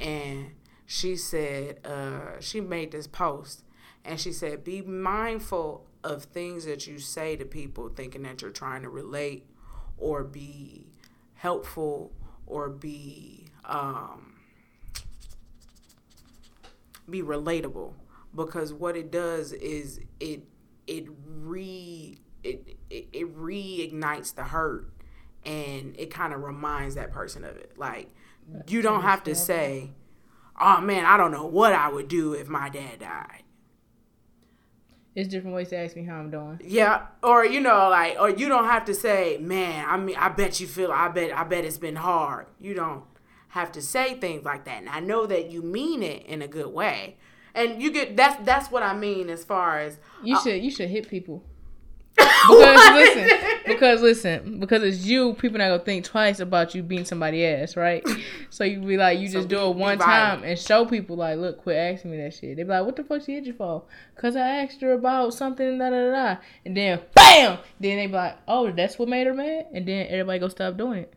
and 0.00 0.52
she 0.86 1.16
said 1.16 1.78
uh, 1.84 2.40
she 2.40 2.60
made 2.60 2.92
this 2.92 3.06
post, 3.06 3.64
and 4.04 4.18
she 4.18 4.32
said, 4.32 4.64
"Be 4.64 4.82
mindful 4.82 5.86
of 6.02 6.24
things 6.24 6.64
that 6.64 6.86
you 6.86 6.98
say 6.98 7.36
to 7.36 7.44
people, 7.44 7.88
thinking 7.88 8.22
that 8.22 8.42
you're 8.42 8.50
trying 8.50 8.82
to 8.82 8.88
relate 8.88 9.46
or 9.98 10.24
be 10.24 10.86
helpful 11.34 12.12
or 12.46 12.68
be 12.68 13.46
um, 13.64 14.34
be 17.08 17.22
relatable." 17.22 17.92
Because 18.34 18.72
what 18.72 18.96
it 18.96 19.10
does 19.10 19.52
is 19.52 20.00
it 20.18 20.44
it 20.86 21.06
re 21.26 22.18
it 22.42 22.76
it, 22.88 23.08
it 23.12 23.36
reignites 23.36 24.34
the 24.34 24.44
hurt 24.44 24.90
and 25.44 25.94
it 25.98 26.10
kind 26.10 26.32
of 26.32 26.42
reminds 26.42 26.94
that 26.94 27.10
person 27.12 27.44
of 27.44 27.56
it 27.56 27.72
like 27.76 28.08
you 28.68 28.82
don't 28.82 29.02
have 29.02 29.22
to 29.22 29.34
say 29.34 29.90
oh 30.60 30.80
man 30.80 31.04
i 31.06 31.16
don't 31.16 31.30
know 31.32 31.46
what 31.46 31.72
i 31.72 31.88
would 31.88 32.08
do 32.08 32.32
if 32.34 32.48
my 32.48 32.68
dad 32.68 32.98
died 33.00 33.42
It's 35.14 35.28
different 35.28 35.56
ways 35.56 35.68
to 35.70 35.76
ask 35.76 35.96
me 35.96 36.04
how 36.04 36.16
I'm 36.16 36.30
doing. 36.30 36.60
Yeah, 36.64 37.06
or 37.22 37.44
you 37.44 37.60
know, 37.60 37.88
like, 37.90 38.16
or 38.20 38.30
you 38.30 38.48
don't 38.48 38.66
have 38.66 38.84
to 38.84 38.94
say, 38.94 39.38
"Man, 39.38 39.84
I 39.88 39.96
mean, 39.96 40.16
I 40.16 40.28
bet 40.28 40.60
you 40.60 40.68
feel. 40.68 40.92
I 40.92 41.08
bet. 41.08 41.36
I 41.36 41.42
bet 41.44 41.64
it's 41.64 41.78
been 41.78 41.96
hard." 41.96 42.46
You 42.60 42.74
don't 42.74 43.02
have 43.48 43.72
to 43.72 43.82
say 43.82 44.14
things 44.14 44.44
like 44.44 44.64
that. 44.66 44.78
And 44.78 44.88
I 44.88 45.00
know 45.00 45.26
that 45.26 45.50
you 45.50 45.62
mean 45.62 46.04
it 46.04 46.24
in 46.26 46.42
a 46.42 46.46
good 46.48 46.68
way, 46.72 47.16
and 47.56 47.82
you 47.82 47.90
get 47.90 48.16
that's 48.16 48.42
that's 48.44 48.70
what 48.70 48.84
I 48.84 48.94
mean 48.96 49.28
as 49.30 49.44
far 49.44 49.80
as 49.80 49.98
You 50.22 50.36
uh, 50.36 50.42
should 50.42 50.62
you 50.62 50.70
should 50.70 50.88
hit 50.88 51.08
people. 51.08 51.42
Because 52.48 52.92
listen, 52.92 53.28
because 53.66 54.02
listen, 54.02 54.60
because 54.60 54.82
it's 54.82 55.04
you. 55.04 55.34
People 55.34 55.58
not 55.58 55.68
gonna 55.68 55.78
think 55.84 56.04
twice 56.04 56.40
about 56.40 56.74
you 56.74 56.82
being 56.82 57.04
somebody 57.04 57.44
ass, 57.46 57.76
right? 57.76 58.06
So 58.50 58.64
you 58.64 58.80
be 58.80 58.96
like, 58.96 59.18
you 59.18 59.28
So 59.28 59.38
just 59.38 59.48
do 59.48 59.60
it 59.70 59.76
one 59.76 59.98
time 59.98 60.42
and 60.42 60.58
show 60.58 60.84
people 60.84 61.16
like, 61.16 61.38
look, 61.38 61.62
quit 61.62 61.76
asking 61.76 62.10
me 62.10 62.16
that 62.18 62.34
shit. 62.34 62.56
They 62.56 62.62
be 62.62 62.68
like, 62.68 62.84
what 62.84 62.96
the 62.96 63.04
fuck 63.04 63.22
she 63.24 63.34
hit 63.34 63.44
you 63.44 63.52
for? 63.52 63.84
Cause 64.16 64.36
I 64.36 64.40
asked 64.62 64.80
her 64.80 64.92
about 64.92 65.34
something, 65.34 65.78
da 65.78 65.90
da 65.90 66.10
da. 66.10 66.34
da. 66.34 66.40
And 66.64 66.76
then, 66.76 67.00
bam! 67.14 67.58
Then 67.78 67.96
they 67.96 68.06
be 68.06 68.12
like, 68.12 68.38
oh, 68.48 68.70
that's 68.72 68.98
what 68.98 69.08
made 69.08 69.26
her 69.26 69.34
mad. 69.34 69.66
And 69.72 69.86
then 69.86 70.06
everybody 70.08 70.38
go 70.40 70.48
stop 70.48 70.76
doing 70.76 71.00
it. 71.00 71.14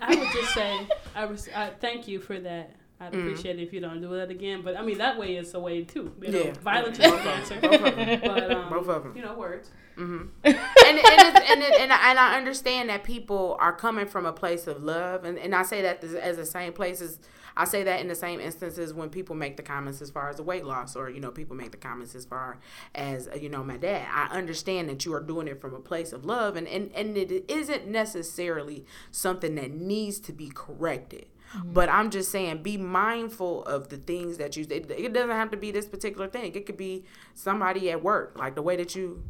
I 0.00 0.14
would 0.14 0.28
just 0.32 0.52
say, 0.54 0.86
I, 1.14 1.24
res- 1.24 1.48
I 1.54 1.70
thank 1.80 2.06
you 2.06 2.20
for 2.20 2.38
that. 2.40 2.76
I'd 2.98 3.12
Mm. 3.12 3.20
appreciate 3.26 3.58
it 3.58 3.62
if 3.62 3.72
you 3.74 3.80
don't 3.80 4.00
do 4.00 4.08
that 4.16 4.30
again. 4.30 4.62
But 4.62 4.76
I 4.76 4.82
mean, 4.82 4.98
that 4.98 5.18
way 5.18 5.36
is 5.36 5.52
a 5.54 5.60
way 5.60 5.84
too. 5.84 6.12
You 6.22 6.32
know, 6.32 6.38
Yeah. 6.44 6.52
violence 6.62 6.98
is 6.98 7.04
of 7.12 7.22
the 7.22 7.28
answer. 7.30 7.58
Both 7.60 7.74
of 7.74 7.94
them. 7.96 8.20
But 8.22 8.50
um, 8.52 8.70
Both 8.70 8.88
of 8.88 9.04
'em. 9.06 9.16
you 9.16 9.22
know, 9.22 9.34
words. 9.34 9.70
and 9.98 10.30
and 10.44 10.62
and, 10.84 11.62
and, 11.62 11.92
I, 11.92 12.10
and 12.10 12.18
I 12.18 12.36
understand 12.36 12.88
that 12.90 13.02
people 13.04 13.56
are 13.60 13.72
coming 13.72 14.06
from 14.06 14.26
a 14.26 14.32
place 14.32 14.66
of 14.66 14.82
love, 14.82 15.24
and, 15.24 15.38
and 15.38 15.54
I 15.54 15.62
say 15.62 15.82
that 15.82 16.02
as, 16.04 16.14
as 16.14 16.36
the 16.36 16.46
same 16.46 16.72
places. 16.72 17.18
I 17.58 17.64
say 17.64 17.82
that 17.84 18.00
in 18.02 18.08
the 18.08 18.14
same 18.14 18.38
instances 18.38 18.92
when 18.92 19.08
people 19.08 19.34
make 19.34 19.56
the 19.56 19.62
comments 19.62 20.02
as 20.02 20.10
far 20.10 20.28
as 20.28 20.36
the 20.36 20.42
weight 20.42 20.66
loss, 20.66 20.94
or 20.94 21.08
you 21.08 21.20
know, 21.20 21.30
people 21.30 21.56
make 21.56 21.70
the 21.70 21.78
comments 21.78 22.14
as 22.14 22.26
far 22.26 22.58
as 22.94 23.28
uh, 23.28 23.36
you 23.36 23.48
know, 23.48 23.64
my 23.64 23.78
dad. 23.78 24.06
I 24.12 24.26
understand 24.36 24.90
that 24.90 25.06
you 25.06 25.14
are 25.14 25.20
doing 25.22 25.48
it 25.48 25.58
from 25.58 25.72
a 25.74 25.80
place 25.80 26.12
of 26.12 26.26
love, 26.26 26.56
and 26.56 26.68
and 26.68 26.90
and 26.94 27.16
it 27.16 27.44
isn't 27.50 27.86
necessarily 27.86 28.84
something 29.10 29.54
that 29.54 29.70
needs 29.70 30.18
to 30.20 30.32
be 30.34 30.50
corrected. 30.54 31.24
But 31.64 31.88
I'm 31.88 32.10
just 32.10 32.30
saying, 32.30 32.62
be 32.62 32.76
mindful 32.76 33.64
of 33.64 33.88
the 33.88 33.96
things 33.98 34.36
that 34.38 34.56
you. 34.56 34.66
It, 34.68 34.90
it 34.90 35.12
doesn't 35.12 35.30
have 35.30 35.50
to 35.52 35.56
be 35.56 35.70
this 35.70 35.86
particular 35.86 36.28
thing. 36.28 36.54
It 36.54 36.66
could 36.66 36.76
be 36.76 37.04
somebody 37.34 37.90
at 37.90 38.02
work, 38.02 38.36
like 38.38 38.54
the 38.54 38.62
way 38.62 38.76
that 38.76 38.94
you 38.94 39.22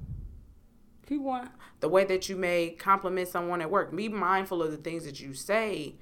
Keep 1.07 1.21
one. 1.21 1.51
the 1.81 1.89
way 1.89 2.05
that 2.05 2.29
you 2.29 2.37
may 2.37 2.71
compliment 2.71 3.29
someone 3.29 3.61
at 3.61 3.71
work. 3.71 3.95
Be 3.95 4.09
mindful 4.09 4.63
of 4.63 4.71
the 4.71 4.77
things 4.79 5.05
that 5.05 5.21
you 5.21 5.35
say 5.35 5.95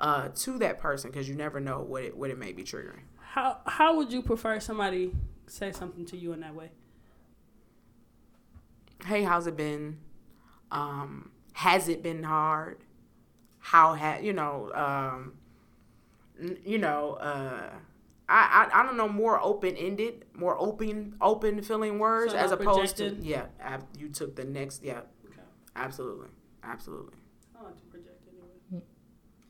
uh, 0.00 0.28
to 0.36 0.58
that 0.58 0.78
person 0.78 1.10
because 1.10 1.28
you 1.28 1.34
never 1.34 1.60
know 1.60 1.80
what 1.80 2.04
it 2.04 2.16
what 2.16 2.30
it 2.30 2.38
may 2.38 2.52
be 2.52 2.62
triggering. 2.62 3.00
How 3.18 3.58
how 3.66 3.96
would 3.96 4.12
you 4.12 4.22
prefer 4.22 4.60
somebody 4.60 5.12
say 5.46 5.72
something 5.72 6.04
to 6.06 6.16
you 6.16 6.32
in 6.32 6.40
that 6.40 6.54
way? 6.54 6.70
Hey, 9.06 9.22
how's 9.22 9.46
it 9.46 9.56
been? 9.56 9.98
Um, 10.70 11.30
has 11.54 11.88
it 11.88 12.02
been 12.02 12.22
hard? 12.22 12.78
How 13.58 13.94
had 13.94 14.24
you 14.24 14.32
know? 14.32 14.70
Um, 14.74 15.34
you 16.64 16.78
know. 16.78 17.14
Uh, 17.14 17.70
I, 18.26 18.68
I, 18.72 18.80
I 18.80 18.82
don't 18.84 18.96
know 18.96 19.08
more 19.08 19.38
open 19.42 19.76
ended, 19.76 20.24
more 20.34 20.56
open 20.58 21.14
open 21.20 21.60
feeling 21.62 21.98
words 21.98 22.32
So 22.32 22.38
as 22.38 22.50
not 22.50 22.60
opposed 22.62 22.96
projected? 22.96 23.20
to 23.22 23.26
yeah. 23.28 23.46
ab- 23.60 23.86
You 23.98 24.08
took 24.08 24.34
the 24.34 24.44
next 24.44 24.82
yeah. 24.82 25.00
Okay. 25.26 25.40
Absolutely, 25.76 26.28
absolutely. 26.62 27.12
I 27.58 27.64
like 27.64 27.76
to 27.76 27.82
project 27.86 28.22
anyway. 28.26 28.82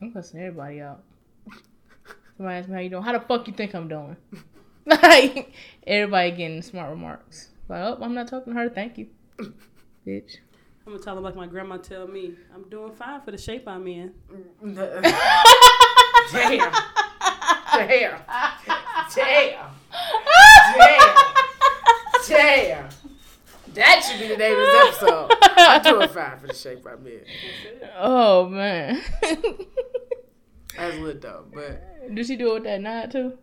I'm 0.03 0.13
cussing 0.13 0.41
everybody 0.41 0.81
out. 0.81 1.05
Somebody 2.37 2.57
ask 2.59 2.69
me 2.69 2.75
how 2.75 2.81
you 2.81 2.91
doing. 2.91 3.03
How 3.05 3.13
the 3.13 3.21
fuck 3.21 3.47
you 3.47 3.53
think 3.55 3.75
I'm 3.75 3.87
doing? 3.87 4.17
like 4.87 5.53
everybody 5.87 6.33
getting 6.33 6.61
smart 6.63 6.91
remarks. 6.91 7.51
Like, 7.69 7.81
oh, 7.81 7.99
I'm 8.03 8.13
not 8.15 8.27
talking 8.27 8.55
to 8.55 8.59
her. 8.59 8.69
Thank 8.69 8.99
you, 8.99 9.07
bitch. 10.07 10.39
I'm 10.87 10.93
gonna 10.93 11.03
tell 11.03 11.15
them 11.15 11.25
like 11.25 11.35
my 11.37 11.47
grandma 11.47 11.79
tell 11.79 12.07
me. 12.07 12.35
I'm 12.55 12.69
doing 12.69 12.93
fine 12.93 13.21
for 13.23 13.31
the 13.31 13.39
shape 13.39 13.67
I'm 13.67 13.87
in. 13.87 14.13
Mm, 14.63 14.75
Damn. 16.33 16.73
Damn. 17.73 18.21
Damn. 19.15 19.71
Damn. 20.75 21.25
Damn. 22.29 22.89
That 23.75 24.05
should 24.07 24.21
be 24.21 24.29
the 24.29 24.37
name 24.37 24.53
of 24.53 24.59
this 24.59 24.89
episode. 25.03 25.31
I'm 25.57 25.83
doing 25.83 26.09
fine 26.09 26.39
for 26.39 26.47
the 26.49 26.55
shape 26.55 26.87
I'm 26.87 27.07
in. 27.07 27.21
Oh 27.99 28.49
man. 28.49 29.01
That's 30.77 30.97
lit 30.99 31.21
though, 31.23 31.45
but 31.53 32.15
Did 32.15 32.27
she 32.27 32.37
do 32.37 32.51
it 32.51 32.55
with 32.55 32.65
that 32.65 32.81
nod 32.81 33.11
too? 33.11 33.39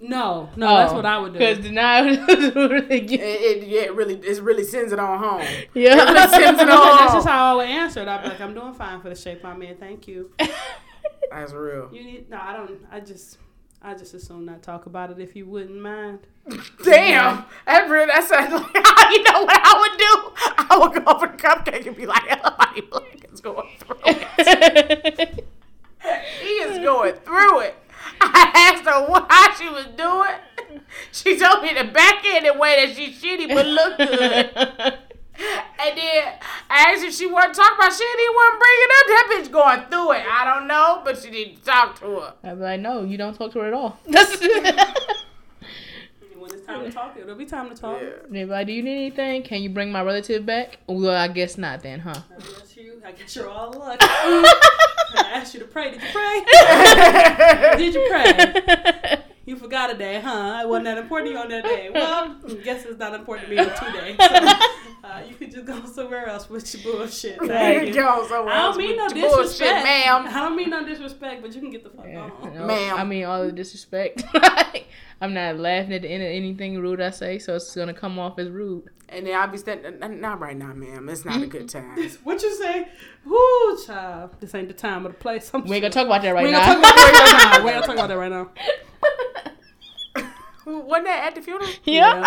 No, 0.00 0.50
no, 0.56 0.76
that's 0.76 0.92
oh, 0.92 0.96
what 0.96 1.06
I 1.06 1.18
would 1.18 1.32
do. 1.32 1.38
Because 1.38 1.60
the 1.60 1.70
nod 1.70 2.04
was 2.06 2.18
it, 2.28 3.12
it 3.12 3.66
yeah, 3.66 3.82
it 3.82 3.94
really 3.94 4.14
it 4.16 4.42
really 4.42 4.64
sends 4.64 4.92
it 4.92 4.98
on 4.98 5.18
home. 5.18 5.46
Yeah. 5.72 6.26
sends 6.26 6.60
it 6.60 6.66
No, 6.66 6.82
on 6.82 6.98
that's 6.98 7.14
just 7.14 7.26
how 7.26 7.54
I 7.54 7.56
would 7.56 7.68
answer 7.68 8.02
it. 8.02 8.08
I'd 8.08 8.22
be 8.22 8.28
like, 8.28 8.40
I'm 8.40 8.54
doing 8.54 8.74
fine 8.74 9.00
for 9.00 9.08
the 9.08 9.14
shape 9.14 9.44
I'm 9.44 9.62
in. 9.62 9.76
Thank 9.76 10.08
you. 10.08 10.30
That's 11.30 11.52
real. 11.52 11.88
You 11.92 12.04
need 12.04 12.30
no, 12.30 12.38
I 12.40 12.52
don't. 12.52 12.86
I 12.90 13.00
just, 13.00 13.38
I 13.82 13.94
just 13.94 14.14
assume 14.14 14.44
not 14.44 14.62
talk 14.62 14.86
about 14.86 15.10
it 15.10 15.18
if 15.18 15.34
you 15.34 15.46
wouldn't 15.46 15.80
mind. 15.80 16.20
Damn, 16.84 17.44
that 17.66 17.88
really 17.88 18.06
that 18.06 18.24
sounds 18.24 18.52
like 18.52 19.10
you 19.12 19.22
know 19.22 19.42
what 19.42 19.60
I 19.62 19.80
would 19.80 19.98
do. 19.98 20.32
I 20.58 20.78
would 20.78 21.04
go 21.04 21.12
over 21.12 21.26
the 21.26 21.42
cupcake 21.42 21.86
and 21.86 21.96
be 21.96 22.06
like, 22.06 22.24
"Everybody, 22.30 22.80
black 22.82 23.32
is 23.32 23.40
going 23.40 23.70
through 23.78 23.96
it. 24.04 25.46
He 26.42 26.48
is 26.48 26.78
going 26.78 27.14
through 27.14 27.60
it." 27.60 27.83
I 28.32 28.72
asked 28.72 28.84
her 28.84 29.06
what, 29.06 29.26
how 29.28 29.54
she 29.54 29.68
was 29.68 29.86
doing. 29.96 30.82
She 31.12 31.36
told 31.38 31.62
me 31.62 31.74
to 31.74 31.84
back 31.84 32.24
in 32.24 32.44
the 32.44 32.50
backhanded 32.52 32.58
way 32.58 32.86
that 32.86 32.96
she's 32.96 33.20
shitty 33.22 33.48
but 33.48 33.66
look 33.66 33.96
good. 33.98 34.98
And 35.36 35.98
then 35.98 36.34
I 36.70 36.92
asked 36.92 37.04
if 37.04 37.14
she 37.14 37.26
wanted 37.26 37.54
to 37.54 37.60
talk 37.60 37.74
about 37.76 37.92
shit. 37.92 38.18
He 38.18 38.28
wasn't 38.34 38.60
bringing 38.60 38.90
up 38.90 39.06
that 39.06 39.26
bitch 39.32 39.52
going 39.52 39.90
through 39.90 40.12
it. 40.12 40.24
I 40.30 40.44
don't 40.44 40.68
know, 40.68 41.02
but 41.04 41.18
she 41.18 41.30
didn't 41.30 41.64
talk 41.64 41.98
to 42.00 42.06
her. 42.20 42.34
I'd 42.44 42.54
be 42.54 42.62
like, 42.62 42.80
no, 42.80 43.02
you 43.02 43.16
don't 43.18 43.34
talk 43.34 43.52
to 43.52 43.60
her 43.60 43.66
at 43.66 43.72
all. 43.72 43.98
When 46.44 46.52
it's 46.52 46.66
time 46.66 46.84
to 46.84 46.92
talk, 46.92 47.16
it'll 47.18 47.34
be 47.36 47.46
time 47.46 47.70
to 47.70 47.74
talk. 47.74 47.98
Yeah. 48.02 48.10
They 48.28 48.44
be 48.44 48.50
like, 48.50 48.66
do 48.66 48.72
you 48.74 48.82
need 48.82 48.96
anything? 48.96 49.42
Can 49.44 49.62
you 49.62 49.70
bring 49.70 49.90
my 49.90 50.02
relative 50.02 50.44
back? 50.44 50.76
Well, 50.86 51.16
I 51.16 51.28
guess 51.28 51.56
not 51.56 51.82
then, 51.82 52.00
huh? 52.00 52.10
I 52.30 52.38
guess 52.38 52.50
you. 52.50 52.63
I 53.04 53.12
guess 53.12 53.36
you're 53.36 53.48
all 53.48 53.72
luck. 53.72 53.98
I 54.00 55.30
asked 55.34 55.54
you 55.54 55.60
to 55.60 55.66
pray. 55.66 55.90
Did 55.90 56.02
you 56.02 56.08
pray? 56.12 57.76
Did 57.78 57.94
you 57.94 58.06
pray? 58.08 59.20
You 59.46 59.56
forgot 59.56 59.90
a 59.90 59.94
day, 59.98 60.20
huh? 60.20 60.60
It 60.62 60.68
wasn't 60.68 60.86
that 60.86 60.96
important 60.96 61.28
to 61.28 61.32
you 61.34 61.38
on 61.38 61.48
that 61.50 61.64
day. 61.64 61.90
Well, 61.92 62.36
I 62.48 62.54
guess 62.64 62.86
it's 62.86 62.98
not 62.98 63.12
important 63.14 63.48
to 63.50 63.54
me 63.54 63.60
on 63.60 63.66
two 63.78 63.92
days. 63.92 64.16
So, 64.18 65.08
uh, 65.10 65.22
you 65.28 65.34
could 65.34 65.52
just 65.52 65.66
go 65.66 65.84
somewhere 65.84 66.26
else 66.28 66.48
with 66.48 66.72
your 66.82 66.94
bullshit. 66.96 67.38
There 67.40 67.48
Thank 67.48 67.80
you 67.82 67.88
you. 67.88 67.94
go, 67.94 68.26
somewhere 68.26 68.54
I 68.54 68.62
don't 68.62 68.78
mean 68.78 68.96
no 68.96 69.04
with 69.04 69.16
your 69.16 69.28
bullshit, 69.28 69.50
disrespect, 69.50 69.84
ma'am. 69.84 70.26
I 70.28 70.32
don't 70.40 70.56
mean 70.56 70.70
no 70.70 70.82
disrespect, 70.86 71.42
but 71.42 71.54
you 71.54 71.60
can 71.60 71.70
get 71.70 71.84
the 71.84 71.90
fuck 71.90 72.06
Yeah, 72.08 72.30
on. 72.40 72.54
no, 72.54 72.66
Ma'am. 72.66 72.96
I 72.96 73.04
mean, 73.04 73.24
all 73.26 73.44
the 73.44 73.52
disrespect. 73.52 74.24
Like, 75.20 75.28
I'm 75.28 75.34
not 75.34 75.56
laughing 75.58 75.92
at 75.92 76.02
the 76.02 76.08
end 76.08 76.22
of 76.22 76.28
anything 76.28 76.78
rude 76.80 77.00
I 77.00 77.10
say, 77.10 77.38
so 77.38 77.54
it's 77.56 77.74
gonna 77.74 77.94
come 77.94 78.18
off 78.18 78.38
as 78.38 78.48
rude. 78.50 78.90
And 79.08 79.26
then 79.26 79.38
I'll 79.38 79.48
be 79.48 79.58
standing, 79.58 80.20
not 80.20 80.40
right 80.40 80.56
now, 80.56 80.72
ma'am. 80.72 81.08
It's 81.08 81.24
not 81.24 81.40
a 81.42 81.46
good 81.46 81.68
time. 81.70 81.96
What 82.24 82.42
you 82.42 82.54
say? 82.56 82.88
Whoo, 83.24 83.78
child. 83.86 84.30
This 84.40 84.54
ain't 84.54 84.68
the 84.68 84.74
time 84.74 85.06
or 85.06 85.10
the 85.10 85.14
place. 85.14 85.50
I'm 85.54 85.62
We 85.64 85.76
ain't 85.76 85.82
gonna 85.82 85.92
talk 85.92 86.06
about 86.06 86.22
that 86.22 86.30
right 86.34 86.44
we 86.46 86.50
ain't 86.54 86.58
now. 86.58 86.74
gonna 86.74 86.82
talk 86.82 86.92
about 86.92 86.96
that 86.96 87.12
right 87.52 87.58
now. 87.58 87.64
We 87.64 87.70
ain't 87.70 87.74
gonna 87.74 87.86
talk 87.86 87.96
about 87.96 88.08
that 88.08 88.18
right 88.18 88.30
now. 88.32 88.50
Wasn't 90.66 91.04
that 91.06 91.26
at 91.28 91.34
the 91.34 91.42
funeral? 91.42 91.68
yeah. 91.84 92.24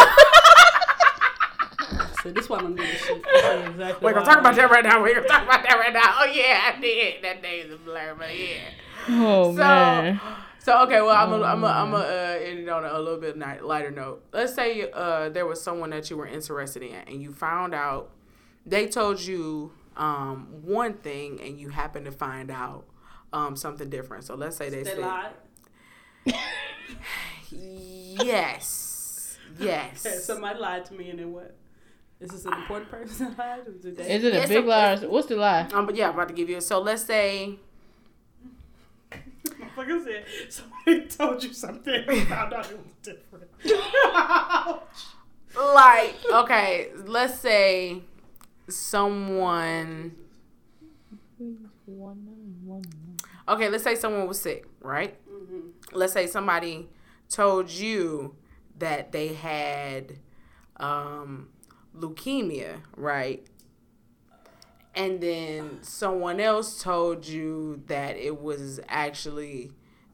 So 2.21 2.29
this 2.31 2.47
why 2.49 2.59
I'm 2.59 2.75
doing 2.75 2.87
this 2.87 3.01
shit. 3.03 3.25
I 3.27 3.41
say 3.41 3.65
exactly 3.67 4.05
We're 4.05 4.13
gonna 4.13 4.25
talk 4.25 4.39
about 4.39 4.55
that 4.55 4.69
right 4.69 4.83
now. 4.83 5.01
We're 5.01 5.15
gonna 5.15 5.27
talk 5.27 5.43
about 5.43 5.63
that 5.63 5.75
right 5.79 5.91
now. 5.93 6.15
Oh 6.19 6.25
yeah, 6.25 6.71
I 6.75 6.79
did. 6.79 7.23
That 7.23 7.41
day 7.41 7.59
is 7.61 7.73
a 7.73 7.77
blur, 7.77 8.15
but 8.17 8.37
yeah. 8.37 8.69
Oh 9.09 9.51
So, 9.53 9.57
man. 9.57 10.21
So 10.67 10.83
okay. 10.83 11.01
Well, 11.01 11.15
I'm 11.15 11.29
gonna 11.29 11.43
I'm 11.45 11.61
gonna 11.61 11.73
I'm 11.73 11.91
gonna 11.91 12.03
uh, 12.03 12.39
end 12.43 12.59
it 12.59 12.69
on 12.69 12.83
a, 12.83 12.89
a 12.91 12.99
little 12.99 13.19
bit 13.19 13.37
ni- 13.37 13.61
lighter 13.61 13.89
note. 13.91 14.23
Let's 14.33 14.53
say 14.53 14.89
uh, 14.91 15.29
there 15.29 15.45
was 15.45 15.61
someone 15.61 15.91
that 15.91 16.09
you 16.09 16.17
were 16.17 16.27
interested 16.27 16.83
in, 16.83 16.93
and 17.07 17.21
you 17.21 17.31
found 17.31 17.73
out 17.73 18.11
they 18.65 18.85
told 18.87 19.21
you 19.21 19.71
um, 19.95 20.47
one 20.63 20.93
thing, 20.95 21.39
and 21.41 21.57
you 21.59 21.69
happen 21.69 22.03
to 22.03 22.11
find 22.11 22.51
out 22.51 22.85
um, 23.31 23.55
something 23.55 23.89
different. 23.89 24.25
So 24.25 24.35
let's 24.35 24.57
say 24.57 24.69
they, 24.69 24.83
They 24.83 24.91
said 24.91 24.99
lied. 24.99 25.33
yes, 27.49 29.37
yes. 29.59 30.05
Okay, 30.05 30.15
somebody 30.19 30.59
lied 30.59 30.85
to 30.85 30.93
me, 30.93 31.09
and 31.09 31.19
then 31.19 31.31
what? 31.33 31.55
Is 32.19 32.31
this 32.31 32.45
an 32.45 32.53
important 32.53 32.89
person 32.89 33.27
that 33.29 33.37
lied? 33.37 33.67
Or 33.67 33.71
Is 33.71 33.85
it 33.85 33.99
a 34.33 34.39
It's 34.41 34.47
big 34.49 34.65
a- 34.65 34.67
lie? 34.67 34.93
or- 34.95 35.09
What's 35.09 35.27
the 35.27 35.35
lie? 35.35 35.67
Um, 35.73 35.85
but 35.85 35.95
yeah, 35.95 36.07
I'm 36.09 36.13
about 36.15 36.27
to 36.29 36.33
give 36.33 36.49
you. 36.49 36.59
So 36.61 36.79
let's 36.79 37.03
say 37.03 37.59
Motherfucker 39.77 40.03
said 40.03 40.25
somebody 40.49 41.07
told 41.07 41.43
you 41.43 41.53
something. 41.53 42.03
and 42.07 42.27
found 42.27 42.53
out 42.53 42.69
it 42.71 42.79
was 42.79 42.93
different. 43.03 43.49
like 45.73 46.15
okay 46.31 46.89
let's 47.05 47.39
say 47.39 48.01
someone 48.69 50.13
okay 53.47 53.69
let's 53.69 53.83
say 53.83 53.95
someone 53.95 54.27
was 54.27 54.39
sick 54.39 54.67
right 54.81 55.17
let's 55.93 56.13
say 56.13 56.27
somebody 56.27 56.87
told 57.29 57.69
you 57.69 58.35
that 58.77 59.11
they 59.11 59.29
had 59.33 60.17
um, 60.77 61.49
leukemia, 61.97 62.81
right? 62.95 63.45
And 64.97 65.21
then 65.21 65.79
someone 65.83 66.41
else 66.41 66.81
told 66.83 67.27
you 67.27 67.83
that 67.87 68.17
it 68.17 68.41
was 68.41 68.81
actually 68.89 69.71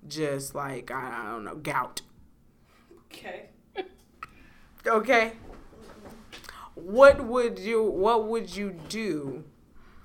just 0.08 0.56
like 0.56 0.92
I, 0.92 1.22
I 1.22 1.32
don't 1.32 1.46
know 1.46 1.56
gout. 1.56 2.02
Okay. 3.06 3.50
Okay. 4.86 5.34
What 6.76 7.24
would 7.26 7.60
you 7.60 7.84
What 7.84 8.28
would 8.28 8.56
you 8.56 8.72
do, 8.90 9.46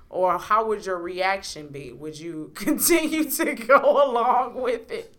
or 0.09 0.37
how 0.37 0.65
would 0.67 0.85
your 0.85 0.97
reaction 0.99 1.67
be? 1.69 1.91
Would 1.91 2.19
you 2.19 2.51
continue 2.55 3.29
to 3.31 3.53
go 3.55 3.77
along 4.05 4.55
with 4.61 4.91
it? 4.91 5.15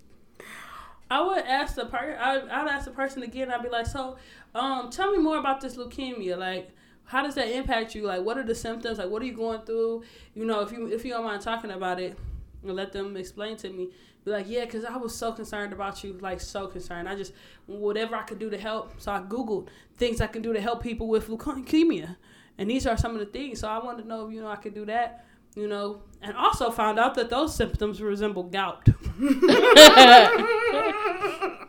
I 1.11 1.23
would 1.23 1.45
ask 1.45 1.75
the 1.75 1.87
person. 1.87 2.19
I'd 2.21 2.69
ask 2.69 2.85
the 2.85 2.93
person 2.93 3.23
again. 3.25 3.51
I'd 3.51 3.63
be 3.63 3.69
like, 3.69 3.87
"So, 3.87 4.17
um, 4.55 4.91
tell 4.91 5.11
me 5.11 5.19
more 5.19 5.39
about 5.39 5.61
this 5.61 5.77
leukemia. 5.77 6.39
Like, 6.39 6.71
how 7.11 7.25
does 7.25 7.35
that 7.35 7.49
impact 7.49 7.97
you? 7.97 8.07
Like, 8.07 8.23
what 8.23 8.39
are 8.39 8.45
the 8.45 8.55
symptoms? 8.55 8.99
Like, 8.99 9.11
what 9.11 9.21
are 9.21 9.25
you 9.25 9.35
going 9.35 9.63
through? 9.63 10.05
You 10.33 10.45
know, 10.45 10.61
if 10.61 10.71
you 10.71 10.87
if 10.87 11.05
you 11.05 11.11
don't 11.11 11.25
mind 11.25 11.43
talking 11.43 11.73
about 11.73 11.99
it, 11.99 12.17
and 12.63 12.77
let 12.77 12.93
them 12.93 13.17
explain 13.17 13.57
to 13.59 13.69
me. 13.69 13.89
Be 14.25 14.31
like, 14.31 14.49
yeah, 14.49 14.65
because 14.65 14.85
I 14.85 14.97
was 14.97 15.13
so 15.13 15.33
concerned 15.33 15.73
about 15.73 16.05
you, 16.05 16.17
like 16.21 16.41
so 16.41 16.69
concerned. 16.69 17.09
I 17.09 17.17
just 17.17 17.33
whatever 17.67 18.15
I 18.15 18.23
could 18.23 18.39
do 18.39 18.49
to 18.49 18.59
help. 18.59 19.01
So 19.01 19.11
I 19.11 19.23
googled 19.23 19.67
things 19.97 20.21
I 20.21 20.29
can 20.29 20.41
do 20.41 20.53
to 20.53 20.61
help 20.61 20.85
people 20.85 21.09
with 21.09 21.27
leukemia, 21.27 22.17
and 22.59 22.71
these 22.71 22.87
are 22.87 22.97
some 22.97 23.15
of 23.15 23.19
the 23.19 23.27
things. 23.27 23.59
So 23.59 23.69
I 23.69 23.85
wanted 23.85 24.03
to 24.03 24.09
know 24.09 24.29
if 24.29 24.33
you 24.33 24.41
know 24.41 24.49
I 24.49 24.57
could 24.57 24.75
do 24.75 24.87
that. 24.87 25.25
You 25.57 25.67
know, 25.67 26.03
and 26.23 26.37
also 26.37 26.71
found 26.71 27.01
out 27.01 27.17
that 27.17 27.29
those 27.29 27.57
symptoms 27.57 28.01
resemble 28.01 28.45
gout. 28.45 28.89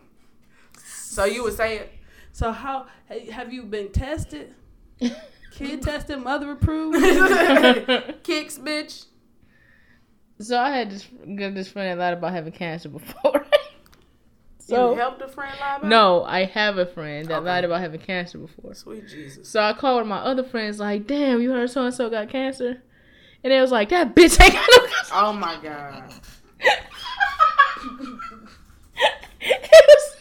So 0.86 1.26
you 1.26 1.44
would 1.44 1.58
say 1.58 1.78
it. 1.78 1.94
So 2.32 2.54
how 2.54 2.86
have 3.32 3.52
you 3.52 3.64
been 3.64 3.92
tested? 3.92 4.54
Kid 5.52 5.82
tested, 5.82 6.20
mother 6.20 6.52
approved. 6.52 6.98
Kicks, 8.24 8.58
bitch. 8.58 9.06
So 10.40 10.58
I 10.58 10.72
had 10.72 10.90
this 10.92 11.08
got 11.36 11.54
this 11.54 11.68
friend 11.68 12.00
that 12.00 12.04
lied 12.04 12.14
about 12.18 12.32
having 12.34 12.52
cancer 12.54 12.90
before. 12.90 13.46
so 14.60 14.92
you 14.94 14.98
helped 14.98 15.22
a 15.22 15.28
friend 15.28 15.56
lie 15.60 15.76
about? 15.78 15.88
no, 15.88 16.24
I 16.24 16.46
have 16.46 16.78
a 16.80 16.86
friend 16.86 17.28
that 17.28 17.38
Okay. 17.40 17.46
lied 17.46 17.64
about 17.66 17.82
having 17.82 18.00
cancer 18.00 18.40
before. 18.40 18.74
Sweet 18.74 19.08
Jesus. 19.08 19.48
So 19.50 19.62
I 19.62 19.74
called 19.74 20.08
my 20.08 20.18
other 20.18 20.44
friends 20.44 20.80
like, 20.80 21.06
"Damn, 21.06 21.42
you 21.42 21.52
heard 21.52 21.70
so 21.70 21.84
and 21.86 21.94
so 21.94 22.10
got 22.10 22.30
cancer," 22.30 22.82
and 23.44 23.52
they 23.54 23.62
was 23.62 23.72
like, 23.72 23.90
"That 23.90 24.16
bitch 24.16 24.42
ain't 24.44 24.54
got 24.54 24.68
no 24.72 24.80
cancer." 24.88 25.14
Oh 25.14 25.34
my 25.34 25.58
God. 25.62 26.12
it 29.42 29.86
was. 29.88 30.16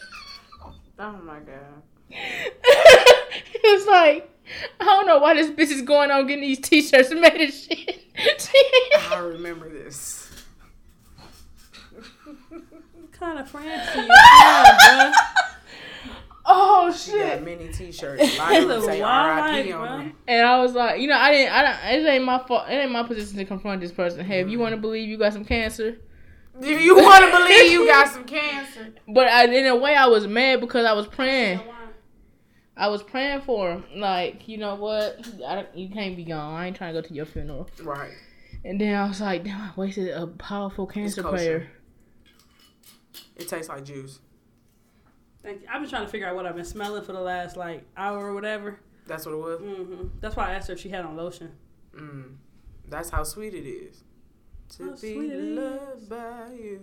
Oh 0.99 1.11
my 1.23 1.39
God. 1.39 1.81
it 2.11 3.79
was 3.79 3.87
like, 3.87 4.29
I 4.79 4.83
don't 4.83 5.05
know 5.05 5.19
why 5.19 5.33
this 5.35 5.49
bitch 5.49 5.71
is 5.71 5.81
going 5.81 6.11
on 6.11 6.27
getting 6.27 6.43
these 6.43 6.59
t-shirts 6.59 7.11
made 7.11 7.41
and 7.41 7.53
shit. 7.53 8.01
I 9.09 9.19
remember 9.19 9.69
this. 9.69 10.29
what 12.49 13.11
kind 13.11 13.39
of 13.39 13.49
friends 13.49 13.89
do 13.93 14.01
you 14.01 14.09
have, 14.11 15.13
oh 16.45 16.91
She 16.93 17.11
got 17.11 17.17
shit! 17.17 17.43
many 17.43 17.67
T-shirts. 17.71 18.21
A 18.21 18.37
lot 18.37 18.55
of 18.55 18.67
them 18.67 18.77
It's 18.77 18.87
a 18.87 18.91
say 18.91 19.01
wild 19.01 19.39
R.I.P. 19.39 19.73
life, 19.73 19.89
on 19.89 19.99
them. 19.99 20.15
And 20.27 20.45
I 20.45 20.59
was 20.61 20.73
like, 20.73 20.99
you 20.99 21.07
know, 21.07 21.17
I 21.17 21.31
didn't, 21.31 21.53
I 21.53 21.61
don't, 21.63 22.05
it 22.05 22.09
ain't 22.09 22.25
my 22.25 22.39
fault. 22.39 22.69
It 22.69 22.73
ain't 22.73 22.91
my 22.91 23.03
position 23.03 23.37
to 23.37 23.45
confront 23.45 23.81
this 23.81 23.91
person. 23.91 24.25
Hey, 24.25 24.41
if 24.41 24.49
you 24.49 24.59
want 24.59 24.75
to 24.75 24.81
believe 24.81 25.07
you 25.07 25.17
got 25.17 25.33
some 25.33 25.45
cancer, 25.45 25.97
if 26.59 26.81
you 26.81 26.95
want 26.95 27.25
to 27.25 27.31
believe 27.31 27.71
you 27.71 27.87
got 27.87 28.09
some 28.09 28.25
cancer? 28.25 28.93
but 29.07 29.27
I, 29.27 29.45
in 29.45 29.65
a 29.65 29.75
way, 29.75 29.95
I 29.95 30.07
was 30.07 30.27
mad 30.27 30.59
because 30.59 30.85
I 30.85 30.93
was 30.93 31.07
praying. 31.07 31.61
I 32.81 32.87
was 32.87 33.03
praying 33.03 33.41
for 33.41 33.71
him. 33.73 33.83
Like, 33.95 34.47
you 34.47 34.57
know 34.57 34.73
what? 34.75 35.19
I 35.47 35.55
don't, 35.55 35.77
you 35.77 35.87
can't 35.89 36.15
be 36.17 36.23
gone. 36.25 36.55
I 36.55 36.65
ain't 36.67 36.75
trying 36.75 36.93
to 36.95 37.01
go 37.01 37.07
to 37.07 37.13
your 37.13 37.25
funeral. 37.27 37.69
Right. 37.83 38.11
And 38.65 38.81
then 38.81 38.95
I 38.95 39.07
was 39.07 39.21
like, 39.21 39.43
damn, 39.43 39.61
I 39.61 39.71
wasted 39.75 40.09
a 40.09 40.25
powerful 40.25 40.87
cancer 40.87 41.21
kosher. 41.21 41.35
prayer. 41.35 41.71
It 43.35 43.47
tastes 43.47 43.69
like 43.69 43.83
juice. 43.83 44.19
Thank 45.43 45.61
you. 45.61 45.67
I've 45.71 45.81
been 45.81 45.89
trying 45.89 46.05
to 46.05 46.11
figure 46.11 46.27
out 46.27 46.35
what 46.35 46.45
I've 46.45 46.55
been 46.55 46.65
smelling 46.65 47.03
for 47.03 47.13
the 47.13 47.21
last 47.21 47.55
like 47.55 47.83
hour 47.97 48.19
or 48.27 48.33
whatever. 48.33 48.79
That's 49.07 49.25
what 49.25 49.33
it 49.33 49.37
was. 49.37 49.59
hmm 49.59 50.07
That's 50.19 50.35
why 50.35 50.49
I 50.49 50.53
asked 50.55 50.67
her 50.67 50.73
if 50.73 50.79
she 50.79 50.89
had 50.89 51.05
on 51.05 51.15
lotion. 51.15 51.51
Mm. 51.95 52.35
That's 52.87 53.09
how 53.09 53.23
sweet 53.23 53.53
it 53.53 53.67
is. 53.67 54.03
To 54.77 54.85
How 54.85 54.91
be 54.91 54.97
sweet 54.97 55.31
it 55.31 55.39
is. 55.39 55.57
loved 55.57 56.09
by 56.09 56.47
you. 56.53 56.81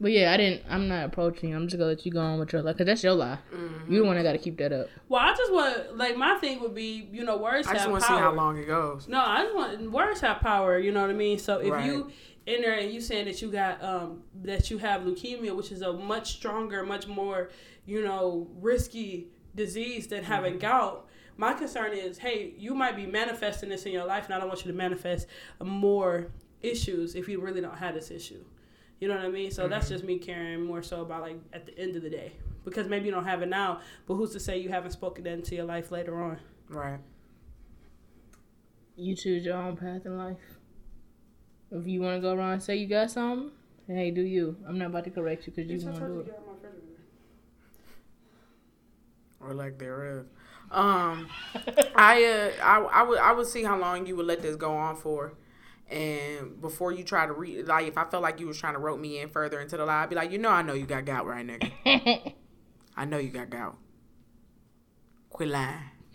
But 0.00 0.12
yeah, 0.12 0.32
I 0.32 0.36
didn't. 0.36 0.62
I'm 0.70 0.86
not 0.86 1.06
approaching. 1.06 1.50
you. 1.50 1.56
I'm 1.56 1.66
just 1.66 1.76
gonna 1.76 1.90
let 1.90 2.06
you 2.06 2.12
go 2.12 2.20
on 2.20 2.38
with 2.38 2.52
your 2.52 2.62
life, 2.62 2.76
cause 2.78 2.86
that's 2.86 3.02
your 3.02 3.14
lie. 3.14 3.38
Mhm. 3.52 3.90
You 3.90 3.98
the 4.02 4.04
one 4.06 4.16
that 4.16 4.22
got 4.22 4.32
to 4.32 4.38
keep 4.38 4.56
that 4.58 4.72
up. 4.72 4.88
Well, 5.08 5.20
I 5.20 5.34
just 5.34 5.52
want 5.52 5.96
like 5.96 6.16
my 6.16 6.36
thing 6.36 6.60
would 6.60 6.74
be 6.74 7.08
you 7.12 7.24
know 7.24 7.36
words 7.36 7.66
have 7.66 7.74
power. 7.74 7.74
I 7.74 7.78
just 7.78 7.90
want 7.90 8.02
to 8.02 8.06
see 8.08 8.12
how 8.14 8.32
long 8.32 8.56
it 8.58 8.66
goes. 8.66 9.08
No, 9.08 9.18
I 9.20 9.42
just 9.42 9.54
want 9.56 9.90
words 9.90 10.20
have 10.20 10.40
power. 10.40 10.78
You 10.78 10.92
know 10.92 11.00
what 11.00 11.10
I 11.10 11.14
mean. 11.14 11.38
So 11.38 11.58
if 11.58 11.72
Right. 11.72 11.84
you 11.86 12.10
in 12.46 12.62
there 12.62 12.74
and 12.78 12.92
you 12.92 13.00
saying 13.00 13.24
that 13.26 13.42
you 13.42 13.50
got 13.50 13.82
um 13.82 14.22
that 14.44 14.70
you 14.70 14.78
have 14.78 15.02
leukemia, 15.02 15.54
which 15.56 15.72
is 15.72 15.82
a 15.82 15.92
much 15.92 16.32
stronger, 16.36 16.84
much 16.84 17.08
more 17.08 17.50
you 17.84 18.02
know 18.04 18.46
risky 18.60 19.26
disease 19.56 20.06
than 20.06 20.22
having 20.22 20.52
Mm-hmm. 20.54 20.60
gout. 20.60 21.06
My 21.36 21.54
concern 21.54 21.92
is, 21.92 22.18
hey, 22.18 22.52
you 22.58 22.74
might 22.74 22.94
be 22.96 23.06
manifesting 23.06 23.68
this 23.68 23.84
in 23.86 23.92
your 23.92 24.04
life, 24.06 24.24
and 24.26 24.34
I 24.34 24.38
don't 24.38 24.48
want 24.48 24.64
you 24.64 24.70
to 24.72 24.76
manifest 24.76 25.26
more 25.62 26.28
issues 26.62 27.14
if 27.14 27.28
you 27.28 27.40
really 27.40 27.60
don't 27.60 27.76
have 27.78 27.94
this 27.94 28.10
issue. 28.10 28.44
You 29.00 29.08
know 29.08 29.16
what 29.16 29.24
I 29.24 29.28
mean? 29.28 29.50
So 29.50 29.68
Mm-hmm. 29.68 29.70
that's 29.70 29.88
just 29.88 30.04
me 30.04 30.18
caring 30.18 30.64
more 30.64 30.82
so 30.82 31.02
about 31.02 31.22
like 31.22 31.38
at 31.52 31.66
the 31.66 31.78
end 31.78 31.96
of 31.96 32.02
the 32.02 32.10
day. 32.10 32.32
Because 32.64 32.88
maybe 32.88 33.06
you 33.06 33.12
don't 33.12 33.24
have 33.24 33.42
it 33.42 33.48
now, 33.48 33.80
but 34.06 34.14
who's 34.14 34.32
to 34.32 34.40
say 34.40 34.58
you 34.58 34.68
haven't 34.68 34.90
spoken 34.92 35.24
that 35.24 35.32
into 35.34 35.54
your 35.54 35.64
life 35.64 35.90
later 35.90 36.22
on? 36.22 36.38
Right. 36.68 37.00
You 38.96 39.16
choose 39.16 39.46
your 39.46 39.56
own 39.56 39.76
path 39.78 40.04
in 40.04 40.18
life. 40.18 40.58
If 41.70 41.86
you 41.86 42.00
want 42.02 42.16
to 42.16 42.20
go 42.20 42.34
around 42.34 42.52
and 42.52 42.62
say 42.62 42.76
you 42.76 42.86
got 42.86 43.10
something, 43.10 43.50
hey, 43.86 44.10
do 44.10 44.20
you? 44.22 44.56
I'm 44.66 44.78
not 44.78 44.86
about 44.88 45.04
to 45.04 45.10
correct 45.10 45.46
you 45.46 45.52
because 45.54 45.70
you 45.70 45.80
want 45.80 45.96
to 45.98 46.04
do 46.04 46.20
it. 46.20 46.34
Or 49.40 49.54
lack 49.54 49.78
thereof. 49.78 50.26
Um, 50.70 51.28
I 51.94 52.24
uh, 52.24 52.50
I 52.62 52.78
I 52.80 53.02
would 53.02 53.18
I 53.18 53.32
would 53.32 53.46
see 53.46 53.62
how 53.62 53.78
long 53.78 54.06
you 54.06 54.16
would 54.16 54.26
let 54.26 54.42
this 54.42 54.56
go 54.56 54.74
on 54.76 54.96
for, 54.96 55.32
and 55.90 56.60
before 56.60 56.92
you 56.92 57.02
try 57.04 57.26
to 57.26 57.32
read, 57.32 57.66
like 57.66 57.86
if 57.86 57.96
I 57.98 58.04
felt 58.04 58.22
like 58.22 58.40
you 58.40 58.46
was 58.46 58.58
trying 58.58 58.74
to 58.74 58.78
rope 58.80 59.00
me 59.00 59.20
in 59.20 59.28
further 59.28 59.60
into 59.60 59.76
the 59.76 59.84
lie, 59.86 60.02
I'd 60.02 60.10
be 60.10 60.16
like, 60.16 60.30
you 60.30 60.38
know, 60.38 60.50
I 60.50 60.62
know 60.62 60.74
you 60.74 60.86
got 60.86 61.04
gout, 61.04 61.26
right, 61.26 61.46
nigga? 61.46 62.32
I 62.96 63.04
know 63.04 63.18
you 63.18 63.30
got 63.30 63.50
gout. 63.50 63.76
Quit 65.30 65.48
lying 65.50 65.78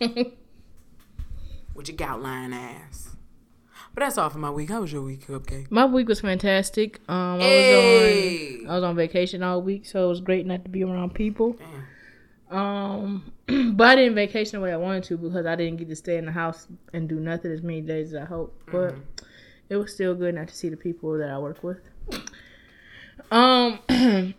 with 1.74 1.88
your 1.88 1.96
gout 1.96 2.22
lying 2.22 2.52
ass. 2.52 3.10
But 3.94 4.00
that's 4.02 4.18
all 4.18 4.28
for 4.28 4.38
my 4.38 4.50
week. 4.50 4.70
How 4.70 4.80
was 4.80 4.92
your 4.92 5.02
week, 5.02 5.26
Cupcake? 5.28 5.70
My 5.70 5.84
week 5.84 6.08
was 6.08 6.20
fantastic. 6.20 7.00
Um, 7.08 7.40
I 7.40 7.46
Hey. 7.46 8.58
was 8.58 8.64
on 8.66 8.70
I 8.70 8.74
was 8.74 8.84
on 8.84 8.96
vacation 8.96 9.42
all 9.42 9.62
week, 9.62 9.86
so 9.86 10.04
it 10.06 10.08
was 10.08 10.20
great 10.20 10.46
not 10.46 10.64
to 10.64 10.70
be 10.70 10.82
around 10.82 11.14
people. 11.14 11.56
Damn. 12.50 12.56
Um, 12.58 13.32
but 13.76 13.86
I 13.88 13.96
didn't 13.96 14.14
vacation 14.16 14.58
the 14.58 14.64
way 14.64 14.72
I 14.72 14.76
wanted 14.76 15.04
to 15.04 15.16
because 15.16 15.46
I 15.46 15.54
didn't 15.56 15.76
get 15.78 15.88
to 15.88 15.96
stay 15.96 16.16
in 16.18 16.26
the 16.26 16.32
house 16.32 16.66
and 16.92 17.08
do 17.08 17.18
nothing 17.20 17.52
as 17.52 17.62
many 17.62 17.80
days 17.80 18.14
as 18.14 18.22
I 18.22 18.24
hoped. 18.26 18.70
But 18.70 18.94
it 19.68 19.76
was 19.76 19.92
still 19.92 20.14
good 20.14 20.34
not 20.34 20.48
to 20.48 20.54
see 20.54 20.68
the 20.68 20.76
people 20.76 21.18
that 21.18 21.30
I 21.30 21.38
work 21.38 21.62
with. 21.62 21.78
Um, 23.30 23.78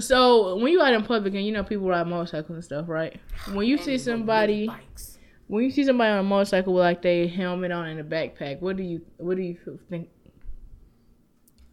so 0.00 0.56
when 0.56 0.72
you 0.72 0.82
out 0.82 0.94
in 0.94 1.04
public 1.04 1.34
and 1.34 1.44
you 1.44 1.52
know 1.52 1.64
people 1.64 1.88
ride 1.88 2.06
motorcycles 2.06 2.50
and 2.50 2.64
stuff, 2.64 2.88
right? 2.88 3.20
When 3.52 3.66
you 3.66 3.78
see 3.78 3.98
somebody, 3.98 4.66
bikes. 4.66 5.18
when 5.46 5.64
you 5.64 5.70
see 5.70 5.84
somebody 5.84 6.10
on 6.10 6.18
a 6.18 6.22
motorcycle 6.22 6.74
with 6.74 6.82
like 6.82 7.02
their 7.02 7.28
helmet 7.28 7.72
on 7.72 7.88
and 7.88 8.00
a 8.00 8.04
backpack, 8.04 8.60
what 8.60 8.76
do 8.76 8.82
you 8.82 9.00
what 9.16 9.36
do 9.36 9.42
you 9.42 9.56
think? 9.88 10.08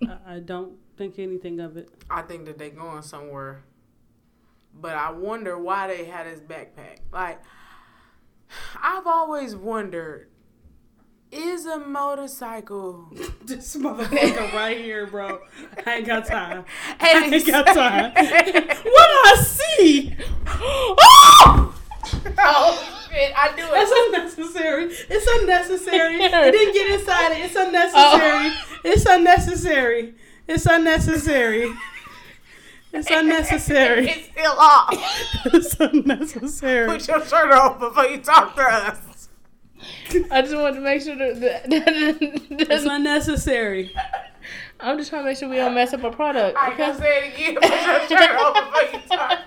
I, 0.08 0.36
I 0.36 0.40
don't 0.40 0.74
think 0.98 1.20
anything 1.20 1.60
of 1.60 1.78
it. 1.78 1.90
I 2.10 2.22
think 2.24 2.46
that 2.46 2.58
they 2.58 2.70
going 2.70 3.02
somewhere. 3.04 3.64
But 4.80 4.94
I 4.94 5.12
wonder 5.12 5.58
why 5.58 5.88
they 5.88 6.06
had 6.06 6.28
his 6.28 6.40
backpack. 6.40 7.00
Like, 7.12 7.42
I've 8.82 9.08
always 9.08 9.56
wondered, 9.56 10.30
is 11.32 11.66
a 11.66 11.78
motorcycle 11.80 13.10
This 13.46 13.76
motherfucker 13.76 14.54
right 14.54 14.78
here, 14.78 15.08
bro. 15.08 15.40
I 15.86 15.96
ain't 15.96 16.08
got 16.08 16.26
time. 16.26 16.66
I 17.00 17.30
ain't 17.32 17.46
got 17.48 17.66
time. 17.74 18.12
what 18.14 18.26
I 18.26 19.36
see? 19.42 20.16
oh 22.40 23.08
shit, 23.10 23.34
I 23.38 23.56
do 23.56 23.64
It's 23.70 23.92
it. 23.92 24.16
unnecessary. 24.16 24.84
It's 25.10 25.28
unnecessary. 25.42 26.16
It 26.24 26.52
didn't 26.52 26.74
get 26.74 27.00
inside 27.00 27.32
it. 27.34 27.46
It's 27.46 27.56
unnecessary. 27.56 28.52
Oh. 28.54 28.80
It's 28.86 29.06
unnecessary. 29.06 30.14
It's 30.48 30.66
unnecessary. 30.66 31.74
It's 32.94 33.12
unnecessary. 33.12 34.08
It's 34.10 34.28
still 34.30 34.54
off. 34.58 34.94
It's 35.54 35.76
unnecessary. 35.80 36.88
Put 36.88 37.08
your 37.08 37.26
shirt 37.26 37.52
off 37.52 37.80
before 37.80 38.06
you 38.06 38.20
talk 38.20 38.56
to 38.56 38.62
us. 38.62 38.98
I 40.32 40.42
just 40.42 40.56
wanted 40.56 40.76
to 40.76 40.82
make 40.82 41.02
sure 41.02 41.16
that, 41.16 41.40
that, 41.40 41.64
It's 42.70 42.86
unnecessary. 42.86 43.94
I'm 44.80 44.98
just 44.98 45.10
trying 45.10 45.24
to 45.24 45.30
make 45.30 45.38
sure 45.38 45.50
we 45.50 45.56
don't 45.58 45.74
mess 45.74 45.94
up 45.94 46.04
our 46.04 46.12
product. 46.12 46.58
I 46.58 46.68
Okay? 46.74 46.78
can 46.78 46.98
say 46.98 47.28
it 47.28 47.34
again. 47.34 47.56
Put 47.56 47.70
your 47.70 48.20
shirt 48.20 48.32
on 48.40 48.54
before 48.54 49.00
you 49.00 49.08
talk. 49.10 49.40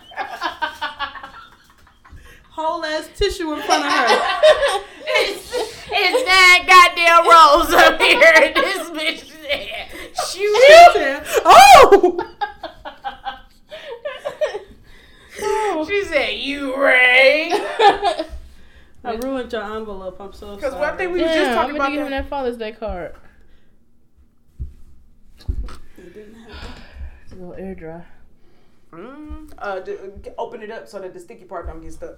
tissue 3.20 3.52
in 3.52 3.60
front 3.62 3.84
of 3.84 3.92
her. 3.92 4.82
It's, 5.12 5.52
it's 5.90 6.22
nine 6.28 6.66
goddamn 6.68 7.24
rolls 7.28 7.72
up 7.74 8.00
here. 8.00 8.32
and 8.36 8.54
This 8.54 8.90
bitch 8.90 9.24
said, 9.42 9.88
shoot. 10.28 11.42
oh! 11.44 12.26
She 15.88 16.04
said, 16.04 16.30
you 16.38 16.76
rang. 16.80 17.50
I 19.10 19.26
ruined 19.26 19.52
your 19.52 19.62
envelope. 19.76 20.20
I'm 20.20 20.32
so 20.32 20.56
Because 20.56 20.72
sorry. 20.72 20.88
one 20.88 20.96
thing 20.98 21.12
we 21.12 21.20
was 21.20 21.30
Damn, 21.30 21.38
just 21.38 21.50
I'm 21.50 21.54
talking 21.56 21.76
about 21.76 21.90
give 21.92 22.00
him 22.04 22.10
that. 22.10 22.22
that 22.22 22.28
Father's 22.30 22.56
Day 22.56 22.72
card. 22.72 23.14
It's 25.38 27.32
a 27.32 27.34
little 27.34 27.54
air 27.54 27.74
dry. 27.74 28.02
Mm, 28.92 29.52
uh, 29.58 29.80
d- 29.80 29.96
g- 30.22 30.30
open 30.36 30.62
it 30.62 30.70
up 30.70 30.88
so 30.88 30.98
that 31.00 31.14
the 31.14 31.20
sticky 31.20 31.44
part 31.44 31.66
don't 31.66 31.80
get 31.80 31.92
stuck. 31.92 32.16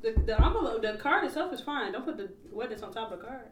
The, 0.00 0.12
the 0.24 0.42
envelope, 0.42 0.82
the 0.82 0.94
card 0.94 1.24
itself 1.24 1.52
is 1.52 1.60
fine. 1.60 1.92
Don't 1.92 2.04
put 2.04 2.16
the 2.16 2.30
wetness 2.50 2.82
on 2.82 2.92
top 2.92 3.12
of 3.12 3.18
the 3.20 3.24
card. 3.26 3.46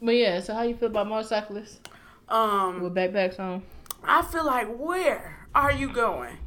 But 0.00 0.12
yeah, 0.16 0.40
so 0.40 0.54
how 0.54 0.62
you 0.62 0.74
feel 0.76 0.88
about 0.88 1.08
motorcyclists 1.08 1.80
Um, 2.28 2.80
with 2.82 2.94
backpacks 2.94 3.38
on? 3.38 3.62
I 4.04 4.22
feel 4.22 4.44
like 4.44 4.68
where 4.76 5.46
are 5.54 5.70
you 5.72 5.92
going, 5.92 6.38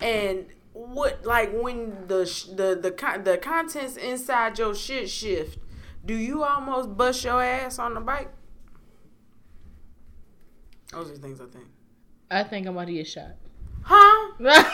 and 0.00 0.46
what 0.76 1.24
like 1.24 1.50
when 1.52 2.06
the 2.06 2.24
the 2.54 2.78
the 2.80 2.90
con- 2.90 3.24
the 3.24 3.38
contents 3.38 3.96
inside 3.96 4.58
your 4.58 4.74
shit 4.74 5.08
shift, 5.08 5.58
do 6.04 6.14
you 6.14 6.44
almost 6.44 6.96
bust 6.96 7.24
your 7.24 7.42
ass 7.42 7.78
on 7.78 7.94
the 7.94 8.00
bike? 8.00 8.30
Those 10.92 11.10
are 11.10 11.16
things 11.16 11.40
I 11.40 11.46
think. 11.46 11.66
I 12.30 12.42
think 12.44 12.66
I'm 12.66 12.76
about 12.76 12.86
to 12.88 12.92
get 12.92 13.06
shot. 13.06 13.36
Huh? 13.82 14.32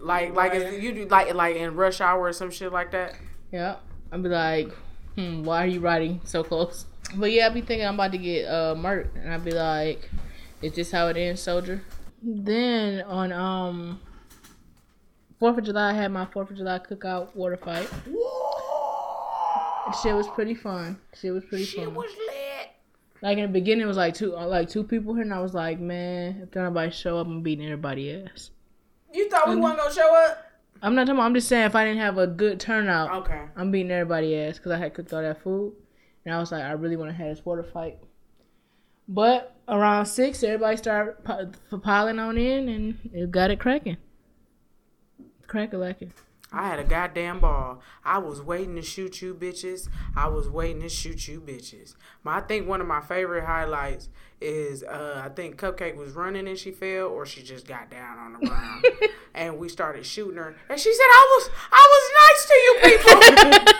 Like 0.00 0.32
like 0.32 0.54
you 0.80 0.92
do 0.94 1.06
like 1.06 1.34
like 1.34 1.56
in 1.56 1.74
rush 1.74 2.00
hour 2.00 2.20
or 2.20 2.32
some 2.32 2.52
shit 2.52 2.70
like 2.72 2.92
that. 2.92 3.16
yeah, 3.50 3.76
I'll 4.12 4.20
be 4.22 4.28
like, 4.28 4.70
hmm, 5.16 5.42
why 5.42 5.64
are 5.64 5.66
you 5.66 5.80
riding 5.80 6.20
so 6.22 6.44
close? 6.44 6.86
But 7.16 7.32
yeah, 7.32 7.46
I'd 7.46 7.54
be 7.54 7.62
thinking 7.62 7.84
I'm 7.84 7.94
about 7.94 8.12
to 8.12 8.18
get 8.18 8.44
uh 8.46 8.76
murked, 8.76 9.16
and 9.16 9.34
I'd 9.34 9.44
be 9.44 9.50
like, 9.50 10.08
is 10.62 10.72
this 10.74 10.92
how 10.92 11.08
it 11.08 11.16
ends, 11.16 11.42
soldier? 11.42 11.82
Then 12.22 13.02
on 13.02 13.32
um 13.32 14.00
Fourth 15.38 15.58
of 15.58 15.64
July, 15.64 15.90
I 15.90 15.92
had 15.92 16.10
my 16.10 16.26
Fourth 16.26 16.50
of 16.50 16.56
July 16.56 16.78
cookout 16.80 17.34
water 17.34 17.56
fight. 17.56 17.86
Whoa! 18.10 19.92
Shit 20.02 20.14
was 20.14 20.28
pretty 20.28 20.54
fun. 20.54 20.98
Shit 21.18 21.32
was 21.32 21.44
pretty 21.44 21.64
Shit 21.64 21.76
fun. 21.84 21.86
Shit 21.86 21.94
was 21.94 22.10
lit. 22.26 22.68
Like 23.22 23.38
in 23.38 23.42
the 23.44 23.48
beginning, 23.52 23.84
it 23.84 23.88
was 23.88 23.96
like 23.96 24.14
two, 24.14 24.36
uh, 24.36 24.46
like 24.46 24.68
two 24.68 24.84
people 24.84 25.14
here, 25.14 25.22
and 25.22 25.32
I 25.34 25.40
was 25.40 25.54
like, 25.54 25.80
man, 25.80 26.40
if 26.42 26.54
nobody 26.54 26.90
show 26.90 27.18
up, 27.18 27.26
I'm 27.26 27.42
beating 27.42 27.64
everybody 27.64 28.12
ass. 28.14 28.50
You 29.12 29.28
thought 29.28 29.48
we 29.48 29.54
Mm-hmm. 29.54 29.62
wasn't 29.62 29.80
gonna 29.80 29.94
show 29.94 30.14
up? 30.26 30.44
I'm 30.82 30.94
not 30.94 31.02
talking. 31.06 31.16
About, 31.16 31.26
I'm 31.26 31.34
just 31.34 31.48
saying, 31.48 31.64
if 31.66 31.74
I 31.74 31.84
didn't 31.84 32.00
have 32.00 32.18
a 32.18 32.26
good 32.26 32.60
turnout, 32.60 33.10
Okay. 33.22 33.42
I'm 33.56 33.70
beating 33.72 33.90
everybody 33.90 34.36
ass 34.38 34.58
because 34.58 34.72
I 34.72 34.78
had 34.78 34.94
cooked 34.94 35.12
all 35.12 35.22
that 35.22 35.42
food, 35.42 35.72
and 36.24 36.34
I 36.34 36.38
was 36.38 36.52
like, 36.52 36.62
I 36.62 36.72
really 36.72 36.96
want 36.96 37.10
to 37.10 37.16
have 37.16 37.34
this 37.34 37.44
water 37.44 37.64
fight. 37.64 37.98
But 39.08 39.56
around 39.68 40.06
six, 40.06 40.42
everybody 40.44 40.76
started 40.76 41.16
p- 41.24 41.76
piling 41.78 42.18
on 42.20 42.36
in, 42.38 42.68
and 42.68 42.98
it 43.12 43.30
got 43.32 43.50
it 43.50 43.58
cracking. 43.58 43.96
Crack 45.48 45.72
a 45.72 45.78
lacking. 45.78 46.12
I 46.52 46.68
had 46.68 46.78
a 46.78 46.84
goddamn 46.84 47.40
ball. 47.40 47.80
I 48.04 48.18
was 48.18 48.40
waiting 48.40 48.76
to 48.76 48.82
shoot 48.82 49.20
you 49.20 49.34
bitches. 49.34 49.88
I 50.16 50.28
was 50.28 50.48
waiting 50.48 50.80
to 50.80 50.88
shoot 50.88 51.28
you 51.28 51.40
bitches. 51.40 51.94
My, 52.22 52.38
I 52.38 52.40
think 52.40 52.66
one 52.66 52.80
of 52.80 52.86
my 52.86 53.00
favorite 53.00 53.44
highlights 53.44 54.08
is 54.40 54.82
uh, 54.82 55.22
I 55.24 55.28
think 55.30 55.56
Cupcake 55.56 55.96
was 55.96 56.12
running 56.12 56.46
and 56.48 56.56
she 56.58 56.70
fell, 56.70 57.08
or 57.08 57.26
she 57.26 57.42
just 57.42 57.66
got 57.66 57.90
down 57.90 58.18
on 58.18 58.32
the 58.34 58.46
ground, 58.46 58.86
and 59.34 59.58
we 59.58 59.68
started 59.68 60.06
shooting 60.06 60.36
her, 60.36 60.54
and 60.70 60.78
she 60.78 60.92
said, 60.92 61.02
"I 61.02 61.38
was 61.38 61.50
I 61.72 61.88
was 61.92 62.10
nice 62.22 62.46
to 62.46 62.54
you 62.54 62.78
people." 62.84 63.74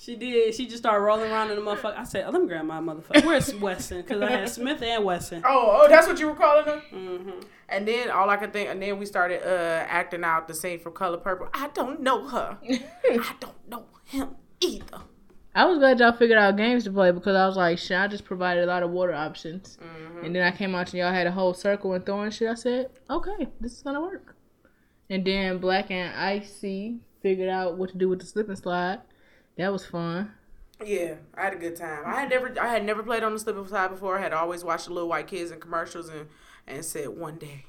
She 0.00 0.16
did. 0.16 0.54
She 0.54 0.64
just 0.64 0.78
started 0.78 1.04
rolling 1.04 1.30
around 1.30 1.50
in 1.50 1.56
the 1.56 1.62
motherfucker. 1.62 1.98
I 1.98 2.04
said, 2.04 2.24
oh, 2.26 2.30
let 2.30 2.40
me 2.40 2.48
grab 2.48 2.64
my 2.64 2.80
motherfucker. 2.80 3.22
Where's 3.22 3.54
Wesson? 3.60 3.98
Because 4.00 4.22
I 4.22 4.30
had 4.30 4.48
Smith 4.48 4.80
and 4.80 5.04
Wesson. 5.04 5.42
oh, 5.46 5.82
oh, 5.82 5.88
that's 5.90 6.06
what 6.06 6.18
you 6.18 6.26
were 6.26 6.34
calling 6.34 6.64
them. 6.64 6.80
hmm 6.90 7.30
And 7.68 7.86
then 7.86 8.10
all 8.10 8.30
I 8.30 8.38
could 8.38 8.50
think, 8.50 8.70
and 8.70 8.80
then 8.80 8.98
we 8.98 9.04
started 9.04 9.42
uh, 9.46 9.84
acting 9.86 10.24
out 10.24 10.48
the 10.48 10.54
scene 10.54 10.80
from 10.80 10.94
Color 10.94 11.18
Purple. 11.18 11.48
I 11.52 11.68
don't 11.74 12.00
know 12.00 12.26
her. 12.28 12.56
I 12.64 13.34
don't 13.40 13.68
know 13.68 13.84
him 14.06 14.36
either. 14.60 15.02
I 15.54 15.66
was 15.66 15.78
glad 15.78 15.98
y'all 15.98 16.12
figured 16.12 16.38
out 16.38 16.56
games 16.56 16.84
to 16.84 16.92
play 16.92 17.10
because 17.10 17.36
I 17.36 17.46
was 17.46 17.58
like, 17.58 17.76
shit, 17.78 17.98
I 17.98 18.06
just 18.06 18.24
provided 18.24 18.64
a 18.64 18.66
lot 18.68 18.82
of 18.82 18.90
water 18.92 19.12
options. 19.12 19.76
Mm-hmm. 19.82 20.24
And 20.24 20.34
then 20.34 20.42
I 20.42 20.56
came 20.56 20.74
out 20.74 20.86
and 20.92 20.94
y'all 20.94 21.12
had 21.12 21.26
a 21.26 21.32
whole 21.32 21.52
circle 21.52 21.92
and 21.92 22.06
throwing 22.06 22.30
shit. 22.30 22.48
I 22.48 22.54
said, 22.54 22.88
okay, 23.10 23.48
this 23.60 23.72
is 23.72 23.82
gonna 23.82 24.00
work. 24.00 24.34
And 25.10 25.26
then 25.26 25.58
Black 25.58 25.90
and 25.90 26.14
Icy 26.16 27.00
figured 27.20 27.50
out 27.50 27.76
what 27.76 27.90
to 27.90 27.98
do 27.98 28.08
with 28.08 28.20
the 28.20 28.26
slip 28.26 28.48
and 28.48 28.56
slide. 28.56 29.00
That 29.60 29.72
was 29.72 29.84
fun. 29.86 30.32
Yeah, 30.84 31.16
I 31.34 31.42
had 31.44 31.52
a 31.52 31.56
good 31.56 31.76
time. 31.76 32.02
I 32.06 32.20
had 32.20 32.30
never, 32.30 32.54
I 32.60 32.68
had 32.68 32.84
never 32.84 33.02
played 33.02 33.22
on 33.22 33.34
the 33.34 33.38
slip 33.38 33.56
and 33.56 33.68
slide 33.68 33.88
before. 33.88 34.18
I 34.18 34.22
had 34.22 34.32
always 34.32 34.64
watched 34.64 34.86
the 34.86 34.94
little 34.94 35.08
white 35.08 35.26
kids 35.26 35.50
in 35.50 35.60
commercials 35.60 36.08
and 36.08 36.26
and 36.66 36.84
said 36.84 37.08
one 37.08 37.36
day, 37.36 37.66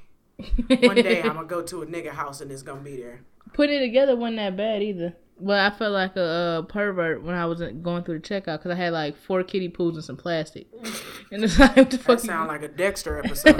one 0.80 0.96
day 0.96 1.20
I'm 1.24 1.34
gonna 1.34 1.46
go 1.46 1.62
to 1.62 1.82
a 1.82 1.86
nigga 1.86 2.10
house 2.10 2.40
and 2.40 2.50
it's 2.50 2.62
gonna 2.62 2.80
be 2.80 2.96
there. 2.96 3.20
Putting 3.52 3.76
it 3.76 3.80
together 3.80 4.16
wasn't 4.16 4.36
that 4.38 4.56
bad 4.56 4.82
either. 4.82 5.14
But 5.40 5.58
I 5.60 5.76
felt 5.76 5.92
like 5.92 6.16
a, 6.16 6.22
uh 6.22 6.62
pervert 6.62 7.22
when 7.22 7.34
I 7.34 7.46
was 7.46 7.60
going 7.60 8.04
through 8.04 8.20
the 8.20 8.28
checkout 8.28 8.58
because 8.58 8.70
I 8.70 8.76
had 8.76 8.92
like 8.92 9.16
four 9.16 9.42
kiddie 9.42 9.68
pools 9.68 9.96
and 9.96 10.04
some 10.04 10.16
plastic. 10.16 10.68
And 11.32 11.42
it's 11.44 11.58
like, 11.58 11.76
what 11.76 11.90
the 11.90 11.96
That 12.06 12.18
fuck? 12.18 12.20
sound 12.20 12.46
you, 12.46 12.48
like 12.48 12.62
a 12.62 12.68
Dexter 12.68 13.18
episode. 13.24 13.56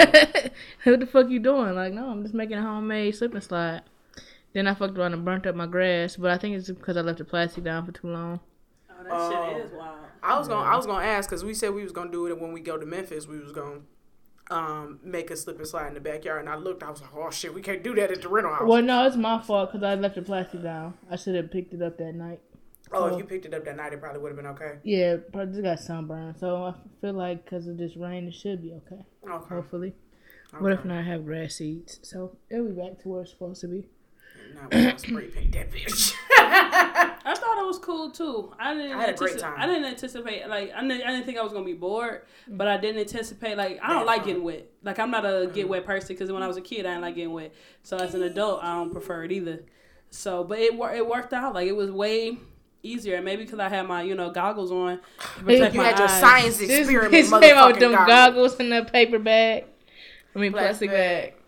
what 0.84 1.00
the 1.00 1.06
fuck 1.06 1.28
you 1.30 1.38
doing? 1.38 1.74
Like, 1.74 1.92
no, 1.94 2.10
I'm 2.10 2.22
just 2.22 2.34
making 2.34 2.58
a 2.58 2.62
homemade 2.62 3.14
slip 3.16 3.32
and 3.34 3.42
slide. 3.42 3.82
Then 4.52 4.66
I 4.66 4.74
fucked 4.74 4.98
around 4.98 5.14
and 5.14 5.24
burnt 5.24 5.46
up 5.46 5.54
my 5.54 5.66
grass, 5.66 6.16
but 6.16 6.30
I 6.30 6.38
think 6.38 6.56
it's 6.56 6.68
because 6.70 6.96
I 6.96 7.00
left 7.00 7.18
the 7.18 7.24
plastic 7.24 7.64
down 7.64 7.86
for 7.86 7.92
too 7.92 8.08
long. 8.08 8.40
Oh, 9.10 9.30
that 9.30 9.56
shit 9.56 9.66
is 9.66 9.72
wild. 9.72 9.98
I 10.22 10.38
was 10.38 10.46
gonna, 10.46 10.68
I 10.68 10.76
was 10.76 10.86
gonna 10.86 11.04
ask 11.04 11.28
because 11.28 11.42
we 11.44 11.54
said 11.54 11.74
we 11.74 11.82
was 11.82 11.92
gonna 11.92 12.10
do 12.12 12.26
it 12.28 12.40
when 12.40 12.52
we 12.52 12.60
go 12.60 12.76
to 12.76 12.86
Memphis. 12.86 13.26
We 13.26 13.38
was 13.40 13.52
gonna 13.52 13.80
um 14.50 15.00
make 15.02 15.30
a 15.30 15.36
slip 15.36 15.58
and 15.58 15.66
slide 15.66 15.88
in 15.88 15.94
the 15.94 16.00
backyard, 16.00 16.40
and 16.40 16.48
I 16.48 16.56
looked. 16.56 16.82
I 16.82 16.90
was 16.90 17.00
like, 17.00 17.10
oh 17.16 17.30
shit, 17.30 17.54
we 17.54 17.62
can't 17.62 17.82
do 17.82 17.94
that 17.96 18.12
at 18.12 18.22
the 18.22 18.28
rental 18.28 18.52
house. 18.52 18.62
Well, 18.64 18.82
no, 18.82 19.06
it's 19.06 19.16
my 19.16 19.40
fault 19.40 19.72
because 19.72 19.82
I 19.84 19.94
left 19.94 20.14
the 20.16 20.22
plastic 20.22 20.62
down. 20.62 20.94
I 21.10 21.16
should 21.16 21.34
have 21.34 21.50
picked 21.50 21.72
it 21.74 21.82
up 21.82 21.98
that 21.98 22.12
night. 22.14 22.40
oh, 22.92 23.06
if 23.06 23.18
you 23.18 23.24
picked 23.24 23.46
it 23.46 23.54
up 23.54 23.64
that 23.64 23.76
night, 23.76 23.92
it 23.94 24.00
probably 24.00 24.20
would 24.20 24.28
have 24.28 24.36
been 24.36 24.46
okay. 24.46 24.78
Yeah, 24.84 25.16
but 25.32 25.42
I 25.42 25.44
just 25.46 25.62
got 25.62 25.80
sunburned, 25.80 26.36
so 26.38 26.64
I 26.66 26.74
feel 27.00 27.14
like 27.14 27.44
because 27.44 27.66
of 27.66 27.78
this 27.78 27.96
rain, 27.96 28.28
it 28.28 28.34
should 28.34 28.60
be 28.62 28.74
okay. 28.74 29.02
Okay. 29.28 29.54
Hopefully. 29.54 29.94
What 30.58 30.72
if 30.72 30.84
not? 30.84 30.98
I 30.98 31.02
have 31.02 31.24
grass 31.24 31.54
seeds, 31.54 31.98
so 32.02 32.36
it'll 32.50 32.66
be 32.66 32.72
back 32.72 33.00
to 33.02 33.08
where 33.08 33.22
it's 33.22 33.30
supposed 33.30 33.62
to 33.62 33.68
be. 33.68 33.88
Now 34.54 34.68
we 34.70 34.84
gonna 34.84 34.98
spray 34.98 35.26
paint 35.28 35.52
that 35.52 35.70
bitch. 35.70 36.14
I 36.38 37.34
thought 37.34 37.62
it 37.62 37.66
was 37.66 37.78
cool 37.78 38.10
too. 38.10 38.52
I 38.58 38.74
didn't. 38.74 38.96
I 38.96 39.00
had 39.00 39.10
a 39.10 39.14
great 39.14 39.38
time. 39.38 39.54
I 39.56 39.66
didn't 39.66 39.84
anticipate 39.84 40.48
like 40.48 40.72
I 40.74 40.80
didn't, 40.80 41.02
I 41.02 41.12
didn't 41.12 41.24
think 41.24 41.38
I 41.38 41.42
was 41.42 41.52
gonna 41.52 41.64
be 41.64 41.72
bored, 41.74 42.22
but 42.48 42.68
I 42.68 42.76
didn't 42.76 43.00
anticipate 43.00 43.56
like 43.56 43.78
I 43.82 43.88
don't 43.88 44.00
That 44.00 44.06
like 44.06 44.18
fun. 44.20 44.26
getting 44.28 44.42
wet. 44.44 44.66
Like 44.82 44.98
I'm 44.98 45.10
not 45.10 45.24
a 45.24 45.28
mm-hmm. 45.28 45.54
get 45.54 45.68
wet 45.68 45.84
person 45.86 46.08
because 46.08 46.30
when 46.30 46.42
I 46.42 46.46
was 46.46 46.56
a 46.56 46.60
kid 46.62 46.86
I 46.86 46.90
didn't 46.90 47.02
like 47.02 47.14
getting 47.14 47.32
wet. 47.32 47.54
So 47.82 47.96
as 47.96 48.14
an 48.14 48.22
adult 48.22 48.62
I 48.62 48.74
don't 48.74 48.90
prefer 48.92 49.24
it 49.24 49.32
either. 49.32 49.60
So 50.10 50.44
but 50.44 50.58
it 50.58 50.74
wor- 50.74 50.92
it 50.94 51.06
worked 51.06 51.32
out 51.32 51.54
like 51.54 51.66
it 51.68 51.76
was 51.76 51.90
way 51.90 52.38
easier. 52.82 53.20
Maybe 53.22 53.44
because 53.44 53.58
I 53.60 53.68
had 53.68 53.86
my 53.86 54.02
you 54.02 54.14
know 54.14 54.30
goggles 54.30 54.72
on 54.72 55.00
to 55.46 55.52
you 55.52 55.60
my 55.60 55.84
had 55.84 55.98
your 55.98 56.08
eyes. 56.08 56.20
science 56.20 56.60
experiment, 56.60 57.12
bitch 57.12 57.40
came 57.40 57.56
out 57.56 57.72
with 57.72 57.80
them 57.80 57.92
goggles. 57.92 58.08
goggles 58.08 58.60
in 58.60 58.70
the 58.70 58.84
paper 58.84 59.18
bag. 59.18 59.66
I 60.34 60.38
mean, 60.38 60.52
plastic, 60.52 60.90
Plastic 60.90 61.32
bag. 61.32 61.41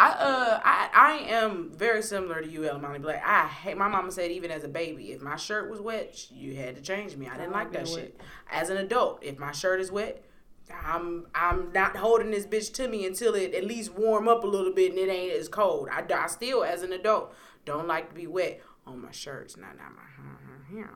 I 0.00 0.08
uh 0.12 0.60
I 0.64 0.88
I 0.94 1.12
am 1.30 1.70
very 1.74 2.02
similar 2.02 2.40
to 2.40 2.48
you, 2.48 2.60
Ellamani 2.60 3.02
Black. 3.02 3.22
I 3.24 3.46
hate 3.46 3.76
my 3.76 3.86
mama 3.86 4.10
said 4.10 4.30
even 4.30 4.50
as 4.50 4.64
a 4.64 4.68
baby, 4.68 5.12
if 5.12 5.20
my 5.20 5.36
shirt 5.36 5.70
was 5.70 5.80
wet, 5.80 6.30
you 6.32 6.56
had 6.56 6.76
to 6.76 6.82
change 6.82 7.16
me. 7.16 7.28
I 7.28 7.36
didn't 7.36 7.54
I 7.54 7.58
like 7.58 7.72
that 7.72 7.86
like 7.86 8.00
shit. 8.00 8.20
As 8.50 8.70
an 8.70 8.78
adult, 8.78 9.22
if 9.22 9.38
my 9.38 9.52
shirt 9.52 9.78
is 9.78 9.92
wet, 9.92 10.24
I'm 10.82 11.26
I'm 11.34 11.70
not 11.74 11.96
holding 11.96 12.30
this 12.30 12.46
bitch 12.46 12.72
to 12.74 12.88
me 12.88 13.04
until 13.04 13.34
it 13.34 13.54
at 13.54 13.64
least 13.64 13.92
warm 13.92 14.26
up 14.26 14.42
a 14.42 14.46
little 14.46 14.72
bit 14.72 14.90
and 14.90 14.98
it 14.98 15.10
ain't 15.10 15.34
as 15.34 15.48
cold. 15.48 15.90
I, 15.92 16.02
I 16.14 16.28
still 16.28 16.64
as 16.64 16.82
an 16.82 16.94
adult 16.94 17.34
don't 17.66 17.86
like 17.86 18.08
to 18.08 18.14
be 18.14 18.26
wet 18.26 18.62
on 18.86 19.02
my 19.02 19.12
shirts. 19.12 19.58
Not 19.58 19.76
not 19.76 19.94
my 19.94 20.02
yeah. 20.72 20.86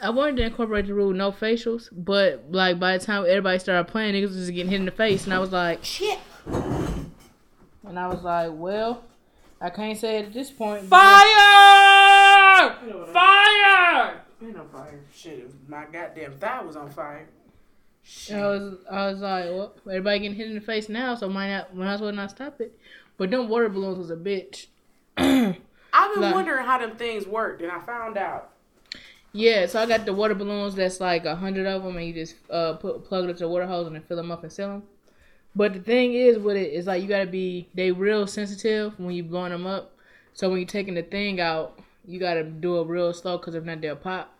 I 0.00 0.10
wanted 0.10 0.36
to 0.36 0.42
incorporate 0.44 0.86
the 0.86 0.94
rule 0.94 1.12
no 1.12 1.32
facials, 1.32 1.88
but 1.90 2.44
like 2.50 2.78
by 2.78 2.96
the 2.96 3.04
time 3.04 3.24
everybody 3.26 3.58
started 3.58 3.90
playing, 3.90 4.14
niggas 4.14 4.28
was 4.28 4.36
just 4.36 4.52
getting 4.52 4.70
hit 4.70 4.78
in 4.78 4.86
the 4.86 4.92
face, 4.92 5.24
and 5.24 5.34
I 5.34 5.40
was 5.40 5.50
like, 5.50 5.84
Shit. 5.84 6.20
And 7.86 7.98
I 7.98 8.06
was 8.08 8.22
like, 8.22 8.50
well, 8.52 9.02
I 9.60 9.70
can't 9.70 9.98
say 9.98 10.18
it 10.18 10.26
at 10.26 10.32
this 10.32 10.50
point. 10.50 10.84
Fire! 10.84 12.76
Fire! 13.12 14.20
Ain't 14.42 14.56
no 14.56 14.64
fire. 14.72 15.00
Shit, 15.14 15.50
my 15.68 15.84
goddamn 15.92 16.32
thigh 16.38 16.62
was 16.62 16.76
on 16.76 16.90
fire. 16.90 17.28
Shit. 18.02 18.36
I 18.36 18.48
was, 18.48 18.74
I 18.90 19.06
was 19.12 19.20
like, 19.20 19.44
well, 19.46 19.74
everybody 19.88 20.18
getting 20.20 20.36
hit 20.36 20.48
in 20.48 20.54
the 20.56 20.60
face 20.60 20.88
now, 20.88 21.14
so 21.14 21.28
might 21.28 21.50
not, 21.50 21.76
might 21.76 21.94
as 21.94 22.00
well 22.00 22.12
not 22.12 22.30
stop 22.30 22.60
it. 22.60 22.76
But 23.16 23.30
them 23.30 23.48
water 23.48 23.68
balloons 23.68 23.98
was 23.98 24.10
a 24.10 24.16
bitch. 24.16 24.66
I've 25.16 25.54
been 26.14 26.22
Like- 26.22 26.34
wondering 26.34 26.64
how 26.66 26.78
them 26.78 26.96
things 26.96 27.26
worked, 27.26 27.62
and 27.62 27.70
I 27.70 27.78
found 27.80 28.16
out. 28.16 28.48
Yeah, 29.34 29.66
so 29.66 29.80
I 29.80 29.86
got 29.86 30.04
the 30.04 30.12
water 30.12 30.34
balloons. 30.34 30.74
That's 30.74 31.00
like 31.00 31.24
a 31.24 31.36
hundred 31.36 31.66
of 31.66 31.82
them, 31.84 31.96
and 31.96 32.04
you 32.06 32.12
just 32.12 32.34
uh 32.50 32.74
put 32.74 33.04
plug 33.04 33.24
it 33.24 33.30
up 33.30 33.36
to 33.38 33.46
a 33.46 33.48
water 33.48 33.66
hose 33.66 33.86
and 33.86 33.96
then 33.96 34.02
fill 34.02 34.18
them 34.18 34.30
up 34.30 34.42
and 34.42 34.52
sell 34.52 34.68
them. 34.68 34.82
But 35.54 35.74
the 35.74 35.80
thing 35.80 36.14
is 36.14 36.38
with 36.38 36.56
it 36.56 36.72
is 36.72 36.86
like 36.86 37.02
you 37.02 37.08
gotta 37.08 37.26
be 37.26 37.68
they 37.74 37.92
real 37.92 38.26
sensitive 38.26 38.98
when 38.98 39.14
you 39.14 39.22
blowing 39.22 39.52
them 39.52 39.66
up. 39.66 39.92
So 40.34 40.48
when 40.48 40.58
you're 40.58 40.66
taking 40.66 40.94
the 40.94 41.02
thing 41.02 41.40
out, 41.40 41.78
you 42.06 42.18
gotta 42.18 42.42
do 42.42 42.80
it 42.80 42.86
real 42.86 43.12
slow 43.12 43.38
because 43.38 43.54
if 43.54 43.64
not, 43.64 43.80
they'll 43.80 43.96
pop. 43.96 44.38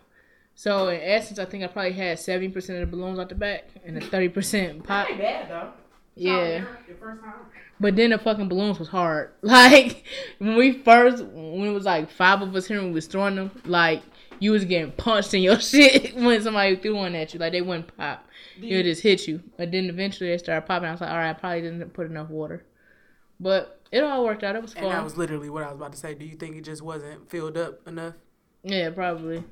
So 0.54 0.88
in 0.88 1.00
essence, 1.02 1.38
I 1.38 1.44
think 1.44 1.64
I 1.64 1.66
probably 1.66 1.92
had 1.92 2.18
seventy 2.18 2.48
percent 2.48 2.82
of 2.82 2.90
the 2.90 2.96
balloons 2.96 3.18
out 3.18 3.28
the 3.28 3.34
back 3.34 3.64
and 3.84 3.98
a 3.98 4.00
thirty 4.00 4.28
percent 4.28 4.84
pop. 4.84 5.10
Ain't 5.10 5.18
bad 5.18 5.50
though. 5.50 5.72
Yeah. 6.14 6.64
Your 6.86 6.96
first 7.00 7.22
time. 7.22 7.34
But 7.80 7.96
then 7.96 8.10
the 8.10 8.18
fucking 8.18 8.48
balloons 8.48 8.78
was 8.78 8.88
hard. 8.88 9.30
Like 9.42 10.04
when 10.38 10.56
we 10.56 10.72
first, 10.72 11.24
when 11.24 11.64
it 11.64 11.72
was 11.72 11.84
like 11.84 12.10
five 12.10 12.40
of 12.42 12.54
us 12.54 12.66
here 12.66 12.78
and 12.78 12.88
we 12.88 12.94
was 12.94 13.06
throwing 13.06 13.36
them, 13.36 13.50
like 13.64 14.02
you 14.38 14.52
was 14.52 14.64
getting 14.64 14.92
punched 14.92 15.34
in 15.34 15.42
your 15.42 15.60
shit 15.60 16.14
when 16.14 16.40
somebody 16.42 16.76
threw 16.76 16.96
one 16.96 17.14
at 17.14 17.34
you. 17.34 17.40
Like 17.40 17.52
they 17.52 17.60
wouldn't 17.60 17.96
pop. 17.96 18.26
It 18.60 18.76
would 18.76 18.84
just 18.84 19.02
hit 19.02 19.26
you. 19.26 19.42
But 19.56 19.70
then 19.72 19.86
eventually 19.86 20.30
they 20.30 20.38
started 20.38 20.66
popping. 20.66 20.88
I 20.88 20.92
was 20.92 21.00
like, 21.00 21.10
all 21.10 21.16
right, 21.16 21.30
I 21.30 21.34
probably 21.34 21.62
didn't 21.62 21.92
put 21.92 22.06
enough 22.06 22.28
water. 22.28 22.64
But 23.40 23.80
it 23.90 24.02
all 24.02 24.24
worked 24.24 24.44
out. 24.44 24.56
It 24.56 24.62
was 24.62 24.74
And 24.74 24.86
that 24.86 25.04
was 25.04 25.16
literally 25.16 25.50
what 25.50 25.62
I 25.62 25.68
was 25.68 25.76
about 25.76 25.92
to 25.92 25.98
say. 25.98 26.14
Do 26.14 26.24
you 26.24 26.36
think 26.36 26.56
it 26.56 26.64
just 26.64 26.82
wasn't 26.82 27.28
filled 27.30 27.56
up 27.56 27.86
enough? 27.86 28.14
Yeah, 28.62 28.90
probably. 28.90 29.44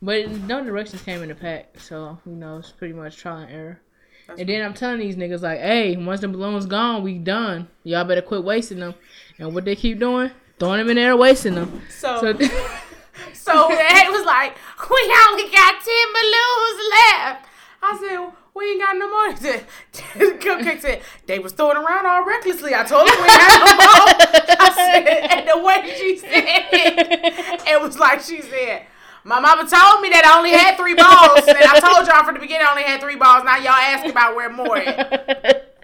But 0.00 0.30
no 0.30 0.64
directions 0.64 1.02
came 1.02 1.22
in 1.22 1.28
the 1.28 1.34
pack, 1.34 1.78
so 1.78 2.18
you 2.26 2.32
know 2.32 2.58
it's 2.58 2.72
pretty 2.72 2.94
much 2.94 3.16
trial 3.16 3.38
and 3.38 3.52
error. 3.52 3.80
That's 4.26 4.40
and 4.40 4.48
then 4.48 4.64
I'm 4.64 4.74
telling 4.74 5.00
these 5.00 5.16
niggas 5.16 5.42
like, 5.42 5.60
hey, 5.60 5.96
once 5.96 6.20
the 6.20 6.28
balloon's 6.28 6.66
gone, 6.66 7.02
we 7.02 7.18
done. 7.18 7.68
Y'all 7.84 8.04
better 8.04 8.22
quit 8.22 8.42
wasting 8.42 8.78
them. 8.78 8.94
And 9.38 9.54
what 9.54 9.64
they 9.64 9.76
keep 9.76 9.98
doing? 9.98 10.30
Throwing 10.58 10.78
them 10.78 10.90
in 10.90 10.96
there, 10.96 11.16
wasting 11.16 11.54
them. 11.54 11.82
So, 11.88 12.20
So 12.20 12.32
so 13.32 13.68
it 13.70 14.12
was 14.12 14.24
like, 14.24 14.56
we 14.88 15.14
only 15.28 15.50
got 15.50 15.74
10 15.82 15.94
balloons 16.12 16.90
left. 16.90 17.46
I 17.82 17.98
said, 17.98 18.32
we 18.54 18.70
ain't 18.70 18.80
got 18.80 18.96
no 18.96 19.08
more. 19.08 19.30
He 19.32 19.36
said, 19.36 20.40
Cupcake 20.40 20.80
said, 20.80 21.02
they 21.26 21.38
was 21.38 21.52
throwing 21.52 21.76
around 21.76 22.06
all 22.06 22.24
recklessly. 22.24 22.74
I 22.74 22.84
told 22.84 23.08
them 23.08 23.16
we 23.16 23.28
ain't 23.28 23.38
got 23.38 23.60
no 23.60 23.76
more. 23.76 24.56
I 24.60 24.72
said, 24.74 25.08
and 25.32 25.48
the 25.48 25.64
way 25.64 25.94
she 25.98 26.16
said 26.18 26.44
it, 26.72 27.62
it 27.66 27.80
was 27.80 27.98
like 27.98 28.20
she 28.20 28.42
said, 28.42 28.86
my 29.24 29.38
mama 29.38 29.68
told 29.68 30.02
me 30.02 30.08
that 30.10 30.24
I 30.24 30.36
only 30.36 30.50
had 30.50 30.76
three 30.76 30.94
balls. 30.94 31.46
And 31.46 31.58
I 31.58 31.78
told 31.80 32.06
y'all 32.06 32.24
from 32.24 32.34
the 32.34 32.40
beginning 32.40 32.66
I 32.66 32.70
only 32.70 32.82
had 32.82 33.00
three 33.00 33.16
balls. 33.16 33.44
Now 33.44 33.56
y'all 33.56 33.70
asking 33.72 34.10
about 34.10 34.34
where 34.34 34.50
more 34.50 34.76
at. 34.76 35.78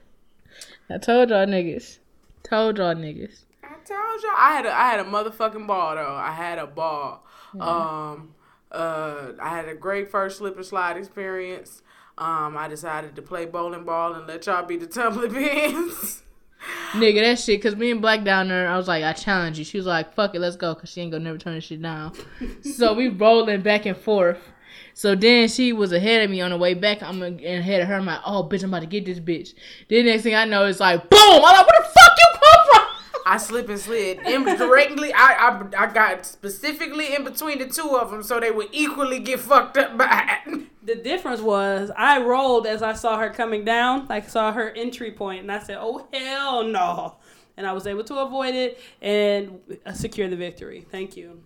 I 0.91 0.99
told 0.99 1.31
y'all 1.31 1.47
niggas. 1.47 1.99
Told 2.43 2.79
y'all 2.79 2.95
niggas. 2.95 3.45
I 3.63 3.75
told 3.85 4.23
y'all 4.23 4.33
I 4.37 4.53
had 4.57 4.67
a 4.67 4.73
I 4.73 4.91
had 4.91 5.01
a 5.01 5.05
motherfucking 5.05 5.67
ball 5.67 5.95
though. 5.95 6.15
I 6.15 6.33
had 6.33 6.59
a 6.59 6.67
ball. 6.67 7.25
Um 7.61 8.35
uh 8.73 9.33
I 9.41 9.51
had 9.51 9.69
a 9.69 9.75
great 9.75 10.11
first 10.11 10.39
slip 10.39 10.57
and 10.57 10.67
slide 10.67 10.97
experience. 10.97 11.83
Um 12.19 12.57
I 12.57 12.69
decided 12.69 13.17
to 13.17 13.23
play 13.23 13.47
bowling 13.47 13.85
ball 13.85 14.15
and 14.15 14.27
let 14.27 14.47
y'all 14.47 14.67
be 14.67 14.77
the 14.77 14.87
tumbling 14.87 15.33
pins. 15.35 16.23
Nigga, 16.93 17.23
that 17.23 17.39
shit, 17.39 17.63
cause 17.63 17.77
me 17.77 17.93
and 17.93 18.01
Black 18.01 18.25
down 18.25 18.49
there, 18.49 18.69
I 18.69 18.77
was 18.77 18.89
like, 18.89 19.05
I 19.05 19.13
challenge 19.13 19.59
you. 19.59 19.65
She 19.65 19.77
was 19.77 19.87
like, 19.87 20.13
fuck 20.15 20.35
it, 20.35 20.41
let's 20.41 20.57
go, 20.57 20.75
cause 20.75 20.91
she 20.91 21.01
ain't 21.01 21.13
gonna 21.13 21.25
never 21.25 21.39
turn 21.39 21.55
this 21.55 21.65
shit 21.65 21.81
down. 21.81 22.13
so 22.63 22.95
we 22.95 23.09
rolling 23.09 23.63
back 23.63 23.87
and 23.87 23.97
forth. 23.97 24.39
So 24.95 25.15
then 25.15 25.47
she 25.47 25.73
was 25.73 25.93
ahead 25.93 26.25
of 26.25 26.31
me 26.31 26.41
on 26.41 26.51
the 26.51 26.57
way 26.57 26.75
back. 26.75 27.05
I'm 27.05 27.23
ahead 27.23 27.83
of 27.83 27.87
her. 27.87 27.95
I'm 27.95 28.05
like, 28.05 28.19
oh, 28.27 28.43
bitch, 28.43 28.65
I'm 28.65 28.71
about 28.71 28.81
to 28.81 28.87
get 28.87 29.05
this 29.05 29.21
bitch. 29.21 29.55
Then 29.89 30.07
next 30.07 30.25
thing 30.25 30.35
I 30.35 30.45
know, 30.45 30.67
it's 30.67 30.81
like, 30.81 31.09
boom! 31.09 31.21
I'm 31.21 31.41
like, 31.41 31.67
where 31.69 31.81
the 31.81 31.85
fuck 31.85 32.19
you 32.19 32.27
come 32.33 32.67
from? 32.73 33.23
I 33.25 33.37
slip 33.37 33.69
and 33.69 33.79
slid 33.79 34.19
in 34.27 34.45
directly. 34.59 35.13
I, 35.13 35.35
I 35.35 35.85
I 35.85 35.93
got 35.93 36.27
specifically 36.27 37.15
in 37.15 37.23
between 37.23 37.61
the 37.61 37.67
two 37.67 37.97
of 37.97 38.11
them 38.11 38.25
so 38.25 38.41
they 38.41 38.51
would 38.51 38.71
equally 38.73 39.21
get 39.21 39.39
fucked 39.39 39.77
up 39.77 39.97
by 39.97 40.39
it. 40.47 40.67
The 40.89 40.95
difference 40.95 41.43
was 41.43 41.91
I 41.95 42.23
rolled 42.23 42.67
as 42.67 42.83
I 42.83 42.95
saw 42.95 43.19
her 43.19 43.29
coming 43.29 43.63
down, 43.63 44.07
like 44.09 44.27
saw 44.27 44.53
her 44.53 44.71
entry 44.71 45.13
point, 45.13 45.43
and 45.43 45.53
I 45.53 45.59
said, 45.59 45.77
"Oh 45.79 46.09
hell 46.11 46.65
no!" 46.65 47.17
And 47.59 47.67
I 47.67 47.75
was 47.75 47.87
able 47.87 48.05
to 48.05 48.17
avoid 48.21 48.55
it 48.55 48.81
and 49.03 49.61
uh, 49.85 49.93
secure 49.93 50.31
the 50.31 50.37
victory. 50.37 50.87
Thank 50.91 51.15
you. 51.15 51.43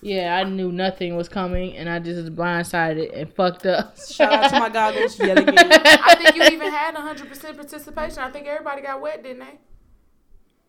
Yeah, 0.00 0.36
I 0.36 0.44
knew 0.44 0.70
nothing 0.70 1.16
was 1.16 1.28
coming, 1.28 1.76
and 1.76 1.88
I 1.88 1.98
just 1.98 2.20
was 2.20 2.30
blindsided 2.30 3.18
and 3.18 3.34
fucked 3.34 3.66
up. 3.66 3.98
Shout 3.98 4.32
out 4.32 4.50
to 4.50 4.60
my 4.60 4.68
goggles 4.80 5.18
yet 5.18 5.38
again. 5.38 5.56
I 5.58 6.14
think 6.14 6.36
you 6.36 6.44
even 6.44 6.70
had 6.70 6.94
100% 6.94 7.56
participation. 7.56 8.18
I 8.18 8.30
think 8.30 8.46
everybody 8.46 8.82
got 8.82 9.00
wet, 9.00 9.24
didn't 9.24 9.40
they? 9.40 9.58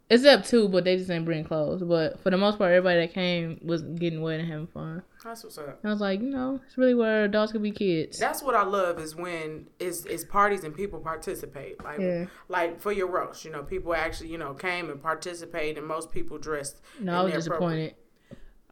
Except 0.08 0.48
two, 0.48 0.68
but 0.70 0.84
they 0.84 0.98
just 0.98 1.08
didn't 1.08 1.26
bring 1.26 1.44
clothes. 1.44 1.82
But 1.82 2.20
for 2.22 2.30
the 2.30 2.38
most 2.38 2.60
part, 2.60 2.72
everybody 2.72 3.00
that 3.00 3.14
came 3.14 3.60
was 3.64 3.82
getting 3.82 4.22
wet 4.22 4.40
and 4.40 4.48
having 4.48 4.68
fun. 4.68 5.02
That's 5.24 5.44
what's 5.44 5.58
up. 5.58 5.80
And 5.82 5.90
I 5.90 5.94
was 5.94 6.00
like, 6.00 6.22
you 6.22 6.30
know, 6.30 6.60
it's 6.68 6.78
really 6.78 6.94
where 6.94 7.24
adults 7.24 7.52
can 7.52 7.64
be 7.64 7.72
kids. 7.72 8.20
That's 8.20 8.44
what 8.44 8.54
I 8.54 8.64
love 8.64 9.00
is 9.00 9.16
when 9.16 9.66
is 9.80 10.06
is 10.06 10.24
parties 10.24 10.64
and 10.64 10.76
people 10.76 11.00
participate. 11.00 11.84
Like 11.84 12.00
Yeah. 12.00 12.26
like 12.50 12.80
for 12.80 12.92
your 12.92 13.08
roast, 13.08 13.44
you 13.46 13.52
know, 13.52 13.64
people 13.64 13.96
actually, 13.96 14.30
you 14.30 14.38
know, 14.38 14.54
came 14.54 14.92
and 14.92 15.02
participated 15.02 15.80
and 15.80 15.88
most 15.88 16.12
people 16.12 16.38
dressed. 16.38 16.82
No, 17.00 17.12
in 17.14 17.18
I 17.18 17.24
was 17.24 17.32
their 17.32 17.40
disappointed. 17.40 17.96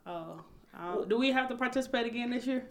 Oh, 0.05 0.43
uh, 0.77 1.03
do 1.05 1.17
we 1.17 1.31
have 1.31 1.49
to 1.49 1.55
participate 1.55 2.05
again 2.05 2.29
this 2.29 2.45
year? 2.45 2.65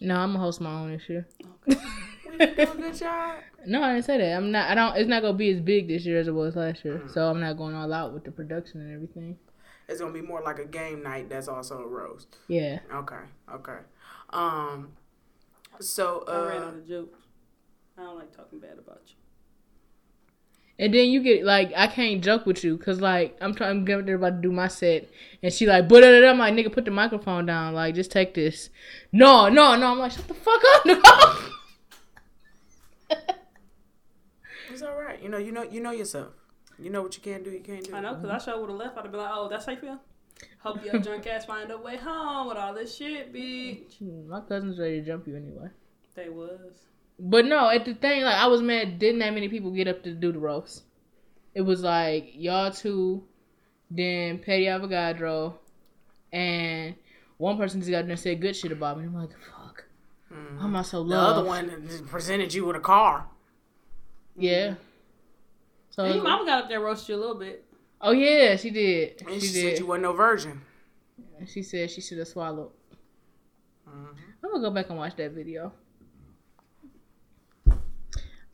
No, 0.00 0.16
I'm 0.16 0.32
gonna 0.32 0.40
host 0.44 0.60
my 0.60 0.70
own 0.80 0.92
this 0.92 1.08
year. 1.08 1.26
We 1.38 1.74
didn't 1.74 1.80
do 1.80 1.80
a 1.80 2.11
good 2.38 2.94
job. 2.94 3.36
No, 3.66 3.82
I 3.82 3.94
didn't 3.94 4.06
say 4.06 4.18
that. 4.18 4.36
I'm 4.36 4.50
not. 4.50 4.70
I 4.70 4.74
don't. 4.74 4.96
It's 4.96 5.08
not 5.08 5.22
gonna 5.22 5.36
be 5.36 5.50
as 5.50 5.60
big 5.60 5.88
this 5.88 6.04
year 6.04 6.18
as 6.18 6.28
it 6.28 6.34
was 6.34 6.56
last 6.56 6.84
year. 6.84 7.02
So 7.12 7.28
I'm 7.28 7.40
not 7.40 7.56
going 7.56 7.74
all 7.74 7.92
out 7.92 8.12
with 8.12 8.24
the 8.24 8.30
production 8.30 8.80
and 8.80 8.94
everything. 8.94 9.36
It's 9.88 10.00
gonna 10.00 10.12
be 10.12 10.22
more 10.22 10.40
like 10.42 10.58
a 10.58 10.64
game 10.64 11.02
night 11.02 11.28
that's 11.28 11.48
also 11.48 11.78
a 11.80 11.86
roast. 11.86 12.36
Yeah. 12.48 12.80
Okay, 12.92 13.16
okay. 13.52 13.78
Um 14.30 14.92
so 15.80 16.24
I 16.26 16.48
ran 16.48 16.62
uh 16.62 16.66
out 16.66 16.74
of 16.74 16.88
jokes. 16.88 17.18
I 17.98 18.02
don't 18.02 18.16
like 18.16 18.34
talking 18.34 18.58
bad 18.58 18.78
about 18.78 19.02
you. 19.06 19.14
And 20.78 20.92
then 20.92 21.10
you 21.10 21.22
get 21.22 21.44
like, 21.44 21.72
I 21.76 21.86
can't 21.86 22.24
joke 22.24 22.46
with 22.46 22.64
you 22.64 22.76
because 22.76 23.00
like 23.00 23.36
I'm 23.40 23.54
trying. 23.54 23.70
I'm 23.70 23.84
getting 23.84 24.06
there 24.06 24.16
about 24.16 24.30
to 24.30 24.48
do 24.48 24.50
my 24.50 24.68
set, 24.68 25.08
and 25.42 25.52
she 25.52 25.66
like, 25.66 25.88
but 25.88 26.02
I'm 26.02 26.38
like, 26.38 26.54
nigga, 26.54 26.72
put 26.72 26.84
the 26.84 26.90
microphone 26.90 27.46
down. 27.46 27.74
Like, 27.74 27.94
just 27.94 28.10
take 28.10 28.34
this. 28.34 28.70
No, 29.12 29.48
no, 29.48 29.76
no. 29.76 29.92
I'm 29.92 29.98
like, 29.98 30.12
shut 30.12 30.26
the 30.26 30.34
fuck 30.34 30.62
up. 30.74 30.82
nigga." 30.84 31.48
it's 34.72 34.82
all 34.82 34.98
right. 34.98 35.11
You 35.22 35.28
know, 35.28 35.38
you 35.38 35.52
know 35.52 35.62
you 35.62 35.80
know 35.80 35.92
yourself. 35.92 36.32
You 36.78 36.90
know 36.90 37.02
what 37.02 37.16
you 37.16 37.22
can't 37.22 37.44
do, 37.44 37.50
you 37.50 37.60
can't 37.60 37.84
do. 37.84 37.94
I 37.94 38.00
know, 38.00 38.14
cause 38.14 38.28
I 38.28 38.38
sure 38.38 38.60
would 38.60 38.70
have 38.70 38.78
left. 38.78 38.98
I'd 38.98 39.02
have 39.04 39.12
been 39.12 39.20
like, 39.20 39.30
"Oh, 39.32 39.48
that's 39.48 39.66
how 39.66 39.72
you 39.72 39.78
feel." 39.78 40.00
Hope 40.58 40.84
your 40.84 40.98
drunk 41.06 41.26
ass 41.26 41.44
find 41.44 41.70
a 41.70 41.78
way 41.78 41.96
home 41.96 42.48
with 42.48 42.56
all 42.56 42.74
this 42.74 42.96
shit, 42.96 43.32
bitch. 43.32 44.00
my 44.26 44.40
cousin's 44.40 44.78
ready 44.78 45.00
to 45.00 45.06
jump 45.06 45.26
you 45.26 45.36
anyway. 45.36 45.68
They 46.14 46.28
was. 46.28 46.86
But 47.18 47.44
no, 47.46 47.68
at 47.70 47.84
the 47.84 47.94
thing, 47.94 48.22
like 48.22 48.34
I 48.34 48.46
was 48.46 48.62
mad. 48.62 48.98
Didn't 48.98 49.20
that 49.20 49.32
many 49.34 49.48
people 49.48 49.70
get 49.70 49.88
up 49.88 50.02
to 50.04 50.12
do 50.12 50.32
the 50.32 50.38
roast? 50.38 50.82
It 51.54 51.60
was 51.60 51.82
like 51.82 52.32
y'all 52.34 52.72
two, 52.72 53.22
then 53.90 54.38
Petty 54.38 54.64
Avogadro, 54.64 55.54
and 56.32 56.94
one 57.36 57.56
person 57.58 57.80
just 57.80 57.90
got 57.90 58.00
in 58.00 58.06
there 58.06 58.12
and 58.12 58.20
said 58.20 58.40
good 58.40 58.56
shit 58.56 58.72
about 58.72 58.98
me. 58.98 59.04
I'm 59.04 59.14
like, 59.14 59.30
fuck. 59.30 59.84
How 60.58 60.66
am 60.66 60.76
I 60.76 60.82
so 60.82 61.02
Mm-hmm. 61.02 61.10
The 61.10 61.18
other 61.18 61.44
one 61.44 62.06
presented 62.06 62.54
you 62.54 62.64
with 62.64 62.76
a 62.76 62.80
car. 62.80 63.26
Yeah. 64.36 64.74
So 65.92 66.04
And 66.04 66.14
your 66.16 66.24
mama 66.24 66.44
got 66.44 66.64
up 66.64 66.68
there 66.68 66.80
roasted 66.80 67.10
you 67.10 67.14
a 67.16 67.20
little 67.20 67.38
bit. 67.38 67.64
oh 68.00 68.10
yeah, 68.12 68.56
she 68.56 68.70
did. 68.70 69.22
And 69.26 69.40
She 69.40 69.46
she, 69.48 69.52
did. 69.52 69.70
said 69.72 69.78
you 69.80 69.86
wasn't 69.86 70.02
no 70.04 70.12
virgin. 70.12 70.60
She 71.46 71.62
said 71.62 71.90
she 71.90 72.00
should 72.00 72.18
have 72.18 72.28
swallowed. 72.28 72.70
Mm-hmm. 73.88 74.06
I'm 74.44 74.50
gonna 74.50 74.62
go 74.62 74.70
back 74.70 74.88
and 74.90 74.98
watch 74.98 75.14
that 75.16 75.32
video. 75.32 75.72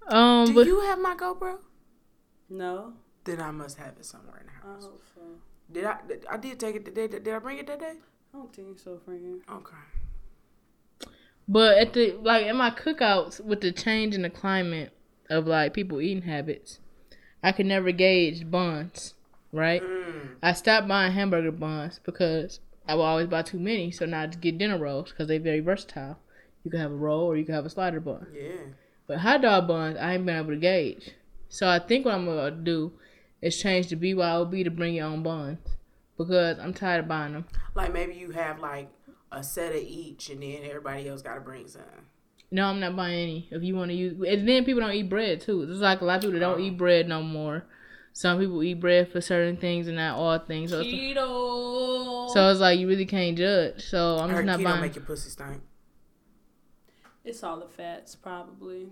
Um, 0.08 0.46
Do 0.46 0.54
but 0.54 0.66
you 0.66 0.80
have 0.80 0.98
my 0.98 1.14
GoPro? 1.14 1.58
No. 2.48 2.94
Then 3.24 3.40
I 3.40 3.50
must 3.50 3.76
have 3.78 3.94
it 3.98 4.06
somewhere 4.06 4.38
in 4.40 4.46
the 4.46 4.52
I 4.68 4.72
house. 4.72 4.84
hope 4.84 5.02
so. 5.14 5.20
Did 5.70 5.84
I? 5.84 5.98
Did, 6.08 6.26
I 6.30 6.36
did 6.38 6.58
take 6.58 6.76
it 6.76 6.84
today. 6.86 7.08
Did, 7.08 7.24
did 7.24 7.34
I 7.34 7.38
bring 7.40 7.58
it 7.58 7.66
that 7.66 7.78
day? 7.80 7.92
I 8.32 8.36
don't 8.38 8.54
think 8.54 8.78
so, 8.78 8.98
friend. 9.04 9.42
Okay. 9.50 9.76
But 11.46 11.76
at 11.78 11.92
the 11.92 12.12
like 12.22 12.46
in 12.46 12.56
my 12.56 12.70
cookouts 12.70 13.40
with 13.44 13.60
the 13.60 13.70
change 13.72 14.14
in 14.14 14.22
the 14.22 14.30
climate 14.30 14.92
of 15.28 15.46
like 15.46 15.74
people 15.74 16.00
eating 16.00 16.22
habits, 16.22 16.78
I 17.42 17.52
could 17.52 17.66
never 17.66 17.92
gauge 17.92 18.50
buns. 18.50 19.14
Right? 19.52 19.82
Mm. 19.82 20.34
I 20.42 20.52
stopped 20.52 20.88
buying 20.88 21.12
hamburger 21.12 21.52
buns 21.52 22.00
because 22.04 22.60
I 22.86 22.94
would 22.94 23.02
always 23.02 23.28
buy 23.28 23.42
too 23.42 23.58
many. 23.58 23.90
So 23.90 24.04
now 24.06 24.22
I 24.22 24.26
just 24.26 24.40
get 24.40 24.58
dinner 24.58 24.78
rolls 24.78 25.10
because 25.10 25.28
they're 25.28 25.40
very 25.40 25.60
versatile. 25.60 26.18
You 26.64 26.70
can 26.70 26.80
have 26.80 26.92
a 26.92 26.96
roll 26.96 27.24
or 27.24 27.36
you 27.36 27.44
can 27.44 27.54
have 27.54 27.64
a 27.64 27.70
slider 27.70 28.00
bun. 28.00 28.26
Yeah. 28.34 28.56
But 29.06 29.18
hot 29.18 29.42
dog 29.42 29.68
buns, 29.68 29.96
I 29.98 30.14
ain't 30.14 30.26
been 30.26 30.36
able 30.36 30.50
to 30.50 30.56
gauge. 30.56 31.12
So 31.48 31.66
I 31.66 31.78
think 31.78 32.04
what 32.04 32.14
I'm 32.14 32.26
gonna 32.26 32.50
do 32.50 32.92
is 33.40 33.58
change 33.58 33.88
the 33.88 33.96
BYOB 33.96 34.64
to 34.64 34.70
bring 34.70 34.94
your 34.94 35.06
own 35.06 35.22
buns 35.22 35.58
because 36.18 36.58
I'm 36.58 36.74
tired 36.74 37.04
of 37.04 37.08
buying 37.08 37.32
them. 37.32 37.46
Like 37.74 37.92
maybe 37.92 38.14
you 38.14 38.32
have 38.32 38.58
like 38.58 38.90
a 39.32 39.42
set 39.42 39.74
of 39.74 39.82
each, 39.82 40.30
and 40.30 40.42
then 40.42 40.58
everybody 40.64 41.08
else 41.08 41.22
got 41.22 41.34
to 41.34 41.40
bring 41.40 41.68
some. 41.68 41.82
No, 42.50 42.66
I'm 42.66 42.80
not 42.80 42.96
buying 42.96 43.18
any. 43.18 43.48
If 43.50 43.62
you 43.62 43.76
want 43.76 43.90
to 43.90 43.94
use, 43.94 44.14
and 44.26 44.48
then 44.48 44.64
people 44.64 44.80
don't 44.80 44.92
eat 44.92 45.08
bread 45.08 45.40
too. 45.40 45.66
There's 45.66 45.80
like 45.80 46.00
a 46.00 46.04
lot 46.04 46.16
of 46.16 46.20
people 46.22 46.34
that 46.34 46.40
don't 46.40 46.60
eat 46.60 46.74
oh. 46.74 46.76
bread 46.76 47.08
no 47.08 47.22
more. 47.22 47.64
Some 48.12 48.40
people 48.40 48.62
eat 48.62 48.80
bread 48.80 49.12
for 49.12 49.20
certain 49.20 49.56
things 49.56 49.86
and 49.86 49.96
not 49.96 50.18
all 50.18 50.38
things. 50.38 50.70
So 50.70 50.80
it's, 50.80 50.88
Keto. 50.88 52.30
so 52.30 52.50
it's 52.50 52.58
like 52.58 52.78
you 52.78 52.88
really 52.88 53.06
can't 53.06 53.36
judge. 53.36 53.84
So 53.84 54.16
I'm 54.16 54.28
just 54.28 54.36
heard 54.38 54.46
not 54.46 54.60
keto 54.60 54.64
buying. 54.64 54.80
make 54.80 54.96
your 54.96 55.04
pussy 55.04 55.30
stink. 55.30 55.60
it's 57.24 57.42
all 57.44 57.60
the 57.60 57.68
fats, 57.68 58.16
probably. 58.16 58.88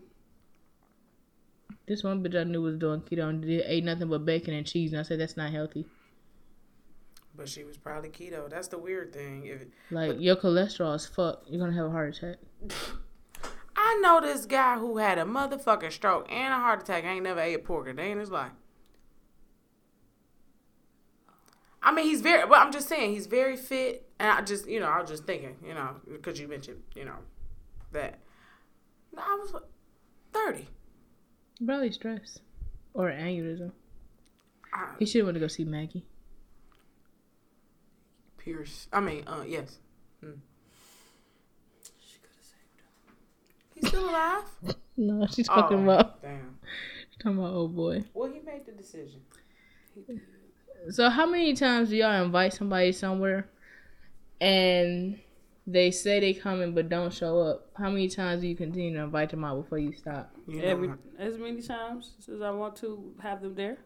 This 1.87 2.05
one 2.05 2.23
bitch 2.23 2.39
I 2.39 2.45
knew 2.45 2.63
was 2.63 2.77
doing 2.77 3.01
keto 3.01 3.29
and 3.29 3.43
did, 3.43 3.65
ate 3.67 3.85
nothing 3.85 4.09
but 4.09 4.25
bacon 4.25 4.55
and 4.55 4.67
cheese, 4.67 4.93
and 4.93 5.01
I 5.01 5.03
said 5.03 5.19
that's 5.19 5.37
not 5.37 5.51
healthy. 5.51 5.87
But 7.35 7.49
she 7.49 7.65
was 7.65 7.77
probably 7.77 8.11
keto. 8.11 8.51
That's 8.51 8.69
the 8.69 8.79
weird 8.79 9.13
thing. 9.13 9.47
If 9.47 9.63
Like 9.91 10.21
your 10.21 10.37
cholesterol 10.37 10.95
is 10.95 11.07
fucked. 11.07 11.49
You're 11.49 11.61
gonna 11.61 11.77
have 11.77 11.87
a 11.87 11.91
heart 11.91 12.17
attack. 12.17 12.37
I 13.87 13.95
know 14.01 14.21
this 14.21 14.47
guy 14.47 14.79
who 14.79 14.97
had 14.99 15.17
a 15.17 15.23
motherfucking 15.23 15.93
stroke 15.93 16.27
and 16.31 16.53
a 16.53 16.57
heart 16.57 16.83
attack 16.83 17.05
ain't 17.05 17.23
never 17.23 17.39
ate 17.39 17.65
pork 17.65 17.87
a 17.87 17.93
day 17.93 18.11
in 18.11 18.19
his 18.19 18.33
life. 18.33 18.51
I 21.81 21.93
mean, 21.93 22.07
he's 22.07 22.21
very. 22.21 22.45
Well, 22.49 22.61
I'm 22.61 22.73
just 22.73 22.89
saying 22.89 23.13
he's 23.13 23.27
very 23.29 23.57
fit, 23.57 24.09
and 24.19 24.29
I 24.29 24.43
just, 24.43 24.69
you 24.69 24.81
know, 24.81 24.87
I 24.89 25.01
was 25.01 25.09
just 25.09 25.25
thinking, 25.25 25.55
you 25.65 25.73
know, 25.73 25.91
because 26.11 26.41
you 26.41 26.49
mentioned, 26.49 26.83
you 26.97 27.05
know, 27.05 27.19
that. 27.93 28.19
I 29.17 29.39
was 29.41 29.55
thirty. 30.33 30.67
Probably 31.65 31.93
stress 31.93 32.41
or 32.93 33.09
aneurysm. 33.11 33.71
I, 34.75 34.89
He 34.99 35.07
should 35.07 35.21
have 35.21 35.27
went 35.27 35.37
to 35.37 35.41
go 35.41 35.47
see 35.47 35.65
Maggie. 35.65 36.05
Pierce. 38.37 38.89
I 38.93 38.99
mean, 38.99 39.23
uh, 39.29 39.45
yes, 39.47 39.79
She 40.21 40.27
could 40.27 40.35
have 42.37 42.45
saved 42.45 42.81
him. 42.81 43.15
He's 43.77 43.89
still 43.89 44.09
alive. 44.11 44.43
No, 44.99 45.27
she's 45.27 45.47
talking 45.47 45.81
Oh, 45.81 45.83
about 45.83 46.23
damn. 46.23 46.57
she's 47.11 47.19
talking 47.23 47.39
about 47.39 47.53
old 47.53 47.77
boy. 47.77 48.03
Well, 48.15 48.31
he 48.33 48.41
made 48.41 48.65
the 48.65 48.73
decision. 48.73 49.21
So 50.91 51.11
how 51.11 51.27
many 51.27 51.53
times 51.55 51.91
do 51.91 51.97
y'all 51.97 52.25
invite 52.25 52.55
somebody 52.55 52.93
somewhere 52.93 53.47
and 54.41 55.19
they 55.67 55.91
say 55.91 56.21
they 56.21 56.33
coming 56.33 56.73
but 56.75 56.89
don't 56.89 57.13
show 57.13 57.41
up? 57.41 57.67
How 57.77 57.91
many 57.91 58.09
times 58.09 58.41
do 58.41 58.49
you 58.49 58.57
continue 58.57 58.95
to 58.95 59.03
invite 59.03 59.31
them 59.31 59.45
out 59.45 59.63
before 59.63 59.79
you 59.79 59.93
stop? 59.93 60.35
You 60.47 60.61
know, 60.63 60.65
Every 60.65 60.91
as 61.19 61.37
many 61.39 61.61
times 61.61 62.13
as 62.33 62.41
I 62.41 62.51
want 62.51 62.77
to 62.77 63.13
have 63.21 63.43
them 63.43 63.55
there. 63.55 63.79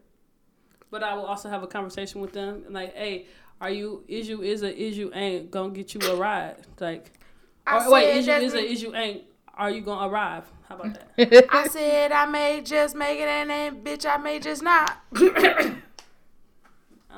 But 0.91 1.03
I 1.03 1.13
will 1.15 1.25
also 1.25 1.49
have 1.49 1.63
a 1.63 1.67
conversation 1.67 2.21
with 2.21 2.33
them 2.33 2.63
and 2.65 2.73
like, 2.73 2.95
hey, 2.95 3.25
are 3.59 3.69
you 3.69 4.03
is 4.07 4.29
you 4.29 4.41
is 4.43 4.61
a 4.63 4.73
is 4.73 4.97
you 4.97 5.11
ain't 5.13 5.51
gonna 5.51 5.73
get 5.73 5.93
you 5.93 6.01
a 6.09 6.15
ride? 6.15 6.57
Like 6.79 7.19
or, 7.65 7.91
wait, 7.91 8.17
is 8.17 8.27
you 8.27 8.33
is 8.33 8.53
a 8.53 8.59
is 8.59 8.81
you 8.81 8.95
ain't 8.95 9.23
are 9.61 9.71
you 9.71 9.81
gonna 9.81 10.07
arrive? 10.07 10.51
How 10.67 10.75
about 10.75 10.97
that? 11.15 11.45
I 11.53 11.67
said 11.67 12.11
I 12.11 12.25
may 12.25 12.61
just 12.61 12.95
make 12.95 13.19
it, 13.19 13.27
and 13.27 13.49
then 13.49 13.83
bitch, 13.83 14.05
I 14.05 14.17
may 14.17 14.39
just 14.39 14.63
not. 14.63 14.97
I 15.13 15.19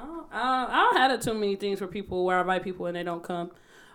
don't, 0.02 0.28
I 0.34 0.90
don't, 0.92 1.12
have 1.12 1.22
too 1.22 1.34
many 1.34 1.56
things 1.56 1.80
for 1.80 1.88
people 1.88 2.26
where 2.26 2.38
I 2.38 2.42
invite 2.42 2.64
people 2.64 2.88
and 2.88 2.96
they 2.96 3.04
don't 3.04 3.24
come. 3.24 3.52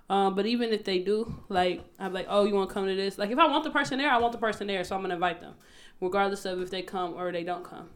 Um, 0.09 0.35
but 0.35 0.47
even 0.47 0.73
if 0.73 0.85
they 0.85 1.01
do, 1.01 1.35
like 1.49 1.85
I'm 1.99 2.15
like, 2.15 2.27
oh, 2.29 2.45
you 2.45 2.55
want 2.55 2.71
to 2.71 2.75
come 2.75 2.87
to 2.87 2.95
this? 2.95 3.19
Like 3.19 3.31
if 3.31 3.39
I 3.39 3.47
want 3.47 3.65
the 3.65 3.71
person 3.71 3.99
there, 3.99 4.11
I 4.11 4.19
want 4.19 4.33
the 4.33 4.39
person 4.39 4.67
there, 4.67 4.83
so 4.85 4.97
I'm 4.97 5.03
gonna 5.03 5.15
invite 5.15 5.41
them, 5.41 5.55
regardless 6.01 6.47
of 6.47 6.63
if 6.63 6.71
they 6.71 6.81
come 6.81 7.15
or 7.15 7.31
they 7.33 7.45
don't 7.45 7.65
come. 7.65 7.91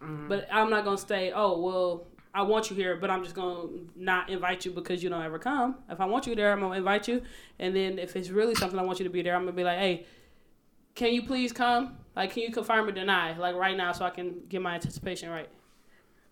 But 0.00 0.48
I'm 0.50 0.70
not 0.70 0.84
gonna 0.84 0.96
stay. 0.96 1.30
Oh 1.34 1.60
well, 1.60 2.06
I 2.32 2.42
want 2.42 2.70
you 2.70 2.76
here, 2.76 2.96
but 2.96 3.10
I'm 3.10 3.24
just 3.24 3.34
gonna 3.34 3.68
not 3.96 4.30
invite 4.30 4.64
you 4.64 4.70
because 4.70 5.02
you 5.02 5.10
don't 5.10 5.22
ever 5.22 5.38
come. 5.38 5.76
If 5.88 6.00
I 6.00 6.04
want 6.06 6.26
you 6.26 6.36
there, 6.36 6.52
I'm 6.52 6.60
gonna 6.60 6.76
invite 6.76 7.08
you, 7.08 7.22
and 7.58 7.74
then 7.74 7.98
if 7.98 8.14
it's 8.14 8.30
really 8.30 8.54
something 8.54 8.78
I 8.78 8.82
want 8.82 9.00
you 9.00 9.04
to 9.04 9.10
be 9.10 9.22
there, 9.22 9.34
I'm 9.34 9.42
gonna 9.42 9.52
be 9.52 9.64
like, 9.64 9.78
hey, 9.78 10.06
can 10.94 11.12
you 11.12 11.22
please 11.22 11.52
come? 11.52 11.96
Like, 12.14 12.32
can 12.32 12.42
you 12.42 12.52
confirm 12.52 12.88
or 12.88 12.92
deny? 12.92 13.36
Like 13.36 13.56
right 13.56 13.76
now, 13.76 13.92
so 13.92 14.04
I 14.04 14.10
can 14.10 14.42
get 14.48 14.62
my 14.62 14.74
anticipation 14.74 15.30
right. 15.30 15.48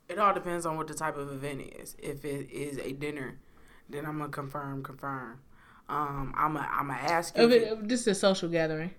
It 0.09 0.19
all 0.19 0.33
depends 0.33 0.67
on 0.67 0.77
what 0.77 0.87
the 0.87 0.95
type 0.95 1.17
of 1.17 1.33
event 1.33 1.63
is. 1.79 1.97
If 1.99 2.25
it 2.25 2.51
is 2.51 2.79
a 2.79 2.93
dinner, 2.93 3.39
then 3.89 4.07
I'm 4.07 4.19
gonna 4.19 4.31
confirm, 4.31 4.83
confirm. 4.83 5.41
Um, 5.89 6.35
I'm 6.37 6.55
gonna, 6.55 6.69
I'm 6.71 6.89
gonna 6.89 7.01
ask 7.01 7.37
you. 7.37 7.45
If 7.45 7.51
it, 7.51 7.63
if 7.73 7.89
this 7.89 8.01
is 8.03 8.07
a 8.09 8.15
social 8.15 8.49
gathering 8.49 8.93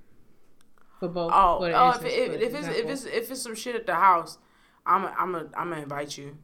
for 0.99 1.07
both. 1.07 1.31
oh, 1.33 1.59
for 1.59 1.71
oh, 1.73 1.89
if, 1.91 2.05
it, 2.05 2.07
if, 2.07 2.41
if 2.41 2.55
it's 2.55 2.67
if 2.67 2.89
it's 2.89 3.05
if 3.05 3.31
it's 3.31 3.41
some 3.41 3.55
shit 3.55 3.75
at 3.75 3.85
the 3.85 3.95
house, 3.95 4.37
I'm 4.85 5.05
a, 5.05 5.15
I'm 5.17 5.35
a, 5.35 5.45
I'm 5.55 5.69
gonna 5.69 5.81
invite 5.81 6.17
you. 6.17 6.37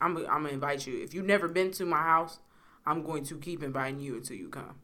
I'm 0.00 0.16
I'm 0.16 0.42
gonna 0.42 0.48
invite 0.48 0.86
you. 0.86 1.02
If 1.02 1.14
you've 1.14 1.26
never 1.26 1.48
been 1.48 1.70
to 1.72 1.84
my 1.84 2.02
house, 2.02 2.38
I'm 2.86 3.02
going 3.02 3.24
to 3.24 3.36
keep 3.38 3.62
inviting 3.62 4.00
you 4.00 4.16
until 4.16 4.36
you 4.36 4.48
come. 4.48 4.76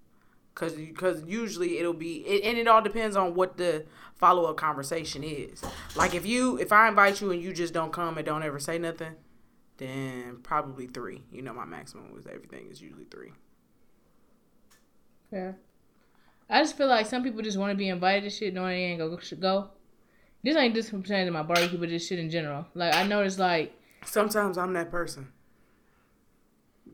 Cause, 0.55 0.77
cause 0.95 1.25
usually 1.27 1.79
it'll 1.79 1.95
be, 1.95 2.19
it, 2.19 2.45
and 2.45 2.57
it 2.57 2.69
all 2.69 2.81
depends 2.81 3.17
on 3.17 3.35
what 3.35 3.57
the 3.57 3.87
follow 4.15 4.45
up 4.45 4.57
conversation 4.57 5.25
is. 5.25 5.65
Like 5.97 6.15
if 6.15 6.25
you, 6.25 6.59
if 6.59 6.71
I 6.71 6.87
invite 6.87 7.21
you 7.21 7.33
and 7.33 7.43
you 7.43 7.53
just 7.53 7.75
don't 7.75 7.93
come 7.93 8.19
and 8.19 8.25
don't 8.25 8.45
ever 8.45 8.61
say 8.61 8.79
nothing, 8.79 9.17
then 9.79 10.39
probably 10.45 10.87
three. 10.87 11.23
You 11.33 11.43
know, 11.43 11.53
my 11.53 11.65
maximum 11.65 12.15
with 12.15 12.29
everything 12.29 12.69
is 12.71 12.81
usually 12.81 13.07
three. 13.11 13.33
Fair. 15.31 15.57
I 16.49 16.61
just 16.63 16.77
feel 16.77 16.87
like 16.87 17.07
some 17.07 17.25
people 17.25 17.43
just 17.43 17.59
want 17.59 17.73
to 17.73 17.77
be 17.77 17.89
invited 17.89 18.23
to 18.23 18.31
shit 18.31 18.55
knowing 18.55 18.77
they 18.77 18.85
ain't 18.85 19.01
gonna 19.01 19.17
go- 19.17 19.37
go. 19.41 19.71
This 20.45 20.57
ain't 20.57 20.75
just 20.75 20.91
pertaining 20.91 21.27
to 21.27 21.33
my 21.33 21.43
barbecue, 21.43 21.79
but 21.79 21.89
just 21.89 22.09
shit 22.09 22.19
in 22.19 22.31
general. 22.31 22.67
Like 22.75 22.95
I 22.95 23.05
noticed, 23.05 23.41
like 23.41 23.77
Sometimes 24.05 24.59
I'm 24.59 24.73
that 24.75 24.91
person. 24.91 25.29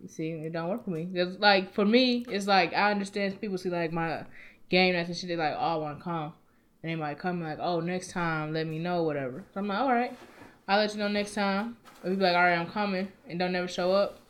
see, 0.07 0.31
it 0.31 0.53
don't 0.53 0.69
work 0.69 0.85
for 0.85 0.91
me. 0.91 1.09
It's 1.13 1.39
like 1.39 1.75
for 1.75 1.85
me, 1.85 2.25
it's 2.29 2.47
like 2.47 2.73
I 2.73 2.91
understand 2.91 3.41
people 3.41 3.59
see 3.59 3.71
like 3.71 3.93
my 3.93 4.25
game 4.69 4.95
nights 4.95 5.09
and 5.09 5.17
shit. 5.17 5.29
They 5.29 5.37
like, 5.37 5.55
oh, 5.57 5.59
I 5.59 5.75
want 5.77 5.99
to 5.99 6.05
come, 6.05 6.33
and 6.83 6.91
they 6.91 6.95
might 6.95 7.19
come 7.19 7.43
like, 7.43 7.59
oh, 7.61 7.81
next 7.81 8.11
time, 8.11 8.53
let 8.53 8.67
me 8.67 8.79
know, 8.79 9.03
whatever. 9.03 9.45
So 9.53 9.61
I'm 9.61 9.69
like, 9.69 9.79
all 9.81 9.93
right, 9.93 10.17
I'll 10.69 10.79
let 10.79 10.93
you 10.93 10.99
know 10.99 11.09
next 11.09 11.35
time. 11.35 11.77
Or 12.03 12.11
be 12.11 12.17
like, 12.17 12.35
all 12.35 12.43
right, 12.43 12.57
I'm 12.57 12.71
coming, 12.71 13.09
and 13.29 13.39
don't 13.39 13.53
never 13.53 13.69
show 13.69 13.93
up. 13.93 14.21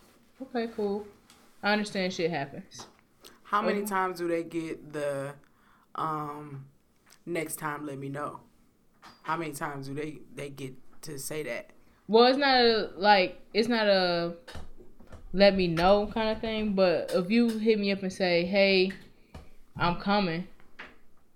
Okay, 0.43 0.69
cool. 0.75 1.07
I 1.63 1.73
understand 1.73 2.13
shit 2.13 2.31
happens. 2.31 2.87
How 3.45 3.63
many 3.63 3.85
times 3.85 4.19
do 4.19 4.29
they 4.29 4.45
get 4.45 4.93
the 4.93 5.35
um 5.95 6.67
next 7.27 7.57
time 7.57 7.87
let 7.87 7.99
me 7.99 8.09
know? 8.09 8.41
How 9.23 9.37
many 9.37 9.53
times 9.53 9.89
do 9.89 9.95
they 9.95 10.21
they 10.35 10.51
get 10.51 10.75
to 11.03 11.19
say 11.19 11.43
that? 11.43 11.71
Well, 12.11 12.27
it's 12.27 12.39
not 12.39 12.57
a 12.57 12.91
like 12.97 13.39
it's 13.55 13.69
not 13.69 13.87
a 13.87 14.35
let 15.33 15.55
me 15.55 15.69
know 15.69 16.11
kind 16.13 16.31
of 16.31 16.41
thing. 16.41 16.73
But 16.73 17.13
if 17.15 17.31
you 17.31 17.49
hit 17.51 17.79
me 17.79 17.93
up 17.93 18.03
and 18.03 18.13
say, 18.13 18.45
"Hey, 18.45 18.91
I'm 19.77 19.95
coming," 20.01 20.49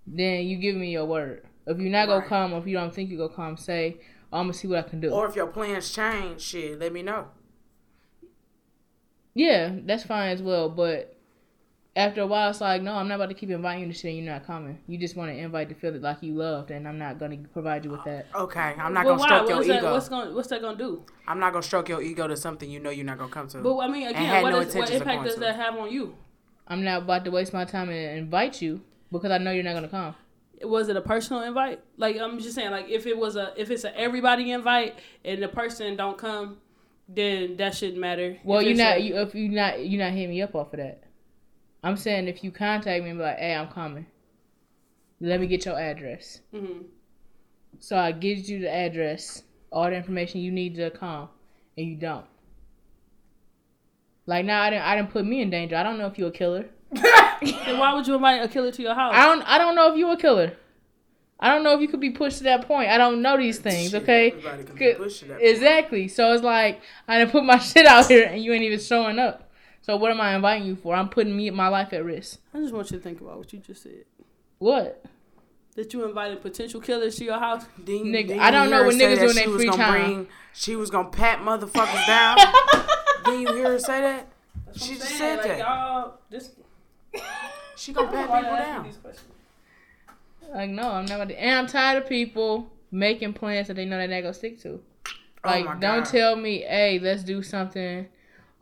then 0.04 0.44
you 0.46 0.56
give 0.56 0.74
me 0.74 0.90
your 0.90 1.04
word. 1.04 1.44
If 1.68 1.78
you're 1.78 1.90
not 1.92 2.08
Right. 2.08 2.14
gonna 2.16 2.26
come, 2.26 2.52
or 2.54 2.58
if 2.58 2.66
you 2.66 2.74
don't 2.76 2.92
think 2.92 3.08
you're 3.08 3.18
gonna 3.24 3.32
come, 3.36 3.56
say, 3.56 3.98
oh, 4.32 4.38
"I'm 4.40 4.46
gonna 4.46 4.54
see 4.54 4.66
what 4.66 4.84
I 4.84 4.88
can 4.88 4.98
do." 5.00 5.10
Or 5.12 5.28
if 5.28 5.36
your 5.36 5.46
plans 5.46 5.92
change, 5.94 6.40
shit, 6.40 6.80
let 6.80 6.92
me 6.92 7.02
know. 7.02 7.28
yeah, 9.32 9.76
that's 9.84 10.02
fine 10.04 10.30
as 10.32 10.42
well. 10.42 10.68
But 10.68 11.13
after 11.96 12.22
a 12.22 12.26
while, 12.26 12.50
it's 12.50 12.60
like, 12.60 12.82
no, 12.82 12.94
I'm 12.94 13.06
not 13.06 13.16
about 13.16 13.28
to 13.28 13.34
keep 13.34 13.50
inviting 13.50 13.82
you 13.82 13.92
to 13.92 13.94
shit. 13.94 14.14
and 14.14 14.24
You're 14.24 14.32
not 14.34 14.44
coming. 14.46 14.78
You 14.88 14.98
just 14.98 15.14
want 15.16 15.30
to 15.30 15.36
invite 15.38 15.68
to 15.68 15.74
feel 15.76 15.94
it 15.94 16.02
like 16.02 16.22
you 16.22 16.34
loved, 16.34 16.70
and 16.72 16.88
I'm 16.88 16.98
not 16.98 17.18
gonna 17.20 17.36
provide 17.52 17.84
you 17.84 17.92
with 17.92 18.02
that. 18.04 18.26
Okay, 18.34 18.60
I'm 18.60 18.92
not 18.92 19.04
Well, 19.06 19.16
gonna 19.16 19.28
stroke 19.28 19.48
your 19.48 19.56
What's 19.58 19.68
that, 19.68 19.78
ego. 19.78 19.92
what's 19.92 20.08
going 20.08 20.34
what's 20.34 20.48
that 20.48 20.60
gonna 20.60 20.76
do? 20.78 21.04
I'm 21.28 21.38
not 21.38 21.52
gonna 21.52 21.62
stroke 21.62 21.88
your 21.88 22.02
ego 22.02 22.26
to 22.26 22.36
something 22.36 22.68
you 22.68 22.80
know 22.80 22.90
you're 22.90 23.06
not 23.06 23.18
gonna 23.18 23.30
come 23.30 23.46
to. 23.48 23.58
But 23.58 23.78
I 23.78 23.86
mean, 23.88 24.08
again, 24.08 24.42
what, 24.42 24.50
no 24.50 24.58
is, 24.60 24.74
what 24.74 24.90
impact 24.90 25.24
does 25.24 25.34
to. 25.34 25.40
that 25.40 25.54
have 25.56 25.76
on 25.76 25.90
you? 25.92 26.16
I'm 26.66 26.82
not 26.82 27.02
about 27.02 27.24
to 27.26 27.30
waste 27.30 27.52
my 27.52 27.64
time 27.64 27.90
and 27.90 28.18
invite 28.18 28.60
you 28.60 28.80
because 29.12 29.30
I 29.30 29.38
know 29.38 29.52
you're 29.52 29.62
not 29.62 29.74
gonna 29.74 29.88
come. 29.88 30.14
Was 30.62 30.88
it 30.88 30.96
a 30.96 31.00
personal 31.00 31.42
invite? 31.42 31.80
Like 31.96 32.16
I'm 32.18 32.38
just 32.40 32.54
saying, 32.56 32.70
like 32.72 32.88
if 32.88 33.06
it 33.06 33.16
was 33.16 33.36
a 33.36 33.52
if 33.56 33.70
it's 33.70 33.84
a 33.84 33.96
everybody 33.96 34.50
invite 34.50 34.98
and 35.24 35.40
the 35.42 35.48
person 35.48 35.94
don't 35.96 36.18
come, 36.18 36.56
then 37.08 37.56
that 37.58 37.74
shouldn't 37.76 37.98
matter. 37.98 38.36
Well, 38.42 38.62
you're 38.62 38.76
not. 38.76 38.96
a- 38.96 39.00
You, 39.00 39.16
if 39.18 39.34
you 39.34 39.48
not, 39.50 39.86
you're 39.86 40.02
not 40.02 40.12
hitting 40.12 40.30
me 40.30 40.42
up 40.42 40.54
off 40.56 40.72
of 40.72 40.78
that. 40.80 41.03
I'm 41.84 41.96
saying 41.96 42.26
if 42.28 42.42
you 42.42 42.50
contact 42.50 43.04
me 43.04 43.10
and 43.10 43.18
be 43.18 43.22
like, 43.24 43.38
"Hey, 43.38 43.54
I'm 43.54 43.68
coming. 43.68 44.06
Let 45.20 45.38
me 45.40 45.46
get 45.46 45.64
your 45.66 45.78
address." 45.78 46.40
Mhm. 46.52 46.84
So 47.78 47.96
I 47.96 48.10
give 48.12 48.38
you 48.48 48.58
the 48.60 48.70
address, 48.72 49.42
all 49.70 49.84
the 49.90 49.94
information 49.96 50.40
you 50.40 50.50
need 50.50 50.74
to 50.76 50.90
come, 50.90 51.28
and 51.76 51.86
you 51.86 51.96
don't. 51.96 52.24
Like 54.26 54.44
now, 54.46 54.62
I 54.62 54.70
didn't. 54.70 54.82
I 54.84 54.96
didn't 54.96 55.10
put 55.10 55.24
me 55.26 55.42
in 55.42 55.50
danger. 55.50 55.76
I 55.76 55.82
don't 55.82 55.98
know 55.98 56.06
if 56.06 56.18
you're 56.18 56.28
a 56.28 56.32
killer. 56.32 56.66
Then 57.42 57.78
why 57.78 57.92
would 57.92 58.06
you 58.06 58.14
invite 58.14 58.42
a 58.42 58.48
killer 58.48 58.70
to 58.72 58.82
your 58.82 58.94
house? 58.94 59.12
I 59.14 59.26
don't. 59.26 59.42
I 59.42 59.58
don't 59.58 59.74
know 59.74 59.92
if 59.92 59.98
you're 59.98 60.12
a 60.12 60.16
killer. 60.16 60.52
I 61.38 61.52
don't 61.52 61.62
know 61.64 61.74
if 61.74 61.80
you 61.82 61.88
could 61.88 62.00
be 62.00 62.10
pushed 62.10 62.38
to 62.38 62.44
that 62.44 62.66
point. 62.66 62.88
I 62.88 62.96
don't 62.96 63.20
know 63.20 63.36
these 63.36 63.58
things. 63.58 63.90
Shit, 63.90 64.02
Okay. 64.02 64.28
everybody 64.30 64.64
can 64.64 64.76
be 64.76 64.94
pushed 64.94 65.20
to 65.20 65.24
that 65.26 65.38
point. 65.40 65.50
Exactly. 65.50 66.08
So 66.08 66.32
it's 66.32 66.42
like 66.44 66.80
I 67.06 67.18
didn't 67.18 67.32
put 67.32 67.44
my 67.44 67.58
shit 67.70 67.84
out 67.86 68.06
here, 68.06 68.24
and 68.26 68.42
you 68.42 68.52
ain't 68.54 68.62
even 68.62 68.78
showing 68.80 69.18
up. 69.18 69.43
So 69.84 69.98
what 69.98 70.10
am 70.10 70.18
I 70.18 70.34
inviting 70.34 70.66
you 70.66 70.76
for? 70.76 70.94
I'm 70.94 71.10
putting 71.10 71.36
me 71.36 71.50
my 71.50 71.68
life 71.68 71.92
at 71.92 72.02
risk. 72.06 72.40
I 72.54 72.58
just 72.58 72.72
want 72.72 72.90
you 72.90 72.96
to 72.96 73.02
think 73.02 73.20
about 73.20 73.36
what 73.36 73.52
you 73.52 73.58
just 73.58 73.82
said. 73.82 74.06
What? 74.56 75.04
That 75.76 75.92
you 75.92 76.06
invited 76.06 76.40
potential 76.40 76.80
killers 76.80 77.16
to 77.16 77.24
your 77.24 77.38
house. 77.38 77.66
Then, 77.76 78.04
Nigga, 78.04 78.28
then 78.28 78.40
I 78.40 78.50
don't 78.50 78.64
you 78.64 78.70
know 78.70 78.76
hear 78.76 78.84
her 78.84 78.86
what 78.86 78.94
say 78.94 79.04
niggas 79.04 79.16
that 79.16 79.20
do 79.20 79.24
in 79.26 79.30
she 79.34 79.40
their 79.40 79.50
was 79.50 79.56
free 79.60 79.66
gonna 79.70 79.82
time. 79.82 80.14
Bring, 80.14 80.26
she 80.54 80.76
was 80.76 80.88
gonna 80.88 81.10
pat 81.10 81.40
motherfuckers 81.40 82.06
down. 82.06 82.38
then 83.26 83.40
you 83.42 83.52
hear 83.52 83.72
her 83.72 83.78
say 83.78 84.00
that? 84.00 84.26
That's 84.64 84.86
She 84.86 84.94
just 84.94 85.06
saying, 85.06 85.18
said 85.18 85.36
like, 85.36 85.46
that. 85.48 85.58
Y'all, 85.58 86.14
this, 86.30 86.50
She 87.76 87.92
gonna 87.92 88.08
pat 88.10 88.22
people 88.26 88.36
did 88.40 88.44
I 88.46 88.56
ask 88.56 88.66
you 88.68 88.72
down. 88.72 88.84
these 88.84 88.96
questions? 88.96 89.28
Like 90.54 90.70
no, 90.70 90.92
I'm 90.92 91.04
not. 91.04 91.16
About 91.16 91.28
to, 91.28 91.38
and 91.42 91.58
I'm 91.58 91.66
tired 91.66 92.02
of 92.02 92.08
people 92.08 92.72
making 92.90 93.34
plans 93.34 93.68
that 93.68 93.74
they 93.74 93.84
know 93.84 93.98
they're 93.98 94.08
not 94.08 94.22
gonna 94.22 94.32
stick 94.32 94.58
to. 94.62 94.80
Oh 95.44 95.50
like, 95.50 95.66
oh 95.68 95.74
don't 95.78 96.06
tell 96.06 96.36
me, 96.36 96.60
hey, 96.60 96.98
let's 97.02 97.22
do 97.22 97.42
something 97.42 98.06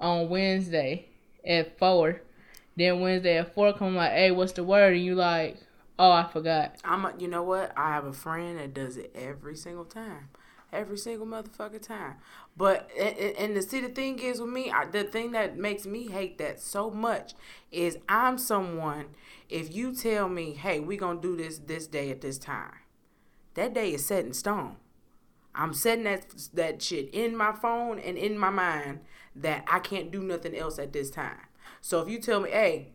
on 0.00 0.28
Wednesday 0.28 1.06
at 1.46 1.78
four. 1.78 2.22
Then 2.76 3.00
Wednesday 3.00 3.38
at 3.38 3.54
four, 3.54 3.72
come 3.74 3.96
like, 3.96 4.12
hey, 4.12 4.30
what's 4.30 4.52
the 4.52 4.64
word? 4.64 4.94
And 4.94 5.04
you 5.04 5.14
like, 5.14 5.58
oh, 5.98 6.10
I 6.10 6.24
forgot. 6.32 6.76
I'm 6.84 7.04
a, 7.04 7.12
you 7.18 7.28
know 7.28 7.42
what? 7.42 7.72
I 7.76 7.90
have 7.90 8.06
a 8.06 8.12
friend 8.12 8.58
that 8.58 8.74
does 8.74 8.96
it 8.96 9.12
every 9.14 9.56
single 9.56 9.84
time. 9.84 10.28
every 10.72 10.96
single 10.96 11.26
motherfucking 11.26 11.82
time. 11.86 12.14
But 12.56 12.90
and, 12.98 13.16
and- 13.36 13.56
the 13.56 13.62
see 13.62 13.80
the 13.80 13.88
thing 13.90 14.18
is 14.18 14.40
with 14.40 14.50
me, 14.50 14.70
I, 14.70 14.86
the 14.86 15.04
thing 15.04 15.32
that 15.32 15.56
makes 15.58 15.84
me 15.86 16.08
hate 16.08 16.38
that 16.38 16.60
so 16.60 16.90
much 16.90 17.34
is 17.70 17.98
I'm 18.08 18.38
someone. 18.38 19.06
If 19.50 19.74
you 19.74 19.94
tell 19.94 20.28
me, 20.30 20.54
hey, 20.54 20.80
we 20.80 20.96
gonna 20.96 21.20
do 21.20 21.36
this 21.36 21.58
this 21.58 21.86
day 21.86 22.10
at 22.10 22.22
this 22.22 22.38
time, 22.38 22.72
that 23.54 23.74
day 23.74 23.92
is 23.94 24.04
set 24.06 24.24
in 24.24 24.32
stone. 24.34 24.76
I'm 25.54 25.74
setting 25.74 26.04
that 26.04 26.26
that 26.54 26.82
shit 26.82 27.10
in 27.12 27.36
my 27.36 27.52
phone 27.52 27.98
and 27.98 28.16
in 28.16 28.38
my 28.38 28.50
mind 28.50 29.00
that 29.36 29.64
I 29.66 29.78
can't 29.78 30.10
do 30.10 30.22
nothing 30.22 30.56
else 30.56 30.78
at 30.78 30.92
this 30.92 31.10
time. 31.10 31.46
So 31.80 32.00
if 32.00 32.08
you 32.08 32.18
tell 32.18 32.40
me, 32.40 32.50
hey, 32.50 32.92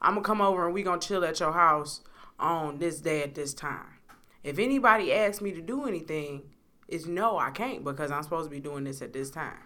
I'm 0.00 0.14
gonna 0.14 0.24
come 0.24 0.40
over 0.40 0.66
and 0.66 0.74
we 0.74 0.82
gonna 0.82 1.00
chill 1.00 1.24
at 1.24 1.40
your 1.40 1.52
house 1.52 2.02
on 2.38 2.78
this 2.78 3.00
day 3.00 3.22
at 3.22 3.34
this 3.34 3.54
time. 3.54 3.98
If 4.42 4.58
anybody 4.58 5.12
asks 5.12 5.42
me 5.42 5.52
to 5.52 5.60
do 5.60 5.84
anything, 5.84 6.42
it's 6.88 7.06
no, 7.06 7.38
I 7.38 7.50
can't 7.50 7.84
because 7.84 8.10
I'm 8.10 8.22
supposed 8.22 8.46
to 8.46 8.50
be 8.50 8.60
doing 8.60 8.84
this 8.84 9.02
at 9.02 9.12
this 9.12 9.30
time. 9.30 9.58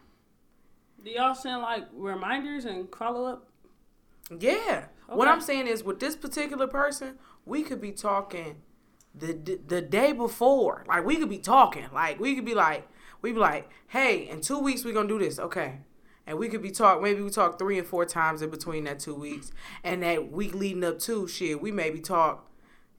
Do 1.05 1.11
y'all 1.11 1.35
send 1.35 1.63
like 1.63 1.85
reminders 1.93 2.65
and 2.65 2.89
follow 2.95 3.27
up? 3.27 3.49
Yeah. 4.31 4.87
Okay. 5.09 5.17
What 5.17 5.29
I'm 5.29 5.41
saying 5.41 5.67
is 5.67 5.85
with 5.85 6.01
this 6.01 6.17
particular 6.17 6.67
person, 6.67 7.19
we 7.45 7.63
could 7.63 7.81
be 7.81 7.93
talking 7.93 8.57
the, 9.15 9.59
the 9.67 9.81
day 9.81 10.13
before. 10.13 10.85
Like 10.89 11.05
we 11.05 11.17
could 11.17 11.29
be 11.29 11.39
talking. 11.39 11.87
Like 11.93 12.21
we 12.21 12.35
could 12.35 12.45
be 12.45 12.55
like 12.55 12.89
we 13.23 13.33
be 13.33 13.39
like, 13.39 13.71
"Hey, 13.89 14.29
in 14.29 14.41
2 14.41 14.59
weeks 14.59 14.85
we 14.85 14.93
going 14.93 15.09
to 15.09 15.19
do 15.19 15.25
this." 15.25 15.39
Okay. 15.39 15.79
And 16.27 16.39
we 16.39 16.49
could 16.49 16.63
be 16.63 16.71
talk 16.71 17.03
maybe 17.03 17.21
we 17.21 17.31
talk 17.31 17.59
3 17.59 17.79
and 17.79 17.87
4 17.87 18.07
times 18.07 18.43
in 18.43 18.51
between 18.51 18.85
that 18.85 18.99
2 18.99 19.15
weeks. 19.15 19.53
And 19.83 20.03
that 20.03 20.31
week 20.33 20.55
leading 20.55 20.85
up 20.85 20.99
to 21.01 21.29
shit, 21.29 21.61
we 21.61 21.71
maybe 21.71 22.01
talk 22.01 22.51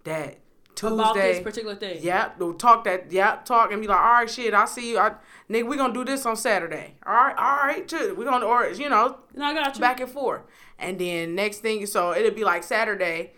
that 0.04 0.40
Tuesday 0.76 0.94
About 0.96 1.16
this 1.16 1.40
particular 1.42 1.76
thing. 1.76 2.04
Yep, 2.04 2.38
they'll 2.38 2.54
talk 2.54 2.84
that. 2.84 3.12
Yep, 3.12 3.46
talk 3.46 3.72
and 3.72 3.82
be 3.82 3.88
like, 3.88 3.98
all 3.98 4.12
right, 4.14 4.30
shit, 4.30 4.54
I 4.54 4.66
see 4.66 4.92
you. 4.92 5.00
I, 5.00 5.14
nigga, 5.50 5.68
we 5.68 5.78
gonna 5.78 5.94
do 5.94 6.04
this 6.04 6.26
on 6.26 6.36
Saturday. 6.36 6.96
All 7.06 7.14
right, 7.14 7.36
all 7.38 7.68
right, 7.68 7.88
too. 7.88 8.14
We 8.18 8.26
gonna 8.26 8.46
or 8.46 8.68
you 8.68 8.90
know 8.90 9.20
No, 9.34 9.46
I 9.46 9.54
got 9.54 9.76
you. 9.76 9.82
back 9.82 10.00
and 10.02 10.10
forth. 10.10 10.42
And 10.78 11.00
then 11.00 11.36
next 11.36 11.60
thing, 11.60 11.86
so 11.86 12.14
it'll 12.14 12.32
be 12.32 12.44
like 12.44 12.64
Saturday. 12.64 13.34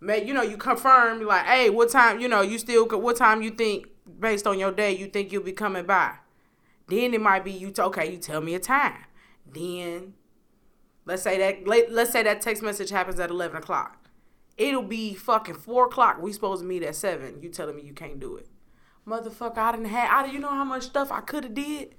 May 0.00 0.24
you 0.24 0.34
know 0.34 0.42
you 0.42 0.56
confirm, 0.56 1.24
like, 1.24 1.46
hey, 1.46 1.70
what 1.70 1.90
time? 1.90 2.20
You 2.20 2.28
know, 2.28 2.42
you 2.42 2.58
still 2.58 2.86
what 2.86 3.16
time 3.16 3.42
you 3.42 3.50
think 3.50 3.86
based 4.20 4.46
on 4.46 4.58
your 4.58 4.72
day 4.72 4.96
you 4.96 5.06
think 5.06 5.32
you'll 5.32 5.42
be 5.42 5.52
coming 5.52 5.86
by. 5.86 6.16
Then 6.88 7.14
it 7.14 7.20
might 7.20 7.44
be 7.44 7.52
you. 7.52 7.70
T- 7.70 7.82
okay, 7.82 8.10
you 8.12 8.18
tell 8.18 8.40
me 8.40 8.54
a 8.54 8.60
time. 8.60 9.04
Then 9.50 10.14
let's 11.04 11.22
say 11.22 11.38
that 11.38 11.66
let, 11.66 11.90
let's 11.90 12.12
say 12.12 12.22
that 12.22 12.40
text 12.40 12.62
message 12.62 12.90
happens 12.90 13.18
at 13.18 13.30
eleven 13.30 13.56
o'clock. 13.56 14.08
It'll 14.56 14.82
be 14.82 15.14
fucking 15.14 15.54
four 15.54 15.86
o'clock. 15.86 16.20
We 16.20 16.32
supposed 16.32 16.62
to 16.62 16.68
meet 16.68 16.82
at 16.82 16.94
seven. 16.94 17.40
You 17.42 17.48
telling 17.48 17.76
me 17.76 17.82
you 17.82 17.92
can't 17.92 18.20
do 18.20 18.36
it, 18.36 18.48
motherfucker? 19.06 19.58
I 19.58 19.72
didn't 19.72 19.86
have. 19.86 20.26
I 20.26 20.30
you 20.30 20.38
know 20.38 20.48
how 20.50 20.64
much 20.64 20.84
stuff 20.84 21.10
I 21.10 21.20
could 21.20 21.44
have 21.44 21.54
did. 21.54 21.94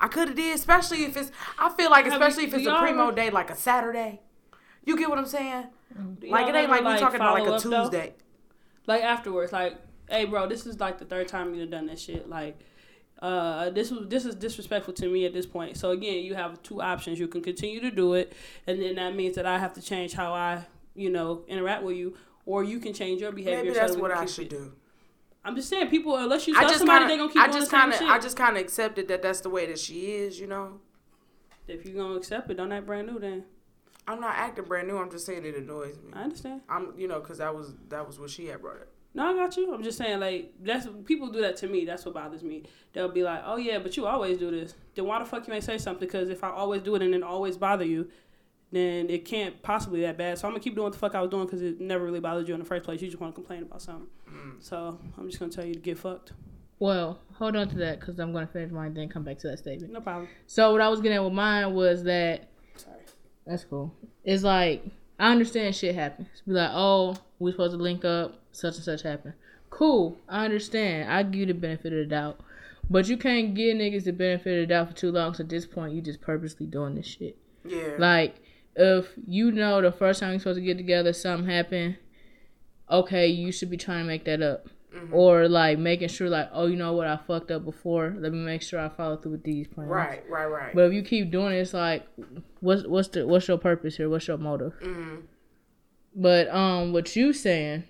I 0.00 0.08
could 0.08 0.28
have 0.28 0.36
did, 0.36 0.54
especially 0.54 1.04
if 1.04 1.16
it's. 1.16 1.30
I 1.58 1.68
feel 1.70 1.90
like, 1.90 2.06
especially 2.06 2.44
if 2.44 2.54
it's 2.54 2.66
a 2.66 2.78
primo 2.78 3.10
day, 3.10 3.30
like 3.30 3.50
a 3.50 3.56
Saturday. 3.56 4.20
You 4.84 4.98
get 4.98 5.08
what 5.08 5.18
I'm 5.18 5.26
saying? 5.26 5.68
Do 5.94 6.28
Like 6.28 6.48
it 6.48 6.54
ain't 6.54 6.70
ever, 6.70 6.82
like 6.82 6.94
we 6.94 7.00
talking 7.00 7.16
about 7.20 7.34
like 7.34 7.48
a 7.48 7.54
up, 7.54 7.62
though? 7.62 7.82
Tuesday. 7.82 8.14
Like 8.86 9.02
afterwards, 9.02 9.52
like, 9.52 9.76
hey, 10.08 10.24
bro, 10.24 10.48
this 10.48 10.66
is 10.66 10.80
like 10.80 10.98
the 10.98 11.04
third 11.04 11.28
time 11.28 11.54
you've 11.54 11.70
done 11.70 11.86
this 11.86 12.00
shit. 12.00 12.28
Like, 12.28 12.58
uh, 13.20 13.70
this 13.70 13.90
was 13.90 14.08
this 14.08 14.24
is 14.24 14.34
disrespectful 14.34 14.92
to 14.94 15.08
me 15.08 15.24
at 15.24 15.32
this 15.32 15.46
point. 15.46 15.76
So 15.76 15.90
again, 15.90 16.24
you 16.24 16.34
have 16.34 16.62
two 16.62 16.82
options. 16.82 17.18
You 17.18 17.28
can 17.28 17.42
continue 17.42 17.80
to 17.80 17.90
do 17.90 18.14
it, 18.14 18.32
and 18.66 18.82
then 18.82 18.96
that 18.96 19.14
means 19.14 19.36
that 19.36 19.46
I 19.46 19.58
have 19.58 19.72
to 19.74 19.82
change 19.82 20.12
how 20.12 20.32
I, 20.32 20.66
you 20.94 21.10
know, 21.10 21.42
interact 21.48 21.82
with 21.84 21.96
you, 21.96 22.16
or 22.44 22.64
you 22.64 22.80
can 22.80 22.92
change 22.92 23.20
your 23.20 23.32
behavior. 23.32 23.62
Maybe 23.62 23.74
that's 23.74 23.92
that 23.92 23.96
we 23.96 24.02
what 24.02 24.12
I 24.12 24.26
should 24.26 24.46
it. 24.46 24.50
do. 24.50 24.72
I'm 25.46 25.56
just 25.56 25.68
saying, 25.68 25.88
people, 25.88 26.16
unless 26.16 26.46
you 26.46 26.54
tell 26.54 26.72
somebody 26.72 27.06
they're 27.06 27.18
gonna 27.18 27.32
keep 27.32 27.40
I 27.40 27.46
doing 27.46 27.58
just 27.58 27.70
the 27.70 27.76
same 27.76 27.80
kind 27.80 27.92
of, 27.92 27.98
shit. 27.98 28.08
I 28.08 28.18
just 28.18 28.36
kind 28.36 28.56
of 28.56 28.62
accepted 28.62 29.08
that 29.08 29.22
that's 29.22 29.40
the 29.40 29.50
way 29.50 29.66
that 29.66 29.78
she 29.78 30.12
is. 30.12 30.40
You 30.40 30.46
know, 30.46 30.80
if 31.68 31.84
you're 31.84 31.94
gonna 31.94 32.16
accept 32.16 32.50
it, 32.50 32.56
don't 32.56 32.72
act 32.72 32.86
brand 32.86 33.06
new. 33.08 33.18
Then 33.18 33.44
I'm 34.06 34.20
not 34.20 34.36
acting 34.36 34.64
brand 34.64 34.88
new. 34.88 34.98
I'm 34.98 35.10
just 35.10 35.26
saying 35.26 35.44
it 35.44 35.56
annoys 35.56 35.96
me. 35.96 36.10
I 36.12 36.22
understand. 36.22 36.60
I'm, 36.68 36.92
you 36.96 37.08
know, 37.08 37.20
because 37.20 37.38
that 37.38 37.54
was 37.54 37.74
that 37.88 38.06
was 38.06 38.18
what 38.18 38.30
she 38.30 38.46
had 38.46 38.60
brought 38.60 38.76
up. 38.76 38.88
No, 39.14 39.30
I 39.30 39.32
got 39.34 39.56
you. 39.56 39.72
I'm 39.72 39.84
just 39.84 39.96
saying, 39.96 40.18
like, 40.18 40.52
that's 40.60 40.88
people 41.04 41.30
do 41.30 41.40
that 41.40 41.56
to 41.58 41.68
me. 41.68 41.84
That's 41.84 42.04
what 42.04 42.14
bothers 42.14 42.42
me. 42.42 42.64
They'll 42.92 43.08
be 43.08 43.22
like, 43.22 43.42
"Oh 43.44 43.56
yeah, 43.56 43.78
but 43.78 43.96
you 43.96 44.06
always 44.06 44.38
do 44.38 44.50
this." 44.50 44.74
Then 44.94 45.06
why 45.06 45.20
the 45.20 45.24
fuck 45.24 45.46
you 45.46 45.54
ain't 45.54 45.64
say 45.64 45.78
something? 45.78 46.06
Because 46.06 46.28
if 46.28 46.42
I 46.42 46.50
always 46.50 46.82
do 46.82 46.96
it 46.96 47.02
and 47.02 47.14
it 47.14 47.22
always 47.22 47.56
bother 47.56 47.84
you, 47.84 48.10
then 48.72 49.08
it 49.08 49.24
can't 49.24 49.62
possibly 49.62 50.00
be 50.00 50.06
that 50.06 50.18
bad. 50.18 50.38
So 50.38 50.48
I'm 50.48 50.52
gonna 50.52 50.62
keep 50.62 50.74
doing 50.74 50.84
what 50.84 50.92
the 50.92 50.98
fuck 50.98 51.14
I 51.14 51.20
was 51.20 51.30
doing 51.30 51.46
because 51.46 51.62
it 51.62 51.80
never 51.80 52.04
really 52.04 52.20
bothered 52.20 52.48
you 52.48 52.54
in 52.54 52.60
the 52.60 52.66
first 52.66 52.84
place. 52.84 53.00
You 53.00 53.08
just 53.08 53.20
want 53.20 53.32
to 53.32 53.40
complain 53.40 53.62
about 53.62 53.80
something. 53.80 54.08
Mm. 54.28 54.62
So 54.62 54.98
I'm 55.16 55.28
just 55.28 55.38
gonna 55.38 55.52
tell 55.52 55.64
you 55.64 55.74
to 55.74 55.80
get 55.80 55.96
fucked. 55.96 56.32
Well, 56.80 57.20
hold 57.34 57.54
on 57.54 57.68
to 57.68 57.76
that 57.76 58.00
because 58.00 58.18
I'm 58.18 58.32
going 58.32 58.46
to 58.46 58.52
finish 58.52 58.72
mine, 58.72 58.94
then 58.94 59.08
come 59.08 59.22
back 59.22 59.38
to 59.38 59.48
that 59.48 59.58
statement. 59.58 59.92
No 59.92 60.00
problem. 60.00 60.28
So 60.48 60.72
what 60.72 60.80
I 60.80 60.88
was 60.88 61.00
getting 61.00 61.16
at 61.16 61.24
with 61.24 61.32
mine 61.32 61.72
was 61.72 62.02
that 62.02 62.40
Sorry. 62.40 62.53
That's 63.46 63.64
cool. 63.64 63.94
It's 64.24 64.42
like 64.42 64.84
I 65.18 65.30
understand 65.30 65.74
shit 65.74 65.94
happens. 65.94 66.28
Be 66.46 66.52
like, 66.52 66.70
oh, 66.72 67.16
we 67.38 67.50
supposed 67.50 67.72
to 67.72 67.78
link 67.78 68.04
up, 68.04 68.40
such 68.52 68.76
and 68.76 68.84
such 68.84 69.02
happened. 69.02 69.34
Cool, 69.70 70.18
I 70.28 70.44
understand. 70.44 71.10
I 71.10 71.22
give 71.22 71.40
you 71.40 71.46
the 71.46 71.54
benefit 71.54 71.92
of 71.92 71.98
the 71.98 72.06
doubt, 72.06 72.40
but 72.88 73.08
you 73.08 73.16
can't 73.16 73.54
give 73.54 73.76
niggas 73.76 74.04
the 74.04 74.12
benefit 74.12 74.62
of 74.62 74.68
the 74.68 74.74
doubt 74.74 74.88
for 74.88 74.94
too 74.94 75.12
long. 75.12 75.34
So 75.34 75.42
at 75.42 75.48
this 75.48 75.66
point, 75.66 75.94
you 75.94 76.00
just 76.00 76.20
purposely 76.20 76.66
doing 76.66 76.94
this 76.94 77.06
shit. 77.06 77.36
Yeah. 77.64 77.94
Like 77.98 78.36
if 78.76 79.08
you 79.26 79.52
know 79.52 79.80
the 79.80 79.92
first 79.92 80.20
time 80.20 80.30
you're 80.30 80.40
supposed 80.40 80.58
to 80.58 80.64
get 80.64 80.76
together, 80.76 81.12
something 81.12 81.48
happened. 81.48 81.96
Okay, 82.90 83.28
you 83.28 83.50
should 83.50 83.70
be 83.70 83.76
trying 83.76 84.04
to 84.04 84.08
make 84.08 84.24
that 84.26 84.42
up. 84.42 84.68
Or 85.12 85.48
like 85.48 85.78
making 85.78 86.08
sure, 86.08 86.28
like, 86.28 86.48
oh, 86.52 86.66
you 86.66 86.76
know 86.76 86.92
what, 86.92 87.06
I 87.06 87.16
fucked 87.16 87.50
up 87.50 87.64
before. 87.64 88.14
Let 88.18 88.32
me 88.32 88.38
make 88.38 88.62
sure 88.62 88.80
I 88.80 88.88
follow 88.88 89.16
through 89.16 89.32
with 89.32 89.44
these 89.44 89.66
plans. 89.66 89.90
right, 89.90 90.22
right, 90.28 90.46
right. 90.46 90.74
But 90.74 90.82
if 90.86 90.92
you 90.92 91.02
keep 91.02 91.30
doing 91.30 91.54
it, 91.54 91.58
it's 91.58 91.74
like, 91.74 92.06
what's 92.60 92.86
what's 92.86 93.08
the 93.08 93.26
what's 93.26 93.48
your 93.48 93.58
purpose 93.58 93.96
here? 93.96 94.08
What's 94.08 94.28
your 94.28 94.38
motive? 94.38 94.74
mm 94.82 95.22
But 96.14 96.48
um, 96.48 96.92
what 96.92 97.14
you 97.16 97.32
saying? 97.32 97.84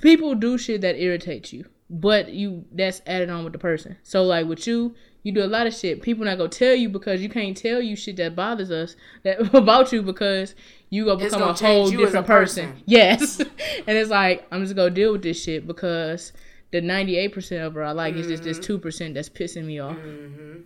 People 0.00 0.34
do 0.34 0.56
shit 0.56 0.80
that 0.80 0.96
irritates 0.96 1.52
you, 1.52 1.66
but 1.90 2.30
you 2.32 2.64
that's 2.72 3.02
added 3.06 3.28
on 3.30 3.44
with 3.44 3.52
the 3.52 3.58
person. 3.58 3.96
So 4.02 4.22
like 4.22 4.46
with 4.46 4.66
you, 4.66 4.94
you 5.22 5.32
do 5.32 5.44
a 5.44 5.46
lot 5.46 5.66
of 5.66 5.74
shit. 5.74 6.02
People 6.02 6.24
not 6.24 6.38
gonna 6.38 6.48
tell 6.48 6.74
you 6.74 6.88
because 6.88 7.20
you 7.20 7.28
can't 7.28 7.56
tell 7.56 7.80
you 7.80 7.94
shit 7.96 8.16
that 8.16 8.34
bothers 8.34 8.70
us 8.70 8.96
that 9.24 9.54
about 9.54 9.92
you 9.92 10.02
because 10.02 10.54
you 10.92 11.06
gonna 11.06 11.24
become 11.24 11.40
a 11.40 11.44
whole 11.46 11.54
change 11.54 11.94
a 11.94 11.96
different 11.96 12.26
person. 12.26 12.68
person. 12.72 12.82
Yes, 12.86 13.40
and 13.86 13.96
it's 13.96 14.10
like 14.10 14.46
I'm 14.52 14.62
just 14.62 14.76
gonna 14.76 14.90
deal 14.90 15.12
with 15.12 15.22
this 15.22 15.42
shit 15.42 15.66
because 15.66 16.32
the 16.70 16.80
98 16.80 17.32
percent 17.32 17.64
of 17.64 17.74
her 17.74 17.82
I 17.82 17.92
like 17.92 18.14
is 18.14 18.26
just 18.26 18.42
this 18.44 18.58
two 18.58 18.78
percent 18.78 19.14
that's 19.14 19.28
pissing 19.28 19.64
me 19.64 19.78
off. 19.78 19.96
hmm 19.96 20.60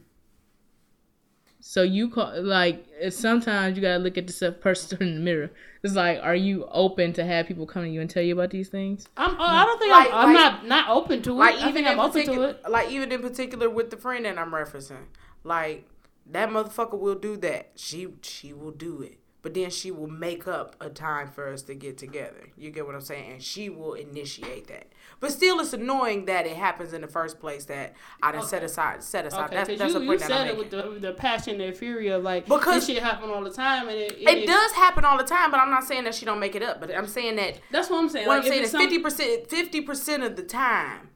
So 1.60 1.82
you 1.82 2.08
call 2.10 2.42
like 2.42 2.84
sometimes 3.10 3.76
you 3.76 3.82
gotta 3.82 3.98
look 3.98 4.16
at 4.18 4.26
the 4.26 4.32
self- 4.32 4.60
person 4.66 4.98
in 5.02 5.14
the 5.16 5.20
mirror. 5.20 5.50
It's 5.82 5.94
like, 5.94 6.18
are 6.22 6.34
you 6.34 6.66
open 6.72 7.12
to 7.14 7.24
have 7.24 7.46
people 7.46 7.66
come 7.66 7.84
to 7.84 7.88
you 7.88 8.00
and 8.00 8.10
tell 8.10 8.22
you 8.22 8.34
about 8.34 8.50
these 8.50 8.68
things? 8.68 9.06
I'm. 9.16 9.30
Uh, 9.32 9.36
I 9.40 9.64
don't 9.64 9.78
think 9.78 9.90
Like- 9.92 10.08
I'm. 10.08 10.14
I'm 10.28 10.34
like- 10.34 10.52
not 10.52 10.66
not 10.66 10.90
open 10.90 11.22
to 11.22 11.30
it. 11.30 11.34
Like 11.34 11.54
I 11.56 11.58
even 11.68 11.74
think 11.74 11.86
in 11.86 11.92
I'm 11.92 12.00
open 12.00 12.12
to 12.12 12.26
particular, 12.26 12.48
it. 12.50 12.70
like 12.70 12.90
even 12.90 13.12
in 13.12 13.22
particular 13.22 13.70
with 13.70 13.90
the 13.90 13.96
friend 13.96 14.24
that 14.24 14.38
I'm 14.38 14.50
referencing, 14.50 15.06
like 15.44 15.88
that 16.26 16.48
motherfucker 16.50 16.98
will 16.98 17.14
do 17.14 17.36
that. 17.38 17.70
She 17.76 18.08
she 18.22 18.52
will 18.52 18.72
do 18.72 19.02
it, 19.02 19.18
but 19.46 19.54
then 19.54 19.70
she 19.70 19.92
will 19.92 20.08
make 20.08 20.48
up 20.48 20.74
a 20.80 20.90
time 20.90 21.30
for 21.30 21.46
us 21.52 21.62
to 21.62 21.72
get 21.76 21.96
together. 21.96 22.48
You 22.58 22.72
get 22.72 22.84
what 22.84 22.96
I'm 22.96 23.00
saying? 23.00 23.30
And 23.34 23.40
she 23.40 23.68
will 23.68 23.94
initiate 23.94 24.66
that. 24.66 24.88
But 25.20 25.30
still, 25.30 25.60
it's 25.60 25.72
annoying 25.72 26.24
that 26.24 26.46
it 26.48 26.56
happens 26.56 26.92
in 26.92 27.00
the 27.00 27.06
first 27.06 27.38
place. 27.38 27.66
That 27.66 27.94
I 28.20 28.32
done 28.32 28.44
set 28.44 28.64
aside 28.64 29.04
set 29.04 29.24
aside. 29.24 29.44
Okay, 29.44 29.54
that's 29.54 29.78
that's 29.78 29.94
you, 29.94 30.00
you 30.00 30.06
point 30.08 30.18
that 30.18 30.26
said 30.30 30.36
I'm 30.40 30.48
it 30.48 30.58
making. 30.58 30.78
with 30.78 31.00
the, 31.00 31.10
the 31.10 31.12
passion 31.12 31.60
and 31.60 31.76
fury 31.76 32.08
of 32.08 32.24
like 32.24 32.46
Because- 32.46 32.84
this 32.84 32.96
shit 32.96 33.00
happen 33.04 33.30
all 33.30 33.44
the 33.44 33.52
time, 33.52 33.86
and 33.88 33.96
it, 33.96 34.16
It 34.18 34.48
does 34.48 34.72
happen 34.72 35.04
all 35.04 35.16
the 35.16 35.22
time, 35.22 35.52
but 35.52 35.60
I'm 35.60 35.70
not 35.70 35.84
saying 35.84 36.02
that 36.02 36.16
she 36.16 36.26
don't 36.26 36.40
make 36.40 36.56
it 36.56 36.64
up. 36.64 36.80
But 36.80 36.92
I'm 36.92 37.06
saying 37.06 37.36
that 37.36 37.60
That's 37.70 37.88
what 37.88 37.98
I'm 38.00 38.08
saying. 38.08 38.26
what 38.26 38.38
like, 38.38 38.46
I'm 38.46 38.50
saying 38.50 38.64
is 38.64 38.72
fifty 38.72 38.98
percent 38.98 39.48
fifty 39.48 39.80
percent 39.80 40.24
of 40.24 40.34
the 40.34 40.42
time 40.42 41.10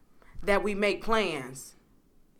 that 0.44 0.62
we 0.62 0.76
make 0.76 1.02
plans. 1.02 1.74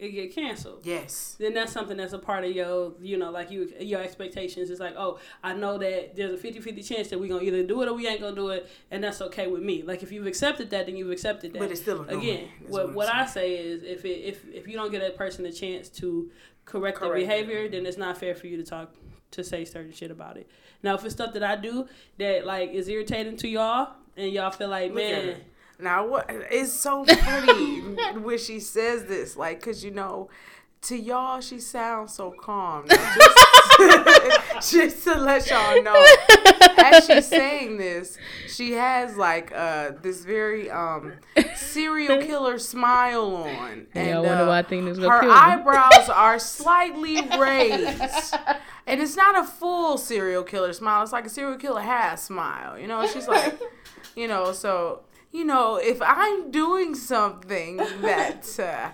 It 0.01 0.12
get 0.12 0.35
canceled. 0.35 0.81
Yes. 0.82 1.36
Then 1.39 1.52
that's 1.52 1.72
something 1.72 1.97
that's 1.97 2.14
a 2.14 2.18
part 2.18 2.44
of 2.44 2.52
your, 2.52 2.94
you 3.02 3.18
know, 3.18 3.31
like 3.31 3.51
you 3.51 3.70
your 3.78 4.01
expectations. 4.01 4.70
It's 4.70 4.81
like, 4.81 4.94
oh, 4.97 5.18
I 5.44 5.52
know 5.52 5.77
that 5.77 6.16
there's 6.16 6.43
a 6.43 6.43
50-50 6.43 6.89
chance 6.89 7.09
that 7.09 7.20
we're 7.20 7.28
gonna 7.28 7.43
either 7.43 7.62
do 7.62 7.82
it 7.82 7.89
or 7.89 7.93
we 7.93 8.09
ain't 8.09 8.20
gonna 8.20 8.35
do 8.35 8.48
it, 8.48 8.68
and 8.90 9.05
that's 9.05 9.20
okay 9.20 9.47
with 9.47 9.62
me. 9.62 9.82
Like 9.82 10.02
if 10.02 10.10
you've 10.10 10.27
accepted 10.27 10.70
that, 10.70 10.86
then 10.86 10.97
you've 10.97 11.10
accepted 11.10 11.52
that. 11.52 11.59
But 11.59 11.70
it's 11.70 11.82
still 11.82 12.01
annoying, 12.01 12.18
again. 12.18 12.48
What 12.66 12.86
what 12.89 12.97
what 12.97 13.14
I'm 13.14 13.28
say 13.28 13.56
is, 13.56 13.82
if 13.82 14.06
it, 14.06 14.20
if 14.24 14.48
if 14.48 14.66
you 14.66 14.74
don't 14.74 14.90
give 14.90 15.02
that 15.02 15.16
person 15.16 15.44
a 15.44 15.52
chance 15.52 15.90
to 15.90 16.31
correct, 16.64 16.98
their 16.98 17.10
Correct 17.10 17.22
it. 17.22 17.28
behavior, 17.28 17.68
then 17.68 17.85
it's 17.85 17.98
not 17.98 18.16
fair 18.16 18.35
for 18.35 18.47
you 18.47 18.56
to 18.56 18.64
talk 18.64 18.94
to 19.32 19.44
say 19.44 19.66
certain 19.66 19.93
shit 19.93 20.10
about 20.10 20.39
it. 20.39 20.48
Now, 20.82 20.94
if 20.94 21.05
it's 21.05 21.14
stuff 21.14 21.35
that 21.35 21.43
I 21.43 21.56
do 21.56 21.86
that 22.16 22.47
like 22.47 22.70
is 22.70 22.89
irritating 22.89 23.36
to 23.36 23.48
y'all, 23.48 23.90
and 24.16 24.32
y'all 24.32 24.51
feel 24.51 24.70
like, 24.70 24.94
man. 24.94 25.36
Now 25.82 26.07
what? 26.07 26.27
It's 26.51 26.73
so 26.73 27.05
funny 27.05 27.81
when 28.20 28.39
she 28.39 28.61
says 28.61 29.05
this, 29.05 29.36
like, 29.36 29.62
cause 29.62 29.85
you 29.85 29.90
know, 29.90 30.28
to 30.82 30.97
y'all, 30.97 31.40
she 31.40 31.61
sounds 31.61 32.15
so 32.15 32.31
calm. 32.31 32.86
Just, 32.89 34.70
just 34.73 35.05
to 35.05 35.15
let 35.15 35.48
y'all 35.51 35.82
know, 35.82 36.07
as 36.78 37.07
she's 37.07 37.27
saying 37.27 37.77
this, 37.77 38.16
she 38.48 38.73
has 38.73 39.16
like 39.16 39.52
uh 39.55 39.93
this 40.02 40.24
very 40.24 40.70
um 40.70 41.12
serial 41.55 42.20
killer 42.27 42.59
smile 42.59 43.35
on, 43.36 43.86
Yeah, 43.94 44.01
I 44.01 44.05
and 44.05 44.23
wonder 44.23 44.44
uh, 44.44 44.48
why 44.48 44.59
I 44.59 44.62
think 44.62 44.86
this 44.86 44.98
her 44.98 45.23
eyebrows 45.23 46.09
are 46.09 46.39
slightly 46.39 47.20
raised. 47.39 48.35
And 48.86 49.01
it's 49.01 49.16
not 49.16 49.39
a 49.39 49.44
full 49.44 49.98
serial 49.98 50.43
killer 50.43 50.73
smile. 50.73 51.02
It's 51.02 51.12
like 51.12 51.27
a 51.27 51.31
serial 51.31 51.59
killer 51.59 51.81
half 51.81 52.19
smile. 52.19 52.78
You 52.78 52.89
know, 52.89 53.07
she's 53.07 53.28
like, 53.28 53.59
you 54.16 54.27
know, 54.27 54.52
so 54.52 55.02
you 55.32 55.44
know, 55.44 55.77
if 55.77 56.01
I'm 56.02 56.51
doing 56.51 56.94
something 56.94 57.77
that 58.02 58.59
uh, 58.59 58.90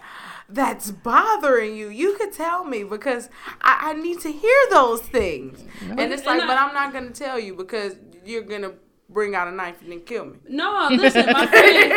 that's 0.48 0.90
bothering 0.90 1.76
you, 1.76 1.88
you 1.88 2.14
could 2.16 2.32
tell 2.32 2.64
me 2.64 2.84
because 2.84 3.28
I, 3.62 3.90
I 3.90 3.92
need 3.94 4.20
to 4.20 4.30
hear 4.32 4.58
those 4.70 5.00
things. 5.02 5.64
And 5.82 6.12
it's 6.12 6.24
like, 6.26 6.40
And 6.40 6.50
I- 6.50 6.54
but 6.54 6.58
I'm 6.60 6.74
not 6.74 6.92
gonna 6.92 7.10
tell 7.10 7.38
you 7.38 7.54
because 7.54 7.96
you're 8.24 8.42
gonna 8.42 8.72
bring 9.08 9.34
out 9.34 9.48
a 9.48 9.52
knife 9.52 9.80
and 9.82 9.92
then 9.92 10.00
kill 10.00 10.26
me. 10.26 10.36
No, 10.48 10.88
listen, 10.90 11.26
my 11.26 11.46
friend, 11.46 11.92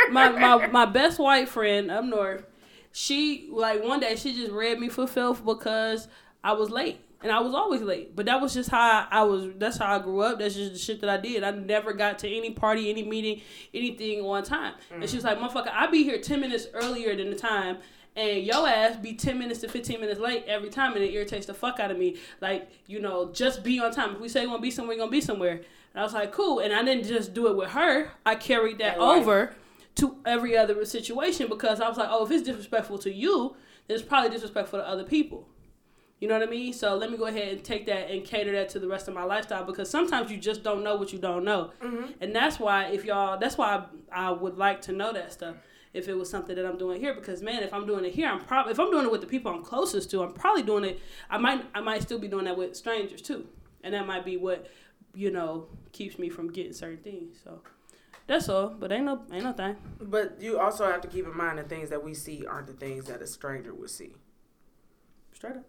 my, 0.10 0.28
my 0.30 0.66
my 0.68 0.86
best 0.86 1.18
white 1.18 1.48
friend 1.48 1.90
up 1.90 2.04
north, 2.04 2.44
she 2.92 3.48
like 3.52 3.82
one 3.84 4.00
day 4.00 4.16
she 4.16 4.34
just 4.34 4.50
read 4.52 4.80
me 4.80 4.88
for 4.88 5.06
filth 5.06 5.44
because 5.44 6.08
I 6.42 6.52
was 6.54 6.70
late. 6.70 7.00
And 7.24 7.32
I 7.32 7.40
was 7.40 7.54
always 7.54 7.80
late. 7.80 8.14
But 8.14 8.26
that 8.26 8.40
was 8.40 8.54
just 8.54 8.70
how 8.70 9.08
I, 9.10 9.24
was 9.24 9.48
that's 9.56 9.78
how 9.78 9.96
I 9.96 9.98
grew 9.98 10.20
up. 10.20 10.38
That's 10.38 10.54
just 10.54 10.74
the 10.74 10.78
shit 10.78 11.00
that 11.00 11.10
I 11.10 11.16
did. 11.16 11.42
I 11.42 11.50
never 11.50 11.94
got 11.94 12.18
to 12.20 12.28
any 12.28 12.50
party, 12.50 12.90
any 12.90 13.02
meeting, 13.02 13.40
anything 13.72 14.20
on 14.20 14.44
time. 14.44 14.74
And 14.92 15.02
mm. 15.02 15.08
she 15.08 15.16
was 15.16 15.24
like, 15.24 15.38
Motherfucker, 15.38 15.72
I 15.72 15.86
be 15.86 16.04
here 16.04 16.20
ten 16.20 16.40
minutes 16.40 16.66
earlier 16.74 17.16
than 17.16 17.30
the 17.30 17.36
time 17.36 17.78
and 18.16 18.44
yo 18.44 18.64
ass 18.64 18.96
be 18.96 19.14
10 19.14 19.38
minutes 19.38 19.60
to 19.60 19.68
15 19.68 20.00
minutes 20.00 20.20
late 20.20 20.44
every 20.46 20.68
time 20.68 20.94
and 20.94 21.02
it 21.02 21.12
irritates 21.12 21.46
the 21.46 21.54
fuck 21.54 21.80
out 21.80 21.90
of 21.90 21.98
me 21.98 22.16
like 22.40 22.70
you 22.86 23.00
know 23.00 23.30
just 23.32 23.64
be 23.64 23.80
on 23.80 23.90
time 23.92 24.14
if 24.14 24.20
we 24.20 24.28
say 24.28 24.46
we're 24.46 24.52
gonna 24.52 24.62
be 24.62 24.70
somewhere 24.70 24.96
we're 24.96 25.00
gonna 25.00 25.10
be 25.10 25.20
somewhere 25.20 25.52
and 25.52 26.00
i 26.00 26.02
was 26.02 26.14
like 26.14 26.32
cool 26.32 26.60
and 26.60 26.72
i 26.72 26.82
didn't 26.84 27.04
just 27.04 27.34
do 27.34 27.48
it 27.48 27.56
with 27.56 27.70
her 27.70 28.10
i 28.24 28.34
carried 28.34 28.78
that 28.78 28.98
Right. 28.98 29.18
over 29.18 29.54
to 29.96 30.16
every 30.24 30.56
other 30.56 30.84
situation 30.84 31.48
because 31.48 31.80
i 31.80 31.88
was 31.88 31.98
like 31.98 32.08
oh 32.10 32.24
if 32.24 32.30
it's 32.30 32.44
disrespectful 32.44 32.98
to 32.98 33.12
you 33.12 33.56
then 33.88 33.96
it's 33.96 34.06
probably 34.06 34.30
disrespectful 34.30 34.78
to 34.78 34.86
other 34.86 35.04
people 35.04 35.48
you 36.24 36.28
know 36.28 36.38
what 36.38 36.48
I 36.48 36.50
mean? 36.50 36.72
So 36.72 36.96
let 36.96 37.10
me 37.10 37.18
go 37.18 37.26
ahead 37.26 37.48
and 37.48 37.62
take 37.62 37.84
that 37.84 38.10
and 38.10 38.24
cater 38.24 38.52
that 38.52 38.70
to 38.70 38.78
the 38.78 38.88
rest 38.88 39.08
of 39.08 39.14
my 39.14 39.24
lifestyle 39.24 39.62
because 39.62 39.90
sometimes 39.90 40.30
you 40.30 40.38
just 40.38 40.62
don't 40.62 40.82
know 40.82 40.96
what 40.96 41.12
you 41.12 41.18
don't 41.18 41.44
know, 41.44 41.70
mm-hmm. 41.82 42.12
and 42.18 42.34
that's 42.34 42.58
why 42.58 42.86
if 42.86 43.04
y'all, 43.04 43.38
that's 43.38 43.58
why 43.58 43.84
I, 44.10 44.28
I 44.28 44.30
would 44.30 44.56
like 44.56 44.80
to 44.82 44.92
know 44.92 45.12
that 45.12 45.34
stuff. 45.34 45.56
If 45.92 46.08
it 46.08 46.14
was 46.14 46.30
something 46.30 46.56
that 46.56 46.64
I'm 46.64 46.78
doing 46.78 46.98
here, 46.98 47.12
because 47.12 47.42
man, 47.42 47.62
if 47.62 47.74
I'm 47.74 47.86
doing 47.86 48.06
it 48.06 48.14
here, 48.14 48.26
I'm 48.26 48.40
probably 48.40 48.72
if 48.72 48.80
I'm 48.80 48.90
doing 48.90 49.04
it 49.04 49.12
with 49.12 49.20
the 49.20 49.26
people 49.26 49.52
I'm 49.52 49.62
closest 49.62 50.10
to, 50.12 50.22
I'm 50.22 50.32
probably 50.32 50.62
doing 50.62 50.84
it. 50.84 50.98
I 51.28 51.36
might 51.36 51.62
I 51.74 51.82
might 51.82 52.00
still 52.00 52.18
be 52.18 52.26
doing 52.26 52.46
that 52.46 52.56
with 52.56 52.74
strangers 52.74 53.20
too, 53.20 53.46
and 53.82 53.92
that 53.92 54.06
might 54.06 54.24
be 54.24 54.38
what 54.38 54.66
you 55.14 55.30
know 55.30 55.66
keeps 55.92 56.18
me 56.18 56.30
from 56.30 56.50
getting 56.50 56.72
certain 56.72 57.02
things. 57.04 57.36
So 57.44 57.60
that's 58.26 58.48
all. 58.48 58.68
But 58.70 58.92
ain't 58.92 59.04
no 59.04 59.20
ain't 59.30 59.44
no 59.44 59.52
thing. 59.52 59.76
But 60.00 60.40
you 60.40 60.58
also 60.58 60.86
have 60.86 61.02
to 61.02 61.08
keep 61.08 61.26
in 61.26 61.36
mind 61.36 61.58
the 61.58 61.64
things 61.64 61.90
that 61.90 62.02
we 62.02 62.14
see 62.14 62.46
aren't 62.46 62.68
the 62.68 62.72
things 62.72 63.04
that 63.08 63.20
a 63.20 63.26
stranger 63.26 63.74
would 63.74 63.90
see. 63.90 64.14
Straight 65.34 65.56
up. 65.56 65.66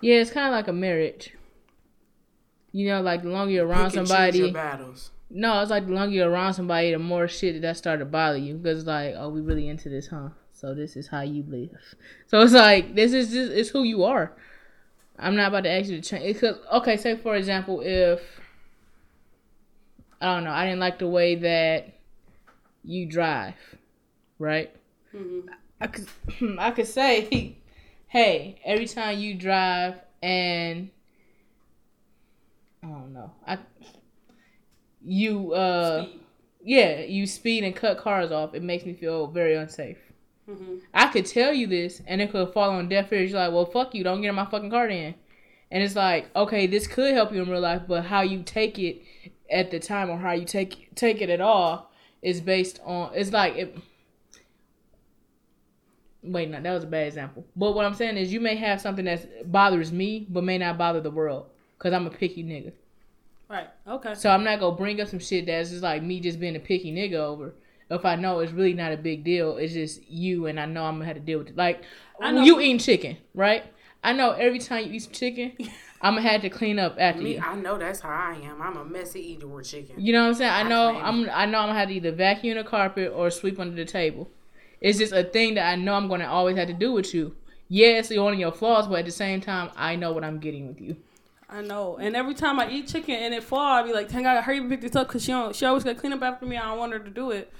Yeah, 0.00 0.16
it's 0.16 0.30
kind 0.30 0.46
of 0.46 0.52
like 0.52 0.68
a 0.68 0.72
marriage. 0.72 1.34
You 2.72 2.88
know, 2.88 3.00
like 3.00 3.22
the 3.22 3.28
longer 3.28 3.52
you're 3.52 3.66
around 3.66 3.92
Pick 3.92 4.06
somebody. 4.06 4.50
battles. 4.50 5.10
No, 5.30 5.60
it's 5.60 5.70
like 5.70 5.86
the 5.86 5.92
longer 5.92 6.14
you're 6.14 6.30
around 6.30 6.54
somebody, 6.54 6.92
the 6.92 6.98
more 6.98 7.28
shit 7.28 7.60
that 7.60 7.76
started 7.76 8.00
to 8.00 8.04
bother 8.04 8.38
you. 8.38 8.54
Because 8.54 8.86
like, 8.86 9.14
oh, 9.16 9.28
we 9.28 9.40
really 9.40 9.68
into 9.68 9.88
this, 9.88 10.08
huh? 10.08 10.28
So 10.52 10.74
this 10.74 10.96
is 10.96 11.06
how 11.08 11.20
you 11.22 11.44
live. 11.48 11.70
So 12.26 12.40
it's 12.40 12.52
like 12.52 12.94
this 12.94 13.12
is 13.12 13.30
just 13.30 13.52
it's 13.52 13.68
who 13.70 13.82
you 13.84 14.04
are. 14.04 14.32
I'm 15.18 15.36
not 15.36 15.48
about 15.48 15.64
to 15.64 15.70
ask 15.70 15.88
you 15.88 16.00
to 16.00 16.08
change. 16.08 16.24
It 16.24 16.38
could 16.40 16.58
okay. 16.74 16.96
Say 16.96 17.16
for 17.16 17.36
example, 17.36 17.80
if 17.80 18.20
I 20.20 20.34
don't 20.34 20.44
know, 20.44 20.50
I 20.50 20.64
didn't 20.64 20.80
like 20.80 20.98
the 20.98 21.08
way 21.08 21.36
that 21.36 21.94
you 22.84 23.06
drive, 23.06 23.54
right? 24.38 24.74
I 25.80 25.86
could 25.86 26.08
I 26.58 26.70
could 26.72 26.86
say, 26.88 27.56
hey, 28.08 28.60
every 28.64 28.86
time 28.86 29.18
you 29.18 29.34
drive 29.34 29.94
and 30.22 30.90
I 32.82 32.86
don't 32.88 33.12
know, 33.12 33.30
I 33.46 33.58
you 35.04 35.52
uh 35.54 36.02
Speed. 36.04 36.20
yeah 36.62 37.00
you 37.00 37.26
speed 37.26 37.64
and 37.64 37.74
cut 37.74 37.98
cars 37.98 38.30
off. 38.32 38.54
It 38.54 38.62
makes 38.62 38.84
me 38.84 38.94
feel 38.94 39.26
very 39.26 39.54
unsafe. 39.54 39.98
Mhm. 40.48 40.80
I 40.94 41.08
could 41.08 41.26
tell 41.26 41.52
you 41.52 41.66
this, 41.66 42.00
and 42.06 42.20
it 42.22 42.30
could 42.30 42.52
fall 42.54 42.70
on 42.70 42.88
deaf 42.88 43.12
ears. 43.12 43.30
You're 43.30 43.40
like, 43.40 43.52
well, 43.52 43.66
fuck 43.66 43.94
you, 43.94 44.02
don't 44.02 44.22
get 44.22 44.30
in 44.30 44.34
my 44.34 44.46
fucking 44.46 44.70
car 44.70 44.88
then. 44.88 45.14
And 45.70 45.82
it's 45.82 45.94
like, 45.94 46.34
okay, 46.34 46.66
this 46.66 46.86
could 46.86 47.12
help 47.12 47.32
you 47.34 47.42
in 47.42 47.50
real 47.50 47.60
life, 47.60 47.82
but 47.86 48.06
how 48.06 48.22
you 48.22 48.42
take 48.42 48.78
it 48.78 49.02
at 49.50 49.70
the 49.70 49.78
time 49.78 50.08
or 50.08 50.16
how 50.18 50.32
you 50.32 50.46
take 50.46 50.94
take 50.94 51.20
it 51.20 51.28
at 51.28 51.40
all 51.42 51.90
is 52.22 52.40
based 52.40 52.80
on. 52.84 53.10
It's 53.14 53.32
like 53.32 53.56
it. 53.56 53.76
Wait, 56.22 56.50
no, 56.50 56.60
that 56.60 56.72
was 56.74 56.84
a 56.84 56.86
bad 56.88 57.06
example. 57.06 57.46
But 57.54 57.74
what 57.74 57.86
I'm 57.86 57.94
saying 57.94 58.16
is, 58.16 58.32
you 58.32 58.40
may 58.40 58.56
have 58.56 58.80
something 58.80 59.04
that 59.04 59.50
bothers 59.50 59.92
me, 59.92 60.26
but 60.28 60.42
may 60.44 60.58
not 60.58 60.76
bother 60.76 61.00
the 61.00 61.10
world, 61.10 61.46
cause 61.78 61.92
I'm 61.92 62.06
a 62.06 62.10
picky 62.10 62.42
nigga. 62.42 62.72
Right. 63.48 63.68
Okay. 63.86 64.14
So 64.14 64.28
I'm 64.30 64.44
not 64.44 64.60
gonna 64.60 64.76
bring 64.76 65.00
up 65.00 65.08
some 65.08 65.20
shit 65.20 65.46
that's 65.46 65.70
just 65.70 65.82
like 65.82 66.02
me 66.02 66.20
just 66.20 66.38
being 66.38 66.56
a 66.56 66.60
picky 66.60 66.92
nigga 66.92 67.14
over. 67.14 67.54
If 67.90 68.04
I 68.04 68.16
know 68.16 68.40
it's 68.40 68.52
really 68.52 68.74
not 68.74 68.92
a 68.92 68.98
big 68.98 69.24
deal, 69.24 69.56
it's 69.56 69.72
just 69.72 70.06
you, 70.10 70.46
and 70.46 70.60
I 70.60 70.66
know 70.66 70.84
I'm 70.84 70.96
gonna 70.96 71.06
have 71.06 71.16
to 71.16 71.20
deal 71.20 71.38
with 71.38 71.48
it. 71.48 71.56
Like 71.56 71.82
I 72.20 72.32
know- 72.32 72.42
you 72.44 72.60
eating 72.60 72.78
chicken, 72.78 73.16
right? 73.34 73.64
I 74.04 74.12
know 74.12 74.30
every 74.32 74.58
time 74.58 74.86
you 74.86 74.92
eat 74.92 75.00
some 75.00 75.12
chicken, 75.12 75.52
I'm 76.02 76.14
gonna 76.16 76.28
have 76.28 76.42
to 76.42 76.50
clean 76.50 76.78
up 76.78 76.96
after 76.98 77.22
Me, 77.22 77.34
you. 77.34 77.40
I 77.42 77.54
know 77.56 77.78
that's 77.78 78.00
how 78.00 78.10
I 78.10 78.38
am. 78.44 78.60
I'm 78.60 78.76
a 78.76 78.84
messy 78.84 79.20
eater 79.32 79.48
with 79.48 79.68
chicken. 79.68 79.96
You 79.98 80.12
know 80.12 80.22
what 80.22 80.28
I'm 80.28 80.34
saying? 80.34 80.50
I 80.52 80.60
I 80.60 80.62
know 80.64 80.92
claim 80.92 81.04
I'm. 81.04 81.30
I 81.30 81.46
know 81.46 81.58
I'm 81.60 81.68
gonna 81.68 81.78
have 81.78 81.88
to 81.88 81.94
either 81.94 82.12
vacuum 82.12 82.58
the 82.58 82.64
carpet 82.64 83.12
or 83.14 83.30
sweep 83.30 83.58
under 83.58 83.74
the 83.74 83.90
table. 83.90 84.30
It's 84.80 84.98
just 84.98 85.12
a 85.12 85.24
thing 85.24 85.54
that 85.54 85.66
I 85.68 85.76
know 85.76 85.94
I'm 85.94 86.08
gonna 86.08 86.26
always 86.28 86.56
have 86.56 86.68
to 86.68 86.74
do 86.74 86.92
with 86.92 87.12
you. 87.14 87.34
Yes, 87.68 88.10
you're 88.10 88.24
one 88.24 88.32
of 88.34 88.38
your 88.38 88.52
flaws, 88.52 88.86
but 88.86 88.98
at 89.00 89.04
the 89.04 89.10
same 89.10 89.40
time, 89.40 89.70
I 89.76 89.96
know 89.96 90.12
what 90.12 90.24
I'm 90.24 90.38
getting 90.38 90.68
with 90.68 90.80
you. 90.80 90.96
I 91.50 91.62
know. 91.62 91.96
And 91.96 92.14
every 92.16 92.34
time 92.34 92.60
I 92.60 92.70
eat 92.70 92.88
chicken 92.88 93.14
and 93.14 93.34
it 93.34 93.42
fall, 93.42 93.60
I 93.60 93.82
be 93.82 93.92
like, 93.92 94.08
dang, 94.08 94.20
I 94.26 94.34
gotta 94.34 94.42
hurry 94.42 94.58
up 94.58 94.62
and 94.62 94.70
pick 94.70 94.80
this 94.82 94.94
up 94.96 95.08
because 95.08 95.24
she 95.24 95.32
don't. 95.32 95.54
She 95.56 95.64
always 95.66 95.84
gotta 95.84 95.98
clean 95.98 96.12
up 96.12 96.22
after 96.22 96.46
me. 96.46 96.56
I 96.56 96.62
don't 96.68 96.78
want 96.78 96.92
her 96.92 96.98
to 96.98 97.10
do 97.10 97.30
it, 97.30 97.52